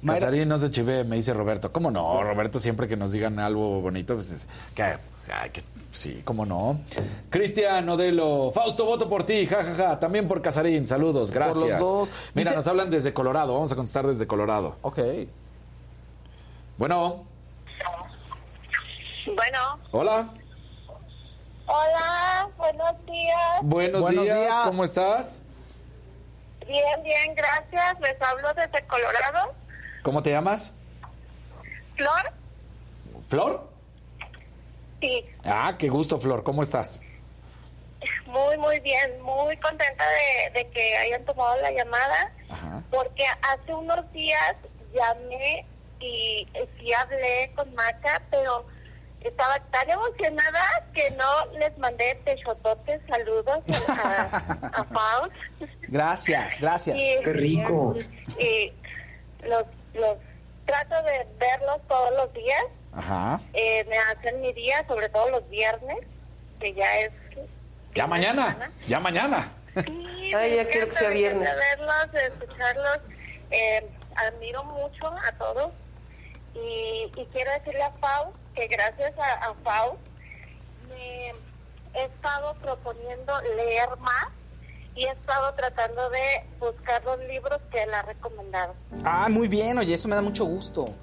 Mayra- 0.02 0.20
Casarín 0.20 0.50
no 0.50 0.58
se 0.58 0.72
chive, 0.72 1.06
me 1.06 1.16
dice 1.16 1.34
Roberto. 1.34 1.72
¿Cómo 1.72 1.90
no? 1.90 2.22
Roberto, 2.22 2.60
siempre 2.60 2.90
que 2.90 2.98
nos 2.98 3.14
digan 3.14 3.40
algo 3.40 3.80
bonito, 3.80 4.16
pues 4.16 4.30
es- 4.30 4.48
que, 4.76 4.98
ay, 5.34 5.50
que- 5.52 5.64
sí, 5.92 6.22
¿cómo 6.26 6.46
no? 6.46 6.80
Cristian 7.30 7.88
Odelo, 7.90 8.52
Fausto, 8.52 8.86
voto 8.86 9.10
por 9.10 9.24
ti, 9.24 9.46
jajaja. 9.46 10.00
También 10.00 10.28
por 10.28 10.42
Casarín, 10.42 10.86
saludos, 10.88 11.26
Por 11.28 11.36
gracias. 11.36 11.80
los 11.80 11.80
dos. 11.80 12.12
Mira, 12.34 12.52
Dice- 12.52 12.56
nos 12.56 12.68
hablan 12.68 12.90
desde 12.90 13.14
Colorado, 13.14 13.54
vamos 13.54 13.72
a 13.72 13.76
contestar 13.76 14.06
desde 14.08 14.28
Colorado. 14.28 14.78
Ok. 14.82 15.00
Bueno, 16.78 17.26
Bueno, 19.36 19.80
hola, 19.92 20.30
hola, 21.68 22.50
buenos 22.58 23.06
días. 23.06 23.60
buenos, 23.62 24.02
Buenos 24.02 24.24
días, 24.24 24.38
días. 24.40 24.60
¿cómo 24.64 24.84
estás? 24.84 25.42
Bien, 26.66 27.04
bien, 27.04 27.36
gracias. 27.36 28.00
Les 28.00 28.20
hablo 28.22 28.48
desde 28.56 28.86
Colorado. 28.88 29.54
¿Cómo 30.04 30.24
te 30.24 30.32
llamas? 30.32 30.74
Flor, 31.96 32.32
¿Flor? 33.28 33.70
Sí, 35.02 35.26
Ah, 35.46 35.76
qué 35.78 35.90
gusto, 35.90 36.18
Flor, 36.18 36.44
¿cómo 36.44 36.62
estás? 36.64 37.02
muy, 38.28 38.58
muy 38.58 38.80
bien. 38.80 39.22
Muy 39.22 39.58
contenta 39.58 40.06
de, 40.10 40.60
de 40.60 40.70
que 40.70 40.98
hayan 40.98 41.26
tomado 41.26 41.60
la 41.62 41.72
llamada. 41.72 42.32
Ajá. 42.50 42.82
Porque 42.92 43.26
hace 43.42 43.74
unos 43.74 44.10
días 44.14 44.56
llamé 44.94 45.66
y 46.00 46.48
sí 46.80 46.94
hablé 46.94 47.52
con 47.56 47.74
Maca, 47.76 48.22
pero 48.32 48.66
estaba 49.22 49.60
tan 49.72 49.90
emocionada 49.90 50.88
que 50.94 51.12
no 51.12 51.46
les 51.60 51.78
mandé 51.78 52.16
techototes 52.24 53.02
saludos 53.10 53.60
a, 53.90 54.22
a 54.74 54.84
Faust. 54.86 55.36
Gracias, 55.90 56.60
gracias. 56.62 56.96
Y- 56.96 57.20
¡Qué 57.24 57.34
rico! 57.34 57.96
Y 58.40 58.72
los, 59.46 59.64
los 59.94 60.18
trato 60.66 61.04
de 61.04 61.28
verlos 61.38 61.82
todos 61.90 62.12
los 62.16 62.32
días. 62.34 62.64
Ajá. 62.94 63.40
Eh, 63.54 63.86
me 63.90 63.98
hacen 63.98 64.42
mi 64.42 64.52
día, 64.54 64.86
sobre 64.88 65.10
todo 65.10 65.30
los 65.30 65.50
viernes, 65.50 65.98
que 66.60 66.74
ya 66.74 67.00
es... 67.00 67.12
Ya 67.96 68.08
mañana, 68.08 68.72
ya 68.88 69.00
mañana. 69.00 69.52
Sí, 69.74 70.34
Ay, 70.36 70.52
me 70.52 70.56
ya 70.58 70.68
quiero 70.70 70.90
que 70.90 70.96
sea 70.96 71.10
viernes. 71.10 71.50
verlos, 71.56 72.24
escucharlos. 72.24 73.00
Eh, 73.52 73.88
admiro 74.16 74.64
mucho 74.64 75.08
a 75.08 75.32
todos. 75.38 75.72
Y, 76.56 77.12
y 77.16 77.26
quiero 77.32 77.52
decirle 77.52 77.84
a 77.84 77.92
Faust 77.92 78.36
que 78.56 78.68
gracias 78.68 79.14
a, 79.18 79.34
a 79.50 79.54
Faust 79.64 80.00
me 80.90 81.32
he 81.94 82.06
estado 82.06 82.54
proponiendo 82.56 83.34
leer 83.56 83.90
más 84.00 84.28
y 84.96 85.06
he 85.06 85.10
estado 85.12 85.54
tratando 85.54 86.10
de 86.10 86.44
buscar 86.60 87.04
los 87.04 87.20
libros 87.20 87.60
que 87.72 87.84
él 87.84 87.94
ha 87.94 88.02
recomendado. 88.02 88.76
Ah, 89.04 89.28
muy 89.30 89.48
bien, 89.48 89.78
oye, 89.78 89.94
eso 89.94 90.08
me 90.08 90.16
da 90.16 90.22
mucho 90.22 90.46
gusto. 90.46 90.94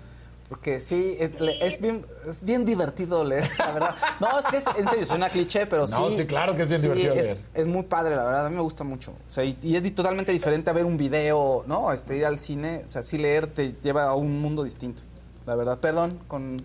Porque 0.48 0.78
sí, 0.78 1.16
es, 1.18 1.40
le- 1.40 1.66
es 1.66 1.80
bien, 1.80 2.06
es 2.28 2.42
bien 2.44 2.64
divertido 2.64 3.24
leer, 3.24 3.50
la 3.58 3.72
verdad. 3.72 3.94
No, 4.20 4.38
es 4.38 4.46
que 4.46 4.58
es, 4.58 4.64
en 4.78 4.88
serio, 4.88 5.04
suena 5.04 5.28
cliché, 5.28 5.66
pero 5.66 5.88
No, 5.88 6.08
sí. 6.10 6.18
sí, 6.18 6.26
claro 6.26 6.54
que 6.54 6.62
es 6.62 6.68
bien 6.68 6.80
divertido 6.80 7.14
es, 7.14 7.32
leer. 7.34 7.44
Es 7.54 7.66
muy 7.66 7.82
padre, 7.82 8.14
la 8.14 8.24
verdad, 8.24 8.46
a 8.46 8.48
mí 8.50 8.54
me 8.54 8.62
gusta 8.62 8.84
mucho. 8.84 9.10
O 9.10 9.30
sea, 9.30 9.42
y, 9.42 9.58
y 9.60 9.74
es 9.76 9.94
totalmente 9.94 10.30
diferente 10.30 10.70
a 10.70 10.72
ver 10.72 10.84
un 10.84 10.96
video, 10.96 11.64
¿no? 11.66 11.92
Este, 11.92 12.16
ir 12.16 12.24
al 12.26 12.38
cine, 12.38 12.84
o 12.86 12.90
sea, 12.90 13.02
sí 13.02 13.18
leer 13.18 13.48
te 13.48 13.72
lleva 13.82 14.04
a 14.04 14.14
un 14.14 14.40
mundo 14.40 14.62
distinto, 14.62 15.02
la 15.46 15.56
verdad. 15.56 15.78
Perdón, 15.78 16.20
con 16.28 16.62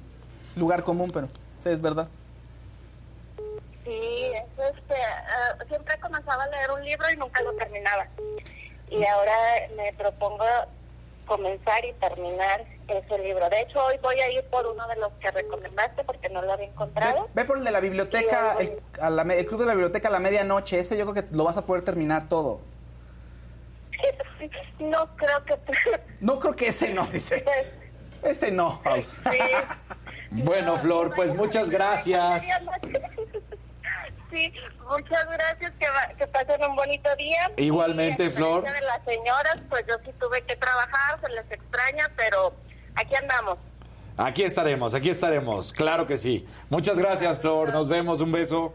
lugar 0.56 0.84
común, 0.84 1.10
pero 1.12 1.28
sí, 1.64 1.70
es 1.70 1.82
verdad. 1.82 2.08
Sí, 3.84 3.92
es, 4.36 4.44
este, 4.76 4.94
eh, 4.94 5.66
siempre 5.68 5.96
comenzaba 6.00 6.44
a 6.44 6.48
leer 6.50 6.70
un 6.72 6.86
libro 6.86 7.08
y 7.12 7.18
nunca 7.18 7.42
lo 7.42 7.52
terminaba. 7.54 8.06
Y 8.92 9.04
ahora 9.06 9.34
me 9.76 9.92
propongo 9.94 10.44
comenzar 11.26 11.84
y 11.86 11.94
terminar 11.94 12.66
ese 12.88 13.18
libro. 13.20 13.50
De 13.50 13.62
hecho, 13.62 13.84
hoy 13.86 13.96
voy 14.02 14.20
a 14.20 14.30
ir 14.32 14.44
por 14.46 14.66
uno 14.68 14.88
de 14.88 14.96
los 14.98 15.12
que 15.14 15.32
recomendaste 15.32 16.04
porque 16.04 16.30
no 16.30 16.42
lo 16.42 16.54
había 16.54 16.68
encontrado. 16.68 17.30
Ve 17.34 17.46
por 17.46 17.58
el 17.58 17.64
de 17.64 17.72
la 17.72 17.80
biblioteca, 17.80 18.58
el, 18.60 18.80
a 19.00 19.10
la 19.10 19.24
me- 19.24 19.40
el 19.40 19.46
club 19.46 19.62
de 19.62 19.66
la 19.68 19.74
biblioteca 19.74 20.08
a 20.10 20.12
la 20.12 20.20
medianoche, 20.20 20.80
ese 20.80 20.98
yo 20.98 21.10
creo 21.12 21.24
que 21.28 21.36
lo 21.36 21.44
vas 21.46 21.58
a 21.58 21.66
poder 21.66 21.84
terminar 21.84 22.28
todo. 22.28 22.62
No 24.80 25.16
creo 25.16 25.44
que... 25.46 25.58
No 26.22 26.40
creo 26.40 26.56
que 26.56 26.68
ese 26.70 26.90
no, 26.94 27.06
dice. 27.08 27.46
Ese 28.24 28.52
no, 28.52 28.80
Faust. 28.82 29.18
Bueno, 30.32 30.78
Flor, 30.78 31.14
pues 31.16 31.34
muchas 31.36 31.70
gracias. 31.70 32.68
Sí, 34.32 34.54
muchas 34.90 35.26
gracias, 35.30 35.72
que, 35.80 35.86
va- 35.90 36.14
que 36.18 36.26
pasen 36.28 36.64
un 36.64 36.76
bonito 36.76 37.10
día. 37.18 37.52
Igualmente, 37.58 38.26
Y 38.26 38.30
Flor. 38.30 38.64
de 38.64 38.82
las 38.82 39.04
señoras, 39.06 39.58
pues 39.70 39.84
yo 39.88 39.96
sí 40.06 40.12
tuve 40.20 40.42
que 40.44 40.56
trabajar, 40.56 41.20
se 41.22 41.30
les 41.30 41.52
extraña, 41.52 42.10
pero 42.16 42.54
aquí 42.96 43.14
andamos. 43.16 43.58
Aquí 44.18 44.44
estaremos, 44.44 44.94
aquí 44.94 45.10
estaremos, 45.10 45.74
claro 45.74 46.06
que 46.06 46.18
sí. 46.18 46.46
Muchas 46.70 46.98
gracias, 47.00 47.40
Flor, 47.40 47.74
nos 47.74 47.88
vemos, 47.90 48.22
un 48.22 48.32
beso. 48.32 48.74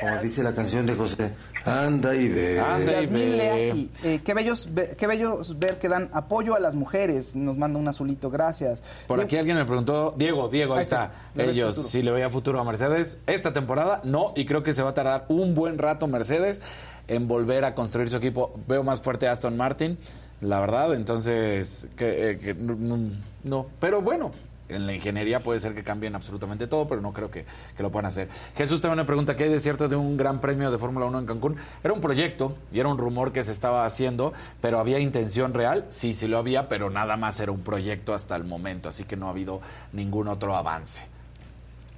Como 0.00 0.16
dice 0.18 0.42
la 0.42 0.54
canción 0.54 0.86
de 0.86 0.94
José, 0.94 1.32
anda 1.66 2.14
y 2.14 2.28
ve. 2.28 2.60
Anda 2.60 2.92
y 2.92 3.02
Yasmín 3.02 3.30
ve. 3.30 3.36
Leaji, 3.36 3.90
eh, 4.04 4.20
qué, 4.24 4.34
bellos, 4.34 4.68
qué 4.96 5.06
bellos 5.06 5.58
ver 5.58 5.78
que 5.78 5.88
dan 5.88 6.08
apoyo 6.12 6.54
a 6.54 6.60
las 6.60 6.74
mujeres. 6.74 7.36
Nos 7.36 7.58
manda 7.58 7.78
un 7.78 7.88
azulito, 7.88 8.30
gracias. 8.30 8.82
Por 9.06 9.20
aquí 9.20 9.36
alguien 9.36 9.56
me 9.56 9.64
preguntó, 9.64 10.14
Diego, 10.16 10.48
Diego, 10.48 10.74
ahí 10.74 10.82
está. 10.82 11.12
Ellos, 11.36 11.76
si 11.76 12.02
le 12.02 12.10
veía 12.10 12.30
futuro 12.30 12.60
a 12.60 12.64
Mercedes. 12.64 13.18
Esta 13.26 13.52
temporada 13.52 14.00
no, 14.04 14.32
y 14.36 14.46
creo 14.46 14.62
que 14.62 14.72
se 14.72 14.82
va 14.82 14.90
a 14.90 14.94
tardar 14.94 15.26
un 15.28 15.54
buen 15.54 15.78
rato 15.78 16.06
Mercedes 16.06 16.62
en 17.08 17.28
volver 17.28 17.64
a 17.64 17.74
construir 17.74 18.08
su 18.10 18.16
equipo. 18.16 18.54
Veo 18.66 18.82
más 18.82 19.00
fuerte 19.02 19.28
a 19.28 19.32
Aston 19.32 19.56
Martin, 19.56 19.98
la 20.40 20.60
verdad, 20.60 20.94
entonces, 20.94 21.88
que, 21.96 22.30
eh, 22.30 22.38
que 22.38 22.54
no, 22.54 22.74
no- 22.74 23.10
no. 23.44 23.66
pero 23.80 24.00
bueno. 24.02 24.30
En 24.68 24.86
la 24.86 24.94
ingeniería 24.94 25.40
puede 25.40 25.60
ser 25.60 25.74
que 25.74 25.84
cambien 25.84 26.14
absolutamente 26.14 26.66
todo, 26.66 26.88
pero 26.88 27.00
no 27.00 27.12
creo 27.12 27.30
que, 27.30 27.44
que 27.76 27.82
lo 27.82 27.90
puedan 27.90 28.06
hacer. 28.06 28.28
Jesús 28.56 28.80
también 28.80 28.98
me 28.98 29.04
pregunta 29.04 29.36
qué 29.36 29.44
hay 29.44 29.50
de 29.50 29.60
cierto 29.60 29.88
de 29.88 29.96
un 29.96 30.16
gran 30.16 30.40
premio 30.40 30.70
de 30.70 30.78
Fórmula 30.78 31.06
1 31.06 31.20
en 31.20 31.26
Cancún. 31.26 31.56
Era 31.84 31.92
un 31.92 32.00
proyecto 32.00 32.56
y 32.72 32.80
era 32.80 32.88
un 32.88 32.98
rumor 32.98 33.32
que 33.32 33.42
se 33.42 33.52
estaba 33.52 33.84
haciendo, 33.84 34.32
pero 34.60 34.80
había 34.80 34.98
intención 34.98 35.54
real. 35.54 35.86
Sí, 35.88 36.14
sí 36.14 36.26
lo 36.26 36.38
había, 36.38 36.68
pero 36.68 36.90
nada 36.90 37.16
más 37.16 37.38
era 37.40 37.52
un 37.52 37.60
proyecto 37.60 38.14
hasta 38.14 38.34
el 38.34 38.44
momento, 38.44 38.88
así 38.88 39.04
que 39.04 39.16
no 39.16 39.26
ha 39.26 39.30
habido 39.30 39.60
ningún 39.92 40.28
otro 40.28 40.56
avance. 40.56 41.04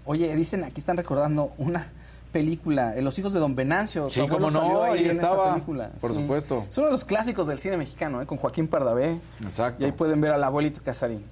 Oye, 0.04 0.34
dicen, 0.36 0.64
aquí 0.64 0.80
están 0.80 0.96
recordando 0.96 1.52
una 1.58 1.90
película, 2.32 2.96
eh, 2.96 3.02
Los 3.02 3.18
hijos 3.18 3.32
de 3.32 3.40
Don 3.40 3.54
Venancio. 3.54 4.10
Sí, 4.10 4.20
cómo 4.28 4.40
no, 4.40 4.50
salió 4.50 4.82
ahí 4.84 5.06
estaba, 5.06 5.54
película. 5.54 5.90
por 6.00 6.14
supuesto. 6.14 6.64
Es 6.68 6.76
uno 6.78 6.86
de 6.86 6.92
los 6.92 7.04
clásicos 7.04 7.46
del 7.46 7.58
cine 7.58 7.76
mexicano, 7.76 8.20
eh, 8.20 8.26
con 8.26 8.38
Joaquín 8.38 8.68
Pardavé. 8.68 9.20
Exacto. 9.42 9.82
Y 9.82 9.86
ahí 9.86 9.92
pueden 9.92 10.20
ver 10.20 10.32
al 10.32 10.44
abuelito 10.44 10.80
Casarín. 10.84 11.24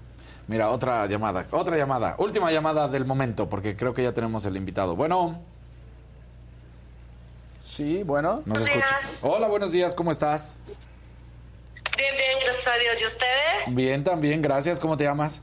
Mira, 0.49 0.71
otra 0.71 1.07
llamada, 1.07 1.47
otra 1.51 1.77
llamada, 1.77 2.15
última 2.19 2.53
llamada 2.53 2.87
del 2.87 3.05
momento, 3.05 3.49
porque 3.49 3.77
creo 3.77 3.95
que 3.95 4.05
ya 4.05 4.13
tenemos 4.13 4.45
el 4.47 4.57
invitado. 4.57 4.95
Bueno, 4.95 5.41
Sí, 7.61 8.05
bueno. 8.05 8.43
nos 8.47 8.61
escucha. 8.61 9.01
Hola, 9.23 9.49
buenos 9.49 9.73
días, 9.73 9.95
¿cómo 9.95 10.13
estás? 10.13 10.57
Bien, 11.97 12.15
bien, 12.17 12.39
gracias 12.45 12.67
a 12.67 12.79
Dios. 12.79 13.03
¿Y 13.03 13.07
ustedes? 13.07 13.75
Bien, 13.75 14.05
también, 14.05 14.41
gracias. 14.41 14.79
¿Cómo 14.79 14.97
te 14.97 15.03
llamas? 15.05 15.43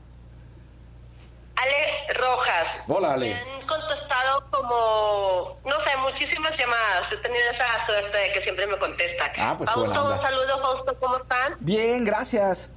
Ale 1.56 2.14
Rojas. 2.18 2.78
Hola, 2.88 3.08
Me 3.08 3.14
Ale. 3.14 3.34
han 3.34 3.66
contestado 3.66 4.44
como, 4.50 5.58
no 5.66 5.80
sé, 5.80 5.90
muchísimas 5.98 6.56
llamadas. 6.58 7.12
He 7.12 7.16
tenido 7.18 7.44
esa 7.50 7.84
suerte 7.84 8.16
de 8.16 8.32
que 8.32 8.40
siempre 8.40 8.66
me 8.66 8.78
contestan. 8.78 9.30
Ah, 9.36 9.54
pues 9.58 9.68
Fausto, 9.70 10.02
onda. 10.02 10.16
un 10.16 10.22
saludo, 10.22 10.62
Fausto, 10.62 10.96
¿cómo 10.98 11.18
están? 11.18 11.56
Bien, 11.60 12.04
gracias. 12.04 12.70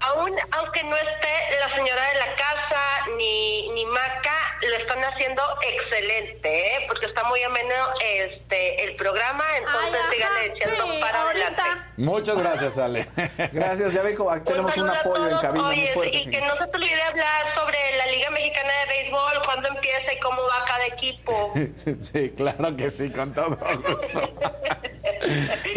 Aún, 0.00 0.32
aunque 0.52 0.82
no 0.84 0.96
esté 0.96 1.58
la 1.58 1.68
señora 1.68 2.02
de 2.08 2.14
la 2.18 2.34
casa 2.34 2.80
ni, 3.16 3.68
ni 3.70 3.84
Maca, 3.84 4.34
lo 4.68 4.76
están 4.76 5.02
haciendo 5.04 5.42
excelente, 5.62 6.76
¿eh? 6.76 6.84
porque 6.86 7.06
está 7.06 7.24
muy 7.24 7.42
ameno 7.42 7.74
este 8.02 8.84
el 8.84 8.96
programa, 8.96 9.44
entonces 9.58 10.00
síganle 10.10 10.46
echando 10.46 11.00
para 11.00 11.22
adelante. 11.22 11.62
Muchas 11.96 12.38
gracias, 12.38 12.78
Ale. 12.78 13.06
Gracias, 13.52 13.92
ya 13.92 14.02
ven 14.02 14.16
tenemos 14.44 14.76
un 14.76 14.88
apoyo 14.88 15.28
en 15.28 15.38
cabina 15.38 15.64
muy 15.66 15.80
Oye, 15.80 15.92
fuerte. 15.92 16.16
y 16.16 16.30
que 16.30 16.40
no 16.40 16.56
se 16.56 16.66
te 16.66 16.76
olvide 16.76 17.02
hablar 17.02 17.48
sobre 17.48 17.78
la 17.98 18.06
Liga 18.06 18.30
Mexicana 18.30 18.72
de 18.80 18.86
Béisbol, 18.94 19.42
cuándo 19.44 19.68
empieza 19.68 20.12
y 20.14 20.18
cómo 20.20 20.42
va 20.42 20.64
cada 20.66 20.86
equipo. 20.86 21.52
Sí, 22.00 22.30
claro 22.30 22.76
que 22.76 22.90
sí, 22.90 23.10
con 23.10 23.32
todo 23.34 23.56
gusto. 23.56 24.32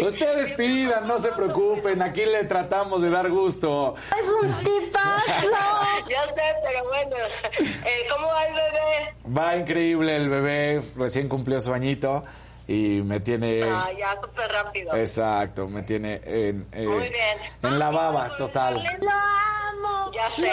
Ustedes 0.00 0.52
pidan, 0.52 1.06
no 1.06 1.18
se 1.18 1.32
preocupen, 1.32 2.02
aquí 2.02 2.24
le 2.24 2.44
tratamos 2.44 3.02
de 3.02 3.10
dar 3.10 3.30
gusto. 3.30 3.94
Es 4.18 4.26
un 4.28 4.64
tipazo. 4.64 5.24
ya 6.08 6.24
sé, 6.26 6.56
pero 6.62 6.84
bueno, 6.84 7.16
eh, 7.84 8.06
¿cómo 8.10 8.26
va 8.28 8.46
el 8.46 8.54
bebé? 8.54 9.14
Va 9.36 9.56
increíble 9.56 10.16
el 10.16 10.28
bebé, 10.28 10.82
recién 10.96 11.28
cumplió 11.28 11.60
su 11.60 11.72
añito 11.72 12.24
y 12.66 13.02
me 13.02 13.20
tiene... 13.20 13.62
Ah, 13.64 13.90
ya 13.98 14.18
súper 14.20 14.50
rápido. 14.50 14.94
Exacto, 14.94 15.68
me 15.68 15.82
tiene 15.82 16.20
en, 16.24 16.66
eh, 16.72 16.86
Muy 16.86 17.08
bien. 17.08 17.38
en 17.62 17.78
la 17.78 17.90
baba, 17.90 18.36
total. 18.36 18.74
Lo 18.74 19.10
amo. 19.10 20.12
Ya 20.12 20.30
sé. 20.30 20.46
Eh, 20.46 20.52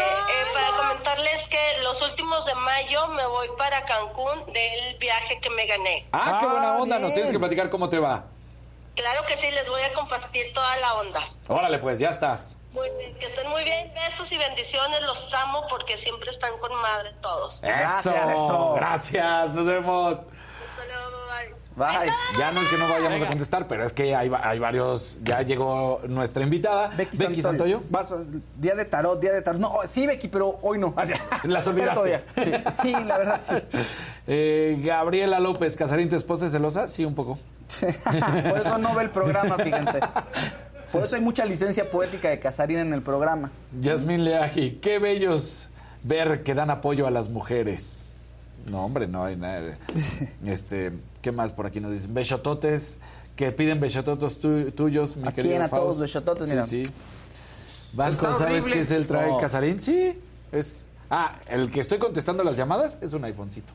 para 0.54 0.90
comentarles 0.90 1.48
que 1.48 1.60
los 1.84 2.02
últimos 2.02 2.46
de 2.46 2.56
mayo 2.56 3.08
me 3.10 3.26
voy 3.28 3.48
para 3.58 3.86
Cancún 3.86 4.52
del 4.54 4.98
viaje 5.00 5.40
que 5.42 5.50
me 5.52 5.66
gané. 5.66 6.08
Ah, 6.12 6.38
qué 6.40 6.46
buena 6.48 6.78
onda, 6.78 6.96
nos 6.96 7.08
bien. 7.10 7.14
tienes 7.14 7.32
que 7.32 7.40
platicar 7.40 7.70
cómo 7.70 7.88
te 7.90 8.00
va. 8.00 8.26
Claro 8.96 9.26
que 9.26 9.38
sí, 9.38 9.50
les 9.52 9.68
voy 9.70 9.82
a 9.82 9.94
compartir 9.94 10.52
toda 10.54 10.78
la 10.78 10.94
onda. 10.96 11.22
Órale, 11.48 11.80
pues, 11.80 12.00
ya 12.00 12.10
estás. 12.10 12.58
Muy 12.74 12.90
bien, 12.98 13.14
que 13.16 13.26
estén 13.26 13.50
muy 13.50 13.64
bien. 13.64 13.92
Besos 13.94 14.32
y 14.32 14.38
bendiciones. 14.38 15.02
Los 15.02 15.34
amo 15.34 15.66
porque 15.70 15.98
siempre 15.98 16.32
están 16.32 16.58
con 16.60 16.72
madre 16.82 17.12
todos. 17.22 17.60
Eso, 17.62 18.16
eso. 18.16 18.74
gracias, 18.76 19.50
nos 19.50 19.66
vemos. 19.66 20.18
Hasta 20.20 20.86
luego, 20.88 21.18
bye. 21.28 21.56
Bye. 21.76 22.12
Ya 22.40 22.52
no 22.52 22.62
es 22.62 22.70
que 22.70 22.78
no 22.78 22.88
vayamos 22.88 23.22
a 23.22 23.28
contestar, 23.28 23.68
pero 23.68 23.84
es 23.84 23.92
que 23.92 24.16
hay, 24.16 24.32
hay 24.42 24.60
varios. 24.60 25.20
Ya 25.22 25.42
llegó 25.42 26.00
nuestra 26.08 26.44
invitada, 26.44 26.92
Becky, 26.96 27.42
Santoyo. 27.42 27.82
Vas, 27.90 28.10
vas, 28.10 28.28
día 28.56 28.76
de 28.76 28.86
tarot, 28.86 29.20
día 29.20 29.34
de 29.34 29.42
tarot. 29.42 29.60
No, 29.60 29.80
sí, 29.86 30.08
Becky, 30.08 30.30
pero 30.30 30.58
hoy 30.62 30.78
no. 30.78 30.94
Las 31.44 31.68
olvidaste. 31.68 32.24
Sí, 32.36 32.54
sí, 32.82 32.92
la 32.92 33.18
verdad, 33.18 33.42
sí. 33.42 33.56
Eh, 34.28 34.80
Gabriela 34.82 35.42
López, 35.42 35.76
Casarín, 35.76 36.08
¿tu 36.08 36.16
esposa 36.16 36.46
es 36.46 36.54
celosa? 36.54 36.88
Sí, 36.88 37.04
un 37.04 37.16
poco. 37.16 37.38
Por 38.50 38.58
eso 38.60 38.78
no 38.78 38.96
ve 38.96 39.04
el 39.04 39.10
programa, 39.10 39.58
fíjense. 39.58 40.00
Por 40.92 41.04
eso 41.04 41.16
hay 41.16 41.22
mucha 41.22 41.46
licencia 41.46 41.90
poética 41.90 42.30
de 42.30 42.40
Casarín 42.40 42.78
en 42.80 42.94
el 42.94 43.02
programa. 43.02 43.52
Yasmín 43.80 44.24
Leaji, 44.26 44.80
qué 44.82 45.00
bellos 45.00 45.70
ver 46.04 46.44
que 46.44 46.54
dan 46.54 46.70
apoyo 46.70 47.08
a 47.08 47.12
las 47.12 47.30
mujeres. 47.30 48.18
No, 48.66 48.86
hombre, 48.86 49.08
no 49.08 49.24
hay 49.24 49.36
nada. 49.36 49.78
Este, 50.46 50.92
¿qué 51.22 51.32
más 51.32 51.52
por 51.54 51.66
aquí 51.66 51.80
nos 51.80 51.92
dicen? 51.92 52.14
Bechototes, 52.14 53.00
que 53.36 53.52
piden 53.52 53.80
bechototos 53.80 54.40
tu- 54.40 54.72
tuyos, 54.72 55.16
mi 55.16 55.28
¿A 55.28 55.32
querido 55.32 55.54
quién? 55.54 55.62
A 55.64 55.70
Faust. 55.70 55.84
todos 55.84 56.00
bechototes, 56.02 56.50
mira. 56.50 56.64
Sí, 56.64 56.86
sí. 56.86 56.92
Banco, 57.94 58.12
Está 58.12 58.34
¿sabes 58.34 58.64
horrible. 58.64 58.74
qué 58.74 58.80
es 58.82 58.92
el 58.92 59.08
trae 59.08 59.30
No. 59.30 59.38
Casarín? 59.40 59.80
Sí, 59.80 60.18
es... 60.52 60.86
Ah, 61.10 61.38
el 61.50 61.70
que 61.72 61.82
estoy 61.82 61.98
contestando 61.98 62.44
las 62.44 62.56
llamadas 62.56 62.98
es 63.02 63.14
un 63.14 63.24
iPhonecito. 63.26 63.74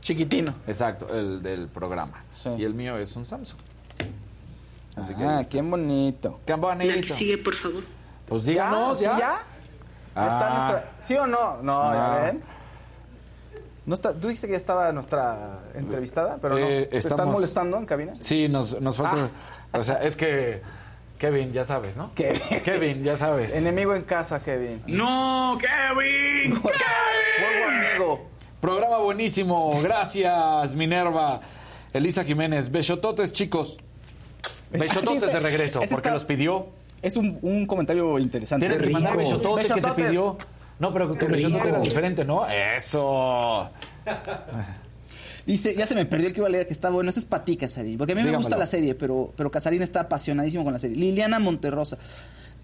Chiquitino. 0.00 0.54
Exacto, 0.66 1.08
el 1.16 1.42
del 1.42 1.68
programa. 1.68 2.24
Sí. 2.32 2.48
Y 2.58 2.64
el 2.64 2.74
mío 2.74 2.96
es 2.98 3.14
un 3.16 3.24
Samsung. 3.24 3.58
Así 5.00 5.14
que 5.14 5.24
Ah, 5.24 5.42
qué 5.48 5.62
bonito. 5.62 6.40
Qué 6.46 6.54
bonito. 6.54 6.94
por 7.44 7.54
favor. 7.54 7.82
Pues 8.26 8.44
díganos, 8.44 8.98
¿Sí, 8.98 9.04
ya. 9.04 9.18
ya? 9.18 9.40
¿Ya 10.16 10.22
está 10.24 10.46
Ah. 10.46 10.70
nuestra... 10.70 10.92
¿Sí 11.00 11.14
o 11.16 11.26
no? 11.26 11.62
No, 11.62 11.84
No. 11.90 11.94
ya 11.94 12.24
ven. 12.26 12.42
No 13.86 13.94
está... 13.94 14.12
Tú 14.12 14.28
dijiste 14.28 14.46
que 14.48 14.52
ya 14.52 14.56
estaba 14.58 14.92
nuestra 14.92 15.60
entrevistada, 15.74 16.38
pero 16.42 16.58
no. 16.58 16.66
Eh, 16.66 16.86
¿Te 16.90 16.98
están 16.98 17.12
estamos- 17.12 17.34
molestando 17.34 17.76
en 17.78 17.86
cabina? 17.86 18.12
Sí, 18.20 18.48
nos, 18.48 18.80
nos 18.80 18.96
falta. 18.96 19.30
O 19.72 19.82
sea, 19.82 20.02
es 20.02 20.16
que. 20.16 20.60
Kevin, 21.18 21.52
ya 21.52 21.64
sabes, 21.64 21.96
¿no? 21.96 22.12
¿Qué? 22.14 22.32
Kevin, 22.64 23.02
ya 23.02 23.16
sabes. 23.16 23.56
Enemigo 23.56 23.92
en 23.94 24.02
casa, 24.02 24.40
Kevin. 24.40 24.82
¡No, 24.86 25.58
Kevin! 25.60 26.50
Muy 26.62 26.62
buen 26.62 27.86
amigo. 27.86 28.26
Programa 28.60 28.98
buenísimo. 28.98 29.70
Gracias, 29.82 30.74
Minerva. 30.76 31.40
Elisa 31.92 32.22
Jiménez. 32.24 32.70
Besototes, 32.70 33.32
chicos. 33.32 33.78
Besototes 34.70 35.32
de 35.32 35.40
regreso, 35.40 35.80
porque 35.80 35.94
está- 35.94 36.12
los 36.12 36.24
pidió. 36.24 36.66
Es 37.00 37.16
un, 37.16 37.38
un 37.42 37.66
comentario 37.66 38.18
interesante. 38.18 38.66
Tienes 38.66 38.82
que 38.82 38.90
mandar 38.90 39.16
besotote 39.16 39.62
que 39.62 39.68
te 39.68 39.74
Besototes. 39.74 40.06
pidió. 40.06 40.36
No, 40.80 40.92
pero 40.92 41.12
tu 41.14 41.26
besotote 41.26 41.68
era 41.68 41.80
diferente, 41.80 42.24
¿no? 42.24 42.46
Eso. 42.48 43.70
Dice, 45.46 45.74
ya 45.74 45.86
se 45.86 45.94
me 45.94 46.04
perdió 46.04 46.26
el 46.28 46.34
que 46.34 46.40
iba 46.40 46.46
a 46.48 46.50
leer 46.50 46.66
que 46.66 46.72
está 46.74 46.90
bueno. 46.90 47.08
Ese 47.08 47.20
es 47.20 47.24
para 47.24 47.44
ti, 47.44 47.56
Casarín. 47.56 47.96
Porque 47.96 48.12
a 48.12 48.16
mí 48.16 48.22
me 48.22 48.36
gusta 48.36 48.56
la 48.56 48.66
serie, 48.66 48.94
pero, 48.94 49.32
pero 49.36 49.50
Casarín 49.50 49.82
está 49.82 50.00
apasionadísimo 50.00 50.62
con 50.64 50.72
la 50.72 50.78
serie. 50.78 50.96
Liliana 50.96 51.38
Monterrosa. 51.38 51.96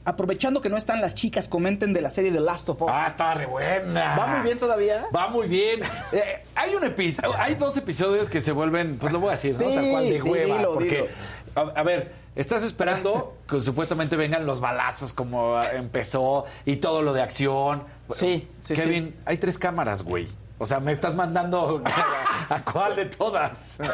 Aprovechando 0.06 0.60
que 0.60 0.68
no 0.68 0.76
están 0.76 1.00
las 1.00 1.14
chicas, 1.14 1.48
comenten 1.48 1.94
de 1.94 2.02
la 2.02 2.10
serie 2.10 2.30
The 2.30 2.40
Last 2.40 2.68
of 2.68 2.82
Us. 2.82 2.90
Ah, 2.92 3.06
está 3.06 3.32
re 3.32 3.46
buena. 3.46 4.16
¿Va 4.18 4.26
muy 4.26 4.42
bien 4.42 4.58
todavía? 4.58 5.06
Va 5.16 5.28
muy 5.28 5.48
bien. 5.48 5.80
Eh, 6.12 6.42
hay 6.54 6.74
un 6.74 6.84
episodio, 6.84 7.34
hay 7.38 7.54
dos 7.54 7.74
episodios 7.78 8.28
que 8.28 8.40
se 8.40 8.52
vuelven, 8.52 8.98
pues 8.98 9.14
lo 9.14 9.18
voy 9.20 9.28
a 9.28 9.30
decir, 9.32 9.52
¿no? 9.52 9.58
Sí, 9.66 9.74
Tal 9.74 9.90
cual 9.90 10.04
de 10.04 10.22
hueva. 10.22 10.56
dilo, 10.58 10.74
porque, 10.74 10.90
dilo. 10.90 11.06
A, 11.54 11.60
a 11.60 11.82
ver, 11.82 12.12
estás 12.36 12.62
esperando 12.62 13.36
que 13.48 13.60
supuestamente 13.60 14.16
vengan 14.16 14.46
los 14.46 14.60
balazos 14.60 15.12
como 15.12 15.60
empezó 15.62 16.44
y 16.64 16.76
todo 16.76 17.02
lo 17.02 17.12
de 17.12 17.22
acción. 17.22 17.84
Sí, 18.08 18.48
sí, 18.60 18.74
Kevin, 18.74 19.14
hay 19.24 19.38
tres 19.38 19.58
cámaras, 19.58 20.02
güey. 20.02 20.28
O 20.56 20.66
sea, 20.66 20.78
me 20.78 20.92
estás 20.92 21.14
mandando 21.16 21.82
a, 22.48 22.54
a 22.54 22.64
cuál 22.64 22.96
de 22.96 23.06
todas. 23.06 23.80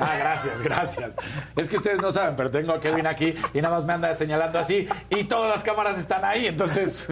Ah, 0.00 0.16
gracias, 0.18 0.60
gracias. 0.60 1.14
Es 1.54 1.68
que 1.68 1.76
ustedes 1.76 2.00
no 2.00 2.10
saben, 2.10 2.34
pero 2.34 2.50
tengo 2.50 2.72
a 2.72 2.80
Kevin 2.80 3.06
aquí 3.06 3.34
y 3.54 3.60
nada 3.60 3.76
más 3.76 3.84
me 3.84 3.92
anda 3.92 4.12
señalando 4.14 4.58
así 4.58 4.88
y 5.08 5.24
todas 5.24 5.50
las 5.50 5.62
cámaras 5.62 5.96
están 5.98 6.24
ahí, 6.24 6.46
entonces, 6.48 7.08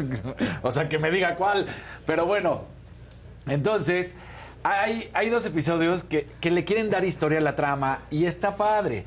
o 0.63 0.73
sea, 0.73 0.89
que 0.89 0.99
me 0.99 1.13
diga 1.13 1.37
cuál. 1.37 1.67
Pero 2.05 2.27
bueno, 2.27 2.63
entonces, 3.47 4.17
hay, 4.67 5.11
hay 5.13 5.29
dos 5.29 5.47
episodios 5.47 6.03
que, 6.03 6.27
que 6.41 6.51
le 6.51 6.65
quieren 6.65 6.91
dar 6.91 7.05
historia 7.05 7.39
a 7.39 7.43
la 7.43 7.57
trama 7.57 8.03
y 8.11 8.27
está 8.27 8.57
padre. 8.57 9.05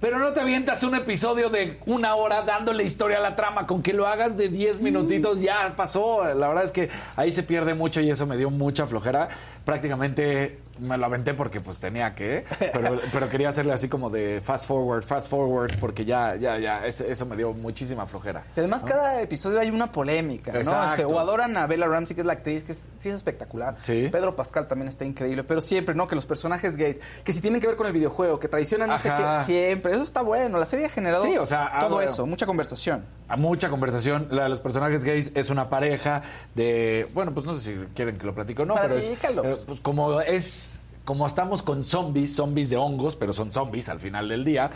Pero 0.00 0.20
no 0.20 0.32
te 0.32 0.40
avientas 0.40 0.84
un 0.84 0.94
episodio 0.94 1.50
de 1.50 1.76
una 1.86 2.14
hora 2.14 2.42
dándole 2.42 2.84
historia 2.84 3.18
a 3.18 3.20
la 3.20 3.34
trama. 3.34 3.66
Con 3.66 3.82
que 3.82 3.92
lo 3.92 4.06
hagas 4.06 4.36
de 4.36 4.48
10 4.48 4.80
minutitos 4.80 5.40
ya 5.40 5.74
pasó. 5.74 6.22
La 6.34 6.46
verdad 6.46 6.62
es 6.62 6.70
que 6.70 6.88
ahí 7.16 7.32
se 7.32 7.42
pierde 7.42 7.74
mucho 7.74 8.00
y 8.00 8.08
eso 8.08 8.24
me 8.24 8.36
dio 8.36 8.48
mucha 8.48 8.86
flojera. 8.86 9.28
Prácticamente 9.64 10.58
me 10.78 10.96
lo 10.96 11.06
aventé 11.06 11.34
porque 11.34 11.60
pues 11.60 11.78
tenía 11.80 12.14
que. 12.14 12.44
Pero, 12.58 12.98
pero 13.12 13.28
quería 13.28 13.48
hacerle 13.48 13.72
así 13.72 13.88
como 13.88 14.10
de 14.10 14.40
fast 14.42 14.66
forward, 14.66 15.02
fast 15.04 15.28
forward. 15.30 15.78
Porque 15.80 16.04
ya, 16.04 16.36
ya, 16.36 16.58
ya. 16.58 16.86
Eso, 16.86 17.04
eso 17.04 17.26
me 17.26 17.36
dio 17.36 17.52
muchísima 17.52 18.06
flojera. 18.06 18.44
Y 18.56 18.60
además, 18.60 18.82
¿no? 18.82 18.88
cada 18.88 19.20
episodio 19.20 19.60
hay 19.60 19.70
una 19.70 19.90
polémica, 19.92 20.52
¿no? 20.52 20.84
Este, 20.84 21.04
o 21.04 21.18
adoran 21.18 21.56
a 21.56 21.66
Bella 21.66 21.86
Ramsey, 21.86 22.14
que 22.14 22.20
es 22.22 22.26
la 22.26 22.34
actriz, 22.34 22.64
que 22.64 22.72
es- 22.72 22.86
sí 22.98 23.08
es 23.08 23.14
espectacular. 23.16 23.76
Sí. 23.80 24.08
Pedro 24.10 24.34
Pascal 24.36 24.66
también 24.68 24.88
está 24.88 25.04
increíble. 25.04 25.44
Pero 25.44 25.60
siempre, 25.60 25.94
¿no? 25.94 26.06
Que 26.08 26.14
los 26.14 26.26
personajes 26.26 26.76
gays, 26.76 27.00
que 27.24 27.32
si 27.32 27.40
tienen 27.40 27.60
que 27.60 27.66
ver 27.66 27.76
con 27.76 27.86
el 27.86 27.92
videojuego, 27.92 28.38
que 28.38 28.48
traicionan 28.48 28.88
no 28.88 28.98
sé 28.98 29.10
qué, 29.16 29.44
siempre. 29.44 29.92
Eso 29.94 30.02
está 30.02 30.22
bueno. 30.22 30.58
La 30.58 30.66
serie 30.66 30.86
ha 30.86 30.90
generado 30.90 31.22
Sí, 31.22 31.36
o 31.38 31.46
sea, 31.46 31.68
ah, 31.72 31.80
todo 31.80 31.96
bueno. 31.96 32.10
eso, 32.10 32.26
mucha 32.26 32.46
conversación. 32.46 33.04
a 33.28 33.36
mucha 33.36 33.68
conversación. 33.68 34.28
La 34.30 34.44
de 34.44 34.48
los 34.48 34.60
personajes 34.60 35.04
gays 35.04 35.32
es 35.34 35.50
una 35.50 35.68
pareja 35.68 36.22
de. 36.54 37.08
Bueno, 37.14 37.32
pues 37.34 37.44
no 37.46 37.54
sé 37.54 37.60
si 37.60 37.78
quieren 37.94 38.18
que 38.18 38.26
lo 38.26 38.34
platico 38.34 38.62
o 38.62 38.66
no, 38.66 38.74
pero 38.74 38.96
es. 38.96 39.04
Platícalo. 39.04 39.44
eh, 39.44 39.56
pues 39.66 39.80
como 39.80 40.20
es. 40.20 40.67
Como 41.08 41.26
estamos 41.26 41.62
con 41.62 41.84
zombies, 41.84 42.36
zombies 42.36 42.68
de 42.68 42.76
hongos, 42.76 43.16
pero 43.16 43.32
son 43.32 43.50
zombies 43.50 43.88
al 43.88 43.98
final 43.98 44.28
del 44.28 44.44
día, 44.44 44.68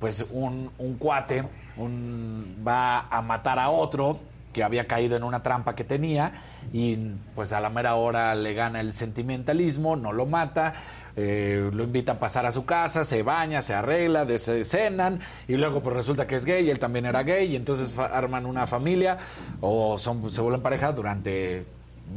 pues 0.00 0.24
un, 0.30 0.70
un 0.78 0.94
cuate 0.94 1.44
un, 1.76 2.56
va 2.66 3.00
a 3.00 3.20
matar 3.20 3.58
a 3.58 3.68
otro 3.68 4.18
que 4.54 4.62
había 4.64 4.86
caído 4.86 5.14
en 5.14 5.22
una 5.22 5.42
trampa 5.42 5.74
que 5.74 5.84
tenía 5.84 6.32
y 6.72 6.96
pues 7.34 7.52
a 7.52 7.60
la 7.60 7.68
mera 7.68 7.96
hora 7.96 8.34
le 8.34 8.54
gana 8.54 8.80
el 8.80 8.94
sentimentalismo, 8.94 9.94
no 9.94 10.14
lo 10.14 10.24
mata, 10.24 10.72
eh, 11.16 11.68
lo 11.70 11.84
invita 11.84 12.12
a 12.12 12.18
pasar 12.18 12.46
a 12.46 12.50
su 12.50 12.64
casa, 12.64 13.04
se 13.04 13.22
baña, 13.22 13.60
se 13.60 13.74
arregla, 13.74 14.26
cenan 14.38 15.20
y 15.46 15.56
luego 15.56 15.82
pues 15.82 15.94
resulta 15.96 16.26
que 16.26 16.36
es 16.36 16.46
gay, 16.46 16.70
él 16.70 16.78
también 16.78 17.04
era 17.04 17.22
gay 17.24 17.52
y 17.52 17.56
entonces 17.56 17.98
arman 17.98 18.46
una 18.46 18.66
familia 18.66 19.18
o 19.60 19.98
son, 19.98 20.32
se 20.32 20.40
vuelven 20.40 20.62
pareja 20.62 20.92
durante 20.92 21.66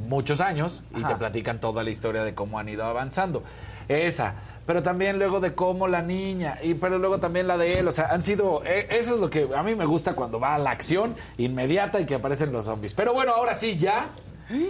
muchos 0.08 0.42
años 0.42 0.84
y 0.96 1.00
Ajá. 1.00 1.10
te 1.10 1.16
platican 1.16 1.60
toda 1.60 1.84
la 1.84 1.90
historia 1.90 2.24
de 2.24 2.34
cómo 2.36 2.60
han 2.60 2.70
ido 2.70 2.86
avanzando. 2.86 3.44
Esa. 3.88 4.36
Pero 4.66 4.84
también 4.84 5.18
luego 5.18 5.40
de 5.40 5.56
cómo 5.56 5.88
la 5.88 6.02
niña, 6.02 6.58
y 6.62 6.74
pero 6.74 6.98
luego 6.98 7.20
también 7.20 7.48
la 7.48 7.58
de 7.58 7.80
él, 7.80 7.88
o 7.88 7.92
sea, 7.94 8.08
han 8.08 8.22
sido, 8.22 8.64
eh, 8.66 8.88
eso 8.92 9.14
es 9.14 9.22
lo 9.22 9.30
que 9.30 9.48
a 9.56 9.64
mí 9.64 9.76
me 9.76 9.86
gusta 9.86 10.14
cuando 10.14 10.42
va 10.42 10.56
a 10.56 10.58
la 10.58 10.72
acción 10.72 11.16
inmediata 11.38 12.02
y 12.02 12.06
que 12.06 12.16
aparecen 12.16 12.52
los 12.52 12.66
zombies. 12.66 12.94
Pero 12.94 13.14
bueno, 13.14 13.32
ahora 13.34 13.56
sí, 13.56 13.78
ya, 13.78 14.10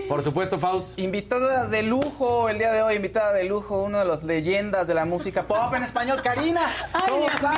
por 0.07 0.21
supuesto, 0.23 0.59
Faust. 0.59 0.99
Invitada 0.99 1.65
de 1.65 1.81
lujo 1.81 2.47
el 2.47 2.59
día 2.59 2.71
de 2.71 2.83
hoy, 2.83 2.95
invitada 2.97 3.33
de 3.33 3.45
lujo, 3.45 3.81
una 3.81 3.99
de 3.99 4.05
las 4.05 4.21
leyendas 4.23 4.85
de 4.87 4.93
la 4.93 5.05
música 5.05 5.47
pop 5.47 5.73
en 5.73 5.81
español, 5.81 6.21
Karina. 6.21 6.61
Ay, 6.93 7.01
¿Cómo 7.09 7.25
estás? 7.25 7.57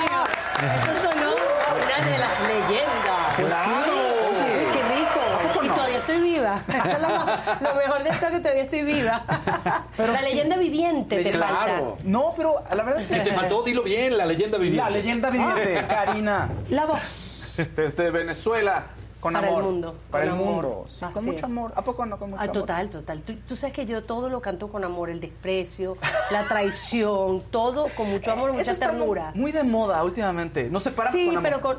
Eso 0.64 1.10
sonó 1.12 1.32
una 1.34 2.06
de 2.10 2.18
las 2.20 2.42
leyendas. 2.42 3.36
Pues 3.38 3.54
sí. 3.54 3.70
Oye, 3.70 4.68
qué 4.74 4.96
rico. 4.96 5.20
¿A 5.34 5.54
poco 5.54 5.66
Y 5.66 5.68
no? 5.68 5.76
todavía 5.76 5.99
estoy 6.12 6.30
viva. 6.30 6.64
Eso 6.68 6.96
es 6.96 7.02
lo, 7.02 7.70
lo 7.70 7.76
mejor 7.76 8.04
de 8.04 8.10
esto 8.10 8.26
es 8.28 8.32
que 8.34 8.40
todavía 8.40 8.64
estoy 8.64 8.82
viva. 8.84 9.24
Pero 9.98 10.14
la 10.14 10.20
sí. 10.20 10.30
leyenda 10.34 10.58
viviente 10.58 11.24
te 11.24 11.32
Claro. 11.32 11.56
falta. 11.96 12.04
No, 12.04 12.34
pero 12.36 12.56
la 12.74 12.84
verdad 12.84 13.02
es 13.02 13.08
que... 13.08 13.16
Que 13.18 13.20
te 13.22 13.34
faltó, 13.34 13.64
dilo 13.64 13.84
bien, 13.84 14.18
la 14.18 14.26
leyenda 14.26 14.58
viviente. 14.58 14.84
La 14.84 14.90
leyenda 14.90 15.30
viviente, 15.30 15.86
Karina. 15.88 16.50
La 16.70 16.86
voz. 16.86 17.58
Desde 17.76 18.10
Venezuela, 18.12 18.86
con 19.20 19.34
Para 19.34 19.48
el 19.50 19.54
amor. 19.54 19.64
mundo, 19.66 19.96
Para 20.10 20.26
con 20.30 20.34
el 20.38 20.42
amor. 20.42 20.64
mundo. 20.64 20.86
Sí, 20.88 21.06
con 21.14 21.26
mucho 21.26 21.38
es. 21.38 21.44
amor. 21.44 21.74
¿A 21.76 21.82
poco 21.82 22.06
no 22.06 22.18
con 22.18 22.30
mucho 22.30 22.40
Ah, 22.42 22.46
amor? 22.46 22.54
total, 22.56 22.90
total. 22.90 23.22
Tú, 23.22 23.36
tú 23.48 23.56
sabes 23.58 23.76
que 23.76 23.86
yo 23.86 24.04
todo 24.06 24.30
lo 24.30 24.40
canto 24.42 24.70
con 24.70 24.84
amor, 24.86 25.10
el 25.10 25.20
desprecio, 25.20 25.98
la 26.32 26.48
traición, 26.48 27.42
todo 27.52 27.88
con 27.98 28.10
mucho 28.10 28.32
amor, 28.32 28.54
mucha 28.54 28.74
ternura. 28.76 29.32
Muy 29.36 29.52
de 29.52 29.64
moda 29.64 30.02
últimamente. 30.04 30.70
No 30.70 30.80
se 30.80 30.92
para 30.92 31.12
Sí, 31.12 31.26
con 31.26 31.38
amor. 31.38 31.44
pero 31.44 31.62
con... 31.62 31.78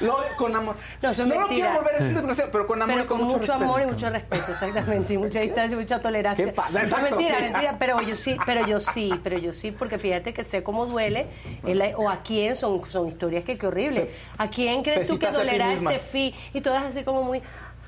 Lo- 0.00 0.18
con 0.36 0.54
amor. 0.54 0.76
No, 1.02 1.12
no 1.26 1.40
lo 1.40 1.48
quiero 1.48 1.72
volver, 1.74 1.94
es 1.96 2.02
un 2.04 2.14
desgraciado, 2.14 2.50
pero 2.50 2.66
con 2.66 2.80
amor 2.82 2.94
Pero 2.94 3.04
y 3.04 3.08
con, 3.08 3.18
con 3.18 3.26
mucho, 3.26 3.38
respeto. 3.38 3.64
amor 3.64 3.82
y 3.82 3.86
mucho 3.86 4.10
respeto, 4.10 4.52
exactamente, 4.52 5.14
y 5.14 5.18
mucha 5.18 5.40
distancia, 5.40 5.76
y 5.76 5.80
mucha 5.80 6.00
tolerancia. 6.00 6.44
¿Qué 6.44 6.52
pasa? 6.52 6.70
No, 6.70 6.78
Exacto, 6.80 7.10
mentira, 7.16 7.36
sí. 7.38 7.42
mentira, 7.44 7.76
pero 7.78 8.00
yo 8.02 8.16
sí, 8.16 8.36
pero 8.46 8.66
yo 8.66 8.80
sí, 8.80 9.12
pero 9.22 9.38
yo 9.38 9.52
sí, 9.52 9.72
porque 9.72 9.98
fíjate 9.98 10.32
que 10.32 10.44
sé 10.44 10.62
cómo 10.62 10.86
duele, 10.86 11.26
el- 11.66 11.94
o 11.96 12.08
a 12.08 12.22
quién 12.22 12.54
son, 12.56 12.84
son 12.86 13.08
historias 13.08 13.44
que 13.44 13.58
qué 13.58 13.66
horrible. 13.66 14.10
¿A 14.38 14.48
quién 14.48 14.82
crees 14.82 15.08
tú 15.08 15.18
que 15.18 15.26
a 15.26 15.32
dolerá 15.32 15.72
este 15.72 15.98
fi? 15.98 16.34
Y 16.54 16.60
todas 16.60 16.84
así 16.84 17.02
como 17.04 17.22
muy, 17.22 17.42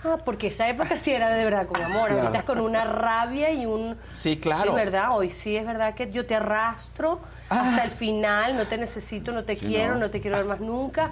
ah, 0.05 0.17
porque 0.25 0.49
esa 0.49 0.69
época 0.69 0.97
sí 0.97 1.13
era 1.13 1.31
de 1.31 1.45
verdad 1.45 1.67
con 1.67 1.81
amor, 1.83 2.09
Claro. 2.09 2.21
ahorita 2.23 2.39
es 2.39 2.45
con 2.45 2.61
una 2.61 2.85
rabia 2.85 3.51
y 3.53 3.67
un... 3.67 3.97
Sí, 4.07 4.37
claro. 4.39 4.71
Sí, 4.71 4.77
¿verdad? 4.77 5.17
Hoy 5.17 5.31
sí 5.31 5.57
es 5.57 5.67
verdad 5.67 5.95
que 5.95 6.11
yo 6.11 6.25
te 6.27 6.35
arrastro 6.35 7.21
hasta 7.49 7.85
el 7.85 7.91
final, 7.91 8.57
no 8.57 8.65
te 8.67 8.79
necesito, 8.79 9.33
no 9.33 9.43
te 9.45 9.57
Sí, 9.57 9.67
quiero, 9.67 9.95
no. 9.95 10.01
no. 10.01 10.11
te 10.11 10.21
quiero 10.21 10.37
ver 10.37 10.47
más 10.47 10.61
nunca. 10.61 11.11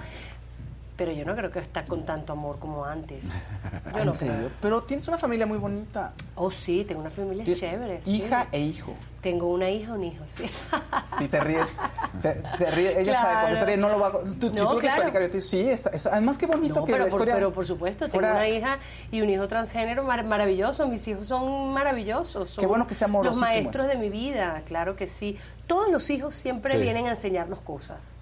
Pero 0.99 1.13
yo 1.13 1.23
no 1.25 1.33
creo 1.35 1.49
que 1.49 1.59
está 1.59 1.85
con 1.85 2.05
tanto 2.05 2.33
amor 2.33 2.59
como 2.59 2.83
antes. 2.85 3.23
Yo 3.93 3.99
¿En 3.99 4.05
no 4.05 4.11
serio? 4.11 4.35
creo. 4.35 4.49
Pero 4.61 4.83
tienes 4.83 5.07
una 5.07 5.17
familia 5.17 5.45
muy 5.47 5.57
bonita. 5.57 6.11
Oh, 6.35 6.51
sí, 6.51 6.83
tengo 6.87 7.01
una 7.01 7.09
familia 7.09 7.43
chévere. 7.55 8.01
sí. 8.03 8.17
Hija 8.17 8.47
e 8.51 8.59
hijo. 8.59 8.93
Tengo 9.21 9.47
una 9.51 9.69
hija, 9.69 9.93
un 9.93 10.03
hijo, 10.03 10.23
sí. 10.27 10.43
Si 11.17 11.27
te 11.27 11.39
ríes, 11.39 11.73
te, 12.21 12.33
te 12.57 12.71
ríes. 12.71 12.97
Ella 12.99 13.15
sabe 13.19 13.33
cuando 13.41 13.57
se 13.57 13.65
ríe, 13.65 13.77
no 13.77 13.89
lo 13.89 13.99
va 13.99 14.07
a... 14.07 14.11
Tú, 14.11 14.19
si 14.21 14.61
No, 14.63 14.71
quieres 14.77 14.79
claro. 14.81 14.95
platicar, 15.01 15.21
yo 15.23 15.27
te 15.29 15.37
digo, 15.37 15.41
sí, 15.41 15.59
es, 15.69 15.85
es- 15.87 16.05
además 16.05 16.37
qué 16.37 16.45
bonito 16.45 16.81
No, 16.81 16.85
que 16.85 16.91
pero, 16.91 17.05
la 17.05 17.09
por, 17.09 17.17
historia... 17.19 17.33
pero 17.35 17.51
por 17.53 17.65
supuesto, 17.65 18.07
tengo 18.09 18.27
una 18.27 18.47
hija 18.47 18.79
y 19.11 19.21
un 19.21 19.29
hijo 19.29 19.47
transgénero 19.47 20.03
mar- 20.03 20.25
maravilloso. 20.25 20.87
Mis 20.87 21.07
hijos 21.07 21.27
son 21.27 21.73
maravillosos. 21.73 22.49
son 22.51 22.61
Qué 22.61 22.67
bueno 22.67 22.85
que 22.87 22.93
sea 22.95 23.07
Los 23.07 23.15
amorosísimos. 23.15 23.49
maestros 23.49 23.87
de 23.87 23.95
mi 23.97 24.09
vida, 24.09 24.61
claro 24.65 24.95
que 24.97 25.07
sí. 25.07 25.37
Todos 25.65 25.89
los 25.89 26.09
hijos 26.09 26.33
siempre 26.33 26.71
Sí. 26.73 26.77
vienen 26.77 27.05
a 27.07 27.11
enseñarnos 27.11 27.59
cosas. 27.61 28.15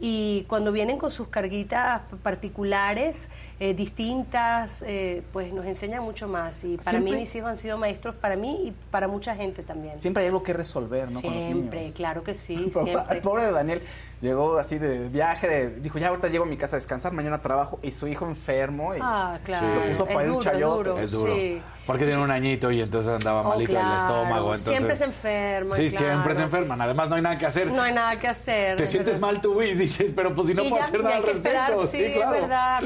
Y 0.00 0.44
cuando 0.48 0.72
vienen 0.72 0.98
con 0.98 1.10
sus 1.10 1.28
carguitas 1.28 2.02
particulares, 2.22 3.30
eh, 3.58 3.72
distintas, 3.74 4.84
eh, 4.86 5.22
pues 5.32 5.52
nos 5.52 5.64
enseñan 5.64 6.02
mucho 6.02 6.28
más. 6.28 6.62
Y 6.64 6.76
para 6.76 6.90
Siempre- 6.90 7.12
mí 7.14 7.20
mis 7.20 7.34
hijos 7.34 7.50
han 7.50 7.56
sido 7.56 7.78
maestros 7.78 8.14
para 8.14 8.36
mí 8.36 8.68
y 8.68 8.74
para 8.90 9.08
mucha 9.08 9.34
gente 9.34 9.62
también. 9.62 9.98
Siempre 9.98 10.22
hay 10.22 10.28
algo 10.28 10.42
que 10.42 10.52
resolver, 10.52 11.10
¿no? 11.10 11.22
Con 11.22 11.34
los 11.34 11.42
Siempre, 11.44 11.80
niños. 11.80 11.94
claro 11.96 12.22
que 12.22 12.34
sí, 12.34 12.56
siempre. 12.72 12.96
El 13.10 13.20
pobre 13.20 13.44
de 13.46 13.52
Daniel 13.52 13.82
llegó 14.20 14.58
así 14.58 14.78
de 14.78 15.08
viaje, 15.08 15.48
de- 15.48 15.80
dijo, 15.80 15.98
ya 15.98 16.08
ahorita 16.08 16.28
llego 16.28 16.44
a 16.44 16.48
mi 16.48 16.56
casa 16.56 16.76
a 16.76 16.78
descansar, 16.78 17.12
mañana 17.12 17.40
trabajo, 17.40 17.78
y 17.82 17.90
su 17.92 18.06
hijo 18.08 18.26
enfermo, 18.26 18.94
y 18.94 18.98
Ah, 19.00 19.38
claro. 19.42 19.74
lo 19.74 19.86
puso 19.86 20.06
Es 20.06 20.14
para 20.14 20.26
un 20.26 20.26
duro, 20.34 20.38
es 20.38 20.44
chayote. 20.44 20.76
duro, 20.90 20.98
Es 20.98 21.10
duro. 21.10 21.34
sí. 21.34 21.62
Porque 21.86 22.04
tiene 22.04 22.20
un 22.20 22.32
añito 22.32 22.72
y 22.72 22.80
entonces 22.80 23.14
andaba 23.14 23.42
Oh, 23.42 23.50
malito 23.50 23.70
claro. 23.70 23.94
estómago. 23.94 24.46
Entonces, 24.46 24.66
Siempre 24.76 24.96
se 24.96 25.04
enferma, 25.04 25.76
Sí, 25.76 25.88
claro. 25.90 26.06
siempre 26.08 26.34
se 26.34 26.42
enferman. 26.42 26.80
Además, 26.80 27.08
no 27.08 27.14
hay 27.14 27.22
nada 27.22 27.38
que 27.38 27.46
hacer. 27.46 27.68
No 27.68 27.80
hay 27.80 27.92
nada 27.94 28.16
que 28.18 28.26
hacer. 28.26 28.76
Te 28.76 28.88
sientes 28.88 29.20
verdad. 29.20 29.32
mal 29.34 29.40
tú 29.40 29.62
y 29.62 29.72
dices, 29.76 30.12
pero 30.14 30.34
pues 30.34 30.48
si 30.48 30.54
no 30.54 30.64
Y 30.64 30.68
puedo 30.68 30.82
ya- 30.82 30.88
hacer 30.88 31.04
nada 31.04 31.16
al 31.18 31.22
respecto. 31.22 31.48
esperar, 31.48 31.86
sí, 31.86 32.12
claro. 32.12 32.34
es 32.34 32.40
verdad, 32.40 32.82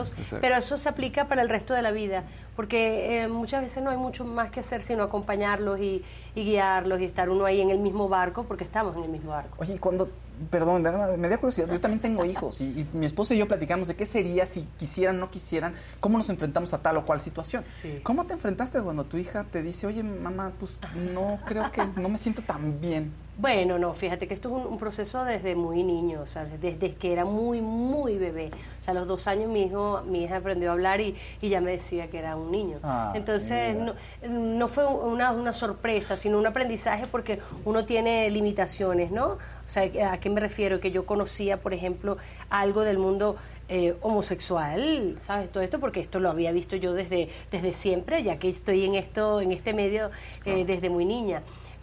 Exacto. 0.00 0.38
Pero 0.40 0.56
eso 0.56 0.76
se 0.76 0.88
aplica 0.88 1.28
para 1.28 1.42
el 1.42 1.48
resto 1.48 1.74
de 1.74 1.82
la 1.82 1.90
vida, 1.90 2.24
porque 2.56 3.22
eh, 3.22 3.28
muchas 3.28 3.62
veces 3.62 3.82
no 3.82 3.90
hay 3.90 3.96
mucho 3.96 4.24
más 4.24 4.50
que 4.50 4.60
hacer 4.60 4.82
sino 4.82 5.02
acompañarlos 5.02 5.80
y, 5.80 6.02
y 6.34 6.44
guiarlos 6.44 7.00
y 7.00 7.04
estar 7.04 7.30
uno 7.30 7.44
ahí 7.44 7.60
en 7.60 7.70
el 7.70 7.78
mismo 7.78 8.08
barco, 8.08 8.44
porque 8.44 8.64
estamos 8.64 8.96
en 8.96 9.04
el 9.04 9.08
mismo 9.10 9.30
barco. 9.30 9.56
Oye, 9.58 9.78
cuando, 9.78 10.08
perdón, 10.50 10.82
me 11.18 11.28
da 11.28 11.38
curiosidad, 11.38 11.68
yo 11.70 11.80
también 11.80 12.00
tengo 12.00 12.24
hijos 12.24 12.60
y, 12.60 12.64
y 12.64 12.88
mi 12.92 13.06
esposa 13.06 13.34
y 13.34 13.38
yo 13.38 13.48
platicamos 13.48 13.88
de 13.88 13.96
qué 13.96 14.06
sería 14.06 14.46
si 14.46 14.66
quisieran, 14.78 15.18
no 15.18 15.30
quisieran, 15.30 15.74
cómo 16.00 16.18
nos 16.18 16.28
enfrentamos 16.30 16.74
a 16.74 16.78
tal 16.78 16.96
o 16.96 17.04
cual 17.04 17.20
situación. 17.20 17.64
¿Cómo 18.02 18.24
te 18.26 18.34
enfrentaste 18.34 18.80
cuando 18.80 19.04
tu 19.04 19.16
hija 19.16 19.44
te 19.50 19.62
dice, 19.62 19.86
oye, 19.86 20.02
mamá, 20.02 20.52
pues 20.58 20.78
no 21.14 21.38
creo 21.46 21.70
que, 21.70 21.84
no 21.96 22.08
me 22.08 22.18
siento 22.18 22.42
tan 22.42 22.80
bien? 22.80 23.12
Bueno, 23.38 23.78
no, 23.78 23.94
fíjate 23.94 24.28
que 24.28 24.34
esto 24.34 24.50
es 24.50 24.54
un, 24.54 24.72
un 24.72 24.78
proceso 24.78 25.24
desde 25.24 25.54
muy 25.54 25.82
niño, 25.82 26.20
o 26.20 26.26
sea, 26.26 26.44
desde, 26.44 26.72
desde 26.76 26.94
que 26.94 27.12
era 27.12 27.24
muy, 27.24 27.62
muy 27.62 28.18
bebé. 28.18 28.50
O 28.80 28.84
sea, 28.84 28.92
a 28.92 28.94
los 28.94 29.08
dos 29.08 29.26
años 29.26 29.48
mi 29.48 29.62
hijo, 29.62 30.02
mi 30.06 30.24
hija 30.24 30.36
aprendió 30.36 30.68
a 30.68 30.72
hablar 30.74 31.00
y, 31.00 31.16
y 31.40 31.48
ya 31.48 31.62
me 31.62 31.70
decía 31.70 32.08
que 32.10 32.18
era 32.18 32.36
un 32.36 32.50
niño. 32.50 32.78
Ah, 32.82 33.12
Entonces, 33.14 33.74
no, 33.74 33.94
no 34.28 34.68
fue 34.68 34.86
una, 34.86 35.32
una 35.32 35.54
sorpresa, 35.54 36.14
sino 36.14 36.38
un 36.38 36.46
aprendizaje 36.46 37.06
porque 37.10 37.38
uno 37.64 37.86
tiene 37.86 38.30
limitaciones, 38.30 39.10
¿no? 39.10 39.28
O 39.28 39.38
sea, 39.66 40.12
¿a 40.12 40.20
qué 40.20 40.28
me 40.28 40.40
refiero? 40.40 40.78
Que 40.80 40.90
yo 40.90 41.06
conocía, 41.06 41.56
por 41.56 41.72
ejemplo, 41.72 42.18
algo 42.50 42.82
del 42.82 42.98
mundo 42.98 43.36
eh, 43.68 43.94
homosexual, 44.02 45.16
¿sabes? 45.24 45.50
Todo 45.50 45.62
esto, 45.62 45.80
porque 45.80 46.00
esto 46.00 46.20
lo 46.20 46.28
había 46.28 46.52
visto 46.52 46.76
yo 46.76 46.92
desde, 46.92 47.30
desde 47.50 47.72
siempre, 47.72 48.22
ya 48.22 48.38
que 48.38 48.50
estoy 48.50 48.84
en 48.84 48.94
esto, 48.94 49.40
en 49.40 49.52
este 49.52 49.72
medio 49.72 50.10
eh, 50.44 50.66
desde 50.66 50.90
muy 50.90 51.06
niña. 51.06 51.42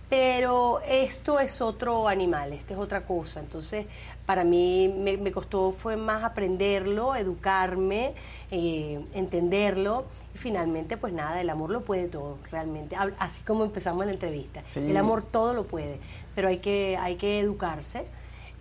Pero 0.09 0.81
esto 0.87 1.39
es 1.39 1.61
otro 1.61 2.07
animal, 2.07 2.53
esta 2.53 2.73
es 2.73 2.79
otra 2.79 3.05
cosa. 3.05 3.39
Entonces, 3.39 3.85
para 4.25 4.43
mí 4.43 4.93
me, 4.95 5.17
me 5.17 5.31
costó 5.31 5.71
fue 5.71 5.97
más 5.97 6.23
aprenderlo, 6.23 7.15
educarme, 7.15 8.13
eh, 8.51 8.99
entenderlo 9.13 10.05
y 10.33 10.37
finalmente, 10.37 10.97
pues 10.97 11.13
nada, 11.13 11.39
el 11.41 11.49
amor 11.49 11.69
lo 11.69 11.81
puede 11.81 12.07
todo, 12.07 12.37
realmente. 12.51 12.95
Así 13.19 13.43
como 13.43 13.63
empezamos 13.63 14.05
la 14.05 14.11
entrevista, 14.11 14.61
Sí. 14.61 14.79
el 14.89 14.97
amor 14.97 15.21
todo 15.23 15.53
lo 15.53 15.65
puede, 15.65 15.99
pero 16.35 16.47
hay 16.47 16.57
que 16.57 16.97
hay 16.97 17.15
que 17.15 17.39
educarse. 17.39 18.05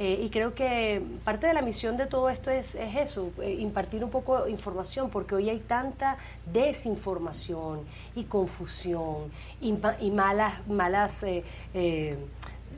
Eh, 0.00 0.20
y 0.22 0.30
creo 0.30 0.54
que 0.54 1.02
parte 1.24 1.48
de 1.48 1.52
la 1.54 1.60
misión 1.62 1.96
de 1.96 2.06
todo 2.06 2.30
esto 2.30 2.52
es, 2.52 2.76
es 2.76 2.94
eso, 2.94 3.32
eh, 3.42 3.52
impartir 3.58 4.04
un 4.04 4.10
poco 4.10 4.44
de 4.44 4.50
información, 4.52 5.10
porque 5.10 5.34
hoy 5.34 5.50
hay 5.50 5.58
tanta 5.58 6.18
desinformación 6.52 7.80
y 8.14 8.24
confusión 8.24 9.30
y, 9.60 9.72
ma- 9.72 9.96
y 10.00 10.10
malas, 10.12 10.66
malas 10.68 11.22
eh, 11.24 11.42
eh, 11.74 12.16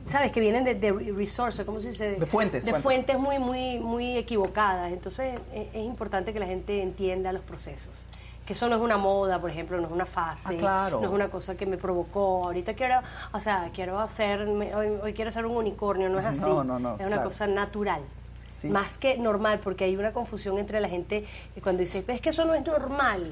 ¿sabes? 0.05 0.31
Que 0.31 0.39
vienen 0.39 0.63
de, 0.63 0.73
de 0.73 0.91
resources, 0.91 1.63
¿cómo 1.65 1.79
se 1.79 1.89
dice? 1.89 2.11
De 2.13 2.25
fuentes, 2.25 2.65
De 2.65 2.71
fuentes. 2.71 2.83
fuentes 3.15 3.19
muy, 3.19 3.37
muy, 3.37 3.79
muy 3.79 4.17
equivocadas. 4.17 4.91
Entonces 4.91 5.35
es, 5.53 5.67
es 5.73 5.85
importante 5.85 6.33
que 6.33 6.39
la 6.39 6.47
gente 6.47 6.81
entienda 6.81 7.31
los 7.31 7.43
procesos. 7.43 8.07
Que 8.51 8.55
eso 8.55 8.67
no 8.67 8.75
es 8.75 8.81
una 8.81 8.97
moda, 8.97 9.39
por 9.39 9.49
ejemplo, 9.49 9.79
no 9.79 9.87
es 9.87 9.93
una 9.93 10.05
fase, 10.05 10.55
Ah, 10.55 10.59
claro. 10.59 10.99
no 10.99 11.07
es 11.07 11.13
una 11.13 11.29
cosa 11.29 11.55
que 11.55 11.65
me 11.65 11.77
provocó. 11.77 12.43
Ahorita 12.43 12.73
quiero, 12.73 12.95
o 13.31 13.39
sea, 13.39 13.69
quiero 13.73 13.97
hacer, 13.97 14.41
hoy, 14.41 14.87
hoy 15.01 15.13
quiero 15.13 15.31
ser 15.31 15.45
un 15.45 15.55
unicornio, 15.55 16.09
no 16.09 16.19
es 16.19 16.25
así. 16.25 16.41
No, 16.49 16.61
no, 16.61 16.77
no, 16.77 16.95
Es 16.95 16.99
una 16.99 17.07
claro. 17.07 17.23
cosa 17.23 17.47
natural. 17.47 18.01
Sí. 18.43 18.67
Más 18.67 18.97
que 18.97 19.17
normal, 19.17 19.61
porque 19.63 19.85
hay 19.85 19.95
una 19.95 20.11
confusión 20.11 20.57
entre 20.57 20.81
la 20.81 20.89
gente 20.89 21.25
cuando 21.63 21.79
dice, 21.79 22.03
es 22.05 22.19
que 22.19 22.27
eso 22.27 22.43
no 22.43 22.53
es 22.53 22.65
normal. 22.67 23.31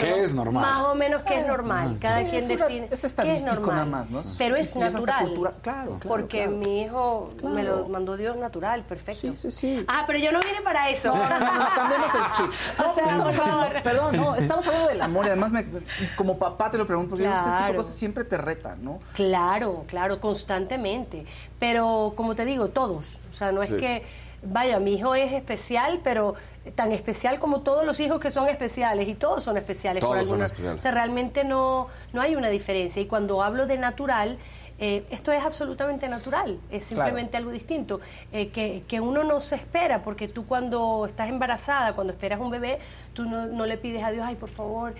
Bueno, 0.00 0.16
¿Qué 0.16 0.24
es 0.24 0.34
normal? 0.34 0.62
Más 0.64 0.80
o 0.86 0.94
menos 0.96 1.22
que 1.22 1.38
es 1.40 1.46
normal. 1.46 1.98
Cada 2.00 2.18
Sí, 2.20 2.24
quien 2.30 2.36
es 2.42 2.50
una- 2.50 2.64
define. 2.66 2.84
es 2.84 2.88
qué 2.88 2.94
es 2.96 3.04
estadístico 3.04 3.54
normal. 3.54 3.74
nada 3.76 3.86
más, 3.86 4.10
¿no? 4.10 4.22
Pero 4.38 4.56
es 4.56 4.74
natural. 4.76 5.24
cultura- 5.26 5.52
claro, 5.62 5.84
claro, 6.00 6.08
Porque 6.08 6.38
claro. 6.42 6.50
mi 6.56 6.82
hijo 6.82 7.28
me 7.44 7.62
lo 7.62 7.88
mandó 7.88 8.16
Dios 8.16 8.36
natural, 8.36 8.82
perfecto. 8.82 9.20
Sí, 9.20 9.36
sí, 9.36 9.50
sí. 9.52 9.84
Ah, 9.86 10.02
pero 10.06 10.18
yo 10.18 10.32
no 10.32 10.40
vine 10.40 10.60
para 10.64 10.90
eso. 10.90 11.14
No, 11.14 11.28
no, 11.28 11.38
no, 11.38 11.66
cambiemos 11.76 12.12
el 12.14 12.20
chip. 12.32 12.50
No, 12.78 12.90
O 12.90 12.94
sea, 12.94 13.04
pero 13.06 13.22
por 13.22 13.32
favor. 13.32 13.82
perdón, 13.84 14.16
no, 14.16 14.34
estamos 14.34 14.66
hablando 14.66 14.88
del 14.88 15.02
amor 15.02 15.26
y 15.26 15.28
además 15.28 15.52
me, 15.52 15.60
y 15.60 16.06
como 16.16 16.38
papá 16.38 16.70
te 16.72 16.76
lo 16.78 16.86
pregunto, 16.86 17.10
porque 17.10 17.24
ese 17.32 17.44
tipo 17.44 17.64
de 17.64 17.74
cosas 17.76 17.94
siempre 17.94 18.24
te 18.24 18.36
retan, 18.36 18.84
¿no? 18.84 18.98
Claro, 19.14 19.84
claro, 19.86 20.18
constantemente. 20.20 21.24
Pero 21.60 22.14
como 22.16 22.34
te 22.34 22.44
digo, 22.44 22.68
todos. 22.68 23.20
O 23.30 23.32
sea, 23.32 23.52
no 23.52 23.62
es 23.62 23.70
Sí. 23.70 23.76
que, 23.76 24.04
vaya, 24.42 24.78
mi 24.80 24.94
hijo 24.94 25.14
es 25.14 25.32
especial, 25.32 26.00
pero 26.02 26.34
tan 26.74 26.92
especial 26.92 27.38
como 27.38 27.60
todos 27.60 27.84
los 27.84 28.00
hijos 28.00 28.20
que 28.20 28.30
son 28.30 28.48
especiales 28.48 29.06
y 29.08 29.14
todos 29.14 29.42
son 29.42 29.56
especiales 29.56 30.02
por 30.02 30.14
Todos 30.14 30.28
son 30.28 30.34
alguna- 30.36 30.44
especiales. 30.46 30.78
O 30.78 30.82
sea, 30.82 30.92
realmente 30.92 31.44
no, 31.44 31.88
no 32.12 32.20
hay 32.22 32.36
una 32.36 32.48
diferencia. 32.48 33.02
Y 33.02 33.06
cuando 33.06 33.42
hablo 33.42 33.66
de 33.66 33.76
natural, 33.78 34.38
eh, 34.78 35.04
esto 35.10 35.30
es 35.30 35.44
absolutamente 35.44 36.08
natural, 36.08 36.58
es 36.70 36.84
simplemente 36.84 37.36
algo 37.36 37.50
distinto, 37.52 38.00
eh, 38.32 38.48
que, 38.48 38.82
que 38.88 39.00
uno 39.00 39.22
no 39.22 39.40
se 39.40 39.56
espera, 39.56 40.02
porque 40.02 40.26
tú 40.26 40.46
cuando 40.46 41.04
estás 41.06 41.28
embarazada, 41.28 41.92
cuando 41.94 42.12
esperas 42.12 42.40
un 42.40 42.50
bebé, 42.50 42.80
tú 43.12 43.24
no, 43.24 43.46
no 43.46 43.66
le 43.66 43.76
pides 43.76 44.02
a 44.02 44.10
Dios, 44.10 44.24
ay, 44.26 44.34
por 44.34 44.48
favor, 44.48 44.94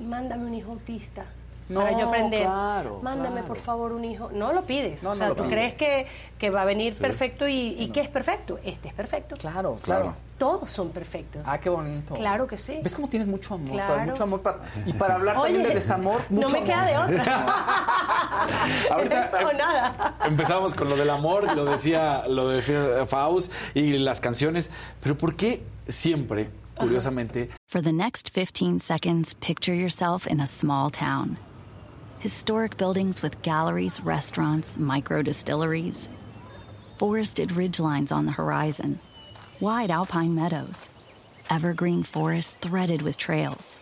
mándame 0.00 0.46
un 0.46 0.54
hijo 0.54 0.70
autista. 0.72 1.24
para 1.72 1.90
No, 1.92 1.98
yo 2.00 2.08
aprender. 2.08 2.42
claro, 2.42 3.00
Mándame 3.02 3.32
claro. 3.32 3.46
por 3.48 3.58
favor 3.58 3.92
un 3.92 4.04
hijo. 4.04 4.30
No 4.32 4.52
lo 4.52 4.62
pides. 4.64 5.02
No, 5.02 5.10
o 5.10 5.12
no 5.12 5.18
sea, 5.18 5.28
tú 5.28 5.34
pides. 5.34 5.50
crees 5.50 5.74
que, 5.74 6.06
que 6.38 6.50
va 6.50 6.62
a 6.62 6.64
venir 6.64 6.94
Sí. 6.94 7.00
perfecto 7.02 7.46
y, 7.46 7.76
y 7.78 7.88
que 7.90 8.00
es 8.00 8.08
perfecto. 8.08 8.58
Este 8.64 8.88
es 8.88 8.94
perfecto. 8.94 9.36
Claro, 9.36 9.74
claro. 9.82 10.14
Todos 10.40 10.70
son 10.70 10.88
perfectos. 10.88 11.42
Ah, 11.44 11.60
qué 11.60 11.68
bonito. 11.68 12.14
Claro 12.14 12.46
que 12.46 12.56
sí. 12.56 12.80
¿Ves 12.82 12.94
cómo 12.96 13.08
tienes 13.10 13.28
mucho 13.28 13.56
amor? 13.56 13.72
Claro. 13.72 14.10
Mucho 14.10 14.22
amor 14.22 14.40
para, 14.40 14.60
y 14.86 14.94
para 14.94 15.16
hablar 15.16 15.36
Oye, 15.36 15.52
también 15.52 15.68
de 15.68 15.74
desamor, 15.74 16.22
no 16.30 16.40
mucho 16.40 16.58
me 16.58 16.64
queda 16.64 16.86
de 16.86 16.96
otra. 16.96 18.46
Ahorita, 18.90 19.24
Eso 19.24 19.36
o 19.36 19.52
nada. 19.52 20.16
Empezamos 20.24 20.74
con 20.74 20.88
lo 20.88 20.96
del 20.96 21.10
amor, 21.10 21.54
lo 21.54 21.66
decía 21.66 22.26
lo 22.26 22.48
de 22.48 22.62
Faust 23.06 23.52
y 23.74 23.98
las 23.98 24.22
canciones, 24.22 24.70
pero 25.02 25.14
¿por 25.18 25.36
qué 25.36 25.62
siempre 25.86 26.48
curiosamente. 26.74 27.50
For 27.68 27.82
the 27.82 27.92
next 27.92 28.32
15 28.32 28.78
seconds, 28.80 29.34
picture 29.34 29.74
yourself 29.74 30.26
in 30.26 30.40
a 30.40 30.46
small 30.46 30.88
town. 30.88 31.36
Historic 32.20 32.78
buildings 32.78 33.20
with 33.20 33.42
galleries, 33.42 34.00
restaurants, 34.00 34.78
micro 34.78 35.20
distilleries. 35.20 36.08
Forested 36.96 37.50
ridgelines 37.50 38.10
on 38.10 38.24
the 38.24 38.32
horizon. 38.32 39.00
Wide 39.60 39.90
alpine 39.90 40.34
meadows. 40.34 40.88
Evergreen 41.50 42.02
forests 42.02 42.56
threaded 42.62 43.02
with 43.02 43.18
trails. 43.18 43.78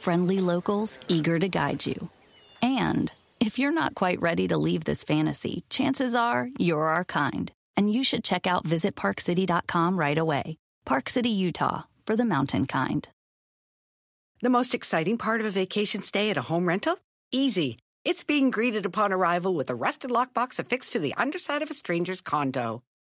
Friendly 0.00 0.38
locals 0.38 0.98
eager 1.08 1.38
to 1.38 1.48
guide 1.48 1.86
you. 1.86 2.10
And 2.60 3.10
if 3.40 3.58
you're 3.58 3.72
not 3.72 3.94
quite 3.94 4.20
ready 4.20 4.46
to 4.48 4.58
leave 4.58 4.84
this 4.84 5.04
fantasy, 5.04 5.64
chances 5.70 6.14
are 6.14 6.50
you're 6.58 6.88
our 6.88 7.04
kind. 7.04 7.50
And 7.74 7.90
you 7.90 8.04
should 8.04 8.22
check 8.22 8.46
out 8.46 8.66
visitparkcity.com 8.66 9.98
right 9.98 10.18
away. 10.18 10.58
Park 10.84 11.08
City, 11.08 11.30
Utah, 11.30 11.84
for 12.06 12.14
the 12.14 12.26
mountain 12.26 12.66
kind. 12.66 13.08
The 14.42 14.50
most 14.50 14.74
exciting 14.74 15.16
part 15.16 15.40
of 15.40 15.46
a 15.46 15.50
vacation 15.50 16.02
stay 16.02 16.28
at 16.28 16.36
a 16.36 16.42
home 16.42 16.68
rental? 16.68 16.98
Easy. 17.32 17.78
It's 18.04 18.24
being 18.24 18.50
greeted 18.50 18.84
upon 18.84 19.14
arrival 19.14 19.54
with 19.54 19.70
a 19.70 19.74
rusted 19.74 20.10
lockbox 20.10 20.58
affixed 20.58 20.92
to 20.92 20.98
the 20.98 21.14
underside 21.14 21.62
of 21.62 21.70
a 21.70 21.74
stranger's 21.74 22.20
condo. 22.20 22.82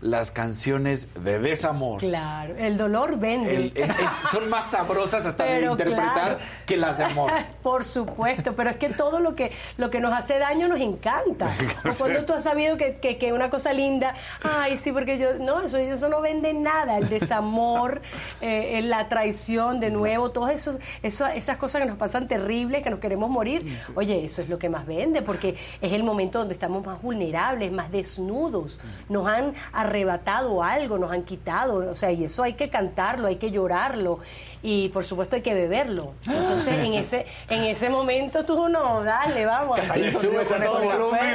Las 0.00 0.30
canciones 0.30 1.08
de 1.22 1.38
desamor. 1.38 2.00
Claro, 2.00 2.54
el 2.56 2.78
dolor 2.78 3.18
vende. 3.18 3.54
El- 3.54 3.72
es- 3.74 3.90
es- 3.90 4.30
son 4.30 4.48
más 4.48 4.70
sabrosas 4.70 5.26
hasta 5.26 5.44
de 5.44 5.66
interpretar 5.66 6.12
claro. 6.14 6.38
que 6.64 6.76
las 6.78 6.96
de 6.96 7.04
amor. 7.04 7.30
Por 7.62 7.84
supuesto, 7.84 8.54
pero 8.56 8.70
es 8.70 8.76
que 8.76 8.88
todo 8.88 9.20
lo 9.20 9.34
que 9.34 9.52
lo 9.76 9.90
que 9.90 10.00
nos 10.00 10.12
hace 10.14 10.38
daño 10.38 10.68
nos 10.68 10.80
encanta. 10.80 11.48
O 11.84 11.90
cuando 11.98 12.24
tú 12.24 12.32
has 12.32 12.42
sabido 12.44 12.76
que, 12.78 12.94
que, 12.94 13.18
que 13.18 13.32
una 13.32 13.50
cosa 13.50 13.72
linda, 13.74 14.14
ay, 14.42 14.78
sí, 14.78 14.90
porque 14.92 15.18
yo, 15.18 15.34
no, 15.34 15.60
eso, 15.62 15.76
eso 15.78 16.08
no 16.08 16.20
vende 16.22 16.54
nada. 16.54 16.96
El 16.98 17.08
desamor, 17.08 18.00
eh, 18.40 18.78
eh, 18.78 18.82
la 18.82 19.08
traición, 19.08 19.80
de 19.80 19.90
nuevo, 19.90 20.30
todas 20.30 20.54
eso, 20.54 20.78
eso- 21.02 21.26
esas 21.26 21.58
cosas 21.58 21.82
que 21.82 21.88
nos 21.88 21.98
pasan 21.98 22.26
terribles, 22.26 22.82
que 22.82 22.90
nos 22.90 23.00
queremos 23.00 23.28
morir. 23.28 23.78
Oye, 23.94 24.24
eso 24.24 24.40
es 24.40 24.48
lo 24.48 24.58
que 24.58 24.68
más 24.70 24.86
vende, 24.86 25.20
porque 25.22 25.56
es 25.82 25.92
el 25.92 26.04
momento 26.04 26.38
donde 26.38 26.54
estamos 26.54 26.84
más 26.86 27.02
vulnerables, 27.02 27.70
más 27.70 27.90
desnudos. 27.90 28.80
Nos 29.08 29.26
han 29.26 29.52
arrebatado 29.90 30.62
algo, 30.62 30.96
nos 30.98 31.10
han 31.12 31.24
quitado, 31.24 31.90
o 31.90 31.94
sea, 31.94 32.10
y 32.12 32.24
eso 32.24 32.42
hay 32.44 32.54
que 32.54 32.70
cantarlo, 32.70 33.26
hay 33.26 33.36
que 33.36 33.50
llorarlo 33.50 34.20
y 34.62 34.88
por 34.90 35.04
supuesto 35.04 35.36
hay 35.36 35.42
que 35.42 35.52
beberlo. 35.54 36.12
Entonces, 36.26 36.78
en 36.78 36.94
ese 36.94 37.26
en 37.48 37.64
ese 37.64 37.90
momento 37.90 38.44
tú 38.44 38.68
no, 38.68 39.02
dale, 39.02 39.44
vamos. 39.46 39.80
Que 39.80 39.98
le 39.98 40.12
subes 40.12 40.50
a 40.52 40.60
todo 40.64 40.80
volumen. 40.80 41.34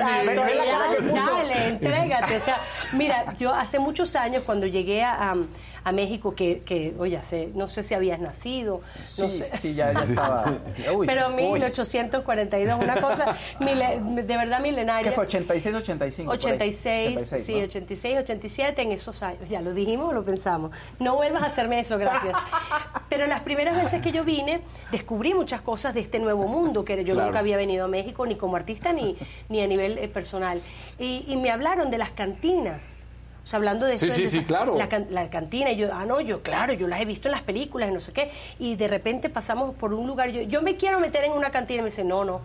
Dale, 1.05 1.67
entrégate. 1.67 2.37
O 2.37 2.39
sea, 2.39 2.57
mira, 2.93 3.33
yo 3.35 3.53
hace 3.53 3.77
muchos 3.79 4.15
años 4.15 4.43
cuando 4.43 4.67
llegué 4.67 5.03
a, 5.03 5.31
a- 5.31 5.35
a 5.85 5.91
México, 5.91 6.35
que, 6.35 6.61
que, 6.65 6.93
oye, 6.99 7.17
no 7.53 7.67
sé 7.69 7.83
si 7.83 7.93
habías 7.93 8.19
nacido. 8.19 8.81
no 8.97 9.05
Sí, 9.05 9.29
sé. 9.39 9.57
sí, 9.57 9.73
ya, 9.75 9.93
ya 9.93 10.03
estaba. 10.03 10.53
Uy, 10.93 11.05
Pero 11.07 11.27
uy. 11.29 11.35
1842, 11.35 12.83
una 12.83 12.99
cosa 12.99 13.37
mile- 13.59 13.99
de 14.23 14.23
verdad 14.37 14.59
milenaria. 14.59 15.09
¿Qué 15.09 15.15
fue? 15.15 15.25
86, 15.25 15.75
85. 15.75 16.31
por 16.31 16.35
ahí. 16.39 16.45
86, 16.55 17.33
sí, 17.41 17.53
86, 17.61 18.17
87, 18.19 18.81
en 18.81 18.91
esos 18.91 19.21
años. 19.23 19.47
Ya 19.47 19.61
lo 19.61 19.73
dijimos 19.73 20.09
o 20.09 20.11
lo 20.13 20.25
pensamos. 20.25 20.71
No 20.99 21.15
vuelvas 21.15 21.43
a 21.43 21.45
hacerme 21.45 21.79
eso, 21.79 21.97
gracias. 21.97 22.35
Pero 23.09 23.27
las 23.27 23.41
primeras 23.41 23.75
veces 23.81 24.01
que 24.01 24.11
yo 24.11 24.23
vine, 24.25 24.61
descubrí 24.91 25.33
muchas 25.35 25.61
cosas 25.61 25.93
de 25.93 25.99
este 26.01 26.17
nuevo 26.19 26.47
mundo, 26.47 26.83
que 26.83 26.95
yo 27.03 27.13
Claro. 27.13 27.27
nunca 27.27 27.39
había 27.39 27.57
venido 27.57 27.85
a 27.85 27.87
México, 27.87 28.25
ni 28.25 28.35
como 28.35 28.55
artista, 28.55 28.91
ni, 28.91 29.15
ni 29.49 29.61
a 29.61 29.67
nivel 29.67 29.99
eh, 29.99 30.07
personal. 30.07 30.59
Y, 30.97 31.25
y 31.27 31.37
me 31.37 31.51
hablaron 31.51 31.91
de 31.91 31.99
las 31.99 32.09
cantinas. 32.09 33.05
O 33.45 33.47
sea, 33.47 33.57
hablando 33.57 33.85
de 33.85 33.95
Sí, 33.97 34.07
esto, 34.07 34.15
sí, 34.15 34.21
de 34.23 34.27
sí, 34.27 34.37
esa- 34.39 34.47
claro. 34.47 34.75
La, 34.75 34.89
can- 34.89 35.05
la 35.11 35.29
cantina, 35.29 35.69
y 35.71 35.75
yo, 35.77 35.89
ah, 35.93 36.03
no, 36.05 36.19
yo, 36.19 36.41
claro, 36.41 36.73
yo 36.73 36.87
las 36.87 36.99
he 36.99 37.05
visto 37.05 37.27
en 37.27 37.33
las 37.33 37.43
películas 37.43 37.89
y 37.89 37.93
no 37.93 38.01
sé 38.01 38.11
qué. 38.11 38.31
Y 38.57 38.75
de 38.75 38.87
repente 38.87 39.29
pasamos 39.29 39.75
por 39.75 39.93
un 39.93 40.07
lugar, 40.07 40.29
yo, 40.31 40.41
yo 40.41 40.63
me 40.63 40.77
quiero 40.77 40.99
meter 40.99 41.23
en 41.25 41.31
una 41.31 41.51
cantina 41.51 41.79
y 41.79 41.83
me 41.83 41.89
dice, 41.91 42.03
no, 42.03 42.25
no, 42.25 42.41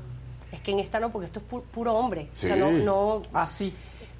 es 0.52 0.60
que 0.60 0.72
en 0.72 0.78
esta 0.78 1.00
no, 1.00 1.10
porque 1.10 1.24
esto 1.26 1.40
es 1.40 1.46
pu- 1.50 1.62
puro 1.62 1.94
hombre. 1.94 2.28
O 2.30 2.34
sea, 2.34 2.54
no, 2.54 2.70
no, 2.70 3.22
Ah, 3.32 3.48
sí. 3.48 3.74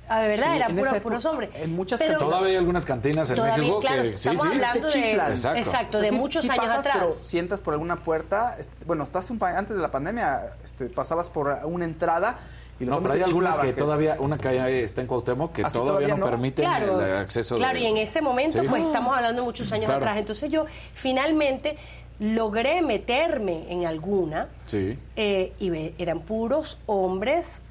a 0.09 0.21
ver, 0.21 0.31
¿verdad? 0.31 0.47
Sí, 0.53 0.57
Eran 0.57 0.71
en 0.71 0.77
puros, 0.79 0.99
puros 1.01 1.25
hombres. 1.27 1.51
en 1.55 1.73
muchas 1.77 2.01
Pero- 2.01 2.19
Todavía 2.19 2.49
hay 2.49 2.57
algunas 2.57 2.87
cantinas 2.87 3.29
en 3.29 3.37
Todavía, 3.37 3.57
México 3.59 3.81
claro, 3.81 4.03
que 4.03 4.09
sí, 4.09 4.15
estamos 4.15 4.41
sí. 4.41 4.49
hablando 4.49 4.89
Te 4.89 4.99
de-. 4.99 5.11
Exacto. 5.13 5.59
exacto, 5.59 5.99
O 5.99 6.01
sea, 6.01 6.11
de 6.11 6.17
muchos 6.17 6.45
años 6.49 6.57
pasas, 6.65 6.79
atrás. 6.79 6.97
Pero 6.99 7.11
si 7.13 7.39
entras 7.39 7.61
por 7.61 7.75
alguna 7.75 7.97
puerta, 7.97 8.57
este, 8.59 8.87
bueno, 8.87 9.05
estás 9.05 9.29
un 9.31 9.39
pa- 9.39 9.51
antes 9.59 9.77
de 9.77 9.83
la 9.83 9.91
pandemia, 9.91 10.55
este, 10.65 10.87
pasabas 10.89 11.29
por 11.29 11.59
una 11.65 11.85
entrada 11.85 12.39
y 12.81 12.85
los 12.87 12.95
No, 12.97 13.03
pero 13.03 13.15
hay 13.15 13.23
algunas 13.23 13.59
que 13.59 13.73
todavía, 13.75 14.17
una 14.19 14.39
calle 14.39 14.83
está 14.85 15.03
en 15.03 15.07
Cuauhtémoc 15.07 15.53
que 15.53 15.63
¿Ah, 15.63 15.71
sí, 15.71 15.79
todavía, 15.79 16.09
todavía 16.09 16.15
no, 16.17 16.25
no? 16.25 16.31
permiten 16.31 16.65
Claro, 16.65 17.01
el 17.01 17.17
acceso. 17.19 17.57
claro, 17.57 17.75
de- 17.79 17.85
y 17.85 17.87
en 17.87 17.97
ese 17.99 18.23
momento, 18.23 18.61
Sí. 18.61 18.67
pues 18.69 18.83
estamos 18.87 19.15
hablando 19.17 19.43
de 19.43 19.47
muchos 19.47 19.71
años 19.73 19.85
Claro. 19.87 20.01
atrás. 20.01 20.17
Entonces 20.19 20.51
yo 20.51 20.65
finalmente 20.95 21.77
logré 22.19 22.83
meterme 22.83 23.65
en 23.73 23.87
alguna 23.87 24.49
Sí. 24.67 24.99
eh, 25.17 25.53
y 25.59 25.71
ve- 25.71 25.95
eran 25.99 26.21
puros 26.21 26.79
hombres, 26.87 27.63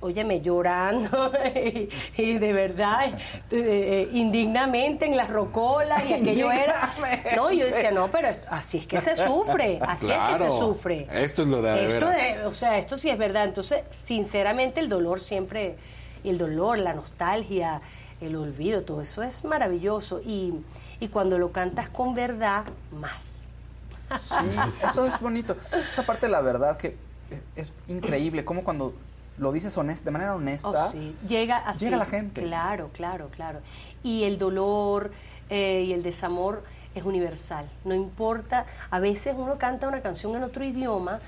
óyeme, 0.00 0.40
llorando 0.40 1.32
y, 1.56 1.88
y 2.16 2.38
de 2.38 2.52
verdad, 2.52 3.06
eh, 3.06 3.16
eh, 3.50 4.08
indignamente 4.12 5.06
en 5.06 5.16
las 5.16 5.28
rocolas 5.30 6.08
y 6.08 6.12
aquello 6.14 6.52
era... 6.52 6.94
No, 7.36 7.50
yo 7.52 7.66
decía, 7.66 7.90
no, 7.90 8.08
pero 8.08 8.28
esto- 8.28 8.46
así 8.50 8.78
es 8.78 8.86
que 8.86 9.00
se 9.00 9.16
sufre, 9.16 9.78
así 9.82 10.10
es 10.10 10.18
que 10.32 10.38
se 10.44 10.50
sufre. 10.50 11.06
Esto 11.10 11.42
es 11.42 11.48
lo 11.48 11.62
de 11.62 11.86
Esto 11.86 12.08
de- 12.08 12.44
o 12.46 12.54
sea, 12.54 12.78
esto 12.78 12.96
sí 12.96 13.10
es 13.10 13.18
verdad. 13.18 13.44
Entonces, 13.44 13.82
sinceramente, 13.90 14.80
el 14.80 14.88
dolor 14.88 15.20
siempre, 15.20 15.76
el 16.24 16.38
dolor, 16.38 16.78
la 16.78 16.92
nostalgia, 16.94 17.80
el 18.20 18.36
olvido, 18.36 18.82
todo 18.82 19.00
eso 19.02 19.22
es 19.22 19.44
maravilloso. 19.44 20.20
Y, 20.24 20.54
y 21.00 21.08
cuando 21.08 21.38
lo 21.38 21.50
cantas 21.52 21.88
con 21.88 22.14
verdad, 22.14 22.64
más. 22.92 23.48
Sí, 24.18 24.34
eso 24.86 25.06
es 25.06 25.20
bonito. 25.20 25.56
Esa 25.92 26.02
parte 26.04 26.26
de 26.26 26.32
la 26.32 26.40
verdad 26.40 26.76
que 26.76 26.96
es, 27.56 27.68
es 27.68 27.72
increíble, 27.88 28.44
como 28.44 28.64
cuando 28.64 28.94
lo 29.38 29.52
dices 29.52 29.76
honest, 29.78 30.04
de 30.04 30.10
manera 30.10 30.34
honesta. 30.34 30.86
Oh, 30.86 30.90
sí. 30.90 31.14
Llega 31.26 31.58
así. 31.58 31.84
Llega 31.84 31.96
la 31.96 32.06
gente. 32.06 32.42
Claro, 32.42 32.90
claro, 32.92 33.28
claro. 33.28 33.60
Y 34.02 34.24
el 34.24 34.38
dolor 34.38 35.12
eh, 35.50 35.84
y 35.86 35.92
el 35.92 36.02
desamor 36.02 36.62
es 36.94 37.04
universal. 37.04 37.68
No 37.84 37.94
importa, 37.94 38.66
a 38.90 39.00
veces 39.00 39.34
uno 39.36 39.56
canta 39.58 39.88
una 39.88 40.00
canción 40.00 40.34
en 40.36 40.42
otro 40.42 40.64
idioma, 40.64 41.20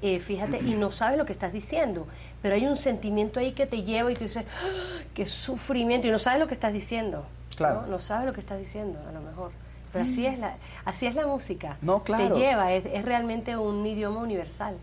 eh, 0.00 0.20
fíjate, 0.20 0.58
y 0.58 0.74
no 0.74 0.92
sabes 0.92 1.18
lo 1.18 1.26
que 1.26 1.32
estás 1.32 1.52
diciendo, 1.52 2.06
pero 2.40 2.54
hay 2.54 2.66
un 2.66 2.76
sentimiento 2.76 3.40
ahí 3.40 3.52
que 3.52 3.66
te 3.66 3.82
lleva 3.82 4.10
y 4.12 4.14
tú 4.14 4.24
dices, 4.24 4.44
¡Ah! 4.46 5.02
qué 5.14 5.26
sufrimiento, 5.26 6.06
y 6.06 6.10
no 6.10 6.18
sabes 6.18 6.40
lo 6.40 6.46
que 6.46 6.54
estás 6.54 6.72
diciendo. 6.72 7.26
Claro. 7.56 7.82
¿no? 7.82 7.88
No 7.88 7.98
sabes 7.98 8.26
lo 8.26 8.32
que 8.32 8.40
estás 8.40 8.58
diciendo, 8.58 8.98
a 9.08 9.12
lo 9.12 9.20
mejor. 9.20 9.50
Pero 9.92 10.04
así 10.04 10.26
es 10.26 10.38
la, 10.38 10.56
así 10.84 11.06
es 11.06 11.14
la 11.14 11.26
música. 11.26 11.78
No, 11.80 12.04
claro. 12.04 12.34
Te 12.34 12.38
lleva, 12.38 12.72
es, 12.72 12.84
es 12.86 13.04
realmente 13.04 13.56
un 13.56 13.86
idioma 13.86 14.20
universal. 14.20 14.76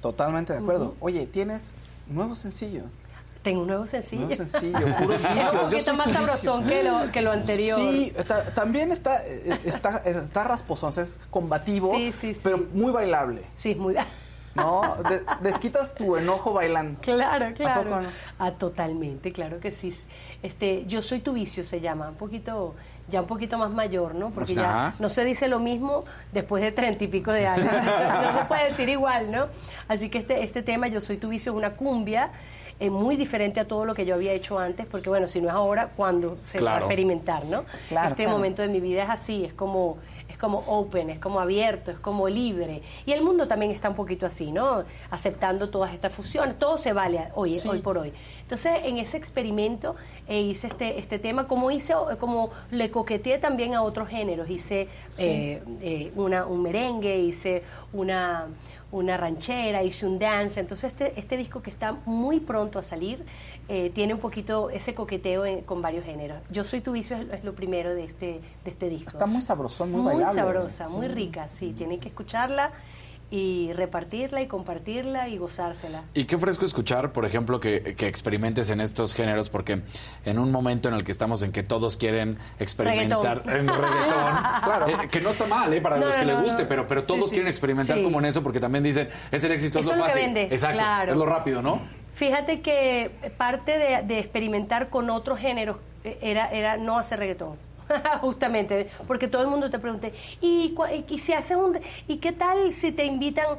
Totalmente 0.00 0.54
de 0.54 0.58
acuerdo. 0.58 0.96
Oye, 1.00 1.26
tienes 1.26 1.74
nuevo 2.06 2.34
sencillo. 2.34 2.82
Tengo 3.42 3.62
un 3.62 3.66
nuevo 3.66 3.86
sencillo. 3.88 4.26
Nuevo 4.26 4.36
sencillo, 4.36 4.78
puros 4.98 5.20
Es 5.20 5.28
vicios. 5.28 5.52
un 5.52 5.58
Yo 5.58 5.70
poquito 5.70 5.94
más 5.94 6.12
sabrosón 6.12 6.64
que 6.66 6.82
lo, 6.84 7.10
que 7.10 7.22
lo 7.22 7.32
anterior. 7.32 7.80
Sí, 7.80 8.12
ta- 8.28 8.44
también 8.54 8.92
está, 8.92 9.24
eh, 9.26 9.58
está, 9.64 9.96
está 10.04 10.44
rasposón, 10.44 10.90
o 10.90 10.92
sea, 10.92 11.02
es 11.02 11.18
combativo, 11.30 11.92
Sí, 11.96 12.12
sí, 12.12 12.34
sí. 12.34 12.40
pero 12.44 12.58
muy 12.72 12.92
bailable. 12.92 13.42
Sí, 13.54 13.74
muy... 13.74 13.96
¿No? 14.54 14.82
De- 15.08 15.24
desquitas 15.40 15.94
tu 15.94 16.14
enojo 16.16 16.52
bailando. 16.52 17.00
Claro, 17.00 17.46
¿A 17.46 17.52
claro. 17.52 17.82
poco 17.84 18.00
no? 18.02 18.08
Ah, 18.38 18.52
totalmente, 18.52 19.32
claro 19.32 19.58
que 19.60 19.70
sí. 19.72 19.92
Este, 20.42 20.84
yo 20.86 21.00
soy 21.02 21.20
tu 21.20 21.32
vicio 21.32 21.64
se 21.64 21.80
llama, 21.80 22.10
un 22.10 22.16
poquito, 22.16 22.74
ya 23.08 23.20
un 23.20 23.26
poquito 23.26 23.58
más 23.58 23.70
mayor, 23.70 24.14
¿no? 24.14 24.30
Porque 24.30 24.54
ya 24.54 24.86
Ajá. 24.88 24.94
no 24.98 25.08
se 25.08 25.24
dice 25.24 25.48
lo 25.48 25.58
mismo 25.58 26.04
después 26.32 26.62
de 26.62 26.72
treinta 26.72 27.04
y 27.04 27.08
pico 27.08 27.32
de 27.32 27.46
años. 27.46 27.72
no 28.22 28.38
se 28.38 28.44
puede 28.46 28.64
decir 28.64 28.88
igual, 28.88 29.30
¿no? 29.30 29.46
Así 29.88 30.08
que 30.08 30.18
este, 30.18 30.42
este 30.42 30.62
tema, 30.62 30.88
yo 30.88 31.00
soy 31.00 31.16
tu 31.18 31.28
vicio, 31.28 31.52
es 31.52 31.58
una 31.58 31.70
cumbia. 31.74 32.30
eh, 32.80 32.90
muy 32.90 33.16
diferente 33.16 33.60
a 33.60 33.66
todo 33.68 33.84
lo 33.84 33.94
que 33.94 34.04
yo 34.04 34.14
había 34.14 34.32
hecho 34.32 34.58
antes, 34.58 34.86
porque 34.86 35.08
bueno, 35.08 35.26
si 35.28 35.40
no 35.40 35.48
es 35.48 35.54
ahora, 35.54 35.90
¿cuándo 35.94 36.38
se 36.42 36.60
va 36.60 36.76
a 36.76 36.78
experimentar, 36.78 37.44
no? 37.44 37.64
Claro, 37.88 38.08
este 38.10 38.24
claro. 38.24 38.38
momento 38.38 38.62
de 38.62 38.68
mi 38.68 38.80
vida 38.80 39.04
es 39.04 39.10
así, 39.10 39.44
es 39.44 39.52
como 39.54 39.98
como 40.42 40.58
open, 40.66 41.08
es 41.08 41.18
como 41.20 41.38
abierto, 41.40 41.92
es 41.92 41.98
como 42.00 42.28
libre. 42.28 42.82
Y 43.06 43.12
el 43.12 43.22
mundo 43.22 43.46
también 43.46 43.70
está 43.70 43.88
un 43.88 43.94
poquito 43.94 44.26
así, 44.26 44.50
¿no? 44.50 44.82
Aceptando 45.10 45.70
todas 45.70 45.94
estas 45.94 46.12
fusiones, 46.12 46.58
todo 46.58 46.76
se 46.76 46.92
vale 46.92 47.28
hoy, 47.36 47.58
Sí. 47.60 47.68
hoy 47.68 47.78
por 47.78 47.96
hoy. 47.96 48.12
Entonces, 48.42 48.72
en 48.82 48.98
ese 48.98 49.16
experimento 49.16 49.94
eh, 50.26 50.40
hice 50.40 50.66
este, 50.66 50.98
este 50.98 51.18
tema, 51.20 51.46
como 51.46 51.70
hice, 51.70 51.94
como 52.18 52.50
le 52.72 52.90
coqueteé 52.90 53.38
también 53.38 53.74
a 53.74 53.82
otros 53.82 54.08
géneros, 54.08 54.50
hice 54.50 54.88
Sí. 55.10 55.22
eh, 55.24 55.62
eh, 55.80 56.12
una, 56.16 56.44
un 56.46 56.60
merengue, 56.62 57.16
hice 57.20 57.62
una 57.92 58.48
una 58.94 59.16
ranchera, 59.16 59.82
hice 59.82 60.06
un 60.06 60.18
dance. 60.18 60.60
Entonces 60.60 60.92
este, 60.92 61.18
este 61.18 61.38
disco 61.38 61.62
que 61.62 61.70
está 61.70 61.92
muy 62.04 62.40
pronto 62.40 62.78
a 62.78 62.82
salir 62.82 63.24
eh, 63.74 63.90
tiene 63.94 64.12
un 64.12 64.20
poquito 64.20 64.68
ese 64.68 64.92
coqueteo 64.94 65.46
en- 65.46 65.62
con 65.62 65.80
varios 65.80 66.04
géneros. 66.04 66.38
Yo 66.50 66.62
soy 66.62 66.82
tu 66.82 66.92
vicio 66.92 67.16
es, 67.16 67.26
es 67.32 67.42
lo 67.44 67.54
primero 67.54 67.94
de 67.94 68.04
este, 68.04 68.40
de 68.64 68.70
este 68.70 68.90
disco. 68.90 69.08
Está 69.08 69.24
muy 69.24 69.40
sabrosón, 69.40 69.90
muy, 69.90 70.02
muy 70.02 70.12
bailable. 70.12 70.40
sabrosa, 70.42 70.88
Sí. 70.88 70.92
muy 70.94 71.08
rica, 71.08 71.48
sí. 71.48 71.72
Tienen 71.76 71.98
que 71.98 72.08
escucharla 72.08 72.72
y 73.30 73.72
repartirla 73.72 74.42
y 74.42 74.46
compartirla 74.46 75.30
y 75.30 75.38
gozársela. 75.38 76.02
Y 76.12 76.24
qué 76.24 76.36
fresco 76.36 76.66
escuchar, 76.66 77.12
por 77.12 77.24
ejemplo, 77.24 77.60
que, 77.60 77.94
que 77.96 78.06
experimentes 78.08 78.68
en 78.68 78.82
estos 78.82 79.14
géneros, 79.14 79.48
porque 79.48 79.80
en 80.26 80.38
un 80.38 80.52
momento 80.52 80.90
en 80.90 80.94
el 80.94 81.02
que 81.02 81.12
estamos 81.12 81.42
en 81.42 81.50
que 81.50 81.62
todos 81.62 81.96
quieren 81.96 82.36
experimentar 82.58 83.42
Reggaetón. 83.46 83.58
en 83.58 83.68
reggaetón, 83.68 84.36
Claro. 84.64 84.86
eh, 84.88 85.08
que 85.10 85.22
no 85.22 85.30
está 85.30 85.46
mal, 85.46 85.72
eh, 85.72 85.80
para 85.80 85.96
No, 85.96 86.06
los 86.08 86.16
que 86.16 86.26
no, 86.26 86.34
le 86.36 86.42
guste, 86.42 86.64
no. 86.64 86.68
pero, 86.68 86.86
pero 86.86 87.02
todos 87.04 87.30
sí. 87.30 87.36
quieren 87.36 87.48
experimentar 87.48 87.96
Sí. 87.96 88.02
como 88.02 88.18
en 88.18 88.26
eso, 88.26 88.42
porque 88.42 88.60
también 88.60 88.84
dicen, 88.84 89.08
es 89.30 89.42
el 89.44 89.52
éxito, 89.52 89.78
es 89.78 89.86
lo 89.86 89.96
fácil. 89.96 90.20
vende, 90.20 90.42
Exacto, 90.50 90.76
claro. 90.78 91.12
es 91.12 91.16
lo 91.18 91.24
rápido, 91.24 91.62
¿no? 91.62 92.01
Fíjate 92.12 92.60
que 92.60 93.10
parte 93.38 93.78
de, 93.78 94.02
de 94.02 94.18
experimentar 94.18 94.88
con 94.90 95.08
otros 95.10 95.38
géneros 95.38 95.78
eh, 96.04 96.18
era, 96.22 96.50
era 96.50 96.76
no 96.76 96.98
hacer 96.98 97.18
reggaetón. 97.18 97.56
Justamente, 98.20 98.90
porque 99.06 99.28
todo 99.28 99.42
el 99.42 99.48
mundo 99.48 99.70
te 99.70 99.78
pregunta, 99.78 100.08
¿y, 100.40 100.74
y, 100.74 101.04
y 101.08 101.18
si 101.18 101.32
haces 101.32 101.56
un... 101.56 101.78
¿Y 102.08 102.18
qué 102.18 102.32
tal 102.32 102.70
si 102.70 102.92
te 102.92 103.04
invitan? 103.04 103.46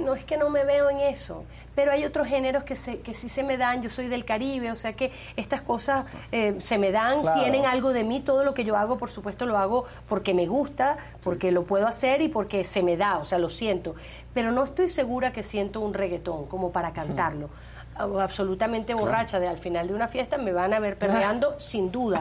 No 0.00 0.14
es 0.14 0.24
que 0.24 0.38
no 0.38 0.48
me 0.48 0.64
veo 0.64 0.88
en 0.88 1.00
eso, 1.00 1.44
pero 1.74 1.92
hay 1.92 2.06
otros 2.06 2.26
géneros 2.26 2.64
que, 2.64 2.74
se, 2.74 3.00
que 3.00 3.12
sí 3.12 3.28
se 3.28 3.42
me 3.42 3.58
dan, 3.58 3.82
yo 3.82 3.90
soy 3.90 4.08
del 4.08 4.24
Caribe, 4.24 4.70
o 4.70 4.74
sea 4.74 4.94
que 4.94 5.12
estas 5.36 5.60
cosas 5.60 6.06
eh, 6.32 6.54
se 6.60 6.78
me 6.78 6.90
dan, 6.92 7.20
Claro. 7.20 7.42
tienen 7.42 7.66
algo 7.66 7.92
de 7.92 8.02
mí, 8.02 8.20
todo 8.20 8.42
lo 8.42 8.54
que 8.54 8.64
yo 8.64 8.74
hago, 8.74 8.96
por 8.96 9.10
supuesto, 9.10 9.44
lo 9.44 9.58
hago 9.58 9.84
porque 10.08 10.32
me 10.32 10.46
gusta, 10.46 10.96
porque 11.22 11.52
lo 11.52 11.64
puedo 11.64 11.86
hacer 11.86 12.22
y 12.22 12.28
porque 12.28 12.64
se 12.64 12.82
me 12.82 12.96
da, 12.96 13.18
o 13.18 13.26
sea, 13.26 13.36
lo 13.38 13.50
siento, 13.50 13.94
pero 14.32 14.50
no 14.50 14.64
estoy 14.64 14.88
segura 14.88 15.30
que 15.34 15.42
siento 15.42 15.80
un 15.82 15.92
reggaetón 15.92 16.46
como 16.46 16.72
para 16.72 16.94
cantarlo. 16.94 17.50
Absolutamente 17.98 18.94
borracha 18.94 19.40
de 19.40 19.48
al 19.48 19.58
final 19.58 19.88
de 19.88 19.94
una 19.94 20.08
fiesta 20.08 20.36
me 20.38 20.52
van 20.52 20.72
a 20.74 20.78
ver 20.80 20.98
perreando 20.98 21.54
sin 21.58 21.90
duda. 21.90 22.20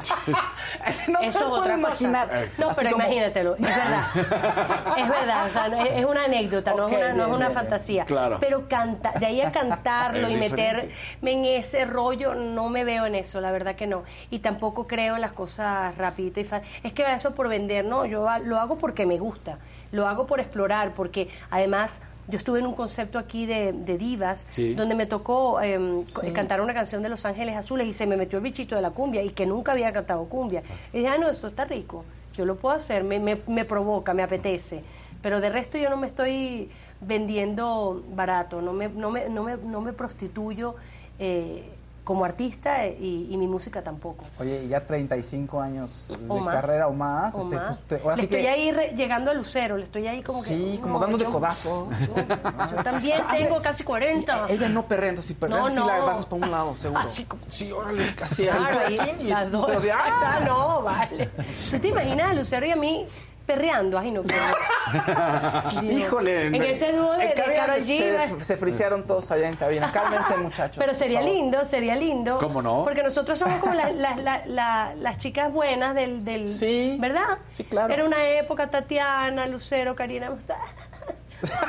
no 1.09 1.19
Eso 1.19 1.39
es 1.39 1.41
otra 1.41 1.73
imaginar. 1.77 2.27
cosa. 2.27 2.41
No, 2.57 2.69
Así 2.69 2.79
pero 2.81 2.91
como- 2.91 3.03
imagínatelo, 3.03 3.55
es 3.55 3.61
verdad. 3.61 4.03
es 4.97 5.09
verdad, 5.09 5.45
o 5.47 5.51
sea, 5.51 5.67
no- 5.69 5.83
es, 5.85 6.05
una 6.05 6.23
anécdota, 6.25 6.73
no 6.73 6.87
es 6.87 6.97
una, 6.97 7.13
no 7.13 7.23
es 7.23 7.29
una 7.29 7.37
bien, 7.47 7.51
fantasía. 7.51 8.05
Claro. 8.05 8.37
Pero 8.39 8.67
canta, 8.67 9.11
de 9.19 9.25
ahí 9.25 9.41
a 9.41 9.51
cantarlo 9.53 10.29
y 10.29 10.37
meterme 10.37 10.91
en 11.23 11.45
ese 11.45 11.85
rollo, 11.85 12.33
no 12.35 12.69
me 12.69 12.83
veo 12.83 13.05
en 13.05 13.15
eso, 13.15 13.41
la 13.41 13.51
verdad 13.51 13.75
que 13.75 13.87
no. 13.87 14.03
Y 14.29 14.39
tampoco 14.39 14.87
creo 14.87 15.15
en 15.15 15.21
las 15.21 15.33
cosas 15.33 15.97
rapiditas 15.97 16.41
y 16.41 16.47
fa- 16.47 16.61
Es 16.83 16.93
que 16.93 17.03
eso 17.11 17.33
por 17.35 17.47
vender, 17.49 17.85
no, 17.85 18.05
yo 18.05 18.25
lo 18.43 18.59
hago 18.59 18.77
porque 18.77 19.05
me 19.05 19.17
gusta, 19.17 19.57
lo 19.91 20.07
hago 20.07 20.25
por 20.27 20.39
explorar, 20.39 20.93
porque 20.93 21.29
además 21.49 22.01
yo 22.27 22.37
estuve 22.37 22.59
en 22.59 22.65
un 22.65 22.73
concepto 22.73 23.19
aquí 23.19 23.45
de, 23.45 23.71
de 23.73 23.97
divas, 23.97 24.47
Sí. 24.49 24.73
donde 24.73 24.95
me 24.95 25.05
tocó 25.05 25.61
em, 25.61 26.05
Sí. 26.05 26.31
cantar 26.31 26.61
una 26.61 26.73
canción 26.73 27.01
de 27.03 27.09
Los 27.09 27.25
Ángeles 27.25 27.55
Azules 27.55 27.87
y 27.87 27.93
se 27.93 28.07
me 28.07 28.17
metió 28.17 28.37
el 28.37 28.43
bichito 28.43 28.75
de 28.75 28.81
la 28.81 28.91
cumbia 28.91 29.21
y 29.23 29.29
que 29.29 29.45
nunca 29.45 29.73
había 29.73 29.91
cantado 29.91 30.25
cumbia. 30.25 30.63
Y 30.91 30.97
dije, 30.99 31.09
ah, 31.09 31.17
no, 31.17 31.29
esto 31.29 31.47
está 31.47 31.65
rico, 31.65 32.03
yo 32.35 32.45
lo 32.45 32.55
puedo 32.55 32.75
hacer, 32.75 33.03
me, 33.03 33.19
me, 33.19 33.41
me 33.47 33.65
provoca, 33.65 34.13
me 34.13 34.23
apetece. 34.23 34.83
Pero 35.21 35.39
de 35.41 35.49
resto 35.49 35.77
yo 35.77 35.89
no 35.89 35.97
me 35.97 36.07
estoy 36.07 36.69
vendiendo 37.01 38.03
barato, 38.13 38.61
no 38.61 38.73
me, 38.73 38.89
no 38.89 39.09
me, 39.11 39.29
no 39.29 39.43
me, 39.43 39.57
no 39.57 39.81
me 39.81 39.93
prostituyo 39.93 40.75
eh, 41.19 41.63
como 42.05 42.23
artista 42.23 42.87
y, 42.87 43.27
y 43.29 43.35
mi 43.35 43.47
música 43.47 43.81
tampoco. 43.83 44.23
Oye, 44.39 44.63
y 44.63 44.67
ya 44.69 44.85
35 44.85 45.59
años 45.59 46.07
de 46.07 46.39
más. 46.39 46.55
carrera 46.55 46.87
o 46.87 46.93
más. 46.93 47.35
O 47.35 47.41
este, 47.43 47.55
más. 47.55 47.85
pues, 47.89 48.01
ahora 48.01 48.15
le 48.15 48.21
sí 48.21 48.25
estoy 48.27 48.41
que- 48.43 48.47
ahí 48.49 48.71
re- 48.71 48.93
llegando 48.95 49.31
a 49.31 49.33
Lucero, 49.33 49.75
le 49.75 49.83
estoy 49.83 50.07
ahí 50.07 50.21
como 50.21 50.41
que... 50.43 50.49
Sí, 50.49 50.79
como 50.81 50.93
no, 50.93 50.99
dando 50.99 51.17
de 51.17 51.23
yo- 51.25 51.31
codazo. 51.31 51.89
Yo 52.75 52.83
también 52.83 53.21
tengo 53.31 53.61
casi 53.61 53.83
40. 53.83 54.45
Ella 54.49 54.69
no 54.69 54.85
perreando, 54.87 55.21
si 55.21 55.33
perreas, 55.33 55.59
No, 55.59 55.69
sí 55.69 55.75
no. 55.75 55.87
la 55.87 55.99
vas 55.99 56.25
para 56.25 56.45
un 56.45 56.51
lado, 56.51 56.75
seguro. 56.75 57.01
Como- 57.27 57.43
Sí, 57.49 57.71
órale, 57.71 58.15
casi 58.15 58.43
Claro, 58.43 58.79
ahí, 58.85 58.97
y 59.21 59.23
las 59.25 59.51
dos. 59.51 59.67
De, 59.81 59.91
¡ah! 59.91 60.37
exacto, 60.37 60.45
no, 60.53 60.81
vale. 60.83 61.29
¿Tú 61.71 61.79
te 61.79 61.87
imaginas 61.89 62.29
a 62.31 62.33
Lucero 62.35 62.65
y 62.67 62.71
a 62.71 62.75
mí 62.75 63.07
perreando? 63.45 63.97
Ay, 63.97 64.11
no, 64.11 64.21
Híjole. 65.83 66.47
En 66.47 66.55
ese 66.63 66.91
dúo 66.91 67.11
de, 67.13 67.27
de 67.27 67.33
Karol 67.33 67.85
se, 67.87 68.27
G. 68.27 68.39
se, 68.39 68.57
frisearon 68.57 69.05
todos 69.05 69.29
allá 69.31 69.49
en 69.49 69.55
cabina. 69.55 69.91
Cálmense, 69.91 70.37
muchachos. 70.41 70.77
Pero 70.77 70.93
sería 70.93 71.21
lindo, 71.21 71.63
sería 71.65 71.95
lindo. 71.95 72.37
¿Cómo 72.37 72.61
no? 72.61 72.83
Porque 72.83 73.03
nosotros 73.03 73.37
somos 73.37 73.59
como 73.59 73.73
la- 73.73 73.91
la- 73.91 74.15
la- 74.17 74.45
la- 74.45 74.95
las 74.95 75.17
chicas 75.17 75.51
buenas 75.51 75.95
del, 75.95 76.23
del... 76.25 76.49
Sí. 76.49 76.97
¿Verdad? 76.99 77.39
Sí, 77.47 77.63
claro. 77.63 77.93
Era 77.93 78.05
una 78.05 78.23
época 78.25 78.69
Tatiana, 78.69 79.47
Lucero, 79.47 79.95
Karina... 79.95 80.31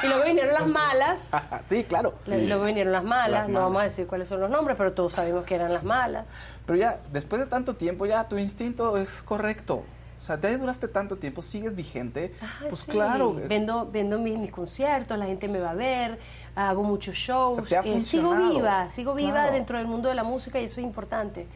Y 0.03 0.07
luego 0.07 0.25
vinieron 0.25 0.55
las 0.55 0.67
malas. 0.67 1.33
sí, 1.69 1.85
claro. 1.85 2.15
Y 2.27 2.47
luego 2.47 2.65
vinieron 2.65 2.93
las 2.93 3.05
malas. 3.05 3.31
Las 3.31 3.49
No 3.49 3.55
malas. 3.55 3.65
vamos 3.67 3.81
a 3.81 3.85
decir 3.85 4.07
cuáles 4.07 4.29
son 4.29 4.41
los 4.41 4.49
nombres, 4.49 4.77
pero 4.79 4.93
todos 4.95 5.13
sabemos 5.13 5.45
que 5.45 5.55
eran 5.57 5.73
las 5.75 5.83
malas. 5.85 6.25
Pero 6.65 6.79
ya, 6.79 6.99
después 7.13 7.41
de 7.41 7.47
tanto 7.47 7.75
tiempo, 7.75 8.07
ya 8.07 8.27
tu 8.27 8.39
instinto 8.39 8.97
es 8.97 9.23
correcto. 9.23 9.85
O 10.17 10.21
sea, 10.21 10.41
ya 10.41 10.57
duraste 10.57 10.89
tanto 10.89 11.17
tiempo, 11.17 11.43
sigues 11.43 11.75
vigente. 11.75 12.33
pues 12.69 12.81
Sí, 12.83 12.91
claro. 12.91 13.35
Vendo, 13.49 13.89
vendo 13.93 14.19
mis, 14.19 14.39
mis 14.39 14.51
conciertos, 14.51 15.19
la 15.19 15.27
gente 15.27 15.47
me 15.49 15.59
va 15.61 15.71
a 15.71 15.75
ver, 15.75 16.19
hago 16.55 16.83
muchos 16.83 17.15
shows. 17.15 17.59
O 17.59 17.67
sea, 17.67 17.83
te 17.83 17.91
ha 17.91 17.93
eh, 17.93 18.01
sigo 18.01 18.35
viva, 18.35 18.89
sigo 18.89 19.15
viva 19.15 19.33
Claro. 19.33 19.53
dentro 19.53 19.79
del 19.79 19.87
mundo 19.87 20.09
de 20.09 20.15
la 20.15 20.25
música 20.25 20.59
y 20.61 20.65
eso 20.65 20.81
es 20.81 20.87
importante. 20.87 21.47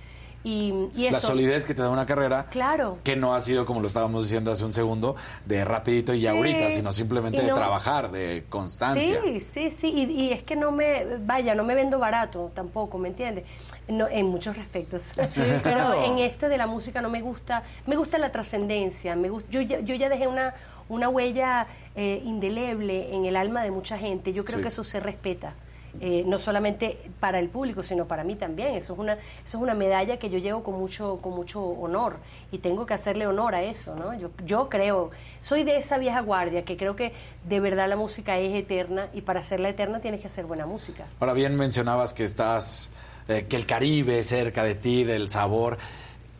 Y, 0.43 0.89
y 0.95 1.05
eso. 1.05 1.12
La 1.12 1.20
solidez 1.20 1.66
que 1.66 1.74
te 1.74 1.82
da 1.82 1.91
una 1.91 2.07
carrera 2.07 2.47
Claro. 2.51 2.97
que 3.05 3.15
no 3.15 3.35
ha 3.35 3.41
sido, 3.43 3.66
como 3.66 3.81
lo 3.82 3.87
estábamos 3.89 4.24
diciendo 4.24 4.51
hace 4.51 4.65
un 4.65 4.73
segundo, 4.73 5.15
de 5.45 5.66
rapidito 5.66 6.15
y 6.15 6.20
ya 6.20 6.31
Sí. 6.32 6.37
ahorita, 6.39 6.70
sino 6.70 6.95
simplemente 6.95 7.43
de 7.43 7.53
trabajar, 7.53 8.11
de 8.11 8.45
constancia. 8.49 9.20
Sí, 9.23 9.41
sí, 9.41 9.70
sí. 9.70 9.89
Y, 9.95 10.03
y 10.28 10.32
es 10.32 10.43
que 10.43 10.57
no 10.57 10.73
me, 10.73 11.19
vaya, 11.27 11.55
no 11.55 11.62
me 11.62 11.74
vendo 11.74 11.99
barato 11.99 12.51
tampoco, 12.55 12.97
¿me 12.97 13.09
entiendes? 13.09 13.45
No, 13.91 14.09
en 14.09 14.27
muchos 14.27 14.57
respectos. 14.57 15.12
Sí, 15.27 15.43
Pero 15.62 16.05
en 16.05 16.19
este 16.19 16.49
de 16.49 16.57
la 16.59 16.67
música 16.67 17.01
no 17.01 17.11
me 17.11 17.21
gusta, 17.23 17.62
me 17.87 17.97
gusta 17.97 18.19
la 18.19 18.31
trascendencia. 18.33 19.15
Me 19.17 19.29
gus- 19.31 19.45
yo, 19.51 19.61
ya, 19.61 19.81
yo 19.81 19.95
ya 19.95 20.09
dejé 20.09 20.27
una, 20.27 20.55
una 20.89 21.09
huella 21.09 21.67
eh, 21.97 22.21
indeleble 22.25 23.15
en 23.15 23.25
el 23.27 23.37
alma 23.37 23.62
de 23.62 23.71
mucha 23.71 23.99
gente. 23.99 24.33
Yo 24.33 24.45
creo 24.45 24.59
Sí. 24.59 24.62
que 24.62 24.69
eso 24.69 24.83
se 24.85 25.01
respeta. 25.01 25.55
eh, 26.01 26.23
no 26.25 26.39
solamente 26.39 26.99
para 27.19 27.41
el 27.41 27.49
público, 27.49 27.83
sino 27.83 28.07
para 28.07 28.23
mí 28.23 28.37
también. 28.37 28.77
Eso 28.77 28.93
es 28.93 28.99
una, 29.01 29.15
eso 29.15 29.21
es 29.45 29.55
una 29.57 29.75
medalla 29.75 30.19
que 30.21 30.31
yo 30.31 30.39
llevo 30.39 30.62
con 30.62 30.75
mucho, 30.79 31.19
con 31.21 31.33
mucho 31.35 31.61
honor 31.65 32.19
y 32.53 32.59
tengo 32.59 32.87
que 32.87 32.95
hacerle 32.95 33.27
honor 33.27 33.57
a 33.57 33.62
eso, 33.65 33.97
¿no? 33.97 34.17
Yo, 34.17 34.31
yo 34.47 34.69
creo, 34.69 35.11
soy 35.41 35.65
de 35.65 35.79
esa 35.79 35.99
vieja 35.99 36.21
guardia 36.21 36.65
que 36.65 36.77
creo 36.77 36.95
que 36.95 37.12
de 37.43 37.59
verdad 37.59 37.89
la 37.89 37.97
música 37.97 38.39
es 38.39 38.55
eterna 38.55 39.09
y 39.12 39.23
para 39.23 39.41
hacerla 39.41 39.69
eterna 39.69 39.99
tienes 40.01 40.21
que 40.21 40.29
hacer 40.29 40.45
buena 40.47 40.65
música. 40.65 41.07
Ahora 41.19 41.33
bien 41.33 41.57
mencionabas 41.57 42.15
que 42.15 42.23
estás, 42.23 42.93
eh, 43.31 43.47
que 43.48 43.57
el 43.57 43.66
Caribe 43.66 44.23
cerca 44.24 44.65
de 44.65 44.74
ti, 44.74 45.05
del 45.05 45.31
sabor, 45.31 45.78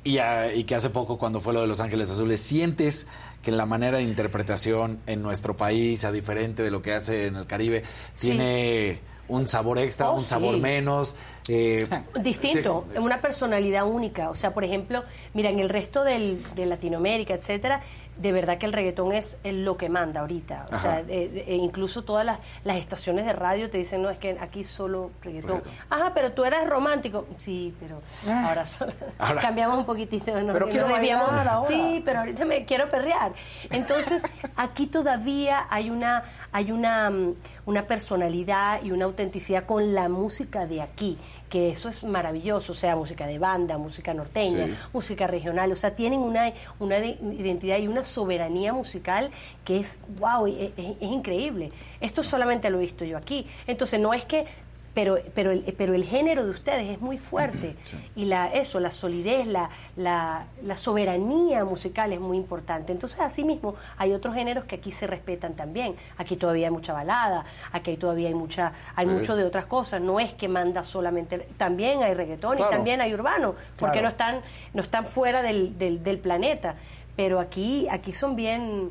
y, 0.02 0.18
ah, 0.18 0.52
y 0.52 0.64
que 0.64 0.74
hace 0.74 0.90
poco 0.90 1.18
cuando 1.18 1.40
fue 1.40 1.52
lo 1.52 1.60
de 1.60 1.66
Los 1.66 1.80
Ángeles 1.80 2.10
Azules, 2.10 2.40
¿sientes 2.40 3.06
que 3.42 3.50
la 3.52 3.66
manera 3.66 3.98
de 3.98 4.02
interpretación 4.04 4.98
en 5.06 5.22
nuestro 5.22 5.56
país, 5.56 6.04
a 6.04 6.12
diferente 6.12 6.62
de 6.62 6.70
lo 6.70 6.82
que 6.82 6.92
hace 6.94 7.26
en 7.26 7.36
el 7.36 7.46
Caribe, 7.46 7.82
Sí. 8.14 8.28
tiene 8.28 8.98
un 9.28 9.46
sabor 9.46 9.78
extra, 9.78 10.10
Oh, 10.10 10.16
un 10.16 10.24
sabor 10.24 10.56
sí. 10.56 10.60
menos? 10.60 11.14
eh, 11.48 11.86
Distinto, 12.22 12.86
sí. 12.92 12.98
una 12.98 13.20
personalidad 13.20 13.86
única. 13.86 14.30
O 14.30 14.34
sea, 14.34 14.52
por 14.54 14.64
ejemplo, 14.64 15.04
mira, 15.34 15.50
en 15.50 15.58
el 15.58 15.68
resto 15.68 16.04
del, 16.04 16.38
de 16.54 16.66
Latinoamérica, 16.66 17.34
etcétera, 17.34 17.82
de 18.20 18.32
verdad 18.32 18.59
que 18.59 18.66
el 18.66 18.72
reggaetón 18.72 19.12
es 19.12 19.40
el- 19.44 19.64
lo 19.64 19.76
que 19.76 19.88
manda 19.88 20.20
ahorita. 20.20 20.66
O 20.72 20.76
sea, 20.78 21.01
eh, 21.01 21.44
eh, 21.47 21.56
incluso 21.56 22.05
todas 22.05 22.24
las, 22.26 22.38
las 22.64 22.76
estaciones 22.76 23.24
de 23.24 23.32
radio 23.32 23.70
te 23.70 23.78
dicen, 23.78 24.02
no, 24.02 24.10
es 24.10 24.18
que 24.18 24.36
aquí 24.40 24.62
solo 24.64 25.10
reggaetón. 25.22 25.59
Reggaetón. 25.62 25.72
Ajá, 25.88 26.12
pero 26.14 26.32
tú 26.32 26.44
eras 26.44 26.68
romántico. 26.68 27.26
Sí, 27.38 27.74
pero 27.80 28.02
Ah. 28.28 28.48
ahora, 28.48 28.66
solo- 28.66 28.92
Ahora- 29.18 29.40
cambiamos 29.40 29.78
un 29.78 29.84
poquitito. 29.86 30.32
Nos, 30.32 30.52
Pero 30.52 30.66
nos 30.66 30.70
quiero 30.70 30.88
bailar 30.90 31.48
ahora. 31.48 31.68
Sí, 31.68 32.02
pero 32.05 32.20
ahorita 32.20 32.44
me 32.44 32.64
quiero 32.64 32.90
perrear. 32.90 33.32
Entonces, 33.70 34.22
aquí 34.56 34.86
todavía 34.86 35.66
hay 35.70 35.88
una, 35.90 36.24
hay 36.52 36.70
una, 36.72 37.09
mm, 37.10 37.34
una 37.66 37.86
personalidad 37.86 38.82
y 38.82 38.92
una 38.92 39.06
autenticidad 39.06 39.64
con 39.64 39.94
la 39.94 40.09
música 40.09 40.66
de 40.66 40.82
aquí, 40.82 41.16
que 41.51 41.68
eso 41.68 41.89
es 41.90 42.05
maravilloso, 42.05 42.72
o 42.72 42.74
sea, 42.74 42.97
música 42.97 43.27
de 43.27 43.39
banda, 43.39 43.77
música 43.77 44.14
norteña, 44.14 44.66
Sí. 44.66 44.74
música 44.93 45.27
regional, 45.27 45.70
o 45.72 45.77
sea, 45.77 45.94
tienen 45.97 46.20
una, 46.20 46.52
una 46.78 46.97
de- 47.01 47.18
identidad 47.39 47.77
y 47.78 47.89
una 47.89 48.05
soberanía 48.05 48.72
musical 48.72 49.31
que 49.64 49.81
es, 49.81 49.98
wow, 50.18 50.47
es, 50.47 50.70
es- 50.77 50.97
es 51.01 51.10
increíble. 51.10 51.72
Esto 52.01 52.22
solamente 52.22 52.70
lo 52.70 52.78
he 52.78 52.82
visto 52.82 53.05
yo 53.05 53.18
aquí. 53.18 53.47
Entonces, 53.66 54.01
no 54.01 54.14
es 54.14 54.24
que 54.24 54.47
pero, 54.92 55.18
pero, 55.34 55.52
el, 55.52 55.60
pero 55.78 55.94
el 55.94 56.04
género 56.04 56.42
de 56.44 56.50
ustedes 56.50 56.88
es 56.90 57.00
muy 57.00 57.16
fuerte 57.16 57.76
y 58.16 58.24
la, 58.24 58.48
eso, 58.52 58.80
la 58.80 58.90
solidez, 58.90 59.46
la, 59.46 59.70
la, 59.96 60.46
la 60.64 60.76
soberanía 60.76 61.64
musical 61.64 62.12
es 62.12 62.18
muy 62.20 62.36
importante. 62.36 62.90
Entonces, 62.92 63.20
así 63.20 63.44
mismo, 63.44 63.76
hay 63.98 64.12
otros 64.12 64.34
géneros 64.34 64.64
que 64.64 64.74
aquí 64.76 64.90
se 64.90 65.06
respetan 65.06 65.54
también. 65.54 65.94
Aquí 66.18 66.36
todavía 66.36 66.66
hay 66.66 66.72
mucha 66.72 66.92
balada, 66.92 67.44
aquí 67.72 67.96
todavía 67.96 68.28
hay 68.28 68.34
mucha 68.34 68.72
hay 68.96 69.06
Sí. 69.06 69.12
mucho 69.12 69.36
de 69.36 69.44
otras 69.44 69.66
cosas. 69.66 70.00
No 70.00 70.18
es 70.18 70.34
que 70.34 70.48
manda 70.48 70.82
solamente... 70.82 71.38
También 71.56 72.02
hay 72.02 72.14
reggaetón 72.14 72.56
Claro. 72.56 72.72
y 72.72 72.74
también 72.74 73.00
hay 73.00 73.14
urbano, 73.14 73.54
porque 73.78 74.00
Claro. 74.00 74.02
no 74.02 74.08
están 74.08 74.40
no 74.74 74.82
están 74.82 75.06
fuera 75.06 75.42
del, 75.42 75.78
del, 75.78 76.02
del 76.02 76.18
planeta. 76.18 76.74
Pero 77.16 77.38
aquí 77.38 77.86
aquí 77.90 78.12
son 78.12 78.34
bien 78.34 78.90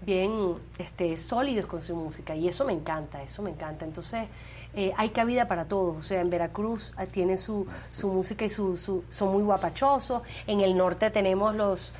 bien 0.00 0.56
este, 0.78 1.16
sólidos 1.16 1.64
con 1.66 1.80
su 1.80 1.96
música 1.96 2.34
y 2.36 2.46
eso 2.46 2.64
me 2.66 2.72
encanta, 2.72 3.22
eso 3.22 3.42
me 3.42 3.50
encanta. 3.50 3.84
Entonces 3.86 4.26
eh, 4.76 4.92
hay 4.96 5.10
cabida 5.10 5.46
para 5.46 5.66
todos, 5.66 5.96
o 5.96 6.02
sea, 6.02 6.20
en 6.20 6.30
Veracruz 6.30 6.92
ah, 6.96 7.06
tienen 7.06 7.38
su, 7.38 7.66
su 7.90 8.08
música 8.12 8.44
y 8.44 8.50
su, 8.50 8.76
su- 8.76 9.04
son 9.08 9.32
muy 9.32 9.42
guapachosos, 9.42 10.22
en 10.46 10.60
el 10.60 10.76
norte 10.76 11.10
tenemos 11.10 11.54
los 11.54 11.94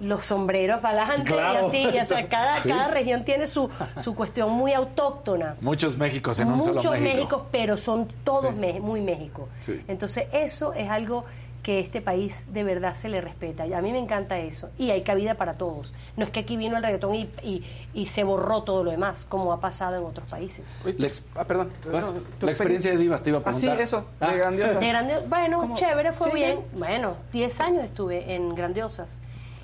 los 0.00 0.24
sombreros 0.24 0.80
para 0.80 1.02
adelante 1.04 1.30
Claro. 1.30 1.60
y 1.64 1.68
así, 1.68 1.82
y, 1.94 1.98
o 2.00 2.04
sea, 2.06 2.26
cada, 2.30 2.54
Sí. 2.58 2.70
cada 2.70 2.88
región 2.90 3.22
tiene 3.22 3.44
su, 3.44 3.68
su 3.98 4.14
cuestión 4.14 4.50
muy 4.50 4.72
autóctona. 4.72 5.56
Muchos 5.60 5.98
Méxicos 5.98 6.40
en 6.40 6.48
un 6.48 6.54
Muchos 6.56 6.82
solo 6.82 6.90
México. 6.92 7.04
Méxicos, 7.16 7.42
pero 7.52 7.76
son 7.76 8.08
todos 8.24 8.54
me- 8.56 8.80
muy 8.80 9.02
México. 9.02 9.48
Sí. 9.60 9.78
Entonces, 9.88 10.24
eso 10.32 10.72
es 10.72 10.88
algo 10.88 11.26
que 11.62 11.78
este 11.80 12.00
país 12.00 12.48
de 12.52 12.64
verdad 12.64 12.94
se 12.94 13.08
le 13.08 13.20
respeta. 13.20 13.66
Y 13.66 13.74
a 13.74 13.82
mí 13.82 13.92
me 13.92 13.98
encanta 13.98 14.38
eso. 14.38 14.70
Y 14.78 14.90
hay 14.90 15.02
cabida 15.02 15.34
para 15.34 15.54
todos. 15.54 15.92
No 16.16 16.24
es 16.24 16.30
que 16.30 16.40
aquí 16.40 16.56
vino 16.56 16.76
el 16.76 16.82
reggaetón 16.82 17.14
y, 17.14 17.28
y- 17.42 17.64
y 17.92 18.06
se 18.06 18.24
borró 18.24 18.62
todo 18.62 18.82
lo 18.84 18.90
demás, 18.90 19.26
como 19.28 19.52
ha 19.52 19.60
pasado 19.60 19.96
en 19.98 20.04
otros 20.04 20.28
países. 20.30 20.64
La, 20.96 21.06
ex- 21.06 21.24
Ah, 21.34 21.44
perdón. 21.44 21.70
No, 21.90 22.00
la 22.40 22.50
experiencia 22.50 22.90
de 22.90 22.96
Divas 22.96 23.22
te 23.22 23.30
iba 23.30 23.38
a 23.38 23.42
Ah, 23.44 23.52
sí, 23.52 23.60
preguntar. 23.60 23.82
eso, 23.84 24.06
de 24.20 24.26
Ah. 24.26 24.32
grandiosa. 24.34 24.78
De 24.78 24.88
grande- 24.88 25.18
bueno, 25.28 25.58
¿Cómo? 25.60 25.76
chévere, 25.76 26.12
fue 26.12 26.30
Sí, 26.30 26.36
bien. 26.36 26.56
bien. 26.70 26.78
Bueno, 26.78 27.16
10 27.32 27.60
años 27.60 27.84
estuve 27.84 28.34
en 28.34 28.54
Grandiosas. 28.54 29.20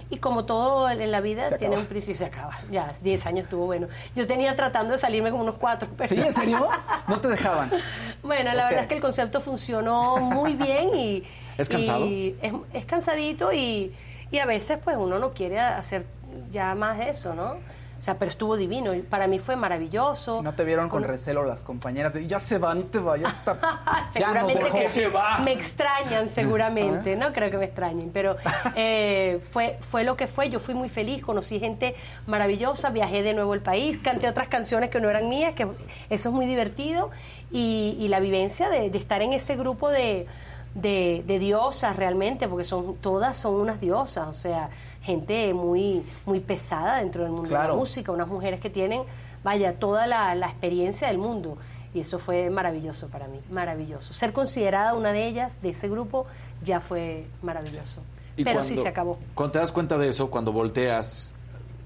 Y 0.08 0.18
como 0.18 0.44
todo 0.44 0.88
en 0.88 1.10
la 1.10 1.20
vida, 1.20 1.48
Se 1.48 1.58
tiene 1.58 1.74
acaba. 1.74 1.82
un 1.82 1.88
principio, 1.88 2.18
se 2.18 2.24
acaba. 2.26 2.56
Ya, 2.70 2.92
10 3.02 3.26
años 3.26 3.44
estuvo 3.44 3.66
bueno. 3.66 3.88
Yo 4.14 4.26
tenía 4.26 4.54
tratando 4.54 4.92
de 4.92 4.98
salirme 4.98 5.30
como 5.30 5.42
unos 5.42 5.56
4. 5.56 5.88
¿Sí? 6.04 6.20
¿En 6.20 6.32
serio? 6.34 6.68
No 7.08 7.20
te 7.20 7.28
dejaban. 7.28 7.70
Bueno, 8.22 8.52
la 8.54 8.64
verdad 8.64 8.82
es 8.82 8.88
que 8.88 8.94
el 8.94 9.00
concepto 9.00 9.40
funcionó 9.40 10.16
muy 10.16 10.54
bien 10.54 10.94
y... 10.96 11.22
¿Es 11.58 11.68
cansado? 11.68 12.04
y 12.06 12.36
es, 12.42 12.52
es 12.72 12.84
cansadito 12.84 13.52
y, 13.52 13.92
y 14.30 14.38
a 14.38 14.46
veces 14.46 14.78
pues 14.82 14.96
uno 14.96 15.18
no 15.18 15.32
quiere 15.32 15.58
hacer 15.60 16.06
ya 16.52 16.74
más 16.74 17.00
eso, 17.00 17.34
¿no? 17.34 17.56
O 17.98 18.02
sea, 18.02 18.18
pero 18.18 18.30
estuvo 18.30 18.56
divino. 18.56 18.94
y 18.94 19.00
Para 19.00 19.26
mí 19.26 19.38
fue 19.38 19.56
maravilloso. 19.56 20.42
No 20.42 20.54
te 20.54 20.64
vieron 20.64 20.88
con 20.88 21.02
recelo 21.02 21.44
las 21.44 21.62
compañeras 21.62 22.12
de 22.12 22.26
ya 22.26 22.38
se 22.38 22.58
va, 22.58 22.74
no 22.74 22.84
te 22.84 22.98
vayas. 22.98 23.34
Está... 23.36 23.58
ya 24.14 24.20
seguramente 24.20 24.64
dejó. 24.64 24.78
que 24.78 25.42
me 25.42 25.52
extrañan 25.52 26.28
seguramente, 26.28 27.16
no 27.16 27.32
creo 27.32 27.50
que 27.50 27.58
me 27.58 27.64
extrañen, 27.66 28.10
pero 28.12 28.36
eh, 28.74 29.40
fue, 29.50 29.78
fue 29.80 30.04
lo 30.04 30.16
que 30.16 30.26
fue, 30.26 30.50
yo 30.50 30.60
fui 30.60 30.74
muy 30.74 30.88
feliz, 30.88 31.22
conocí 31.22 31.58
gente 31.58 31.94
maravillosa, 32.26 32.90
viajé 32.90 33.22
de 33.22 33.34
nuevo 33.34 33.54
el 33.54 33.62
país, 33.62 33.98
canté 33.98 34.28
otras 34.28 34.48
canciones 34.48 34.90
que 34.90 35.00
no 35.00 35.08
eran 35.08 35.28
mías, 35.28 35.54
que 35.54 35.66
eso 36.10 36.28
es 36.28 36.34
muy 36.34 36.46
divertido, 36.46 37.10
y, 37.50 37.96
y 37.98 38.08
la 38.08 38.20
vivencia 38.20 38.68
de, 38.68 38.90
de 38.90 38.98
estar 38.98 39.22
en 39.22 39.32
ese 39.32 39.56
grupo 39.56 39.88
de, 39.90 40.26
de, 40.74 41.24
de 41.26 41.38
diosas 41.38 41.96
realmente, 41.96 42.48
porque 42.48 42.64
son 42.64 42.96
todas 42.96 43.36
son 43.36 43.54
unas 43.54 43.80
diosas, 43.80 44.28
o 44.28 44.34
sea, 44.34 44.68
gente 45.06 45.54
muy, 45.54 46.02
muy 46.26 46.40
pesada 46.40 46.98
dentro 46.98 47.22
del 47.22 47.32
mundo 47.32 47.48
de 47.48 47.54
la 47.54 47.72
música, 47.74 48.12
unas 48.12 48.28
mujeres 48.28 48.60
que 48.60 48.68
tienen, 48.68 49.02
vaya, 49.42 49.78
toda 49.78 50.06
la, 50.06 50.34
la 50.34 50.48
experiencia 50.48 51.08
del 51.08 51.18
mundo. 51.18 51.56
Y 51.94 52.00
eso 52.00 52.18
fue 52.18 52.50
maravilloso 52.50 53.08
para 53.08 53.26
mí, 53.28 53.40
maravilloso. 53.50 54.12
Ser 54.12 54.32
considerada 54.34 54.92
una 54.94 55.12
de 55.12 55.26
ellas, 55.26 55.62
de 55.62 55.70
ese 55.70 55.88
grupo, 55.88 56.26
ya 56.62 56.80
fue 56.80 57.26
maravilloso. 57.40 58.02
Y 58.36 58.44
Pero 58.44 58.62
sí 58.62 58.76
se 58.76 58.88
acabó. 58.88 59.18
Cuando 59.34 59.52
te 59.52 59.58
das 59.60 59.72
cuenta 59.72 59.96
de 59.96 60.08
eso, 60.08 60.28
cuando 60.28 60.52
volteas, 60.52 61.32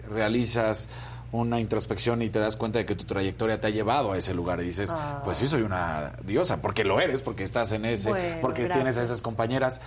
realizas 0.09 0.89
una 1.33 1.61
introspección 1.61 2.23
y 2.23 2.29
te 2.29 2.41
das 2.41 2.57
cuenta 2.57 2.81
de 2.81 2.87
que 2.87 2.97
tu 2.97 3.05
trayectoria 3.05 3.61
te 3.61 3.69
ha 3.69 3.71
llevado 3.71 4.11
a 4.11 4.19
ese 4.19 4.35
lugar 4.35 4.61
y 4.61 4.65
dices, 4.65 4.91
Ah. 4.93 5.21
pues 5.25 5.39
sí, 5.39 5.47
soy 5.47 5.63
una 5.63 6.13
diosa, 6.25 6.61
porque 6.61 6.83
lo 6.83 6.99
eres, 7.01 7.23
porque 7.23 7.45
estás 7.45 7.71
en 7.71 7.85
ese, 7.85 8.11
Bueno, 8.11 8.37
porque 8.41 8.67
tienes 8.69 8.99
a 8.99 9.03
esas 9.05 9.23
compañeras. 9.23 9.81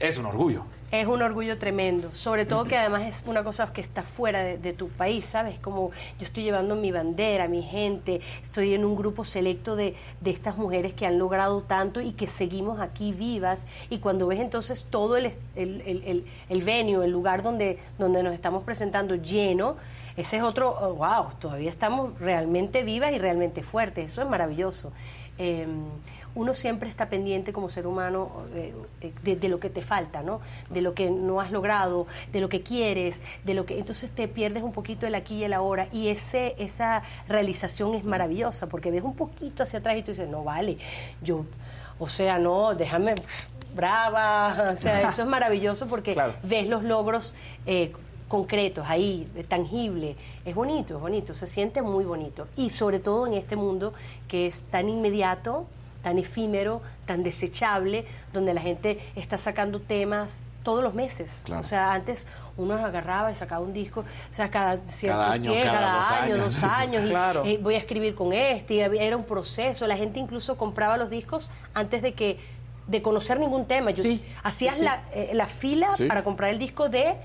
Es 0.00 0.16
un 0.16 0.26
orgullo. 0.26 0.64
Es 0.92 1.08
un 1.08 1.20
orgullo 1.22 1.58
tremendo, 1.58 2.10
sobre 2.14 2.46
todo 2.46 2.64
que 2.64 2.76
además 2.76 3.02
es 3.02 3.24
una 3.26 3.42
cosa 3.42 3.70
que 3.72 3.80
está 3.80 4.02
fuera 4.02 4.42
de, 4.42 4.72
tu 4.72 4.88
país, 4.88 5.24
¿sabes? 5.24 5.58
Como 5.58 5.90
yo 6.18 6.24
estoy 6.24 6.44
llevando 6.44 6.76
mi 6.76 6.92
bandera, 6.92 7.48
mi 7.48 7.62
gente, 7.62 8.20
estoy 8.42 8.74
en 8.74 8.84
un 8.84 8.96
grupo 8.96 9.24
selecto 9.24 9.76
de, 9.76 9.96
de 10.20 10.30
estas 10.30 10.56
mujeres 10.56 10.94
que 10.94 11.04
han 11.04 11.18
logrado 11.18 11.62
tanto 11.62 12.00
y 12.00 12.12
que 12.12 12.26
seguimos 12.26 12.80
aquí 12.80 13.12
vivas 13.12 13.66
y 13.90 13.98
cuando 13.98 14.28
ves 14.28 14.38
entonces 14.40 14.86
todo 14.88 15.16
el, 15.16 15.26
el, 15.56 15.82
el, 15.84 16.24
el, 16.48 16.68
el 16.68 17.10
lugar 17.10 17.42
donde, 17.42 17.78
donde 17.98 18.22
nos 18.22 18.32
estamos 18.32 18.62
presentando 18.62 19.16
lleno, 19.16 19.76
ese 20.16 20.38
es 20.38 20.42
otro, 20.42 20.70
oh, 20.80 20.94
wow, 20.94 21.32
todavía 21.38 21.70
estamos 21.70 22.18
realmente 22.18 22.82
vivas 22.82 23.12
y 23.12 23.18
realmente 23.18 23.62
fuertes, 23.62 24.12
eso 24.12 24.22
es 24.22 24.28
maravilloso. 24.28 24.92
Eh, 25.38 25.66
uno 26.34 26.54
siempre 26.54 26.88
está 26.88 27.08
pendiente 27.08 27.52
como 27.52 27.68
ser 27.68 27.86
humano 27.86 28.30
eh, 28.54 28.74
eh, 29.00 29.12
de, 29.22 29.36
de 29.36 29.48
lo 29.48 29.58
que 29.58 29.70
te 29.70 29.82
falta, 29.82 30.22
¿no? 30.22 30.40
De 30.70 30.80
lo 30.82 30.94
que 30.94 31.10
no 31.10 31.40
has 31.40 31.50
logrado, 31.50 32.06
de 32.32 32.40
lo 32.40 32.48
que 32.48 32.62
quieres, 32.62 33.22
de 33.44 33.54
lo 33.54 33.66
que 33.66 33.78
entonces 33.78 34.10
te 34.10 34.28
pierdes 34.28 34.62
un 34.62 34.72
poquito 34.72 35.06
el 35.06 35.14
aquí 35.14 35.36
y 35.36 35.44
el 35.44 35.52
ahora 35.52 35.88
y 35.92 36.08
ese 36.08 36.54
esa 36.58 37.02
realización 37.28 37.94
es 37.94 38.04
maravillosa 38.04 38.68
porque 38.68 38.90
ves 38.90 39.02
un 39.02 39.14
poquito 39.16 39.62
hacia 39.62 39.78
atrás 39.80 39.96
y 39.96 40.02
tú 40.02 40.10
dices, 40.12 40.28
"No 40.28 40.44
vale, 40.44 40.78
yo 41.22 41.44
o 41.98 42.08
sea, 42.08 42.38
no, 42.38 42.74
déjame 42.76 43.14
brava, 43.74 44.70
o 44.72 44.76
sea, 44.76 45.08
eso 45.08 45.22
es 45.22 45.28
maravilloso 45.28 45.86
porque 45.88 46.12
Claro. 46.14 46.34
ves 46.42 46.68
los 46.68 46.82
logros 46.84 47.34
eh, 47.66 47.92
concretos 48.28 48.84
ahí, 48.88 49.26
tangible. 49.48 50.14
Es 50.44 50.54
bonito, 50.54 50.96
es 50.96 51.00
bonito, 51.00 51.32
se 51.34 51.46
siente 51.46 51.80
muy 51.82 52.04
bonito. 52.04 52.46
Y 52.56 52.70
sobre 52.70 52.98
todo 52.98 53.26
en 53.26 53.34
este 53.34 53.56
mundo 53.56 53.94
que 54.28 54.46
es 54.46 54.62
tan 54.64 54.88
inmediato, 54.88 55.66
tan 56.02 56.18
efímero, 56.18 56.80
tan 57.06 57.22
desechable, 57.22 58.04
donde 58.32 58.54
la 58.54 58.60
gente 58.60 58.98
está 59.16 59.38
sacando 59.38 59.80
temas 59.80 60.44
todos 60.62 60.82
los 60.82 60.94
meses. 60.94 61.42
Claro. 61.44 61.60
O 61.60 61.64
sea, 61.64 61.92
antes 61.92 62.26
uno 62.56 62.74
agarraba 62.74 63.30
y 63.32 63.36
sacaba 63.36 63.64
un 63.64 63.72
disco, 63.72 64.00
o 64.00 64.34
sea, 64.34 64.50
cada 64.50 64.78
cierto 64.88 65.20
año, 65.22 65.52
tiempo, 65.52 65.72
cada 65.72 65.80
cada 65.80 65.96
dos 65.98 66.10
año, 66.10 66.34
años. 66.34 66.54
dos 66.60 66.64
años, 66.64 67.04
y, 67.04 67.08
Claro. 67.08 67.44
eh, 67.44 67.58
voy 67.62 67.74
a 67.74 67.78
escribir 67.78 68.14
con 68.14 68.32
este, 68.32 68.74
y 68.74 68.80
había- 68.82 69.02
era 69.02 69.16
un 69.16 69.24
proceso. 69.24 69.86
La 69.86 69.96
gente 69.96 70.18
incluso 70.20 70.56
compraba 70.56 70.96
los 70.96 71.08
discos 71.10 71.50
antes 71.74 72.02
de 72.02 72.12
que 72.14 72.38
de 72.86 73.02
conocer 73.02 73.38
ningún 73.38 73.66
tema. 73.66 73.90
Yo- 73.90 74.02
Sí, 74.02 74.24
hacías 74.42 74.74
sí, 74.74 74.80
sí. 74.80 74.84
La, 74.86 75.02
eh, 75.12 75.30
la 75.34 75.46
fila 75.46 75.88
Sí. 75.92 76.06
para 76.06 76.22
comprar 76.24 76.50
el 76.50 76.58
disco 76.58 76.88
de 76.88 77.16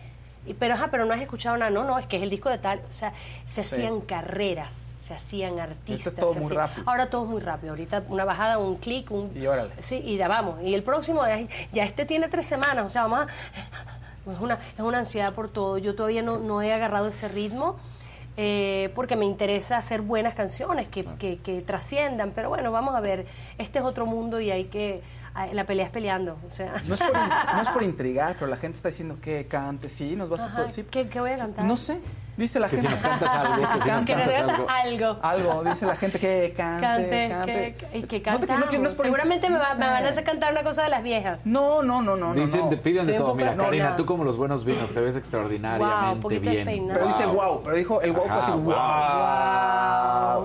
y- 0.45 0.53
pero 0.53 0.73
ajá, 0.75 0.89
pero 0.91 1.05
no 1.05 1.13
has 1.13 1.21
escuchado 1.21 1.55
nada, 1.57 1.71
no, 1.71 1.83
no, 1.83 1.97
es 1.99 2.07
que 2.07 2.17
es 2.17 2.23
el 2.23 2.29
disco 2.29 2.49
de 2.49 2.57
tal, 2.57 2.81
o 2.89 2.93
sea, 2.93 3.13
se 3.45 3.63
Sí. 3.63 3.75
hacían 3.75 4.01
carreras, 4.01 4.73
se 4.73 5.13
hacían 5.13 5.59
artistas. 5.59 6.07
Esto 6.07 6.09
es 6.09 6.15
todo 6.15 6.33
muy 6.35 6.45
hacían- 6.45 6.57
rápido. 6.57 6.89
Ahora 6.89 7.09
todo 7.09 7.23
es 7.25 7.29
muy 7.29 7.41
rápido, 7.41 7.71
ahorita 7.73 8.03
una 8.09 8.25
bajada, 8.25 8.57
un 8.57 8.77
clic, 8.77 9.11
un 9.11 9.31
Y 9.35 9.45
órale. 9.47 9.71
Sí, 9.79 10.01
y 10.03 10.17
ya 10.17 10.27
vamos, 10.27 10.61
y 10.63 10.73
el 10.73 10.83
próximo 10.83 11.25
ya, 11.25 11.39
ya 11.71 11.83
este 11.85 12.05
tiene 12.05 12.27
tres 12.29 12.45
semanas, 12.47 12.85
o 12.85 12.89
sea, 12.89 13.03
vamos 13.03 13.19
a 13.21 13.27
es 14.31 14.39
una, 14.39 14.53
es 14.77 14.79
una 14.79 14.99
ansiedad 14.99 15.33
por 15.33 15.49
todo. 15.49 15.77
Yo 15.77 15.95
todavía 15.95 16.21
no, 16.21 16.37
no 16.37 16.61
he 16.61 16.71
agarrado 16.73 17.07
ese 17.09 17.27
ritmo 17.27 17.75
eh, 18.37 18.89
porque 18.95 19.15
me 19.17 19.25
interesa 19.25 19.77
hacer 19.77 20.01
buenas 20.01 20.33
canciones 20.33 20.87
que, 20.87 21.03
que, 21.19 21.37
que 21.39 21.61
trasciendan. 21.61 22.31
Pero 22.33 22.47
bueno, 22.49 22.71
vamos 22.71 22.95
a 22.95 22.99
ver. 23.01 23.27
Este 23.57 23.79
es 23.79 23.85
otro 23.85 24.05
mundo 24.05 24.39
y 24.39 24.49
hay 24.49 24.63
que. 24.65 25.01
La 25.53 25.65
pelea 25.65 25.85
es 25.85 25.91
peleando. 25.91 26.37
O 26.45 26.49
sea. 26.49 26.73
No 26.87 26.95
es, 26.95 27.01
por, 27.03 27.15
in- 27.17 27.29
no 27.55 27.61
es 27.61 27.69
por 27.69 27.83
intrigar, 27.91 28.35
pero 28.39 28.47
la 28.51 28.57
gente 28.57 28.77
está 28.77 28.89
diciendo 28.89 29.17
que 29.21 29.47
cante. 29.47 29.89
Sí, 29.89 30.15
nos 30.15 30.29
vas 30.29 30.41
a 30.41 30.45
Ajá, 30.45 30.55
poder. 30.57 30.69
Sí. 30.71 30.83
¿Qué, 30.89 31.07
qué 31.09 31.19
voy 31.19 31.31
a 31.31 31.37
cantar? 31.37 31.65
No 31.65 31.75
sé, 31.75 31.99
dice 32.37 32.59
la 32.59 32.67
Que 32.69 32.77
gente. 32.77 32.87
si 32.89 32.91
nos 32.93 33.01
cantas 33.01 33.33
algo, 33.33 33.55
si 33.55 33.61
nos 33.89 34.05
cantas 34.05 34.27
regala 34.27 34.53
algo. 34.53 34.67
algo. 34.69 35.17
Algo, 35.23 35.63
dice 35.63 35.85
la 35.87 35.95
gente 35.95 36.19
que 36.19 36.53
cante, 36.55 36.81
Cante, 36.85 37.29
cante. 37.29 37.75
que, 37.75 37.97
y 37.97 38.03
que 38.03 38.31
No 38.31 38.39
te- 38.39 38.45
no- 38.47 38.53
cantamos. 38.53 38.79
no 38.79 38.87
es 38.89 38.93
por- 38.95 39.05
Seguramente 39.05 39.49
me, 39.49 39.55
no 39.57 39.61
va- 39.63 39.73
me 39.75 39.85
van 39.87 40.05
a 40.05 40.09
hacer 40.09 40.23
cantar 40.23 40.51
una 40.51 40.63
cosa 40.63 40.83
de 40.83 40.89
las 40.89 41.01
viejas. 41.03 41.45
No, 41.47 41.81
no, 41.83 42.01
no, 42.03 42.15
no. 42.15 42.33
Dicen, 42.35 42.61
no. 42.61 42.69
te 42.69 42.77
piden 42.77 43.05
de 43.07 43.13
todo. 43.13 43.33
Mira. 43.33 43.55
Karina, 43.55 43.95
tú 43.95 44.05
como 44.05 44.23
los 44.23 44.37
buenos 44.37 44.63
vinos, 44.65 44.93
te 44.93 44.99
ves 45.01 45.15
extraordinariamente 45.15 46.21
Wow, 46.39 46.39
bien. 46.41 46.89
Pero 46.93 47.07
dice 47.07 47.25
wow, 47.25 47.61
pero 47.63 47.75
dijo 47.75 48.01
el 48.01 48.11
wow 48.13 48.23
Ajá, 48.25 48.33
fue 48.41 48.41
así, 48.43 48.51
wow. 48.51 48.73
wow. 50.35 50.42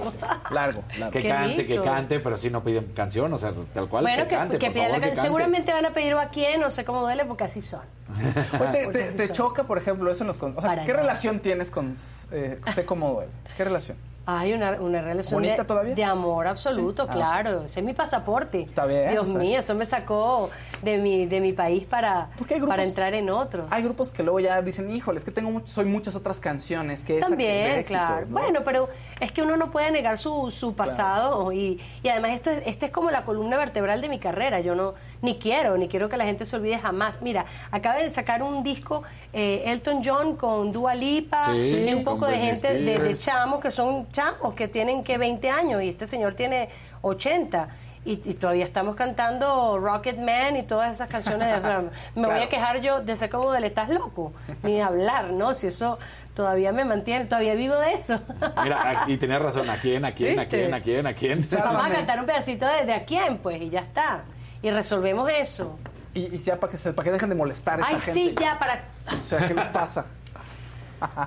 Largo, 0.50 0.82
largo. 0.98 1.12
Que 1.12 1.22
Qué 1.22 1.28
cante, 1.28 1.66
que 1.66 1.80
cante, 1.80 2.20
pero 2.20 2.36
sí 2.36 2.50
no 2.50 2.62
piden 2.62 2.86
canción, 2.94 3.32
o 3.32 3.38
sea, 3.38 3.52
tal 3.72 3.88
cual, 3.88 4.04
Bueno, 4.04 4.22
que 4.24 4.28
que, 4.28 4.34
cante, 4.36 4.58
que 4.58 4.66
por 4.66 4.74
pidan 4.74 4.86
favor, 4.88 5.00
la 5.00 5.06
que 5.08 5.14
cante. 5.14 5.20
Seguramente 5.28 5.72
van 5.72 5.86
a 5.86 5.90
pedir 5.90 6.14
a 6.14 6.28
quién, 6.28 6.60
no 6.60 6.70
sé 6.70 6.84
cómo 6.84 7.00
duele, 7.02 7.24
porque 7.24 7.44
así 7.44 7.62
son. 7.62 7.82
¿Te, 8.18 8.56
Porque 8.58 8.88
te- 8.92 9.04
así 9.04 9.16
te 9.16 9.26
son. 9.26 9.36
choca, 9.36 9.64
por 9.64 9.78
ejemplo, 9.78 10.10
eso 10.10 10.22
en 10.24 10.28
los... 10.28 10.38
con- 10.38 10.56
O 10.56 10.60
sea, 10.60 10.70
Para 10.70 10.84
¿qué 10.84 10.92
nada. 10.92 11.02
relación 11.02 11.40
tienes 11.40 11.70
con 11.70 11.92
eh, 12.32 12.60
Sé 12.74 12.84
cómo 12.84 13.12
duele? 13.12 13.32
¿Qué 13.56 13.64
relación? 13.64 13.98
Hay 14.30 14.52
una, 14.52 14.72
una 14.72 15.00
relación 15.00 15.40
¿Bonita 15.40 15.62
de, 15.62 15.64
todavía? 15.66 15.94
de 15.94 16.04
amor 16.04 16.46
absoluto, 16.46 17.04
Sí. 17.04 17.08
Ah, 17.10 17.14
claro. 17.14 17.64
Ese 17.64 17.80
es 17.80 17.86
mi 17.86 17.94
pasaporte. 17.94 18.60
Está 18.60 18.84
bien, 18.84 19.10
Dios 19.10 19.26
está 19.28 19.38
mío, 19.38 19.60
eso 19.60 19.74
me 19.74 19.86
sacó 19.86 20.50
de 20.82 20.98
mi, 20.98 21.24
de 21.24 21.40
mi 21.40 21.54
país 21.54 21.84
para, 21.86 22.28
grupos- 22.38 22.68
para 22.68 22.84
entrar 22.84 23.14
en 23.14 23.30
otros. 23.30 23.64
Hay 23.72 23.82
grupos 23.82 24.10
que 24.10 24.22
luego 24.22 24.38
ya 24.40 24.60
dicen, 24.60 24.90
híjole, 24.90 25.18
es 25.18 25.24
que 25.24 25.30
tengo 25.30 25.62
soy 25.64 25.86
muchas 25.86 26.14
otras 26.14 26.40
canciones 26.40 27.04
que 27.04 27.20
También, 27.20 27.78
éxitos, 27.78 27.86
claro. 28.06 28.26
¿no? 28.26 28.38
Bueno, 28.38 28.60
pero 28.66 28.90
es 29.18 29.32
que 29.32 29.40
uno 29.40 29.56
no 29.56 29.70
puede 29.70 29.90
negar 29.90 30.18
su, 30.18 30.50
su 30.50 30.74
pasado 30.74 31.50
y, 31.50 31.80
y 32.02 32.08
además 32.10 32.32
esto 32.32 32.50
es, 32.50 32.62
este 32.66 32.84
es 32.84 32.92
como 32.92 33.10
la 33.10 33.24
columna 33.24 33.56
vertebral 33.56 34.02
de 34.02 34.10
mi 34.10 34.18
carrera. 34.18 34.60
Yo 34.60 34.74
no 34.74 34.92
ni 35.22 35.36
quiero, 35.38 35.76
ni 35.76 35.88
quiero 35.88 36.08
que 36.08 36.16
la 36.16 36.24
gente 36.24 36.46
se 36.46 36.56
olvide 36.56 36.78
jamás. 36.78 37.20
Mira, 37.22 37.44
acaba 37.70 37.96
de 37.96 38.08
sacar 38.10 38.42
un 38.42 38.62
disco 38.62 39.02
eh, 39.32 39.62
Elton 39.66 40.00
John 40.04 40.36
con 40.36 40.72
Dua 40.72 40.94
Lipa 40.94 41.40
Sí, 41.40 41.86
y 41.88 41.94
un 41.94 42.04
poco 42.04 42.26
de 42.26 42.38
gente 42.38 42.72
de, 42.72 42.98
de 42.98 43.14
chamos 43.14 43.60
que 43.60 43.70
son 43.70 44.10
chamos 44.12 44.54
que 44.54 44.68
tienen 44.68 45.02
que 45.02 45.18
20 45.18 45.50
años 45.50 45.82
y 45.82 45.88
este 45.88 46.06
señor 46.06 46.34
tiene 46.34 46.68
80. 47.02 47.68
Y, 48.04 48.12
y 48.12 48.34
todavía 48.34 48.64
estamos 48.64 48.94
cantando 48.96 49.76
Rocket 49.78 50.18
Man 50.18 50.56
y 50.56 50.62
todas 50.62 50.92
esas 50.92 51.10
canciones. 51.10 51.48
de- 51.48 51.58
o 51.58 51.60
sea, 51.62 51.82
me 52.14 52.26
voy 52.28 52.38
a 52.40 52.48
quejar 52.48 52.80
yo 52.80 53.00
de 53.02 53.16
ser 53.16 53.28
como 53.28 53.52
del 53.52 53.64
estás 53.64 53.88
loco, 53.90 54.32
ni 54.62 54.80
hablar, 54.80 55.32
¿no? 55.32 55.52
Si 55.52 55.66
eso 55.66 55.98
todavía 56.34 56.70
me 56.72 56.84
mantiene, 56.84 57.24
todavía 57.26 57.54
vivo 57.54 57.74
de 57.76 57.92
eso. 57.94 58.18
Mira, 58.62 59.04
y 59.08 59.16
tenías 59.16 59.42
razón, 59.42 59.68
¿a 59.68 59.78
quién, 59.80 60.04
a 60.04 60.12
quién, 60.14 60.38
a 60.38 60.46
quién, 60.46 60.72
a 60.72 60.80
quién, 60.80 61.06
a 61.08 61.12
quién? 61.12 61.44
Vamos 61.58 61.84
a 61.84 61.90
cantar 61.90 62.20
un 62.20 62.26
pedacito 62.26 62.64
de, 62.66 62.86
de 62.86 62.94
a 62.94 63.04
quién, 63.04 63.38
pues, 63.38 63.60
y 63.60 63.68
ya 63.68 63.80
está. 63.80 64.22
Y 64.62 64.70
resolvemos 64.70 65.28
eso. 65.30 65.78
Y, 66.14 66.34
y 66.34 66.38
ya 66.38 66.58
para 66.58 66.70
que, 66.70 66.78
se, 66.78 66.92
para 66.92 67.04
que 67.04 67.12
dejen 67.12 67.28
de 67.28 67.34
molestar 67.34 67.80
a 67.80 67.82
esta 67.84 67.94
Ay, 67.94 68.00
gente. 68.00 68.20
sí, 68.20 68.34
ya, 68.40 68.58
para... 68.58 68.84
O 69.12 69.16
sea, 69.16 69.46
¿qué 69.46 69.54
les 69.54 69.66
pasa? 69.68 70.06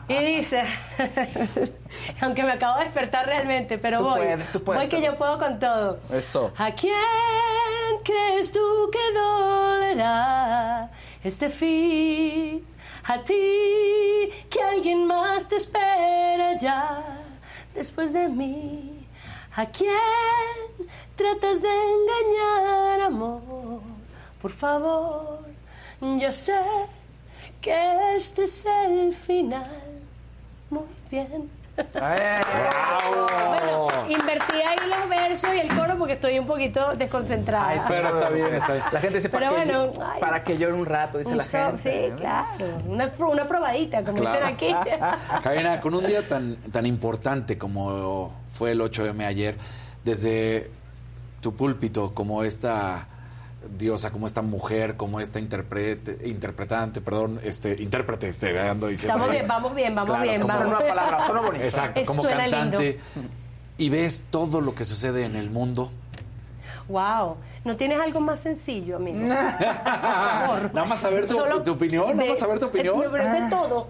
Y 0.09 0.17
dice, 0.35 0.63
aunque 2.21 2.43
me 2.43 2.51
acabo 2.51 2.77
de 2.79 2.85
despertar 2.85 3.25
realmente, 3.25 3.77
pero 3.77 3.99
Tú 3.99 4.03
voy. 4.03 4.19
puedes, 4.19 4.51
tú 4.51 4.61
puedes, 4.63 4.81
voy 4.81 4.89
que 4.89 5.01
yo 5.05 5.15
puedo 5.15 5.39
con 5.39 5.59
todo. 5.59 5.99
Eso. 6.11 6.51
¿A 6.57 6.71
quién 6.73 6.93
crees 8.03 8.51
tú 8.51 8.59
que 8.91 9.17
dolerá 9.17 10.89
este 11.23 11.49
fin? 11.49 12.65
A 13.05 13.23
ti, 13.23 14.29
que 14.49 14.61
alguien 14.61 15.07
más 15.07 15.47
te 15.47 15.55
espera 15.55 16.57
ya 16.59 17.01
después 17.73 18.11
de 18.11 18.27
mí. 18.27 19.07
¿A 19.55 19.65
quién 19.67 19.91
tratas 21.21 21.61
de 21.61 21.69
engañar, 21.69 23.01
amor? 23.01 23.41
Por 24.41 24.51
favor, 24.51 25.39
ya 26.19 26.31
sé 26.31 26.59
que 27.61 28.15
este 28.15 28.45
es 28.45 28.65
el 28.65 29.13
final. 29.13 29.69
Muy 30.69 30.83
bien. 31.09 31.49
Bueno, 33.49 33.87
invertí 34.09 34.55
ahí 34.55 34.77
los 34.89 35.09
versos 35.09 35.49
y 35.55 35.59
el 35.59 35.67
coro 35.69 35.97
porque 35.97 36.13
estoy 36.13 36.37
un 36.39 36.45
poquito 36.45 36.95
desconcentrada. 36.95 37.69
Ay, 37.69 37.81
Pero 37.87 38.09
está 38.09 38.29
bien, 38.29 38.53
está 38.53 38.73
bien. 38.73 38.85
La 38.91 38.99
gente 38.99 39.15
dice, 39.17 39.29
para, 39.29 39.49
Pero 39.49 39.61
que, 39.63 39.65
bueno, 39.71 39.93
yo- 39.93 40.03
ay. 40.03 40.19
para 40.19 40.43
que 40.43 40.57
llore 40.57 40.73
un 40.73 40.85
rato, 40.85 41.17
dice 41.17 41.31
Un 41.31 41.37
la 41.37 41.43
gente. 41.43 41.77
Sí, 42.09 42.13
claro. 42.17 42.65
Una, 42.87 43.11
una 43.19 43.47
probadita, 43.47 44.03
como 44.03 44.19
Claro. 44.19 44.47
dicen 44.47 44.75
aquí. 44.75 44.75
Karina, 45.43 45.79
con 45.79 45.93
un 45.95 46.05
día 46.05 46.27
tan, 46.27 46.55
tan 46.71 46.85
importante 46.85 47.57
como 47.57 48.31
fue 48.51 48.71
el 48.71 48.81
8M 48.81 49.25
ayer, 49.25 49.55
desde 50.03 50.69
tu 51.41 51.53
púlpito, 51.55 52.13
como 52.13 52.43
esta 52.43 53.07
diosa, 53.77 54.11
como 54.11 54.25
esta 54.25 54.41
mujer, 54.41 54.95
como 54.97 55.19
esta 55.19 55.39
interprete, 55.39 56.17
interpretante, 56.27 57.01
perdón, 57.01 57.39
este, 57.43 57.81
intérprete, 57.81 58.29
estoy 58.29 58.57
ando 58.57 58.87
diciendo. 58.87 59.15
Estamos 59.15 59.31
bien, 59.31 59.47
vamos 59.47 59.75
bien, 59.75 59.95
vamos 59.95 60.09
Claro, 60.11 60.23
bien. 60.23 60.41
vamos. 60.41 60.55
Suena 60.55 60.67
una 60.77 60.87
palabra, 60.87 61.21
suena 61.21 61.41
bonito. 61.41 61.65
Exacto, 61.65 61.99
Eh, 61.99 62.05
como 62.05 62.21
suena 62.23 62.37
cantante. 62.49 62.99
Y 63.77 63.89
ves 63.89 64.27
todo 64.31 64.61
lo 64.61 64.73
que 64.75 64.85
sucede 64.85 65.25
en 65.25 65.35
el 65.35 65.49
mundo. 65.49 65.91
Wow. 66.87 67.37
¿No 67.63 67.77
tienes 67.77 67.99
algo 67.99 68.19
más 68.19 68.39
sencillo, 68.41 68.95
amigo? 68.97 69.19
Por 69.27 69.27
favor. 69.27 70.71
Nada 70.73 70.85
más 70.87 70.99
saber 70.99 71.27
tu, 71.27 71.35
Solo 71.35 71.61
tu 71.61 71.71
opinión, 71.73 72.17
nada 72.17 72.29
más 72.29 72.39
saber 72.39 72.59
tu 72.59 72.65
opinión. 72.65 72.99
de- 72.99 73.09
de 73.09 73.27
Ah. 73.27 73.47
todo. 73.49 73.85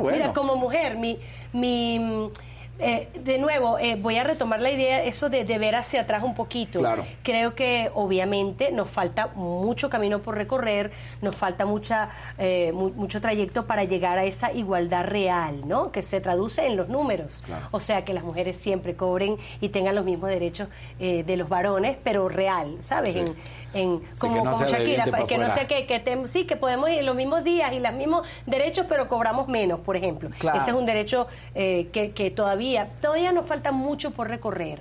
bueno. 0.00 0.18
Mira, 0.18 0.32
como 0.32 0.56
mujer, 0.56 0.96
mi, 0.96 1.18
mi 1.52 2.30
eh, 2.78 3.08
de 3.18 3.38
nuevo, 3.38 3.78
eh, 3.78 3.96
voy 4.00 4.16
a 4.18 4.24
retomar 4.24 4.60
la 4.60 4.70
idea, 4.70 5.02
eso 5.04 5.28
de, 5.28 5.44
de 5.44 5.58
ver 5.58 5.74
hacia 5.76 6.02
atrás 6.02 6.22
un 6.22 6.34
poquito. 6.34 6.80
Claro. 6.80 7.06
Creo 7.22 7.54
que 7.54 7.90
obviamente 7.94 8.70
nos 8.72 8.90
falta 8.90 9.28
mucho 9.34 9.88
camino 9.90 10.20
por 10.20 10.36
recorrer, 10.36 10.90
nos 11.22 11.36
falta 11.36 11.64
mucha, 11.66 12.10
eh, 12.38 12.72
mu- 12.72 12.90
mucho 12.90 13.20
trayecto 13.20 13.66
para 13.66 13.84
llegar 13.84 14.18
a 14.18 14.24
esa 14.24 14.52
igualdad 14.52 15.04
real, 15.04 15.66
¿no? 15.66 15.90
Que 15.92 16.02
se 16.02 16.20
traduce 16.20 16.66
en 16.66 16.76
los 16.76 16.88
números. 16.88 17.42
O 17.70 17.80
sea, 17.80 18.04
que 18.04 18.12
las 18.12 18.24
mujeres 18.24 18.56
siempre 18.58 18.94
cobren 18.94 19.36
y 19.60 19.70
tengan 19.70 19.94
los 19.94 20.04
mismos 20.04 20.28
derechos 20.30 20.68
eh, 20.98 21.24
de 21.24 21.36
los 21.36 21.48
varones, 21.48 21.96
pero 22.04 22.28
real, 22.28 22.76
¿sabes? 22.80 23.14
Sí. 23.14 23.20
En, 23.20 23.34
en- 23.76 23.98
Sí, 24.14 24.20
como, 24.20 24.44
no 24.44 24.52
como 24.52 24.66
Shakira, 24.66 25.04
que 25.04 25.10
no 25.10 25.26
fuera. 25.26 25.50
sea 25.50 25.66
que, 25.68 25.82
te- 26.00 26.28
sí, 26.28 26.46
que 26.46 26.56
podemos 26.56 26.88
ir 26.90 26.98
en 27.00 27.06
los 27.06 27.14
mismos 27.14 27.44
días 27.44 27.72
y 27.72 27.80
los 27.80 27.92
mismos 27.92 28.26
derechos, 28.46 28.86
pero 28.88 29.08
cobramos 29.08 29.48
menos, 29.48 29.80
por 29.80 29.96
ejemplo. 29.96 30.30
Claro. 30.38 30.58
Ese 30.60 30.70
es 30.70 30.76
un 30.76 30.86
derecho 30.86 31.26
eh, 31.54 31.88
que, 31.92 32.12
que 32.12 32.30
todavía, 32.30 32.88
todavía 33.00 33.32
nos 33.32 33.46
falta 33.46 33.72
mucho 33.72 34.10
por 34.12 34.28
recorrer. 34.28 34.80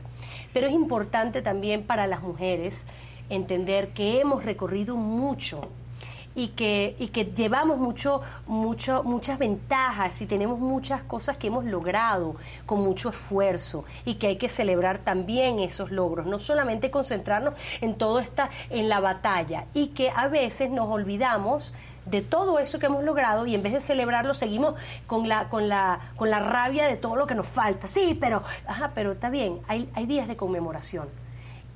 Pero 0.54 0.68
es 0.68 0.74
importante 0.74 1.42
también 1.42 1.84
para 1.84 2.08
las 2.08 2.22
mujeres 2.24 2.88
entender 3.30 3.90
que 3.90 4.22
hemos 4.22 4.46
recorrido 4.46 4.96
mucho 4.96 5.62
y 6.36 6.50
que, 6.50 6.96
y 7.00 7.08
que 7.08 7.26
llevamos 7.26 7.80
mucho, 7.80 8.22
mucho, 8.46 9.04
muchas 9.04 9.40
ventajas 9.40 10.22
y 10.22 10.26
tenemos 10.26 10.60
muchas 10.60 11.04
cosas 11.04 11.38
que 11.38 11.48
hemos 11.48 11.66
logrado 11.66 12.36
con 12.66 12.82
mucho 12.82 13.10
esfuerzo 13.10 13.86
y 14.06 14.16
que 14.16 14.28
hay 14.28 14.36
que 14.38 14.50
celebrar 14.50 15.00
también 15.00 15.60
esos 15.60 15.92
logros, 15.92 16.26
no 16.26 16.40
solamente 16.40 16.92
concentrarnos 16.92 17.54
en 17.82 17.96
todo 17.96 18.20
esta, 18.20 18.50
en 18.70 18.90
la 18.90 19.00
batalla 19.00 19.66
y 19.74 19.88
que 19.88 20.12
a 20.14 20.28
veces 20.28 20.70
nos 20.70 20.90
olvidamos 20.90 21.74
de 22.06 22.22
todo 22.22 22.60
eso 22.60 22.78
que 22.78 22.86
hemos 22.86 23.04
logrado 23.04 23.48
y 23.48 23.56
en 23.56 23.64
vez 23.64 23.74
de 23.74 23.82
celebrarlo 23.82 24.34
seguimos 24.34 24.76
con 25.08 25.28
la, 25.28 25.50
con 25.50 25.68
la, 25.70 26.00
con 26.16 26.30
la 26.30 26.40
rabia 26.40 26.86
de 26.86 26.98
todo 26.98 27.16
lo 27.16 27.26
que 27.26 27.34
nos 27.34 27.48
falta. 27.48 27.88
Sí, 27.88 28.16
pero, 28.20 28.44
ajá, 28.68 28.92
pero 28.94 29.14
está 29.14 29.30
bien, 29.30 29.60
hay, 29.68 29.90
hay 29.96 30.06
días 30.06 30.28
de 30.28 30.36
conmemoración 30.36 31.08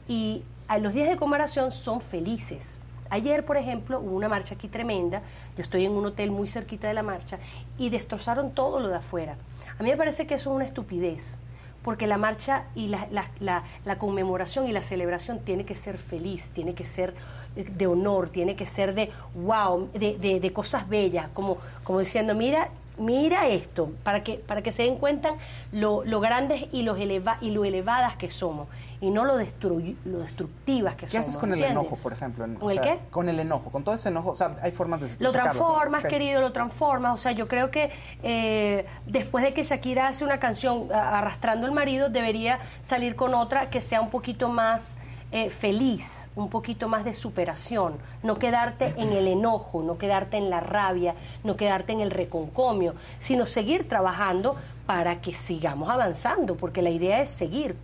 y 0.08 0.44
los 0.82 0.94
días 0.94 1.10
de 1.10 1.18
conmemoración 1.18 1.72
son 1.72 2.00
felices. 2.02 2.82
Ayer, 3.10 3.44
por 3.46 3.58
ejemplo, 3.58 4.00
hubo 4.00 4.16
una 4.16 4.30
marcha 4.30 4.56
aquí 4.56 4.68
tremenda. 4.68 5.22
Yo 5.58 5.64
estoy 5.64 5.86
en 5.86 5.94
un 5.94 6.06
hotel 6.06 6.32
muy 6.32 6.48
cerquita 6.48 6.88
de 6.88 6.94
la 6.94 7.04
marcha 7.04 7.40
y 7.78 7.90
destrozaron 7.90 8.52
todo 8.52 8.80
lo 8.80 8.88
de 8.88 8.96
afuera. 8.98 9.36
A 9.80 9.84
mí 9.84 9.90
me 9.90 9.98
parece 9.98 10.28
que 10.28 10.36
eso 10.36 10.52
es 10.52 10.56
una 10.56 10.66
estupidez, 10.66 11.40
porque 11.82 12.06
la 12.08 12.18
marcha 12.18 12.66
y 12.76 12.88
la, 12.88 13.08
la- 13.12 13.30
la- 13.40 13.64
la 13.86 13.98
conmemoración 13.98 14.68
y 14.68 14.72
la 14.72 14.84
celebración 14.84 15.40
tiene 15.40 15.66
que 15.66 15.76
ser 15.76 15.98
feliz, 15.98 16.52
tiene 16.54 16.74
que 16.76 16.84
ser 16.86 17.14
eh, 17.56 17.64
de 17.64 17.88
honor, 17.88 18.30
tiene 18.30 18.56
que 18.56 18.66
ser 18.66 18.94
de 18.94 19.10
wow, 19.34 19.90
de, 19.94 20.18
de- 20.18 20.40
de 20.40 20.54
cosas 20.54 20.88
bellas, 20.88 21.30
como, 21.34 21.58
como 21.84 22.00
diciendo, 22.00 22.36
mira, 22.36 22.70
mira 23.00 23.48
esto, 23.48 23.92
para 24.04 24.24
que, 24.24 24.36
para 24.36 24.62
que 24.62 24.72
se 24.72 24.84
den 24.84 24.98
cuenta 24.98 25.36
lo, 25.72 26.04
lo 26.04 26.20
grandes 26.20 26.66
y, 26.72 26.84
los 26.84 26.98
eleva- 27.00 27.38
y 27.42 27.52
lo 27.52 27.66
elevadas 27.66 28.16
que 28.18 28.30
somos, 28.30 28.68
y 29.02 29.12
no 29.12 29.24
lo, 29.24 29.38
destru- 29.40 29.96
lo 30.06 30.20
destructivas 30.20 30.96
que 30.96 31.06
¿Qué 31.06 31.12
somos. 31.14 31.28
haces 31.28 31.38
con 31.38 31.54
el 31.54 31.64
enojo, 31.64 31.96
por 31.96 32.12
ejemplo? 32.12 32.44
En- 32.46 32.56
¿Con 32.56 32.68
o 32.68 32.72
el 32.72 32.80
sea, 32.80 32.84
qué? 32.96 33.00
Con 33.10 33.30
el 33.30 33.40
enojo, 33.40 33.72
con 33.72 33.84
todo 33.84 33.96
ese 33.96 34.10
enojo. 34.10 34.32
O 34.32 34.36
sea, 34.36 34.58
hay 34.62 34.72
formas 34.74 35.00
de 35.02 35.08
Lo 35.24 35.32
sacarlo, 35.32 35.38
¿no? 35.40 35.42
transformas, 35.66 36.04
querido, 36.06 36.42
lo 36.42 36.52
transformas. 36.52 37.14
O 37.14 37.18
sea, 37.18 37.32
yo 37.32 37.48
creo 37.48 37.72
que 37.72 37.92
eh, 38.24 38.86
después 39.06 39.44
de 39.46 39.54
que 39.54 39.64
Shakira 39.64 40.08
hace 40.10 40.26
una 40.26 40.40
canción 40.40 40.92
arrastrando 40.94 41.66
al 41.66 41.72
marido, 41.72 42.10
debería 42.10 42.60
salir 42.82 43.16
con 43.16 43.34
otra 43.34 43.70
que 43.70 43.80
sea 43.80 44.02
un 44.02 44.10
poquito 44.10 44.50
más 44.50 45.00
eh, 45.32 45.52
feliz, 45.52 46.30
un 46.36 46.50
poquito 46.50 46.88
más 46.88 47.06
de 47.06 47.14
superación. 47.14 47.98
No 48.24 48.40
quedarte 48.40 48.94
en 48.98 49.12
el 49.14 49.28
enojo, 49.28 49.84
no 49.84 49.98
quedarte 49.98 50.38
en 50.38 50.50
la 50.50 50.60
rabia, 50.60 51.14
no 51.44 51.56
quedarte 51.56 51.94
en 51.94 52.02
el 52.02 52.10
reconcomio, 52.10 52.96
sino 53.20 53.46
seguir 53.46 53.88
trabajando 53.88 54.56
para 54.88 55.22
que 55.22 55.34
sigamos 55.34 55.88
avanzando, 55.90 56.56
porque 56.56 56.82
la 56.82 56.90
idea 56.90 57.22
es 57.22 57.30
seguir 57.30 57.76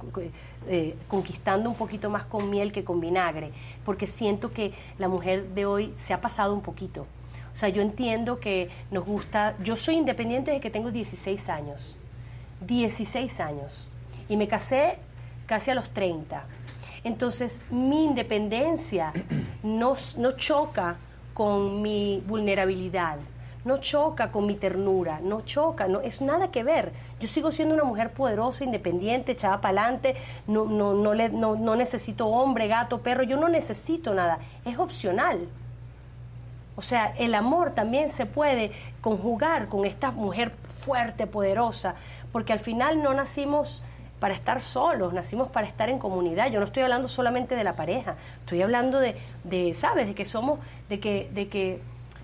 eh, 0.67 0.95
conquistando 1.07 1.69
un 1.69 1.75
poquito 1.75 2.09
más 2.09 2.23
con 2.23 2.49
miel 2.49 2.71
que 2.71 2.83
con 2.83 2.99
vinagre, 2.99 3.51
porque 3.83 4.07
siento 4.07 4.51
que 4.51 4.73
la 4.97 5.07
mujer 5.07 5.49
de 5.49 5.67
hoy 5.67 5.93
se 5.97 6.15
ha 6.15 6.21
pasado 6.21 6.51
un 6.51 6.61
poquito. 6.61 7.05
O 7.53 7.55
sea, 7.55 7.69
yo 7.69 7.83
entiendo 7.83 8.39
que 8.39 8.71
nos 8.89 9.05
gusta, 9.05 9.55
yo 9.63 9.77
soy 9.77 9.95
independiente 9.97 10.49
desde 10.49 10.61
que 10.61 10.71
tengo 10.71 10.89
16 10.89 11.47
años, 11.49 11.95
16 12.61 13.39
años, 13.39 13.87
y 14.27 14.35
me 14.35 14.47
casé 14.47 14.97
casi 15.45 15.69
a 15.69 15.75
los 15.75 15.91
30. 15.91 16.43
Entonces, 17.05 17.63
mi 17.69 18.03
independencia 18.03 19.13
no, 19.63 19.93
no 20.17 20.31
choca 20.31 20.97
con 21.33 21.81
mi 21.81 22.21
vulnerabilidad, 22.27 23.17
no 23.63 23.77
choca 23.77 24.31
con 24.31 24.45
mi 24.45 24.55
ternura, 24.55 25.19
no 25.21 25.41
choca, 25.41 25.87
no 25.87 26.01
es 26.01 26.21
nada 26.21 26.49
que 26.51 26.63
ver. 26.63 26.91
Yo 27.19 27.27
sigo 27.27 27.51
siendo 27.51 27.75
una 27.75 27.83
mujer 27.83 28.11
poderosa, 28.11 28.63
independiente, 28.63 29.31
echada 29.33 29.61
para 29.61 29.81
adelante, 29.83 30.15
no, 30.47 30.65
no, 30.65 30.93
no, 30.93 31.13
le- 31.13 31.29
no, 31.29 31.55
no 31.55 31.75
necesito 31.75 32.27
hombre, 32.27 32.67
gato, 32.67 33.01
perro, 33.01 33.23
yo 33.23 33.37
no 33.37 33.49
necesito 33.49 34.13
nada, 34.13 34.39
es 34.65 34.77
opcional. 34.77 35.47
O 36.75 36.81
sea, 36.81 37.13
el 37.17 37.33
amor 37.35 37.71
también 37.71 38.09
se 38.09 38.25
puede 38.25 38.71
conjugar 39.01 39.67
con 39.69 39.85
esta 39.85 40.11
mujer 40.11 40.51
fuerte, 40.79 41.25
poderosa, 41.27 41.95
porque 42.31 42.51
al 42.53 42.59
final 42.59 43.01
no 43.01 43.13
nacimos 43.13 43.81
para 44.25 44.33
estar 44.33 44.59
solos, 44.59 45.13
nacimos 45.13 45.49
para 45.49 45.67
estar 45.67 45.87
en 45.87 45.99
comunidad. 45.99 46.49
Yo 46.49 46.59
no 46.59 46.65
estoy 46.65 46.81
hablando 46.81 47.07
solamente 47.07 47.55
de 47.55 47.63
la 47.63 47.75
pareja, 47.75 48.15
estoy 48.39 48.59
hablando 48.63 48.99
de, 48.99 49.15
de 49.43 49.75
¿sabes? 49.75 50.07
De 50.07 50.15
que 50.15 50.25
somos, 50.25 50.57
de 50.89 50.99
que, 50.99 51.29
de 51.31 51.47
que 51.47 51.79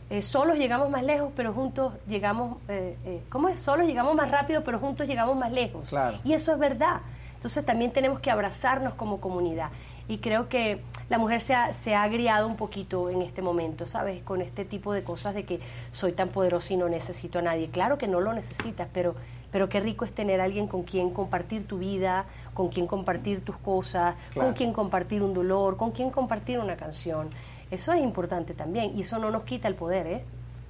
eh, 0.09 0.23
solos 0.23 0.57
llegamos 0.57 0.89
más 0.89 1.03
lejos, 1.03 1.31
pero 1.35 1.53
juntos 1.53 1.93
llegamos, 2.07 2.57
eh, 2.69 2.97
eh, 3.05 3.21
¿cómo 3.29 3.49
es? 3.49 3.59
Solos 3.59 3.85
llegamos 3.85 4.15
más 4.15 4.31
rápido, 4.31 4.63
pero 4.63 4.79
juntos 4.79 5.07
llegamos 5.07 5.37
más 5.37 5.51
lejos. 5.51 5.89
Claro. 5.89 6.17
Y 6.23 6.33
eso 6.33 6.51
es 6.53 6.57
verdad. 6.57 7.01
Entonces 7.35 7.63
también 7.63 7.91
tenemos 7.91 8.19
que 8.19 8.31
abrazarnos 8.31 8.95
como 8.95 9.21
comunidad. 9.21 9.69
Y 10.07 10.17
creo 10.17 10.49
que 10.49 10.81
la 11.07 11.19
mujer 11.19 11.39
se 11.39 11.53
ha, 11.53 11.71
se 11.71 11.93
ha 11.93 12.01
agriado 12.01 12.47
un 12.47 12.55
poquito 12.55 13.11
en 13.11 13.21
este 13.21 13.43
momento, 13.43 13.85
¿sabes? 13.85 14.23
Con 14.23 14.41
este 14.41 14.65
tipo 14.65 14.91
de 14.91 15.03
cosas 15.03 15.35
de 15.35 15.45
que 15.45 15.59
soy 15.91 16.13
tan 16.13 16.29
poderosa 16.29 16.73
y 16.73 16.77
no 16.77 16.89
necesito 16.89 17.37
a 17.37 17.43
nadie. 17.43 17.69
Claro 17.69 17.99
que 17.99 18.07
no 18.07 18.21
lo 18.21 18.33
necesitas, 18.33 18.87
pero, 18.91 19.13
pero 19.51 19.67
qué 19.69 19.79
rico 19.79 20.05
es 20.05 20.13
tener 20.13 20.39
a 20.41 20.45
alguien 20.45 20.67
con 20.67 20.83
quien 20.83 21.09
compartir 21.11 21.67
tu 21.67 21.77
vida, 21.79 22.25
con 22.53 22.69
quien 22.69 22.87
compartir 22.87 23.43
tus 23.43 23.57
cosas, 23.57 24.15
Claro. 24.31 24.47
con 24.47 24.55
quien 24.55 24.73
compartir 24.73 25.21
un 25.23 25.33
dolor, 25.33 25.77
con 25.77 25.91
quien 25.91 26.09
compartir 26.09 26.59
una 26.59 26.75
canción. 26.77 27.29
Eso 27.69 27.93
es 27.93 28.01
importante 28.01 28.53
también 28.53 28.97
y 28.97 29.01
eso 29.01 29.17
no 29.19 29.29
nos 29.29 29.43
quita 29.43 29.67
el 29.67 29.75
poder, 29.75 30.07
¿eh? 30.07 30.23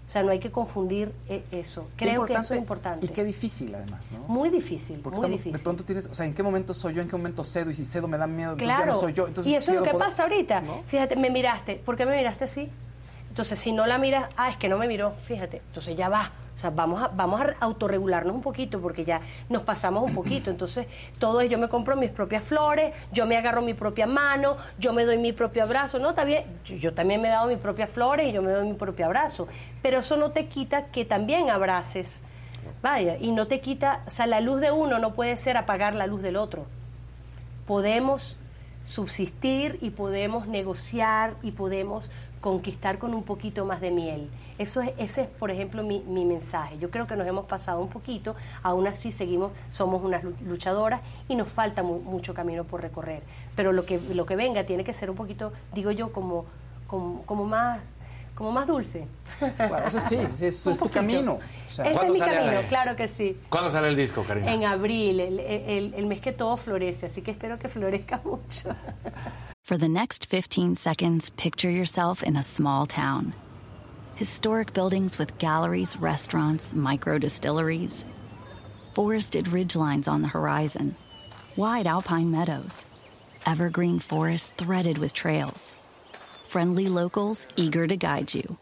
sea, 0.07 0.23
no 0.23 0.31
hay 0.31 0.39
que 0.39 0.51
confundir 0.51 1.13
eh, 1.29 1.41
eso. 1.53 1.87
Creo 1.95 2.25
que 2.25 2.33
eso 2.33 2.53
es 2.53 2.59
importante. 2.59 3.05
Y 3.05 3.09
qué 3.09 3.23
difícil, 3.23 3.73
además, 3.73 4.11
¿no? 4.11 4.19
Muy 4.27 4.49
difícil, 4.49 4.99
Porque 4.99 5.15
muy 5.19 5.25
estamos- 5.27 5.37
difícil. 5.37 5.53
de 5.53 5.59
pronto 5.63 5.83
tienes, 5.85 6.05
o 6.07 6.13
sea, 6.13 6.25
¿en 6.25 6.33
qué 6.33 6.43
momento 6.43 6.73
soy 6.73 6.95
yo? 6.95 7.01
¿En 7.01 7.07
qué 7.07 7.15
momento 7.15 7.45
cedo? 7.45 7.69
Y 7.69 7.73
si 7.73 7.85
cedo 7.85 8.09
me 8.09 8.17
da 8.17 8.27
miedo, 8.27 8.51
entonces 8.51 8.75
Claro. 8.75 8.91
ya 8.91 8.93
no 8.93 8.99
soy 8.99 9.13
yo. 9.13 9.27
Entonces 9.27 9.53
y 9.53 9.55
eso 9.55 9.71
es 9.71 9.77
lo 9.77 9.83
que 9.85 9.91
poder. 9.91 10.05
pasa 10.07 10.23
ahorita. 10.23 10.63
Fíjate, 10.87 11.15
me 11.15 11.29
miraste. 11.29 11.75
¿Por 11.77 11.95
qué 11.95 12.05
me 12.05 12.17
miraste 12.17 12.43
así? 12.43 12.69
Entonces, 13.29 13.57
si 13.57 13.71
no 13.71 13.85
la 13.87 13.97
miras, 13.97 14.29
ah, 14.35 14.49
es 14.49 14.57
que 14.57 14.67
no 14.67 14.77
me 14.77 14.85
miró, 14.89 15.11
fíjate. 15.11 15.61
Entonces 15.67 15.95
ya 15.95 16.09
va. 16.09 16.29
Sea, 16.61 16.69
vamos 16.69 17.01
a, 17.01 17.07
vamos 17.07 17.41
a 17.41 17.55
autorregularnos 17.59 18.35
un 18.35 18.41
poquito 18.41 18.79
porque 18.79 19.03
ya 19.03 19.21
nos 19.49 19.63
pasamos 19.63 20.03
un 20.03 20.13
poquito. 20.13 20.51
Entonces, 20.51 20.87
todo 21.19 21.41
es, 21.41 21.49
yo 21.49 21.57
me 21.57 21.67
compro 21.67 21.95
mis 21.95 22.11
propias 22.11 22.45
flores, 22.45 22.93
yo 23.11 23.25
me 23.25 23.37
agarro 23.37 23.61
mi 23.61 23.73
propia 23.73 24.05
mano, 24.05 24.57
yo 24.77 24.93
me 24.93 25.05
doy 25.05 25.17
mi 25.17 25.33
propio 25.33 25.63
abrazo. 25.63 25.99
No, 25.99 26.13
bien, 26.25 26.45
yo, 26.65 26.75
yo 26.75 26.93
también 26.93 27.21
me 27.21 27.27
he 27.27 27.31
dado 27.31 27.47
mis 27.47 27.57
propias 27.57 27.89
flores 27.89 28.29
y 28.29 28.31
yo 28.31 28.41
me 28.41 28.51
doy 28.51 28.67
mi 28.67 28.75
propio 28.75 29.05
abrazo. 29.05 29.47
Pero 29.81 29.99
eso 29.99 30.17
no 30.17 30.31
te 30.31 30.47
quita 30.47 30.87
que 30.87 31.05
también 31.05 31.49
abraces. 31.49 32.23
Vaya, 32.81 33.17
y 33.19 33.31
no 33.31 33.47
te 33.47 33.59
quita, 33.59 34.03
o 34.07 34.09
sea, 34.09 34.27
la 34.27 34.39
luz 34.39 34.61
de 34.61 34.71
uno 34.71 34.99
no 34.99 35.13
puede 35.13 35.35
ser 35.37 35.57
apagar 35.57 35.95
la 35.95 36.07
luz 36.07 36.21
del 36.21 36.35
otro 36.35 36.65
podemos 37.71 38.37
subsistir 38.83 39.77
y 39.81 39.91
podemos 39.91 40.45
negociar 40.45 41.35
y 41.41 41.51
podemos 41.51 42.11
conquistar 42.41 42.97
con 42.97 43.13
un 43.13 43.23
poquito 43.23 43.63
más 43.63 43.79
de 43.79 43.91
miel. 43.91 44.29
Eso 44.61 44.81
es, 44.81 44.91
ese 44.97 45.21
es, 45.23 45.27
por 45.27 45.49
ejemplo, 45.49 45.81
mi, 45.83 45.99
mi 46.01 46.23
mensaje. 46.23 46.77
Yo 46.77 46.89
creo 46.91 47.07
que 47.07 47.15
nos 47.15 47.25
hemos 47.25 47.45
pasado 47.45 47.79
un 47.81 47.89
poquito, 47.89 48.35
aún 48.61 48.85
así 48.85 49.11
seguimos, 49.11 49.51
somos 49.71 50.03
unas 50.03 50.23
lu- 50.23 50.35
luchadoras 50.45 51.01
y 51.27 51.35
nos 51.35 51.49
falta 51.49 51.81
mu- 51.83 51.99
mucho 52.01 52.33
camino 52.33 52.63
por 52.63 52.81
recorrer. 52.81 53.23
Pero 53.55 53.71
lo 53.73 53.85
que, 53.85 53.99
lo 54.13 54.25
que 54.25 54.35
venga 54.35 54.63
tiene 54.65 54.83
que 54.83 54.93
ser 54.93 55.09
un 55.09 55.15
poquito, 55.15 55.51
digo 55.73 55.89
yo, 55.91 56.11
como, 56.11 56.45
como, 56.87 57.23
como 57.25 57.45
más 57.45 57.79
como 58.35 58.51
más 58.53 58.65
dulce. 58.65 59.05
Claro, 59.57 59.87
eso 59.87 59.99
sí, 59.99 60.15
eso 60.45 60.45
es 60.47 60.65
Un 60.65 60.77
tu 60.77 60.89
camino. 60.89 61.33
O 61.33 61.69
sea, 61.71 61.85
Ese 61.85 61.91
es 61.91 61.97
¿cuándo 61.99 62.13
mi 62.13 62.19
camino, 62.19 62.57
Ale? 62.59 62.67
claro 62.67 62.95
que 62.95 63.07
sí. 63.07 63.37
¿Cuándo 63.49 63.69
sale 63.69 63.89
el 63.89 63.95
disco, 63.95 64.23
Karina? 64.23 64.51
En 64.53 64.63
abril, 64.63 65.19
el, 65.19 65.39
el- 65.39 65.93
el 65.93 66.05
mes 66.07 66.21
que 66.21 66.31
todo 66.31 66.55
florece, 66.57 67.07
así 67.07 67.21
que 67.21 67.31
espero 67.31 67.59
que 67.59 67.67
florezca 67.67 68.19
mucho. 68.23 68.69
For 69.63 69.77
the 69.77 69.89
next 69.89 70.25
15 70.29 70.75
seconds, 70.75 71.29
picture 71.31 71.71
yourself 71.71 72.23
in 72.23 72.35
a 72.35 72.41
small 72.43 72.87
town. 72.87 73.33
Historic 74.15 74.73
buildings 74.73 75.17
with 75.17 75.37
galleries, 75.39 75.97
restaurants, 75.97 76.73
micro 76.73 77.17
distilleries. 77.17 78.05
Forested 78.93 79.45
ridgelines 79.45 80.07
on 80.07 80.21
the 80.21 80.27
horizon. 80.27 80.95
Wide 81.55 81.87
alpine 81.87 82.29
meadows. 82.29 82.85
Evergreen 83.45 83.99
forests 83.99 84.53
threaded 84.57 84.97
with 84.97 85.13
trails. 85.13 85.75
Friendly 86.49 86.87
locals 86.87 87.47
eager 87.55 87.87
to 87.87 87.95
guide 87.95 88.33
you. 88.33 88.57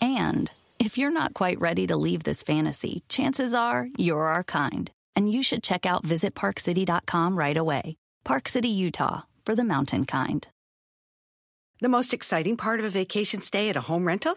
And 0.00 0.50
if 0.78 0.96
you're 0.96 1.10
not 1.10 1.34
quite 1.34 1.60
ready 1.60 1.86
to 1.88 1.96
leave 1.96 2.22
this 2.22 2.42
fantasy, 2.42 3.02
chances 3.08 3.52
are 3.52 3.88
you're 3.98 4.26
our 4.26 4.44
kind. 4.44 4.90
And 5.14 5.30
you 5.30 5.42
should 5.42 5.62
check 5.62 5.84
out 5.84 6.04
visitparkcity.com 6.04 7.38
right 7.38 7.56
away. 7.56 7.96
Park 8.24 8.48
City, 8.48 8.68
Utah, 8.68 9.22
for 9.44 9.54
the 9.54 9.64
mountain 9.64 10.06
kind. 10.06 10.46
The 11.80 11.88
most 11.88 12.14
exciting 12.14 12.56
part 12.56 12.78
of 12.78 12.86
a 12.86 12.88
vacation 12.88 13.42
stay 13.42 13.68
at 13.68 13.76
a 13.76 13.82
home 13.82 14.06
rental? 14.06 14.36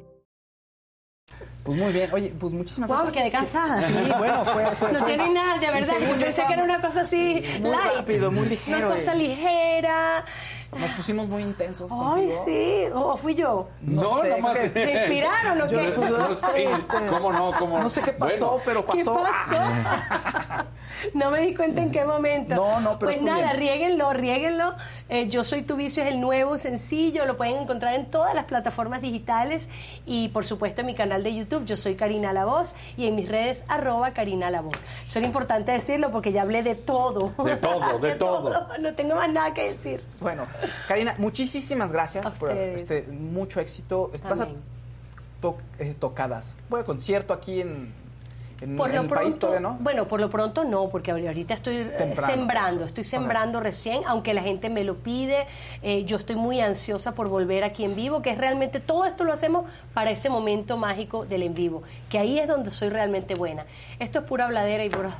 Pues 1.63 1.77
muy 1.77 1.93
bien. 1.93 2.09
Oye, 2.11 2.33
pues 2.39 2.53
muchísimas 2.53 2.89
Wow, 2.89 3.01
gracias. 3.03 3.21
quedé 3.21 3.31
cansada. 3.31 3.81
Sí, 3.81 3.93
bueno, 4.17 4.43
fue... 4.45 4.65
fue 4.75 4.91
no 4.93 4.99
fue- 4.99 5.07
tiene 5.15 5.29
nada, 5.33 5.59
de 5.59 5.67
verdad. 5.67 5.93
Yo 5.99 6.15
pensé 6.17 6.43
que 6.47 6.53
era 6.53 6.63
una 6.63 6.81
cosa 6.81 7.01
así 7.01 7.43
Muy 7.59 7.69
light. 7.69 7.97
rápido, 7.97 8.31
muy 8.31 8.47
ligero, 8.47 8.87
Una 8.87 8.95
cosa 8.95 9.13
eh. 9.13 9.17
Nos 10.77 10.91
pusimos 10.91 11.27
muy 11.27 11.43
intensos 11.43 11.91
Ay, 11.91 11.97
contigo. 11.97 12.41
sí. 12.45 12.83
¿O 12.93 13.17
fui 13.17 13.35
yo? 13.35 13.67
No, 13.81 14.17
sé, 14.19 14.29
nomás- 14.29 14.57
¿Se 14.57 14.91
inspiraron 14.91 15.61
o 15.61 15.67
Yo- 15.67 15.79
qué? 15.79 15.89
pues, 15.89 16.11
no 16.11 16.31
sé, 16.33 16.63
este, 16.71 17.07
¿cómo 17.09 17.31
no? 17.33 17.51
¿Cómo? 17.59 17.77
No 17.79 17.89
sé 17.89 18.01
qué 18.01 18.13
pasó, 18.13 18.47
Bueno. 18.51 18.61
pero 18.65 18.85
¿Qué 18.85 19.03
pasó. 19.03 19.21
pasó? 19.21 19.55
no 21.13 21.31
me 21.31 21.41
di 21.41 21.55
cuenta 21.55 21.81
en 21.81 21.91
qué 21.91 22.05
momento. 22.05 22.55
No, 22.55 22.79
no, 22.79 22.97
pero 22.99 23.11
Pues 23.11 23.21
nada, 23.21 23.47
bien. 23.47 23.57
riéguenlo, 23.57 24.13
riéguenlo. 24.13 24.75
Eh, 25.09 25.27
Yo 25.27 25.43
Soy 25.43 25.63
Tu 25.63 25.75
Vicio 25.75 26.03
es 26.03 26.09
el 26.09 26.21
nuevo 26.21 26.57
sencillo, 26.57 27.25
lo 27.25 27.35
pueden 27.35 27.57
encontrar 27.57 27.95
en 27.95 28.05
todas 28.09 28.33
las 28.33 28.45
plataformas 28.45 29.01
digitales 29.01 29.67
y 30.05 30.29
por 30.29 30.45
supuesto 30.45 30.81
en 30.81 30.87
mi 30.87 30.95
canal 30.95 31.21
de 31.21 31.35
YouTube, 31.35 31.65
Yo 31.65 31.75
Soy 31.75 31.95
Karina 31.95 32.31
La 32.31 32.45
Voz 32.45 32.75
y 32.95 33.07
en 33.07 33.15
mis 33.15 33.27
redes, 33.27 33.65
arroba 33.67 34.11
Karina 34.11 34.49
La 34.49 34.61
Voz. 34.61 34.81
Eso 35.05 35.19
es 35.19 35.25
importante 35.25 35.73
decirlo 35.73 36.11
porque 36.11 36.31
ya 36.31 36.43
hablé 36.43 36.63
de 36.63 36.75
todo. 36.75 37.33
De 37.43 37.57
todo, 37.57 37.99
de 37.99 38.11
todo. 38.15 38.67
No 38.79 38.93
tengo 38.93 39.15
más 39.15 39.29
nada 39.29 39.53
que 39.53 39.73
decir. 39.73 40.01
Bueno, 40.21 40.43
Karina, 40.87 41.15
muchísimas 41.17 41.91
gracias 41.91 42.25
A 42.25 42.31
por 42.31 42.51
este 42.51 43.03
mucho 43.11 43.59
éxito. 43.59 44.11
Vas 44.27 44.39
a 44.41 44.47
to- 45.41 45.57
eh, 45.79 45.95
tocadas. 45.97 46.53
Bueno, 46.69 46.85
concierto 46.85 47.33
aquí 47.33 47.61
en, 47.61 47.93
en, 48.61 48.75
Por 48.75 48.89
en 48.89 48.95
lo 48.97 49.01
el 49.01 49.07
pronto, 49.07 49.23
país 49.23 49.39
todavía, 49.39 49.59
¿no? 49.59 49.77
bueno, 49.79 50.07
por 50.07 50.19
lo 50.21 50.29
pronto 50.29 50.63
no, 50.63 50.89
porque 50.89 51.09
ahorita 51.11 51.55
estoy 51.55 51.77
eh, 51.77 51.85
Temprano, 51.97 52.27
sembrando, 52.33 52.75
eso. 52.77 52.85
estoy 52.85 53.03
sembrando 53.03 53.59
recién, 53.59 54.03
aunque 54.05 54.35
la 54.35 54.43
gente 54.43 54.69
me 54.69 54.83
lo 54.83 54.97
pide. 54.97 55.47
eh, 55.81 56.05
yo 56.05 56.17
estoy 56.17 56.35
muy 56.35 56.61
ansiosa 56.61 57.13
por 57.13 57.27
volver 57.27 57.63
aquí 57.63 57.83
en 57.85 57.95
vivo, 57.95 58.21
que 58.21 58.29
es 58.29 58.37
realmente 58.37 58.79
todo 58.79 59.05
esto 59.05 59.23
lo 59.23 59.33
hacemos 59.33 59.65
para 59.95 60.11
ese 60.11 60.29
momento 60.29 60.77
mágico 60.77 61.25
del 61.25 61.41
en 61.41 61.55
vivo, 61.55 61.81
que 62.09 62.19
ahí 62.19 62.37
es 62.37 62.47
donde 62.47 62.69
soy 62.69 62.89
realmente 62.89 63.33
buena. 63.33 63.65
Esto 63.97 64.19
es 64.19 64.25
pura 64.25 64.45
habladera 64.45 64.83
y 64.85 64.89
pura 64.91 65.15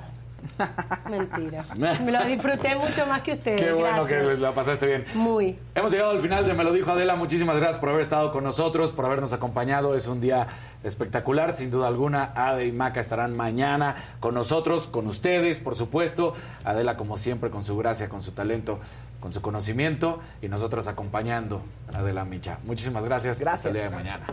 mentira. 1.09 1.65
Me 1.76 2.11
lo 2.11 2.23
disfruté 2.26 2.76
mucho 2.76 3.05
más 3.05 3.22
que 3.22 3.34
ustedes. 3.34 3.61
Qué 3.61 3.72
bueno 3.72 4.03
gracias. 4.05 4.22
que 4.22 4.38
la 4.38 4.53
pasaste 4.53 4.85
bien. 4.85 5.05
Muy. 5.13 5.57
Hemos 5.76 5.91
llegado 5.91 6.11
al 6.11 6.22
final 6.22 6.45
de 6.45 6.53
Me 6.53 6.63
lo 6.63 6.72
dijo 6.72 6.91
Adela. 6.91 7.15
Muchísimas 7.15 7.55
gracias 7.55 7.80
por 7.80 7.89
haber 7.89 8.01
estado 8.01 8.31
con 8.31 8.43
nosotros, 8.43 8.91
por 8.91 9.05
habernos 9.05 9.34
acompañado. 9.34 9.95
Es 9.95 10.07
un 10.07 10.22
día 10.22 10.47
espectacular, 10.84 11.53
sin 11.53 11.72
duda 11.72 11.88
alguna. 11.88 12.31
Ade 12.35 12.68
y 12.68 12.72
Maca 12.72 12.99
estarán 12.99 13.35
mañana 13.35 13.95
con 14.19 14.34
nosotros, 14.34 14.88
con 14.88 15.07
ustedes, 15.07 15.59
por 15.59 15.76
supuesto. 15.76 16.34
Adela, 16.63 16.97
como 16.97 17.18
siempre, 17.18 17.49
con 17.49 17.63
su 17.63 17.77
gracia, 17.77 18.09
con 18.09 18.22
su 18.22 18.31
talento, 18.31 18.80
con 19.19 19.34
su 19.34 19.41
conocimiento 19.41 20.19
y 20.41 20.47
nosotros 20.47 20.88
acompañando 20.88 21.61
a 21.93 21.99
Adela 21.99 22.26
Micha. 22.26 22.59
Muchísimas 22.63 23.05
gracias. 23.05 23.39
Gracias. 23.39 23.65
Hasta 23.65 23.69
el 23.69 23.76
día 23.76 23.84
de 23.84 23.89
mañana. 23.89 24.26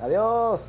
Adiós. 0.00 0.68